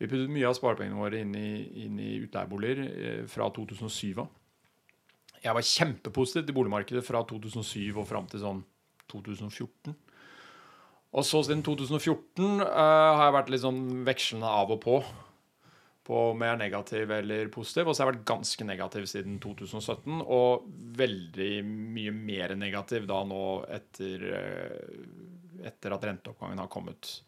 Vi 0.00 0.08
puttet 0.08 0.32
mye 0.32 0.48
av 0.48 0.56
sparepengene 0.56 1.00
våre 1.00 1.20
inn 1.20 1.32
i, 1.36 1.50
inn 1.84 1.96
i 2.00 2.14
utleieboliger 2.24 2.84
uh, 2.88 3.24
fra 3.28 3.52
2007 3.56 4.20
av. 4.20 4.28
Jeg 5.40 5.56
var 5.56 5.64
kjempepositiv 5.64 6.46
til 6.46 6.56
boligmarkedet 6.56 7.02
fra 7.06 7.22
2007 7.28 7.96
og 7.96 8.06
fram 8.08 8.28
til 8.28 8.42
sånn 8.42 8.62
2014. 9.10 9.96
Og 11.10 11.26
så 11.26 11.40
siden 11.42 11.64
2014 11.66 12.60
uh, 12.62 12.70
har 12.70 13.24
jeg 13.24 13.36
vært 13.38 13.50
litt 13.50 13.64
sånn 13.64 13.82
vekslende 14.06 14.54
av 14.60 14.76
og 14.76 14.80
på 14.84 15.00
på 16.10 16.20
om 16.32 16.42
jeg 16.42 16.50
er 16.50 16.58
negativ 16.58 17.10
eller 17.14 17.50
positiv. 17.54 17.88
Og 17.88 17.94
så 17.94 18.02
har 18.02 18.08
jeg 18.08 18.16
vært 18.16 18.28
ganske 18.30 18.66
negativ 18.66 19.04
siden 19.10 19.36
2017, 19.42 20.22
og 20.24 20.64
veldig 20.98 21.50
mye 21.68 22.14
mer 22.16 22.56
negativ 22.58 23.06
da 23.10 23.20
nå 23.28 23.42
etter, 23.78 24.24
uh, 24.34 25.66
etter 25.70 25.94
at 25.94 26.06
renteoppgangen 26.08 26.62
har 26.62 26.70
kommet. 26.72 27.20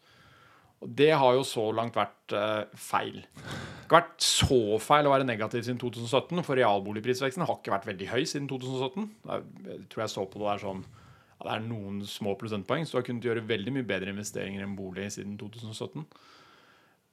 Og 0.83 0.89
det 0.99 1.11
har 1.15 1.35
jo 1.37 1.43
så 1.47 1.63
langt 1.75 1.95
vært 1.95 2.33
uh, 2.35 2.65
feil. 2.75 3.21
Det 3.23 3.87
har 3.87 3.87
ikke 3.87 3.99
vært 4.01 4.25
så 4.25 4.57
feil 4.83 5.07
å 5.07 5.13
være 5.13 5.27
negativ 5.27 5.63
siden 5.63 5.79
2017, 5.79 6.41
for 6.43 6.59
realboligprisveksten 6.59 7.45
har 7.47 7.55
ikke 7.59 7.71
vært 7.75 7.87
veldig 7.87 8.09
høy 8.11 8.23
siden 8.27 8.49
2017. 8.51 9.07
Jeg 9.29 9.79
tror 9.93 10.03
jeg 10.03 10.11
så 10.11 10.25
på 10.27 10.41
det 10.41 10.49
der 10.49 10.63
sånn 10.65 10.83
ja, 10.83 11.39
Det 11.45 11.53
er 11.55 11.63
noen 11.69 12.01
små 12.07 12.35
prosentpoeng, 12.39 12.83
så 12.87 12.97
du 12.97 12.99
har 13.01 13.07
kunnet 13.07 13.27
gjøre 13.29 13.45
veldig 13.47 13.73
mye 13.77 13.87
bedre 13.87 14.11
investeringer 14.11 14.65
enn 14.65 14.75
bolig 14.77 15.07
siden 15.15 15.37
2017. 15.39 16.03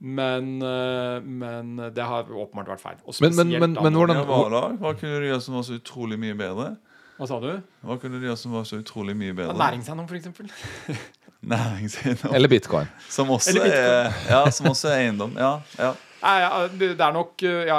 Men, 0.00 0.62
eh, 0.64 1.20
men 1.20 1.74
det 1.92 2.04
har 2.08 2.30
åpenbart 2.32 2.70
vært 2.72 2.80
feil. 2.84 3.00
Og 3.04 3.14
Men- 3.20 3.36
men- 3.36 3.50
men- 3.60 3.74
men 3.74 3.92
hvordan- 3.92 4.26
var 4.26 4.48
det? 4.50 4.60
da? 4.60 4.68
Hva 4.80 4.94
kunne 4.98 5.20
du 5.20 5.26
gjøre 5.28 5.42
som 5.42 5.54
var 5.54 5.62
så 5.62 5.78
utrolig 5.78 6.18
mye 6.18 6.34
bedre? 6.34 6.76
Hva 7.20 7.26
sa 7.28 7.36
du? 7.36 7.50
Hva 7.84 7.98
kunne 8.00 8.16
du 8.16 8.22
gjøre 8.24 8.40
som 8.40 8.52
var 8.56 8.62
så 8.64 8.78
utrolig 8.80 9.12
mye 9.12 9.34
bedre? 9.36 9.52
Næringseiendom, 9.60 10.06
f.eks. 10.08 10.94
Næringseiendom. 11.52 12.32
Eller 12.36 12.48
bitcoin. 12.48 12.86
Som 13.12 13.32
også, 13.34 13.52
Eller 13.52 13.74
er, 13.76 14.14
ja, 14.30 14.38
som 14.56 14.70
også 14.70 14.88
er 14.88 15.02
eiendom. 15.02 15.34
Ja, 15.36 15.58
ja. 15.76 15.90
Nei, 16.20 16.32
ja, 16.42 16.48
det 16.68 16.88
det 16.96 17.04
er 17.04 17.12
nok 17.16 17.42
eh, 17.48 17.68
ja, 17.68 17.78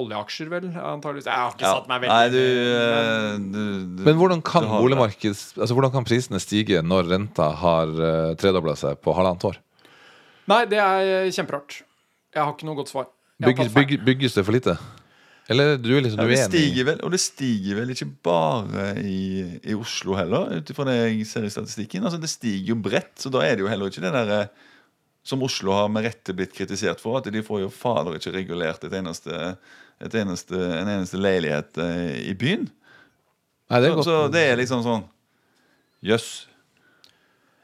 oljeaksjer, 0.00 0.48
vel, 0.52 0.66
antageligvis. 0.72 1.28
Jeg 1.28 1.42
har 1.42 1.52
ikke 1.52 1.64
ja. 1.64 1.72
satt 1.76 1.90
meg 1.92 2.02
veldig 2.02 2.16
Nei, 2.16 2.32
du, 2.32 2.40
men- 2.40 3.04
eh, 3.20 3.36
du, 3.52 4.00
du 4.00 4.02
Men 4.08 4.18
hvordan 4.20 4.42
kan 4.44 4.64
du 4.64 5.28
altså 5.28 5.76
hvordan 5.76 5.92
kan 5.92 6.08
prisene 6.08 6.40
stige 6.40 6.80
når 6.84 7.08
renta 7.12 7.50
har 7.60 7.92
uh, 8.00 8.32
tredobla 8.40 8.76
seg 8.80 9.00
på 9.04 9.12
halvannet 9.16 9.44
år? 9.48 9.60
Nei, 10.48 10.62
det 10.72 10.80
er 10.80 11.12
eh, 11.26 11.32
kjemperart. 11.32 11.82
Jeg 12.32 12.42
har 12.44 12.52
ikke 12.56 12.68
noe 12.68 12.80
godt 12.80 12.92
svar. 12.92 13.12
Bygges, 13.40 14.00
bygges 14.04 14.36
det 14.36 14.44
for 14.44 14.56
lite? 14.56 14.76
Eller 15.50 15.76
du 15.80 15.88
er 15.96 16.04
liksom 16.04 16.20
ja, 16.20 16.26
det 16.28 16.36
uenig? 16.36 16.48
stiger 16.50 16.86
vel, 16.90 16.98
og 17.06 17.14
det 17.14 17.20
stiger 17.22 17.78
vel 17.80 17.92
ikke 17.94 18.08
bare 18.26 18.88
i, 19.02 19.20
i 19.66 19.74
Oslo 19.74 20.14
heller, 20.18 20.58
ut 20.60 20.72
ifra 20.72 20.86
det 20.86 20.96
jeg 20.98 21.24
ser 21.26 21.46
i 21.46 21.52
statistikken. 21.52 22.04
Altså, 22.04 22.20
det 22.22 22.30
stiger 22.30 22.74
jo 22.74 22.76
bredt, 22.82 23.14
så 23.18 23.32
da 23.34 23.42
er 23.46 23.56
det 23.56 23.64
jo 23.64 23.70
heller 23.70 23.90
ikke 23.90 24.04
det 24.04 24.12
derre 24.14 24.42
som 25.26 25.42
Oslo 25.44 25.74
har 25.76 25.88
med 25.92 26.06
rette 26.06 26.34
blitt 26.36 26.54
kritisert 26.56 27.00
for, 27.02 27.18
at 27.18 27.28
de 27.32 27.42
får 27.44 27.64
jo 27.64 27.72
fader 27.72 28.16
ikke 28.16 28.32
regulert 28.34 28.84
et 28.86 28.94
eneste, 28.96 29.54
et 30.00 30.14
eneste, 30.22 30.56
en 30.56 30.88
eneste 30.88 31.20
leilighet 31.20 31.80
eh, 31.82 32.14
i 32.30 32.36
byen. 32.38 32.68
Nei, 33.70 33.80
det 33.84 33.92
Så, 33.94 34.06
så 34.06 34.20
det 34.32 34.46
er 34.48 34.56
liksom 34.58 34.84
sånn 34.86 35.04
Jøss. 36.00 36.48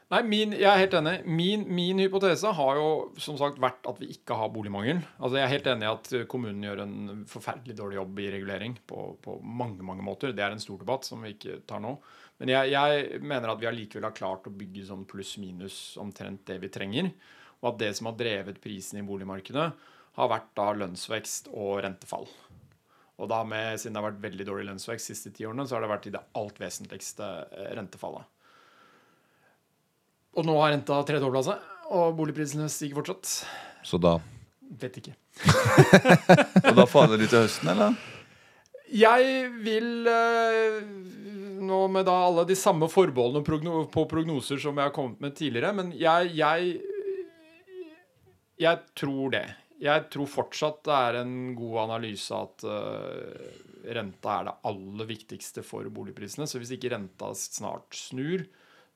Nei, 0.07 0.21
min, 0.23 0.53
jeg 0.55 0.67
er 0.71 0.79
helt 0.79 0.93
enig. 0.95 1.17
Min, 1.27 1.65
min 1.75 1.99
hypotese 1.99 2.53
har 2.55 2.77
jo 2.79 2.91
som 3.19 3.35
sagt 3.39 3.57
vært 3.59 3.83
at 3.91 3.97
vi 3.99 4.07
ikke 4.13 4.37
har 4.39 4.53
boligmangel. 4.53 5.01
Altså 5.19 5.35
Jeg 5.35 5.43
er 5.43 5.51
helt 5.51 5.67
enig 5.67 5.83
i 5.83 5.89
at 5.89 6.11
kommunen 6.31 6.63
gjør 6.63 6.83
en 6.85 7.25
forferdelig 7.27 7.75
dårlig 7.75 7.97
jobb 7.99 8.21
i 8.23 8.29
regulering 8.37 8.77
på, 8.87 9.09
på 9.19 9.35
mange 9.43 9.83
mange 9.83 10.05
måter. 10.07 10.31
Det 10.31 10.45
er 10.45 10.55
en 10.55 10.63
stor 10.63 10.79
debatt 10.79 11.03
som 11.03 11.27
vi 11.27 11.33
ikke 11.35 11.59
tar 11.67 11.83
nå. 11.83 11.97
Men 12.39 12.53
jeg, 12.53 12.71
jeg 12.71 13.19
mener 13.19 13.51
at 13.51 13.59
vi 13.59 13.67
allikevel 13.67 14.07
har 14.07 14.15
klart 14.15 14.47
å 14.47 14.55
bygge 14.55 14.85
sånn 14.87 15.03
pluss-minus 15.11 15.97
omtrent 15.99 16.45
det 16.47 16.61
vi 16.63 16.71
trenger. 16.71 17.11
Og 17.59 17.73
at 17.73 17.83
det 17.83 17.91
som 17.97 18.07
har 18.07 18.15
drevet 18.15 18.63
prisen 18.63 19.01
i 19.01 19.05
boligmarkedet, 19.05 19.67
har 20.17 20.31
vært 20.31 20.53
da 20.55 20.69
lønnsvekst 20.85 21.51
og 21.51 21.81
rentefall. 21.83 22.29
Og 23.17 23.27
da 23.27 23.41
med, 23.43 23.75
siden 23.75 23.97
det 23.97 24.01
har 24.01 24.07
vært 24.11 24.23
veldig 24.23 24.47
dårlig 24.47 24.69
lønnsvekst 24.69 25.11
de 25.11 25.17
siste 25.17 25.35
ti 25.35 25.45
årene, 25.49 25.67
så 25.67 25.75
har 25.75 25.83
det 25.83 25.91
vært 25.91 26.07
i 26.07 26.15
det 26.15 26.23
alt 26.39 26.63
vesentligste 26.63 27.27
eh, 27.51 27.71
rentefallet. 27.75 28.36
Og 30.37 30.45
nå 30.45 30.57
har 30.61 30.73
renta 30.75 30.99
tredobla 31.07 31.41
seg, 31.45 31.61
og 31.97 32.13
boligprisene 32.17 32.67
stiger 32.69 32.99
fortsatt. 33.01 33.31
Så 33.87 33.99
da 34.01 34.19
Vet 34.67 34.97
ikke. 34.99 35.13
Og 36.67 36.73
da 36.75 36.83
faller 36.89 37.17
de 37.21 37.27
til 37.29 37.45
høsten, 37.45 37.69
eller? 37.71 37.95
Jeg 38.91 39.47
vil 39.63 40.07
eh, 40.11 40.81
Nå 41.67 41.79
med 41.91 42.07
da 42.07 42.15
alle 42.27 42.43
de 42.47 42.55
samme 42.55 42.87
forbeholdene 42.91 43.47
progno 43.47 43.85
på 43.91 44.05
prognoser 44.11 44.59
som 44.61 44.77
jeg 44.77 44.89
har 44.89 44.95
kommet 44.95 45.23
med 45.23 45.35
tidligere, 45.39 45.73
men 45.75 45.93
jeg, 45.95 46.33
jeg 46.37 46.81
Jeg 48.59 48.83
tror 48.97 49.31
det. 49.37 49.45
Jeg 49.83 50.07
tror 50.11 50.29
fortsatt 50.31 50.83
det 50.87 50.99
er 50.99 51.19
en 51.21 51.33
god 51.57 51.79
analyse 51.85 52.33
at 52.35 52.67
eh, 52.67 53.49
renta 53.93 54.39
er 54.39 54.47
det 54.49 54.55
aller 54.67 55.09
viktigste 55.09 55.63
for 55.63 55.87
boligprisene. 55.93 56.47
Så 56.49 56.59
hvis 56.59 56.73
ikke 56.75 56.91
renta 56.95 57.31
snart 57.37 57.95
snur, 57.95 58.43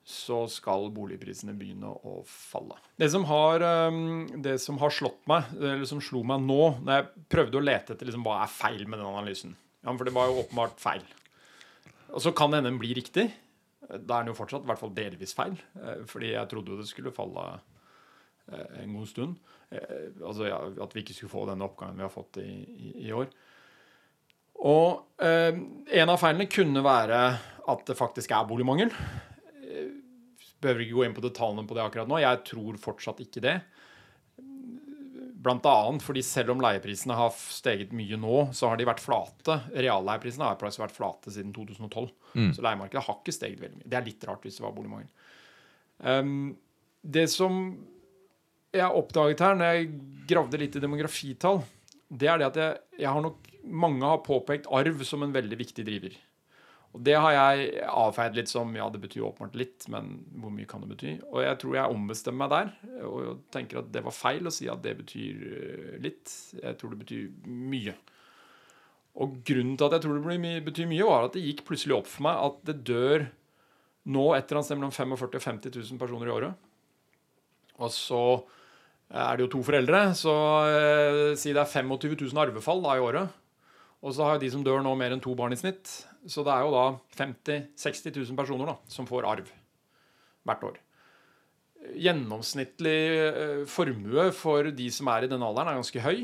så 0.04 0.40
skal 0.50 0.88
boligprisene 0.94 1.54
begynne 1.54 1.86
å 1.86 2.16
falle. 2.26 2.74
Det 2.98 3.06
som 3.12 3.22
har, 3.28 3.62
um, 3.86 4.24
det 4.42 4.56
som 4.62 4.80
har 4.82 4.90
slått 4.90 5.20
meg, 5.30 5.52
eller 5.60 5.84
som 5.86 6.00
slo 6.02 6.24
meg 6.26 6.42
nå, 6.42 6.58
når 6.82 6.96
jeg 6.96 7.26
prøvde 7.30 7.60
å 7.60 7.62
lete 7.62 7.94
etter 7.94 8.08
liksom, 8.10 8.24
hva 8.26 8.40
er 8.42 8.50
feil 8.50 8.82
med 8.88 8.98
den 8.98 9.06
analysen 9.06 9.54
ja, 9.54 9.92
For 9.94 10.06
det 10.06 10.14
var 10.16 10.28
jo 10.30 10.42
åpenbart 10.42 10.82
feil. 10.82 11.04
Og 12.12 12.20
så 12.22 12.32
kan 12.36 12.52
hende 12.54 12.70
den 12.70 12.80
blir 12.82 12.94
riktig. 12.98 13.28
Da 13.88 14.18
er 14.18 14.22
den 14.26 14.32
jo 14.32 14.38
fortsatt 14.38 14.66
i 14.66 14.70
hvert 14.70 14.82
fall 14.82 14.92
delvis 14.94 15.32
feil. 15.38 15.54
eh, 15.78 16.02
Fordi 16.10 16.32
jeg 16.34 16.50
trodde 16.50 16.74
jo 16.74 16.78
det 16.82 16.86
skulle 16.90 17.14
falle 17.14 17.46
eh, 18.50 18.82
en 18.82 18.94
god 18.98 19.08
stund. 19.10 19.38
Eh, 19.70 20.10
Altså 20.22 20.46
ja, 20.50 20.60
At 20.82 20.94
vi 20.94 21.02
ikke 21.02 21.16
skulle 21.16 21.32
få 21.34 21.46
denne 21.50 21.66
oppgangen 21.66 21.98
vi 21.98 22.06
har 22.06 22.12
fått 22.14 22.38
i, 22.42 22.48
i, 22.90 22.92
i 23.08 23.12
år. 23.16 23.30
Og 24.62 25.22
eh, 25.24 25.50
en 26.02 26.12
av 26.12 26.20
feilene 26.22 26.46
kunne 26.50 26.82
være 26.84 27.22
at 27.72 27.84
det 27.88 27.98
faktisk 27.98 28.34
er 28.34 28.46
boligmangel. 28.46 28.90
Eh, 30.62 30.64
Behøver 30.64 30.84
ikke 30.84 30.98
gå 30.98 31.04
inn 31.08 31.16
på 31.16 31.24
detaljene 31.24 31.66
på 31.68 31.74
det 31.74 31.82
akkurat 31.84 32.08
nå. 32.10 32.20
Jeg 32.22 32.42
tror 32.46 32.78
fortsatt 32.78 33.20
ikke 33.24 33.42
det. 33.42 33.56
Blant 35.42 35.64
annet 35.66 36.04
fordi 36.06 36.22
selv 36.22 36.52
om 36.54 36.60
leieprisene 36.62 37.16
har 37.18 37.32
steget 37.34 37.90
mye 37.98 38.14
nå, 38.20 38.44
så 38.54 38.68
har 38.70 38.78
de 38.78 38.86
vært 38.86 39.02
flate. 39.02 39.56
Realleieprisene 39.74 40.46
har 40.46 40.58
faktisk 40.60 40.84
vært 40.84 40.94
flate 40.94 41.32
siden 41.34 41.50
2012. 41.56 42.12
Så 42.54 42.62
leiemarkedet 42.62 43.02
har 43.08 43.18
ikke 43.18 43.34
steget 43.34 43.58
veldig 43.60 43.80
mye. 43.80 43.88
Det 43.90 43.98
er 43.98 44.06
litt 44.06 44.26
rart 44.28 44.46
hvis 44.46 44.60
det 44.60 44.64
var 44.64 44.76
boligmangel. 44.76 45.10
Um, 45.98 46.54
det 47.02 47.26
som 47.30 47.58
jeg 48.72 48.86
oppdaget 49.02 49.42
her 49.42 49.58
når 49.58 49.74
jeg 49.74 49.90
gravde 50.30 50.58
litt 50.62 50.78
i 50.78 50.82
demografitall, 50.82 51.60
det 52.08 52.28
er 52.30 52.38
det 52.40 52.46
at 52.52 52.60
jeg, 52.62 52.78
jeg 53.02 53.10
har 53.10 53.24
nok 53.24 53.48
Mange 53.62 54.02
har 54.02 54.18
påpekt 54.26 54.64
arv 54.74 55.04
som 55.06 55.22
en 55.22 55.30
veldig 55.34 55.54
viktig 55.60 55.84
driver. 55.86 56.14
Og 56.92 57.00
det 57.06 57.14
har 57.16 57.32
jeg 57.32 57.84
avfeid 57.88 58.34
litt 58.36 58.50
som 58.52 58.72
ja, 58.76 58.84
det 58.92 59.00
betyr 59.00 59.24
åpenbart 59.24 59.54
litt, 59.56 59.86
men 59.92 60.10
hvor 60.42 60.52
mye 60.52 60.68
kan 60.68 60.82
det 60.84 60.90
bety? 60.90 61.12
Og 61.30 61.40
jeg 61.40 61.58
tror 61.62 61.76
jeg 61.78 61.94
ombestemmer 61.94 62.42
meg 62.42 62.52
der 62.52 63.04
og 63.08 63.44
tenker 63.54 63.80
at 63.80 63.88
det 63.94 64.02
var 64.04 64.16
feil 64.16 64.48
å 64.48 64.52
si 64.52 64.68
at 64.68 64.82
det 64.84 64.92
betyr 64.98 65.46
eh, 65.48 65.94
litt. 66.04 66.34
Jeg 66.58 66.76
tror 66.80 66.92
det 66.92 67.00
betyr 67.06 67.30
mye. 67.48 67.96
Og 69.24 69.38
grunnen 69.48 69.78
til 69.80 69.88
at 69.88 69.96
jeg 69.96 70.04
tror 70.04 70.20
det 70.20 70.42
betyr 70.68 70.90
mye, 70.90 71.08
var 71.08 71.30
at 71.30 71.38
det 71.38 71.46
gikk 71.46 71.64
plutselig 71.68 71.96
opp 71.96 72.12
for 72.12 72.28
meg 72.28 72.44
at 72.44 72.60
det 72.68 72.76
dør 72.92 73.26
nå 74.12 74.28
et 74.34 74.44
eller 74.44 74.60
annet 74.60 74.68
sted 74.68 74.80
mellom 74.80 74.94
45 74.94 75.16
000 75.16 75.40
og 75.40 75.46
50 75.48 75.76
000 75.78 76.00
personer 76.00 76.28
i 76.28 76.36
året. 76.36 76.70
Og 77.80 77.92
så 77.94 78.22
er 79.12 79.36
det 79.36 79.46
jo 79.46 79.52
to 79.56 79.64
foreldre, 79.64 80.06
så 80.16 80.34
eh, 80.68 81.34
si 81.40 81.52
det 81.56 81.64
er 81.64 81.68
25 81.72 82.16
000 82.20 82.44
arvefall 82.44 82.84
da 82.84 82.96
i 82.96 83.04
året. 83.04 83.40
Og 84.02 84.16
så 84.16 84.28
har 84.28 84.40
de 84.42 84.48
som 84.52 84.64
dør 84.64 84.82
nå, 84.84 84.92
mer 84.98 85.14
enn 85.14 85.22
to 85.22 85.32
barn 85.38 85.54
i 85.54 85.60
snitt. 85.60 86.02
Så 86.28 86.44
det 86.46 86.54
er 86.54 86.62
jo 86.62 86.74
da 86.74 86.84
50 87.18 87.74
000-60 87.74 88.16
000 88.30 88.38
personer 88.38 88.70
da, 88.70 88.76
som 88.90 89.08
får 89.08 89.26
arv 89.26 89.48
hvert 90.46 90.66
år. 90.68 90.78
Gjennomsnittlig 91.98 92.98
eh, 93.26 93.62
formue 93.70 94.28
for 94.36 94.70
de 94.70 94.86
som 94.94 95.10
er 95.10 95.26
i 95.26 95.32
den 95.32 95.42
alderen, 95.42 95.72
er 95.72 95.80
ganske 95.80 96.04
høy. 96.04 96.22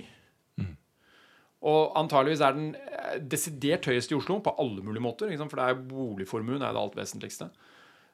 Og 1.66 1.96
antageligvis 1.98 2.44
er 2.46 2.54
den 2.54 2.68
eh, 2.78 3.18
desidert 3.18 3.88
høyest 3.90 4.14
i 4.14 4.18
Oslo 4.18 4.38
på 4.44 4.54
alle 4.62 4.84
mulige 4.86 5.02
måter. 5.02 5.34
For 5.40 5.58
det 5.58 5.66
er 5.66 5.82
boligformuen 5.90 6.62
er 6.62 6.74
det 6.74 6.84
alt 6.84 6.98
vesentligste. 6.98 7.50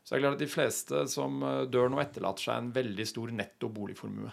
Så 0.05 0.12
det 0.12 0.19
er 0.19 0.24
klart 0.24 0.39
at 0.39 0.44
de 0.44 0.52
fleste 0.52 1.05
som 1.12 1.44
eh, 1.44 1.62
dør 1.69 1.93
nå, 1.93 2.01
etterlater 2.01 2.48
seg 2.48 2.61
en 2.61 2.74
veldig 2.74 3.09
stor 3.09 3.32
netto 3.36 3.69
boligformue. 3.73 4.32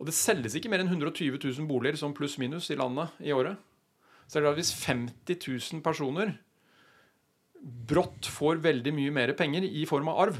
Og 0.00 0.08
det 0.08 0.16
selges 0.16 0.56
ikke 0.58 0.72
mer 0.72 0.82
enn 0.82 0.90
120 0.90 1.38
000 1.38 1.68
boliger 1.70 2.00
som 2.00 2.14
pluss-minus 2.16 2.72
i 2.74 2.78
landet 2.80 3.22
i 3.22 3.32
året. 3.36 3.60
Så 4.32 4.40
det 4.40 4.46
er 4.46 4.46
det 4.46 4.52
at 4.54 4.60
hvis 4.62 4.74
50 4.80 5.40
000 5.76 5.84
personer 5.84 6.30
brått 7.60 8.24
får 8.32 8.62
veldig 8.64 8.94
mye 8.96 9.12
mer 9.12 9.34
penger 9.36 9.66
i 9.68 9.84
form 9.86 10.08
av 10.08 10.20
arv, 10.22 10.38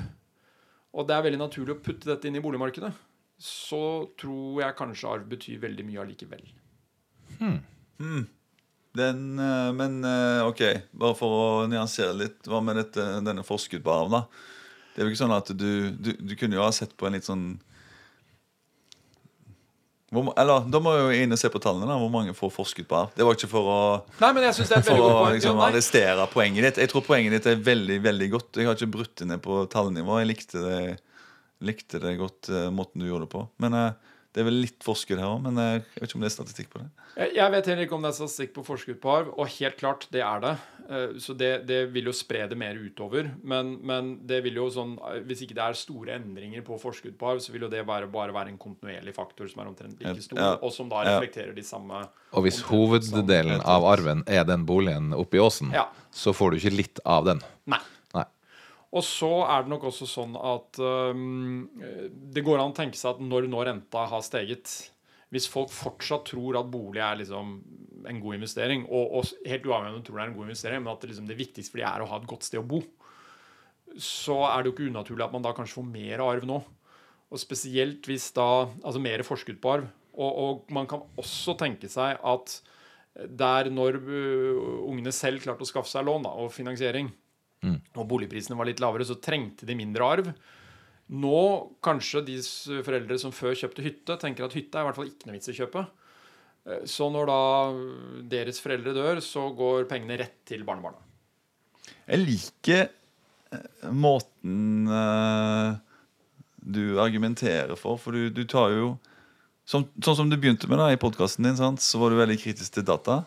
og 0.97 1.09
det 1.09 1.17
er 1.17 1.27
veldig 1.27 1.41
naturlig 1.43 1.75
å 1.75 1.83
putte 1.85 2.09
dette 2.09 2.31
inn 2.31 2.39
i 2.41 2.43
boligmarkedet, 2.43 2.89
så 3.37 3.83
tror 4.17 4.63
jeg 4.63 4.79
kanskje 4.79 5.11
arv 5.13 5.27
betyr 5.29 5.61
veldig 5.61 5.85
mye 5.91 6.01
allikevel. 6.07 6.49
Den, 8.97 9.21
eh, 9.45 9.69
men 9.77 10.01
eh, 10.09 10.41
OK, 10.49 10.65
bare 10.97 11.19
for 11.19 11.37
å 11.37 11.45
nyansere 11.69 12.17
litt. 12.17 12.41
Hva 12.49 12.63
med 12.65 12.81
dette, 12.81 13.05
denne 13.25 13.45
forskudd 13.45 13.85
på 13.85 13.93
arv, 13.93 14.13
da? 14.13 14.25
Det 14.93 15.01
er 15.03 15.09
jo 15.09 15.13
ikke 15.13 15.23
sånn 15.23 15.37
at 15.37 15.53
du, 15.53 15.71
du, 15.93 16.15
du 16.17 16.35
kunne 16.41 16.57
jo 16.57 16.65
ha 16.65 16.73
sett 16.73 16.97
på 16.97 17.09
en 17.09 17.17
litt 17.17 17.29
sånn 17.29 17.47
hvor, 20.13 20.33
Eller 20.37 20.67
da 20.69 20.81
må 20.85 20.93
jeg 20.95 21.03
jo 21.07 21.23
inn 21.25 21.33
og 21.33 21.39
se 21.41 21.49
på 21.49 21.61
tallene. 21.65 21.87
da 21.89 21.97
Hvor 21.99 22.11
mange 22.13 22.35
får 22.37 22.51
forsket 22.53 22.87
på 22.91 22.99
her? 23.01 23.09
Det 23.17 23.25
var 23.25 23.39
ikke 23.39 23.49
for 23.49 23.71
å 23.73 23.79
Nei, 24.21 24.33
men 24.37 24.43
jeg 24.45 24.55
synes 24.59 24.69
det 24.69 24.77
er 24.77 24.83
et 24.83 24.89
for 24.91 24.93
veldig 24.99 25.07
å 25.07 25.09
godt 25.13 25.23
poeng. 25.25 25.35
liksom, 25.39 25.55
Jo, 25.55 25.61
nei. 25.63 25.71
arrestere 25.73 26.27
poenget 26.35 26.67
ditt. 26.69 26.81
Jeg 26.85 26.93
tror 26.93 27.07
poenget 27.07 27.33
ditt 27.39 27.47
er 27.53 27.63
veldig 27.73 27.99
veldig 28.05 28.29
godt. 28.37 28.61
Jeg 28.61 28.67
har 28.69 28.77
ikke 28.77 28.93
brutt 28.99 29.15
det 29.23 29.29
ned 29.33 29.43
på 29.43 29.63
tallnivå. 29.73 30.19
Jeg 30.21 30.29
likte 30.35 30.63
det, 30.67 30.81
likte 31.65 32.01
det 32.03 32.19
godt, 32.21 32.51
eh, 32.53 32.69
måten 32.71 33.01
du 33.01 33.09
gjorde 33.09 33.27
det 33.29 33.33
på. 33.33 33.47
Men 33.65 33.75
eh, 33.75 33.93
det 34.33 34.41
er 34.41 34.45
vel 34.49 34.61
litt 34.63 34.81
forskudd 34.83 35.19
her 35.21 35.29
òg. 35.29 35.43
Men 35.45 35.57
jeg 35.61 35.83
vet 36.01 36.09
ikke 36.09 36.17
om 36.17 36.23
det 36.25 36.31
er 36.31 36.37
statistikk 36.37 36.71
på 36.73 36.81
det. 36.81 36.89
Jeg 37.37 37.53
vet 37.53 37.67
heller 37.69 37.83
ikke 37.85 37.95
om 37.99 38.03
det 38.03 38.09
er 38.09 38.17
statistikk 38.17 38.55
på 38.57 38.63
forskudd 38.65 39.01
på 39.03 39.11
arv, 39.13 39.33
og 39.37 39.47
helt 39.59 39.77
klart, 39.77 40.07
det 40.11 40.23
er 40.25 40.41
det. 40.41 40.53
Eh, 40.89 41.19
Så 41.21 41.37
det, 41.37 41.67
det 41.69 41.93
vil 41.93 42.05
jo 42.09 42.13
spre 42.17 42.47
det 42.49 42.57
mer 42.59 42.75
utover. 42.81 43.29
Men, 43.45 43.75
men 43.85 44.09
det 44.27 44.43
vil 44.45 44.55
jo 44.57 44.71
sånn 44.73 44.97
hvis 45.29 45.43
ikke 45.45 45.55
det 45.55 45.63
er 45.67 45.77
store 45.79 46.17
endringer 46.17 46.63
på 46.65 46.79
forskudd 46.81 47.19
på 47.21 47.29
arv, 47.35 47.41
så 47.45 47.53
vil 47.53 47.63
jo 47.63 47.69
det 47.69 47.85
bare, 47.87 48.09
bare 48.09 48.33
være 48.33 48.49
en 48.55 48.59
kontinuerlig 48.59 49.15
faktor 49.15 49.47
som 49.53 49.61
er 49.63 49.69
omtrent 49.71 50.01
like 50.01 50.23
stor, 50.25 50.39
Ja. 50.41 50.57
og 50.63 50.73
som 50.73 50.89
da 50.89 51.03
Ja. 51.05 51.19
reflekterer 51.21 51.55
de 51.55 51.63
samme 51.63 52.09
Og 52.33 52.43
hvis 52.45 52.63
hoveddelen 52.63 53.61
av 53.65 53.85
arven 53.85 54.25
er 54.27 54.45
den 54.45 54.65
boligen 54.67 55.13
oppe 55.15 55.37
i 55.37 55.41
åsen, 55.41 55.71
Ja. 55.73 55.89
så 56.11 56.33
får 56.33 56.51
du 56.53 56.57
ikke 56.59 56.77
litt 56.77 57.01
av 57.05 57.25
den. 57.27 57.41
Nei. 57.67 57.79
Og 58.93 59.05
så 59.07 59.31
er 59.49 59.65
det 59.65 59.73
nok 59.73 59.87
også 59.89 60.07
sånn 60.09 60.35
at 60.37 60.81
um, 60.85 61.63
det 62.35 62.45
går 62.45 62.61
an 62.61 62.75
å 62.75 62.77
tenke 62.77 62.99
seg 62.99 63.15
at 63.15 63.23
når 63.25 63.49
nå 63.49 63.63
renta 63.65 64.05
har 64.11 64.25
steget 64.25 64.69
Hvis 65.33 65.49
folk 65.49 65.73
fortsatt 65.73 66.27
tror 66.29 66.59
at 66.61 66.69
bolig 66.69 67.01
er 67.01 67.23
liksom 67.23 67.55
en 68.11 68.19
god 68.21 68.37
investering, 68.37 68.83
og, 68.91 69.15
og 69.17 69.49
helt 69.49 69.65
uavhengig 69.69 69.95
om 69.95 70.01
de 70.01 70.07
tror 70.09 70.19
det 70.19 70.25
er 70.25 70.31
en 70.33 70.37
god 70.37 70.49
investering, 70.49 70.83
men 70.83 70.93
at 70.93 71.05
det, 71.05 71.09
liksom, 71.13 71.29
det 71.31 71.39
viktigste 71.39 71.73
for 71.73 71.81
de 71.81 71.87
er 71.89 72.03
å 72.03 72.09
ha 72.11 72.19
et 72.19 72.29
godt 72.29 72.45
sted 72.49 72.61
å 72.61 72.67
bo, 72.67 72.81
så 73.95 74.41
er 74.49 74.59
det 74.59 74.69
jo 74.69 74.75
ikke 74.75 74.91
unaturlig 74.91 75.25
at 75.25 75.37
man 75.37 75.45
da 75.45 75.53
kanskje 75.57 75.79
får 75.79 75.89
mer 75.89 76.25
arv 76.25 76.47
nå. 76.49 76.59
Og 77.33 77.41
spesielt 77.41 78.05
hvis 78.11 78.29
da 78.37 78.67
Altså 78.83 79.01
mer 79.01 79.23
forskudd 79.25 79.61
på 79.63 79.71
arv. 79.79 79.89
Og, 80.13 80.33
og 80.43 80.75
man 80.75 80.89
kan 80.91 81.07
også 81.17 81.55
tenke 81.61 81.89
seg 81.89 82.21
at 82.21 82.59
der 83.13 83.69
når 83.73 83.99
øh, 84.01 84.59
ungene 84.89 85.13
selv 85.13 85.41
klarte 85.45 85.65
å 85.65 85.69
skaffe 85.69 85.89
seg 85.89 86.05
lån 86.09 86.25
da, 86.27 86.33
og 86.43 86.53
finansiering, 86.53 87.11
og 87.63 88.09
boligprisene 88.11 88.57
var 88.59 88.67
litt 88.69 88.81
lavere, 88.83 89.07
så 89.07 89.19
trengte 89.23 89.67
de 89.69 89.77
mindre 89.79 90.07
arv. 90.07 90.31
Nå 91.13 91.41
kanskje 91.85 92.23
de 92.27 92.39
foreldre 92.87 93.19
som 93.21 93.35
før 93.35 93.55
kjøpte 93.59 93.85
hytte, 93.85 94.17
tenker 94.23 94.47
at 94.47 94.57
hytte 94.57 94.79
er 94.79 94.87
i 94.87 94.89
hvert 94.89 94.99
fall 94.99 95.11
ikke 95.11 95.29
noe 95.29 95.37
vits 95.37 95.51
i 95.51 95.55
å 95.55 95.59
kjøpe. 95.61 95.85
Eh, 96.67 96.83
Så 96.89 97.11
når 97.13 97.31
da 97.31 97.41
deres 98.33 98.61
foreldre 98.63 98.95
dør, 98.97 99.21
så 99.25 99.49
går 99.57 99.87
pengene 99.91 100.19
rett 100.23 100.39
til 100.49 100.65
barnebarna. 100.65 101.03
Jeg 102.07 102.23
liker 102.25 102.83
eh, 102.89 103.89
måten 103.93 104.89
eh, 104.89 105.79
du 106.63 106.99
argumenterer 107.03 107.77
for, 107.79 107.99
for 108.01 108.15
du, 108.17 108.31
du 108.31 108.45
tar 108.49 108.75
jo 108.75 108.93
som, 109.69 109.85
Sånn 110.03 110.17
som 110.19 110.31
du 110.31 110.35
begynte 110.37 110.67
med 110.67 110.81
da 110.81 110.89
i 110.91 110.99
podkasten 110.99 111.47
din, 111.47 111.55
sant? 111.57 111.79
så 111.81 112.01
var 112.01 112.11
du 112.11 112.19
veldig 112.19 112.35
kritisk 112.41 112.75
til 112.75 112.87
data. 112.87 113.21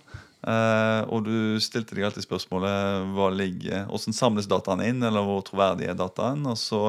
Eh, 0.46 1.02
og 1.10 1.26
du 1.26 1.58
stilte 1.64 1.98
deg 1.98 2.06
alltid 2.06 2.28
spørsmålet 2.28 3.08
hva 3.16 3.32
ligger, 3.34 3.88
hvordan 3.90 4.14
samles 4.16 4.50
dataen 4.50 4.84
inn, 4.86 5.02
eller 5.06 5.26
hvor 5.26 5.42
troverdig 5.48 5.90
er 5.90 5.98
dataen? 5.98 6.46
Og 6.52 6.60
så 6.62 6.82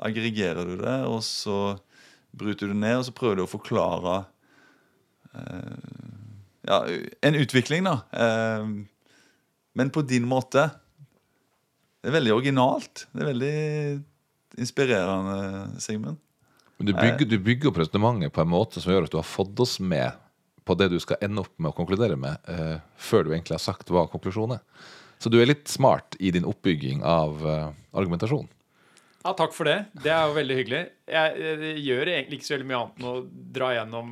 aggregerer 0.00 0.64
du 0.64 0.78
det, 0.80 0.96
og 1.08 1.20
så 1.24 1.76
bryter 2.36 2.72
du 2.72 2.76
ned, 2.76 3.00
og 3.00 3.06
så 3.08 3.16
prøver 3.16 3.40
du 3.40 3.44
å 3.44 3.50
forklare 3.50 4.16
eh, 5.36 5.94
ja, 6.66 6.80
en 7.28 7.40
utvikling, 7.42 7.84
da. 7.84 8.00
Eh, 8.16 8.68
men 9.76 9.92
på 9.92 10.04
din 10.08 10.24
måte. 10.28 10.70
Det 12.00 12.08
er 12.08 12.16
veldig 12.16 12.36
originalt. 12.36 13.08
Det 13.12 13.24
er 13.24 13.28
veldig 13.32 13.56
inspirerende, 14.62 15.80
Sigmund. 15.82 16.22
Men 16.76 16.88
du 16.88 16.92
bygger, 16.96 17.28
du 17.28 17.36
bygger 17.40 17.70
opp 17.70 17.80
resonnementet 17.80 18.32
på 18.36 18.40
en 18.44 18.52
måte 18.52 18.80
som 18.80 18.92
gjør 18.92 19.08
at 19.08 19.12
du 19.12 19.18
har 19.18 19.28
fått 19.28 19.60
oss 19.64 19.78
med 19.80 20.16
på 20.66 20.74
det 20.78 20.90
du 20.92 20.98
skal 21.02 21.20
ende 21.22 21.44
opp 21.44 21.54
med 21.56 21.70
å 21.70 21.76
konkludere 21.76 22.18
med, 22.18 22.42
eh, 22.50 22.78
før 22.98 23.26
du 23.26 23.32
egentlig 23.32 23.54
har 23.54 23.62
sagt 23.62 23.90
hva 23.94 24.06
konklusjonen 24.10 24.58
er. 24.58 24.86
Så 25.22 25.30
du 25.32 25.38
er 25.40 25.48
litt 25.48 25.70
smart 25.70 26.18
i 26.20 26.32
din 26.34 26.46
oppbygging 26.48 27.04
av 27.06 27.44
eh, 27.46 27.68
argumentasjon. 27.96 28.48
Ja, 29.26 29.32
takk 29.34 29.54
for 29.56 29.66
det. 29.66 29.78
Det 30.04 30.10
er 30.12 30.26
jo 30.28 30.34
veldig 30.36 30.56
hyggelig. 30.60 30.82
Jeg, 31.10 31.38
jeg 31.42 31.78
gjør 31.82 32.10
egentlig 32.12 32.38
ikke 32.38 32.46
så 32.46 32.54
veldig 32.54 32.66
mye 32.68 32.80
annet 32.82 33.00
enn 33.00 33.08
å 33.10 33.14
dra 33.56 33.70
gjennom 33.74 34.10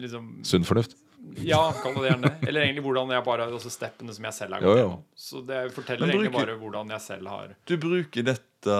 liksom, 0.00 0.30
Sunn 0.48 0.64
fornuft. 0.68 0.94
Ja, 1.44 1.60
kall 1.82 1.98
det 1.98 2.12
gjerne. 2.12 2.30
Eller 2.46 2.64
egentlig 2.64 2.84
hvordan 2.84 3.12
jeg 3.12 3.24
bare 3.26 3.48
også 3.52 3.72
steppene 3.72 4.14
som 4.16 4.24
jeg 4.28 4.36
selv 4.36 4.56
har 4.56 4.64
gått 4.64 4.80
gjennom. 4.80 5.02
Så 5.16 5.42
det 5.44 5.60
forteller 5.74 6.08
bruker, 6.08 6.20
egentlig 6.20 6.36
bare 6.38 6.56
hvordan 6.60 6.94
jeg 6.94 7.04
selv 7.04 7.32
har 7.32 7.52
Du 7.68 7.74
bruker 7.80 8.28
dette, 8.28 8.78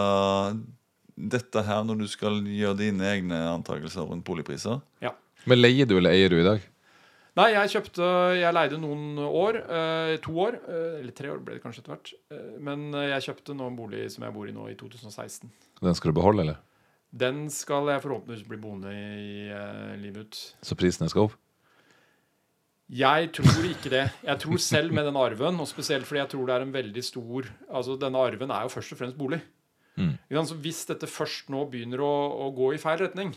dette 1.37 1.65
her 1.69 1.85
når 1.89 2.05
du 2.05 2.07
skal 2.13 2.41
gjøre 2.49 2.81
dine 2.81 3.11
egne 3.11 3.41
antakelser 3.53 4.09
rundt 4.09 4.25
boligpriser. 4.29 4.81
Ja. 5.05 5.13
Men 5.49 5.61
leier 5.61 5.89
du 5.89 5.99
eller 5.99 6.17
eier 6.17 6.33
du 6.33 6.41
i 6.41 6.47
dag? 6.47 6.65
Nei, 7.35 7.49
jeg 7.51 7.73
kjøpte 7.73 8.09
Jeg 8.39 8.55
leide 8.55 8.79
noen 8.79 9.19
år. 9.27 9.59
Eh, 9.63 10.17
to 10.23 10.37
år. 10.45 10.59
Eh, 10.71 11.01
eller 11.01 11.15
tre 11.17 11.33
år 11.33 11.41
ble 11.43 11.57
det 11.57 11.65
kanskje 11.65 11.83
etter 11.83 11.95
hvert. 11.97 12.13
Eh, 12.31 12.53
men 12.63 12.93
jeg 12.95 13.27
kjøpte 13.29 13.57
nå 13.59 13.71
en 13.71 13.79
bolig 13.79 14.07
som 14.15 14.27
jeg 14.27 14.37
bor 14.37 14.51
i 14.51 14.55
nå, 14.55 14.69
i 14.71 14.77
2016. 14.79 15.51
Den 15.83 15.99
skal 15.99 16.13
du 16.13 16.19
beholde, 16.21 16.47
eller? 16.47 16.61
Den 17.15 17.47
skal 17.51 17.91
jeg 17.91 18.03
forhåpentligvis 18.03 18.47
bli 18.51 18.59
boende 18.59 18.91
i 18.91 19.49
livet 20.03 20.27
ut. 20.27 20.39
Så 20.67 20.79
prisene 20.79 21.11
skal 21.11 21.29
opp? 21.29 21.35
Jeg 22.95 23.31
tror 23.35 23.67
ikke 23.67 23.91
det. 23.91 24.05
Jeg 24.27 24.41
tror 24.43 24.61
selv 24.61 24.95
med 24.95 25.07
den 25.09 25.19
arven, 25.19 25.59
og 25.63 25.71
spesielt 25.71 26.07
fordi 26.07 26.21
jeg 26.21 26.33
tror 26.35 26.47
det 26.47 26.55
er 26.55 26.65
en 26.67 26.75
veldig 26.75 27.05
stor 27.07 27.47
Altså, 27.71 27.97
denne 27.99 28.21
arven 28.21 28.51
er 28.53 28.67
jo 28.67 28.75
først 28.75 28.95
og 28.95 29.01
fremst 29.01 29.19
bolig. 29.19 29.41
Mm. 29.97 30.19
Så 30.47 30.59
hvis 30.59 30.83
dette 30.91 31.09
først 31.11 31.51
nå 31.55 31.63
begynner 31.71 32.03
å, 32.03 32.13
å 32.45 32.51
gå 32.55 32.75
i 32.75 32.83
feil 32.83 32.99
retning, 33.01 33.33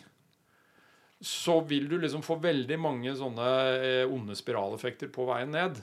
så 1.20 1.60
vil 1.66 1.88
du 1.90 1.98
liksom 1.98 2.22
få 2.26 2.38
veldig 2.42 2.78
mange 2.80 3.14
sånne 3.18 3.52
eh, 3.82 4.04
onde 4.12 4.38
spiraleffekter 4.38 5.10
på 5.14 5.26
veien 5.30 5.54
ned. 5.54 5.80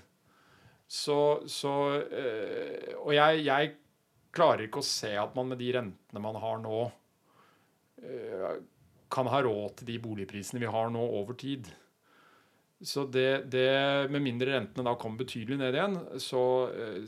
Så, 0.87 1.17
så 1.51 1.73
eh, 2.05 2.93
Og 3.01 3.15
jeg, 3.17 3.43
jeg 3.49 3.73
klarer 4.35 4.67
ikke 4.67 4.83
å 4.83 4.87
se 4.87 5.15
at 5.19 5.35
man 5.35 5.51
med 5.51 5.59
de 5.63 5.73
rentene 5.75 6.23
man 6.23 6.39
har 6.39 6.61
nå, 6.63 6.85
eh, 8.05 8.61
kan 9.15 9.31
ha 9.31 9.43
råd 9.43 9.81
til 9.81 9.91
de 9.91 9.99
boligprisene 10.07 10.63
vi 10.63 10.71
har 10.71 10.95
nå 10.95 11.03
over 11.19 11.39
tid. 11.39 11.71
Så 12.85 13.07
det, 13.09 13.47
det 13.49 14.11
Med 14.13 14.21
mindre 14.21 14.53
rentene 14.53 14.85
da 14.85 14.97
kommer 15.01 15.23
betydelig 15.23 15.57
ned 15.57 15.77
igjen, 15.77 15.95
så, 16.21 16.43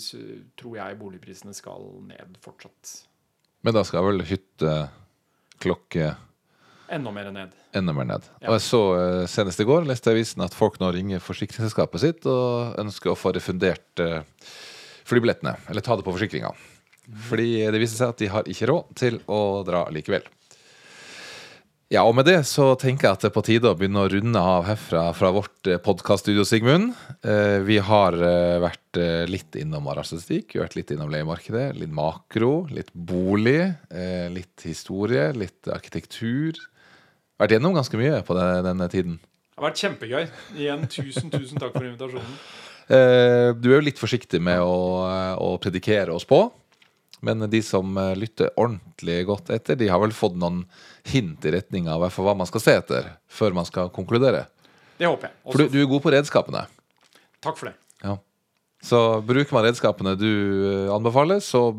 så 0.01 0.21
tror 0.57 0.77
jeg 0.79 0.99
boligprisene 1.01 1.53
skal 1.55 1.91
ned 2.07 2.39
fortsatt. 2.41 2.93
Men 3.67 3.75
da 3.75 3.83
skal 3.85 4.07
vel 4.07 4.23
hytte, 4.25 4.77
klokke 5.61 6.15
Enda 6.93 7.11
mer 7.11 7.31
ned. 7.35 7.55
enda 7.73 7.93
mer 7.93 8.07
ned. 8.09 8.29
Ja. 8.41 8.51
Og 8.51 8.57
jeg 8.57 8.65
så 8.67 8.83
eh, 8.95 9.25
senest 9.31 9.61
i 9.61 9.67
går 9.67 9.89
leste 9.89 10.13
jeg 10.13 10.21
avisen 10.21 10.45
at 10.47 10.55
folk 10.55 10.79
nå 10.83 10.93
ringer 10.95 11.25
forsikringsselskapet 11.25 12.03
sitt 12.03 12.29
og 12.31 12.79
ønsker 12.81 13.13
å 13.13 13.19
få 13.19 13.35
refundert 13.37 14.03
eh, 14.03 14.23
flybillettene, 15.07 15.57
eller 15.71 15.85
ta 15.85 15.99
det 15.99 16.07
på 16.07 16.15
forsikringa. 16.15 16.55
Fordi 17.29 17.51
det 17.71 17.83
viser 17.83 18.01
seg 18.01 18.15
at 18.15 18.23
de 18.23 18.31
har 18.33 18.49
ikke 18.51 18.71
råd 18.71 18.97
til 18.99 19.21
å 19.31 19.41
dra 19.67 19.87
likevel. 19.95 20.27
Ja, 21.87 22.01
og 22.03 22.17
med 22.19 22.27
det 22.27 22.41
så 22.51 22.73
tenker 22.75 23.07
jeg 23.07 23.15
at 23.15 23.23
det 23.23 23.29
er 23.29 23.35
på 23.37 23.45
tide 23.47 23.71
å 23.71 23.77
begynne 23.79 24.01
å 24.03 24.09
runde 24.11 24.41
av 24.43 24.65
herfra 24.67 25.05
fra 25.15 25.29
vårt 25.31 25.69
podkaststudio, 25.87 26.43
Sigmund. 26.43 26.97
Eh, 27.23 27.61
vi 27.63 27.77
har 27.79 28.17
eh, 28.19 28.57
vært 28.59 28.99
eh, 28.99 29.23
litt 29.31 29.55
innom 29.61 29.87
arealstatistikk, 29.93 30.51
vi 30.51 30.59
har 30.59 30.67
vært 30.67 30.81
litt 30.81 30.91
innom 30.97 31.13
leiemarkedet, 31.15 31.69
litt 31.79 31.95
makro, 31.95 32.65
litt 32.75 32.91
bolig, 32.91 33.69
eh, 33.95 34.27
litt 34.35 34.67
historie, 34.67 35.29
litt 35.39 35.71
arkitektur. 35.71 36.59
Vært 37.41 37.57
gjennom 37.57 37.75
ganske 37.77 37.99
mye 38.01 38.21
på 38.25 38.37
denne, 38.37 38.61
denne 38.65 38.87
tiden. 38.93 39.17
Det 39.21 39.61
har 39.61 39.69
vært 39.71 39.83
kjempegøy. 39.83 40.23
Igjen, 40.57 40.87
tusen, 40.93 41.33
tusen 41.33 41.61
takk 41.61 41.77
for 41.77 41.89
invitasjonen. 41.89 42.39
Eh, 42.87 43.49
du 43.59 43.65
er 43.73 43.81
jo 43.81 43.83
litt 43.83 43.99
forsiktig 43.99 44.39
med 44.47 44.61
å, 44.63 44.75
å 45.43 45.47
predikere 45.59 46.13
oss 46.15 46.23
på. 46.23 46.37
Men 47.27 47.43
de 47.51 47.59
som 47.67 47.97
eh, 47.99 48.13
lytter 48.15 48.53
ordentlig 48.55 49.17
godt 49.27 49.51
etter, 49.51 49.75
de 49.75 49.89
har 49.91 49.99
vel 49.99 50.15
fått 50.15 50.37
noen 50.39 50.61
hint 51.11 51.43
i 51.43 51.51
retning 51.57 51.89
av 51.91 52.05
hva 52.07 52.35
man 52.39 52.47
skal 52.47 52.63
se 52.63 52.77
etter 52.79 53.09
før 53.27 53.57
man 53.59 53.67
skal 53.67 53.91
konkludere. 53.91 54.45
Det 55.01 55.11
håper 55.11 55.27
jeg. 55.27 55.35
For 55.49 55.65
du, 55.65 55.73
du 55.75 55.81
er 55.83 55.91
god 55.91 56.05
på 56.05 56.13
redskapene. 56.15 56.63
takk 57.43 57.59
for 57.59 57.73
det. 57.73 57.75
Ja. 58.05 58.15
Så 58.87 59.01
bruker 59.27 59.57
man 59.57 59.67
redskapene 59.67 60.15
du 60.21 60.31
eh, 60.31 60.95
anbefaler, 60.95 61.43
så 61.43 61.73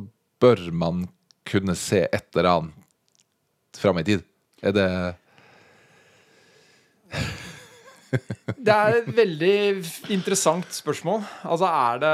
bør 0.44 0.68
man 0.76 1.06
kunne 1.48 1.78
se 1.80 2.04
et 2.04 2.28
eller 2.36 2.52
annet 2.52 3.80
fram 3.80 4.02
i 4.02 4.06
tid. 4.12 4.28
Er 4.60 4.76
det 4.76 4.90
Det 8.58 8.74
er 8.74 8.98
et 9.02 9.08
veldig 9.18 9.56
interessant 10.16 10.70
spørsmål. 10.72 11.24
Altså, 11.44 11.68
er 11.68 12.04
det 12.04 12.14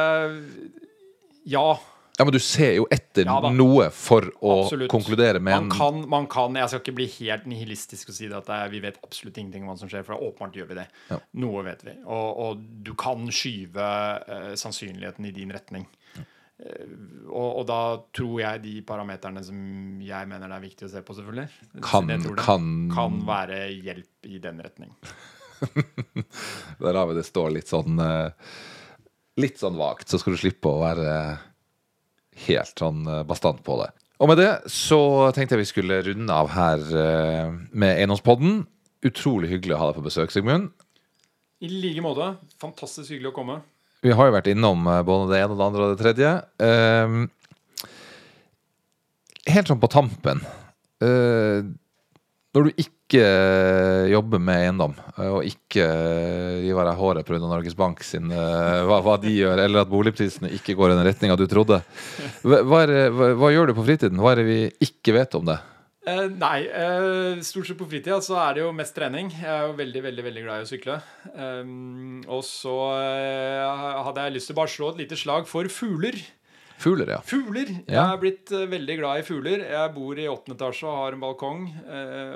Ja. 1.53 1.65
Ja, 2.13 2.25
Men 2.25 2.33
du 2.35 2.39
ser 2.39 2.75
jo 2.77 2.83
etter 2.93 3.25
Ja 3.25 3.49
noe 3.49 3.87
for 3.89 4.27
å 4.37 4.57
Absolutt. 4.63 4.89
konkludere 4.91 5.39
med 5.41 5.65
Man 5.65 5.69
kan, 5.73 6.03
man 6.09 6.27
kan, 6.29 6.53
Jeg 6.55 6.69
skal 6.69 6.83
ikke 6.83 6.95
bli 6.99 7.07
helt 7.15 7.47
nihilistisk 7.49 8.11
og 8.11 8.17
si 8.17 8.29
at 8.29 8.49
er, 8.53 8.69
vi 8.69 8.81
vet 8.83 8.99
absolutt 9.01 9.39
ingenting 9.41 9.65
om 9.65 9.71
hva 9.71 9.77
som 9.79 9.89
skjer, 9.89 10.05
for 10.05 10.21
åpenbart 10.21 10.59
gjør 10.59 10.69
vi 10.69 10.77
det. 10.77 10.85
Ja. 11.09 11.17
Noe 11.41 11.63
vet 11.65 11.81
vi. 11.87 11.95
Og, 12.05 12.29
og 12.45 12.61
du 12.85 12.93
kan 12.99 13.25
skyve 13.33 13.87
uh, 14.29 14.53
sannsynligheten 14.59 15.25
i 15.25 15.33
din 15.33 15.53
retning. 15.53 15.87
Eh, 16.13 16.21
og, 17.33 17.47
og 17.59 17.63
da 17.67 17.77
tror 18.15 18.35
jeg 18.43 18.61
de 18.63 18.73
parameterne 18.87 19.41
som 19.43 19.57
jeg 20.05 20.27
mener 20.29 20.47
det 20.51 20.57
er 20.59 20.65
viktig 20.67 20.85
å 20.87 20.91
se 20.93 21.01
på, 21.03 21.15
selvfølgelig, 21.17 21.47
Kan- 21.81 22.07
kan- 22.45 22.69
kan 22.93 23.17
være 23.27 23.57
hjelp 23.73 24.29
i 24.29 24.37
den 24.43 24.61
retning. 24.63 24.93
Der 26.83 26.93
har 26.99 27.07
vi 27.09 27.15
det 27.17 27.25
står 27.27 27.53
litt 27.55 27.69
sånn 27.71 27.99
eh, 28.03 28.29
Litt 29.39 29.57
sånn 29.61 29.77
vagt, 29.79 30.09
så 30.11 30.19
skal 30.21 30.35
du 30.35 30.41
slippe 30.43 30.69
å 30.69 30.81
være 30.83 31.13
helt 32.47 32.77
sånn 32.79 33.01
eh, 33.09 33.23
bastant 33.25 33.63
på 33.65 33.79
det. 33.81 33.89
Og 34.21 34.29
med 34.29 34.37
det 34.39 34.51
så 34.71 34.99
tenkte 35.33 35.55
jeg 35.57 35.63
vi 35.63 35.69
skulle 35.71 36.01
runde 36.05 36.35
av 36.37 36.51
her 36.53 36.83
eh, 37.01 37.49
med 37.73 37.95
Eiendomspodden. 37.97 38.61
Utrolig 39.03 39.49
hyggelig 39.51 39.73
å 39.75 39.79
ha 39.81 39.87
deg 39.89 39.97
på 39.99 40.05
besøk, 40.05 40.31
Sigmund. 40.31 40.69
I 41.63 41.71
like 41.71 42.03
måte. 42.05 42.29
Fantastisk 42.61 43.09
hyggelig 43.15 43.31
å 43.33 43.35
komme. 43.39 43.57
Vi 44.03 44.11
har 44.11 44.27
jo 44.27 44.35
vært 44.35 44.49
innom 44.51 44.83
eh, 44.89 45.03
både 45.07 45.31
det 45.31 45.39
ene 45.39 45.55
og 45.55 45.61
det 45.61 45.69
andre 45.69 45.85
og 45.85 45.93
det 45.93 46.01
tredje. 46.03 46.33
Ehm, 46.63 47.23
helt 49.47 49.69
sånn 49.69 49.79
på 49.81 49.89
tampen 49.91 50.39
eh, 51.03 51.63
Når 52.55 52.67
du 52.67 52.83
ikke 52.83 53.21
jobber 54.09 54.41
med 54.41 54.63
eiendom, 54.63 54.93
eh, 55.15 55.29
og 55.29 55.47
ikke 55.47 55.85
river 56.63 56.89
deg 56.89 56.99
håret 56.99 57.27
pga. 57.27 57.39
Norges 57.45 57.77
Bank 57.79 58.03
sin 58.03 58.31
hva, 58.33 58.99
hva 59.05 59.17
de 59.21 59.35
gjør, 59.37 59.61
eller 59.63 59.83
at 59.83 59.91
boligprisene 59.91 60.51
ikke 60.57 60.75
går 60.79 60.93
i 60.93 60.97
den 60.97 61.07
retninga 61.07 61.37
du 61.39 61.45
trodde, 61.47 61.79
hva, 62.43 62.63
hva, 62.67 62.85
hva 63.39 63.53
gjør 63.53 63.71
du 63.71 63.77
på 63.77 63.85
fritiden? 63.87 64.19
Hva 64.19 64.33
er 64.33 64.41
det 64.41 64.49
vi 64.49 64.59
ikke 64.89 65.15
vet 65.15 65.39
om 65.39 65.47
det? 65.51 65.59
Eh, 66.03 66.25
nei, 66.35 66.65
Uh, 66.67 67.39
stort 67.45 67.69
sett 67.69 67.77
på 67.79 67.87
fritida 67.87 68.17
så 68.23 68.35
er 68.43 68.57
det 68.57 68.63
jo 68.65 68.71
mest 68.75 68.95
trening. 68.97 69.29
Jeg 69.31 69.47
er 69.47 69.69
jo 69.69 69.75
veldig 69.77 70.01
veldig, 70.03 70.23
veldig 70.25 70.41
glad 70.43 70.59
i 70.59 70.65
å 70.65 70.69
sykle. 70.69 70.97
Um, 71.31 72.17
og 72.27 72.41
så 72.43 72.73
uh, 72.91 74.01
hadde 74.09 74.25
jeg 74.25 74.35
lyst 74.35 74.49
til 74.51 74.57
å 74.57 74.59
bare 74.59 74.73
slå 74.73 74.89
et 74.91 74.99
lite 75.05 75.19
slag 75.19 75.47
for 75.47 75.69
fugler. 75.71 76.17
Fugler, 76.83 77.13
ja. 77.15 77.19
Fugler! 77.23 77.69
Jeg 77.71 77.95
Ja. 77.95 78.09
er 78.11 78.19
blitt 78.19 78.51
veldig 78.51 78.97
glad 78.99 79.21
i 79.21 79.23
fugler. 79.23 79.63
Jeg 79.63 79.93
bor 79.95 80.19
i 80.19 80.27
åttende 80.27 80.57
etasje 80.59 80.89
og 80.89 80.97
har 80.99 81.15
en 81.15 81.21
balkong. 81.23 81.61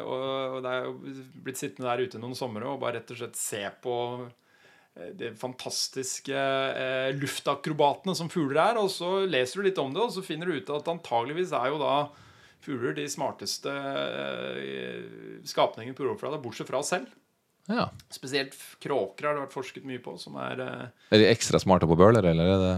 og, 0.06 0.28
og 0.56 0.60
det 0.64 0.72
er 0.72 0.86
jo 0.86 0.94
blitt 1.44 1.60
sittende 1.60 1.90
der 1.90 2.06
ute 2.08 2.22
noen 2.22 2.38
somre 2.38 2.70
og 2.72 2.80
bare 2.80 3.02
rett 3.02 3.12
og 3.12 3.20
slett 3.20 3.36
se 3.36 3.66
på 3.84 3.98
de 5.18 5.34
fantastiske 5.38 6.34
eh, 6.34 7.10
luftakrobatene 7.20 8.16
som 8.18 8.30
fugler 8.32 8.62
er. 8.64 8.80
Og 8.80 8.88
så 8.94 9.26
leser 9.28 9.60
du 9.60 9.68
litt 9.68 9.82
om 9.84 9.92
det, 9.94 10.06
og 10.06 10.16
så 10.16 10.24
finner 10.24 10.48
du 10.48 10.62
ut 10.62 10.72
at 10.78 10.88
antageligvis 10.94 11.52
er 11.58 11.74
jo 11.74 11.82
da 11.84 11.98
fugler 12.64 12.96
de 12.98 13.06
smarteste 13.12 13.72
eh, 13.72 15.08
skapningene 15.48 15.98
på 15.98 16.06
jordflata, 16.08 16.42
bortsett 16.42 16.70
fra 16.70 16.82
oss 16.82 16.92
selv. 16.96 17.14
ja. 17.72 17.90
Spesielt 18.14 18.56
kråker 18.84 19.28
har 19.28 19.38
det 19.38 19.46
vært 19.46 19.56
forsket 19.56 19.88
mye 19.88 20.04
på, 20.04 20.18
som 20.22 20.38
er 20.42 20.64
eh, 20.64 21.10
Er 21.16 21.24
de 21.24 21.32
ekstra 21.32 21.62
smarte 21.64 21.90
på 21.90 21.98
bøler, 22.00 22.26
eller 22.34 22.54
er 22.54 22.64
det 22.66 22.76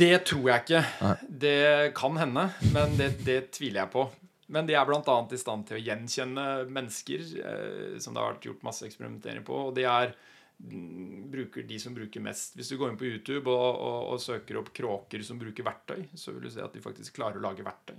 Det 0.00 0.16
tror 0.30 0.50
jeg 0.50 0.64
ikke. 0.64 0.82
Nei. 1.02 1.14
Det 1.46 1.60
kan 1.98 2.18
hende, 2.20 2.48
men 2.74 2.98
det, 3.00 3.14
det 3.26 3.40
tviler 3.56 3.84
jeg 3.84 3.94
på. 3.94 4.08
Men 4.52 4.68
de 4.68 4.74
er 4.76 4.84
bl.a. 4.84 5.14
i 5.32 5.40
stand 5.40 5.64
til 5.68 5.78
å 5.78 5.80
gjenkjenne 5.80 6.44
mennesker, 6.68 7.24
eh, 7.40 7.96
som 8.02 8.12
det 8.12 8.20
har 8.20 8.34
vært 8.34 8.50
gjort 8.50 8.66
masse 8.66 8.84
eksperimentering 8.88 9.44
på. 9.46 9.56
Og 9.70 9.76
de 9.78 9.86
er 9.88 10.12
mm, 10.60 11.30
bruker 11.32 11.64
de 11.68 11.78
som 11.80 11.96
bruker 11.96 12.24
mest. 12.24 12.58
Hvis 12.58 12.72
du 12.72 12.76
går 12.76 12.92
inn 12.92 12.98
på 13.00 13.08
YouTube 13.08 13.48
og, 13.48 13.68
og, 13.72 14.00
og 14.12 14.20
søker 14.20 14.60
opp 14.60 14.68
kråker 14.76 15.24
som 15.24 15.40
bruker 15.40 15.64
verktøy, 15.64 16.04
så 16.12 16.34
vil 16.34 16.44
du 16.44 16.52
se 16.52 16.64
at 16.64 16.76
de 16.76 16.84
faktisk 16.84 17.16
klarer 17.16 17.40
å 17.40 17.46
lage 17.46 17.64
verktøy. 17.64 17.96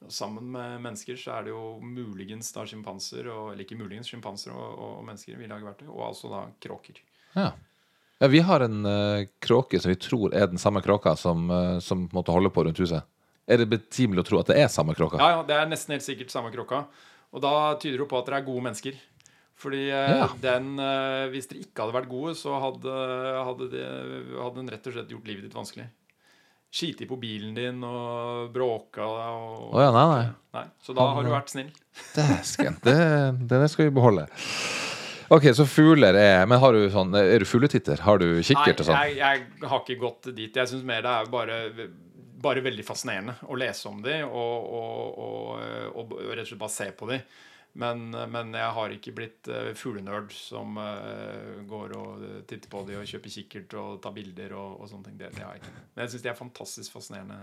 Og 0.00 0.12
sammen 0.12 0.46
med 0.54 0.78
mennesker 0.80 1.18
så 1.20 1.34
er 1.36 1.46
det 1.46 1.52
jo 1.52 1.64
muligens 1.84 2.48
da 2.54 2.64
sjimpanser, 2.68 3.26
eller 3.28 3.64
ikke 3.64 3.76
muligens 3.76 4.08
sjimpanser 4.08 4.54
og, 4.54 4.70
og, 4.80 4.94
mennesker 5.04 5.36
vi 5.36 5.48
lager 5.50 5.68
verktøy, 5.68 5.90
og 5.90 6.06
altså 6.08 6.30
da 6.32 6.46
kråker. 6.62 7.02
Ja. 7.34 7.50
ja 8.22 8.30
vi 8.32 8.40
har 8.48 8.64
en 8.64 8.80
uh, 8.88 9.28
kråke 9.44 9.80
som 9.80 9.92
vi 9.92 9.98
tror 10.00 10.32
er 10.32 10.48
den 10.48 10.62
samme 10.62 10.80
kråka 10.84 11.12
som, 11.20 11.44
uh, 11.52 11.76
som 11.84 12.08
måtte 12.16 12.32
holde 12.32 12.52
på 12.54 12.64
rundt 12.64 12.80
huset. 12.80 13.04
Er 13.50 13.60
det 13.60 13.68
betimelig 13.68 14.24
å 14.24 14.28
tro 14.30 14.40
at 14.40 14.54
det 14.54 14.58
er 14.62 14.72
samme 14.72 14.96
kråka? 14.96 15.20
Ja, 15.20 15.36
ja, 15.36 15.44
det 15.44 15.58
er 15.58 15.68
nesten 15.68 15.96
helt 15.96 16.06
sikkert 16.06 16.32
samme 16.32 16.52
kråka. 16.54 16.86
Og 17.34 17.44
da 17.44 17.54
tyder 17.82 18.00
det 18.00 18.10
på 18.10 18.18
at 18.18 18.28
dere 18.28 18.40
er 18.40 18.48
gode 18.48 18.64
mennesker. 18.70 18.98
Fordi 19.60 19.82
eh, 19.92 20.12
Ja. 20.16 20.28
den 20.40 20.78
Hvis 21.34 21.50
dere 21.50 21.64
ikke 21.66 21.82
hadde 21.82 21.96
vært 21.98 22.08
gode, 22.10 22.32
så 22.38 22.54
hadde, 22.62 22.94
hadde, 23.44 23.66
det, 23.74 23.82
hadde 24.38 24.56
den 24.62 24.70
rett 24.72 24.86
og 24.86 24.94
slett 24.94 25.12
gjort 25.12 25.28
livet 25.28 25.44
ditt 25.44 25.56
vanskelig. 25.58 25.88
Skiti 26.70 27.06
på 27.06 27.16
bilen 27.18 27.54
din 27.56 27.80
og 27.82 28.52
bråka 28.54 29.02
og 29.02 29.72
oh, 29.74 29.80
ja, 29.82 29.88
nei, 29.94 30.04
nei. 30.12 30.26
Nei, 30.54 30.66
Så 30.82 30.94
da 30.94 31.08
har 31.16 31.26
du 31.26 31.30
vært 31.32 31.50
snill. 31.50 31.72
Dæsken. 32.16 32.78
Det, 32.84 32.94
det, 33.40 33.58
det 33.58 33.70
skal 33.72 33.88
vi 33.88 33.94
beholde. 33.96 34.28
Ok, 35.30 35.48
så 35.54 35.66
fugler 35.66 36.16
er 36.18 36.46
Men 36.50 36.58
har 36.58 36.74
du 36.74 36.88
sånn 36.90 37.14
Er 37.14 37.38
du 37.38 37.46
fugletitter? 37.46 38.00
Har 38.02 38.18
du 38.18 38.40
kikkert 38.42 38.82
og 38.82 38.88
sånn? 38.88 38.98
Nei, 38.98 39.18
jeg, 39.18 39.44
jeg 39.46 39.70
har 39.70 39.82
ikke 39.84 39.98
gått 40.00 40.30
dit. 40.34 40.50
Jeg 40.50 40.70
syns 40.70 40.86
mer 40.86 41.04
det 41.06 41.12
er 41.12 41.30
bare, 41.30 41.58
bare 42.42 42.64
veldig 42.66 42.86
fascinerende 42.86 43.36
å 43.46 43.58
lese 43.58 43.90
om 43.90 44.00
de 44.02 44.20
og, 44.26 44.72
og, 44.80 45.20
og, 45.26 46.00
og 46.02 46.16
rett 46.30 46.44
og 46.46 46.52
slett 46.52 46.62
bare 46.64 46.74
se 46.74 46.88
på 46.98 47.10
de. 47.10 47.20
Men, 47.72 48.10
men 48.10 48.54
jeg 48.56 48.74
har 48.74 48.92
ikke 48.94 49.12
blitt 49.14 49.48
uh, 49.50 49.70
fuglenerd 49.78 50.32
som 50.34 50.74
eh, 50.82 51.60
går 51.70 51.92
og 51.94 52.24
eh, 52.26 52.38
titter 52.50 52.70
på 52.72 52.82
de 52.88 52.96
og 52.98 53.06
kjøper 53.06 53.30
kikkert 53.30 53.76
og 53.78 54.00
tar 54.02 54.14
bilder 54.16 54.56
og, 54.58 54.80
og 54.82 54.90
sånne 54.90 55.06
ting. 55.06 55.18
Det, 55.20 55.30
det 55.36 55.44
har 55.44 55.54
jeg 55.54 55.62
ikke. 55.62 55.74
Men 55.94 56.02
jeg 56.02 56.12
syns 56.14 56.24
de 56.24 56.32
er 56.32 56.38
fantastisk 56.40 56.96
fascinerende 56.96 57.38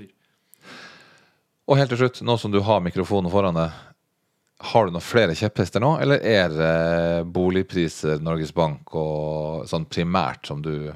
dyr. 0.00 0.14
Og 1.68 1.80
helt 1.80 1.92
til 1.92 2.00
slutt, 2.00 2.22
nå 2.24 2.36
som 2.40 2.52
du 2.52 2.62
har 2.64 2.80
mikrofonen 2.84 3.32
foran 3.32 3.56
deg, 3.56 3.76
har 4.64 4.86
du 4.86 4.94
noen 4.94 5.04
flere 5.04 5.36
kjepphester 5.36 5.82
nå, 5.82 5.96
eller 6.00 6.22
er 6.24 6.52
det 6.52 6.74
boligpriser, 7.34 8.22
Norges 8.24 8.54
Bank 8.56 8.94
og 8.96 9.66
sånn 9.68 9.88
primært 9.90 10.48
som 10.48 10.62
du 10.64 10.92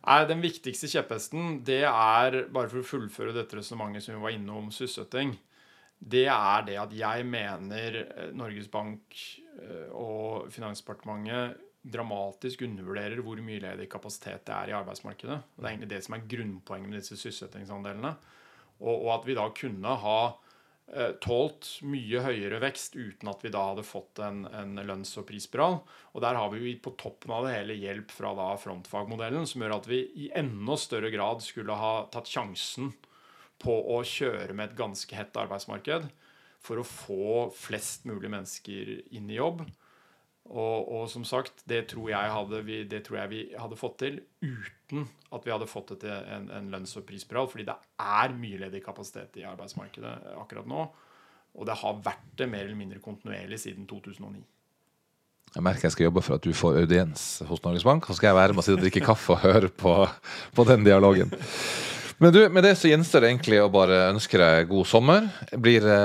Nei, 0.00 0.24
Den 0.26 0.40
viktigste 0.42 0.88
kjepphesten, 0.90 1.60
det 1.66 1.84
er, 1.84 2.36
bare 2.50 2.70
for 2.70 2.80
å 2.80 2.86
fullføre 2.88 3.34
dette 3.36 3.58
resonnementet 3.58 4.06
som 4.06 4.16
vi 4.16 4.22
var 4.24 4.32
innom 4.34 4.70
sysselsetting, 4.74 5.34
det 6.00 6.26
er 6.32 6.62
det 6.64 6.76
at 6.80 6.92
jeg 6.96 7.26
mener 7.28 7.98
eh, 8.00 8.30
Norges 8.36 8.70
Bank 8.72 9.16
eh, 9.60 9.90
og 9.92 10.48
Finansdepartementet 10.52 11.60
dramatisk 11.80 12.62
undervurderer 12.66 13.22
hvor 13.24 13.40
mye 13.44 13.60
ledig 13.62 13.88
kapasitet 13.92 14.44
det 14.48 14.52
er 14.52 14.72
i 14.72 14.76
arbeidsmarkedet. 14.76 15.38
Og 15.40 15.56
Det 15.60 15.66
er 15.66 15.72
egentlig 15.72 15.92
det 15.92 16.04
som 16.04 16.16
er 16.16 16.28
grunnpoenget 16.28 16.90
med 16.90 17.00
disse 17.00 17.16
sysselsettingsandelene. 17.16 18.14
Og, 18.80 18.94
og 18.94 19.10
at 19.18 19.26
vi 19.28 19.36
da 19.36 19.46
kunne 19.56 19.96
ha 20.02 20.18
eh, 20.28 21.12
tålt 21.24 21.70
mye 21.88 22.24
høyere 22.24 22.60
vekst 22.64 22.96
uten 22.96 23.32
at 23.32 23.44
vi 23.44 23.52
da 23.52 23.66
hadde 23.70 23.84
fått 23.84 24.20
en, 24.24 24.46
en 24.48 24.80
lønns- 24.80 25.16
og 25.20 25.28
prisspiral. 25.28 25.80
Og 26.12 26.24
der 26.24 26.40
har 26.40 26.52
vi 26.52 26.64
jo 26.64 26.74
på 26.84 26.96
toppen 27.00 27.36
av 27.36 27.48
det 27.48 27.58
hele 27.58 27.76
hjelp 27.80 28.12
fra 28.12 28.32
da 28.36 28.50
frontfagmodellen, 28.60 29.48
som 29.48 29.64
gjør 29.64 29.76
at 29.80 29.88
vi 29.88 30.02
i 30.24 30.32
enda 30.36 30.80
større 30.80 31.12
grad 31.12 31.44
skulle 31.44 31.76
ha 31.76 31.94
tatt 32.12 32.28
sjansen 32.28 32.92
på 33.60 33.76
å 33.94 34.00
kjøre 34.06 34.54
med 34.56 34.70
et 34.70 34.78
ganske 34.78 35.16
hett 35.16 35.36
arbeidsmarked 35.36 36.08
for 36.60 36.80
å 36.80 36.86
få 36.86 37.46
flest 37.56 38.06
mulig 38.08 38.30
mennesker 38.32 38.96
inn 39.16 39.30
i 39.30 39.38
jobb. 39.38 39.62
Og, 40.50 40.88
og 40.90 41.04
som 41.12 41.22
sagt, 41.28 41.62
det 41.70 41.84
tror, 41.92 42.10
hadde 42.10 42.62
det 42.90 43.02
tror 43.06 43.20
jeg 43.20 43.30
vi 43.30 43.42
hadde 43.54 43.78
fått 43.78 44.00
til 44.02 44.16
uten 44.42 45.04
at 45.30 45.44
vi 45.46 45.52
hadde 45.52 45.68
fått 45.70 45.92
til 46.00 46.10
en, 46.10 46.48
en 46.50 46.70
lønns- 46.72 46.96
og 46.98 47.06
prisspiral. 47.06 47.46
Fordi 47.50 47.68
det 47.68 47.76
er 48.02 48.34
mye 48.34 48.58
ledig 48.64 48.82
kapasitet 48.84 49.38
i 49.38 49.46
arbeidsmarkedet 49.46 50.14
akkurat 50.40 50.68
nå. 50.68 50.88
Og 51.54 51.66
det 51.66 51.76
har 51.82 52.00
vært 52.02 52.32
det 52.38 52.48
mer 52.50 52.64
eller 52.66 52.78
mindre 52.78 53.02
kontinuerlig 53.04 53.60
siden 53.62 53.86
2009. 53.90 54.42
Jeg 55.50 55.66
merker 55.66 55.88
jeg 55.88 55.94
skal 55.96 56.06
jobbe 56.06 56.22
for 56.22 56.38
at 56.38 56.44
du 56.46 56.52
får 56.54 56.76
audiens 56.82 57.22
hos 57.46 57.62
Norges 57.64 57.86
Bank. 57.86 58.06
Så 58.06 58.18
skal 58.18 58.30
jeg 58.30 58.38
være 58.38 58.54
med 58.54 58.62
og 58.62 58.66
sitte 58.66 58.78
og 58.78 58.84
drikke 58.86 59.06
kaffe 59.06 59.34
og 59.34 59.42
høre 59.42 59.70
på, 59.70 59.94
på 60.54 60.66
den 60.66 60.86
dialogen. 60.86 61.32
Men 62.20 62.34
du, 62.34 62.40
med 62.52 62.66
det 62.66 62.74
så 62.76 62.90
gjenstår 62.90 63.24
det 63.24 63.30
egentlig 63.30 63.62
å 63.64 63.70
bare 63.72 64.10
ønske 64.10 64.36
deg 64.36 64.68
god 64.68 64.88
sommer. 64.88 65.28
Blir 65.56 65.86
det 65.86 66.00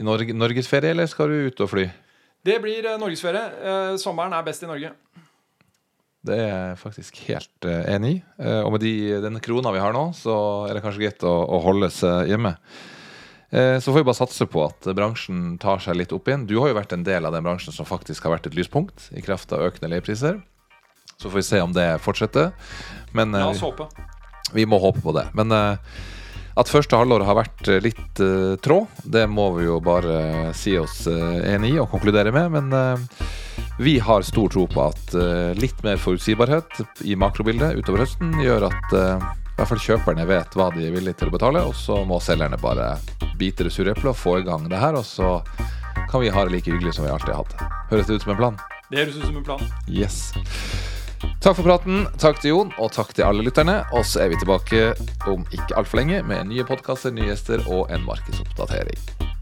i 0.00 0.06
Norge, 0.06 0.32
norgesferie, 0.32 0.94
eller 0.94 1.10
skal 1.12 1.28
du 1.28 1.50
ut 1.50 1.60
og 1.60 1.68
fly? 1.68 1.84
Det 2.48 2.54
blir 2.62 2.86
eh, 2.88 2.96
norgesferie. 3.00 3.42
Eh, 3.60 3.96
sommeren 4.00 4.32
er 4.32 4.46
best 4.46 4.64
i 4.64 4.70
Norge. 4.70 4.94
Det 6.24 6.36
er 6.36 6.48
jeg 6.48 6.78
faktisk 6.80 7.20
helt 7.26 7.68
eh, 7.68 7.82
enig 7.92 8.14
i. 8.14 8.22
Eh, 8.40 8.62
og 8.64 8.72
med 8.72 8.84
de, 8.84 8.94
den 9.20 9.36
krona 9.44 9.72
vi 9.76 9.82
har 9.82 9.92
nå, 9.92 10.06
så 10.16 10.36
er 10.70 10.78
det 10.78 10.82
kanskje 10.86 11.02
greit 11.02 11.26
å, 11.28 11.34
å 11.52 11.60
holde 11.66 11.90
seg 11.92 12.32
hjemme. 12.32 12.54
Eh, 13.50 13.76
så 13.76 13.90
får 13.90 13.98
vi 14.00 14.06
bare 14.08 14.20
satse 14.22 14.46
på 14.48 14.62
at 14.64 14.88
bransjen 14.96 15.58
tar 15.60 15.82
seg 15.84 15.98
litt 16.00 16.14
opp 16.16 16.28
igjen. 16.32 16.46
Du 16.48 16.56
har 16.62 16.72
jo 16.72 16.78
vært 16.78 16.94
en 16.96 17.04
del 17.04 17.28
av 17.28 17.36
den 17.36 17.44
bransjen 17.44 17.76
som 17.76 17.88
faktisk 17.88 18.24
har 18.24 18.38
vært 18.38 18.48
et 18.48 18.56
lyspunkt 18.56 19.10
i 19.12 19.24
kraft 19.26 19.52
av 19.52 19.66
økende 19.68 19.92
leiepriser. 19.92 20.40
Så 21.20 21.28
får 21.28 21.42
vi 21.42 21.44
se 21.50 21.60
om 21.60 21.76
det 21.76 21.90
fortsetter. 22.00 22.54
Men 23.12 23.36
La 23.36 23.44
eh, 23.44 23.52
oss 23.52 23.60
håpe. 23.64 23.88
Vi 24.54 24.66
må 24.66 24.78
håpe 24.82 25.02
på 25.04 25.14
det. 25.16 25.28
Men 25.38 25.52
eh, 25.54 25.98
at 26.58 26.70
første 26.70 26.98
halvår 26.98 27.24
har 27.24 27.38
vært 27.38 27.68
eh, 27.70 27.82
litt 27.84 28.20
uh, 28.20 28.56
trå, 28.62 28.82
det 29.04 29.24
må 29.30 29.46
vi 29.56 29.68
jo 29.68 29.78
bare 29.84 30.50
si 30.56 30.74
oss 30.80 31.04
uh, 31.08 31.38
enig 31.46 31.76
i 31.76 31.78
og 31.80 31.90
konkludere 31.92 32.32
med. 32.34 32.56
Men 32.56 32.74
uh, 32.74 33.68
vi 33.80 33.98
har 34.02 34.26
stor 34.26 34.50
tro 34.52 34.66
på 34.68 34.82
at 34.84 35.14
uh, 35.14 35.56
litt 35.56 35.80
mer 35.86 36.00
forutsigbarhet 36.02 37.00
i 37.06 37.16
makrobildet 37.16 37.78
utover 37.78 38.04
høsten 38.04 38.34
gjør 38.42 38.68
at, 38.68 38.92
i 38.92 39.56
hvert 39.60 39.70
fall 39.70 39.84
kjøperne 39.84 40.26
vet 40.28 40.56
hva 40.56 40.68
de 40.74 40.86
er 40.88 40.94
villige 40.94 41.20
til 41.20 41.30
å 41.30 41.36
betale, 41.36 41.64
og 41.64 41.76
så 41.76 42.02
må 42.08 42.20
selgerne 42.24 42.60
bare 42.60 42.94
bite 43.40 43.64
det 43.64 43.72
sure 43.72 43.94
eplet 43.94 44.12
og 44.12 44.18
få 44.18 44.40
i 44.40 44.46
gang 44.46 44.68
det 44.68 44.80
her, 44.80 44.96
og 44.98 45.06
så 45.06 45.38
kan 46.10 46.20
vi 46.20 46.32
ha 46.32 46.44
det 46.44 46.56
like 46.56 46.72
hyggelig 46.72 46.96
som 46.96 47.06
vi 47.06 47.12
alltid 47.12 47.34
har 47.34 47.44
hatt. 47.44 47.68
Høres 47.92 48.08
det 48.08 48.18
ut 48.18 48.26
som 48.26 48.34
en 48.34 48.40
plan? 48.40 48.60
Det 48.90 49.04
høres 49.04 49.20
ut 49.20 49.28
som 49.28 49.36
en 49.38 49.46
plan. 49.46 49.68
Yes. 49.86 50.32
Takk 51.40 51.56
for 51.56 51.64
praten. 51.64 52.04
Takk 52.20 52.40
til 52.42 52.54
Jon, 52.54 52.72
og 52.76 52.92
takk 52.92 53.14
til 53.16 53.24
alle 53.24 53.44
lytterne. 53.46 53.80
Og 53.96 54.04
så 54.04 54.24
er 54.24 54.32
vi 54.32 54.40
tilbake 54.40 54.92
om 55.30 55.46
ikke 55.48 55.76
altfor 55.80 56.02
lenge 56.02 56.22
med 56.28 56.52
nye 56.52 56.66
podkaster, 56.68 57.14
nye 57.16 57.32
gjester 57.32 57.64
og 57.68 57.88
en 57.92 58.04
markedsoppdatering. 58.04 59.39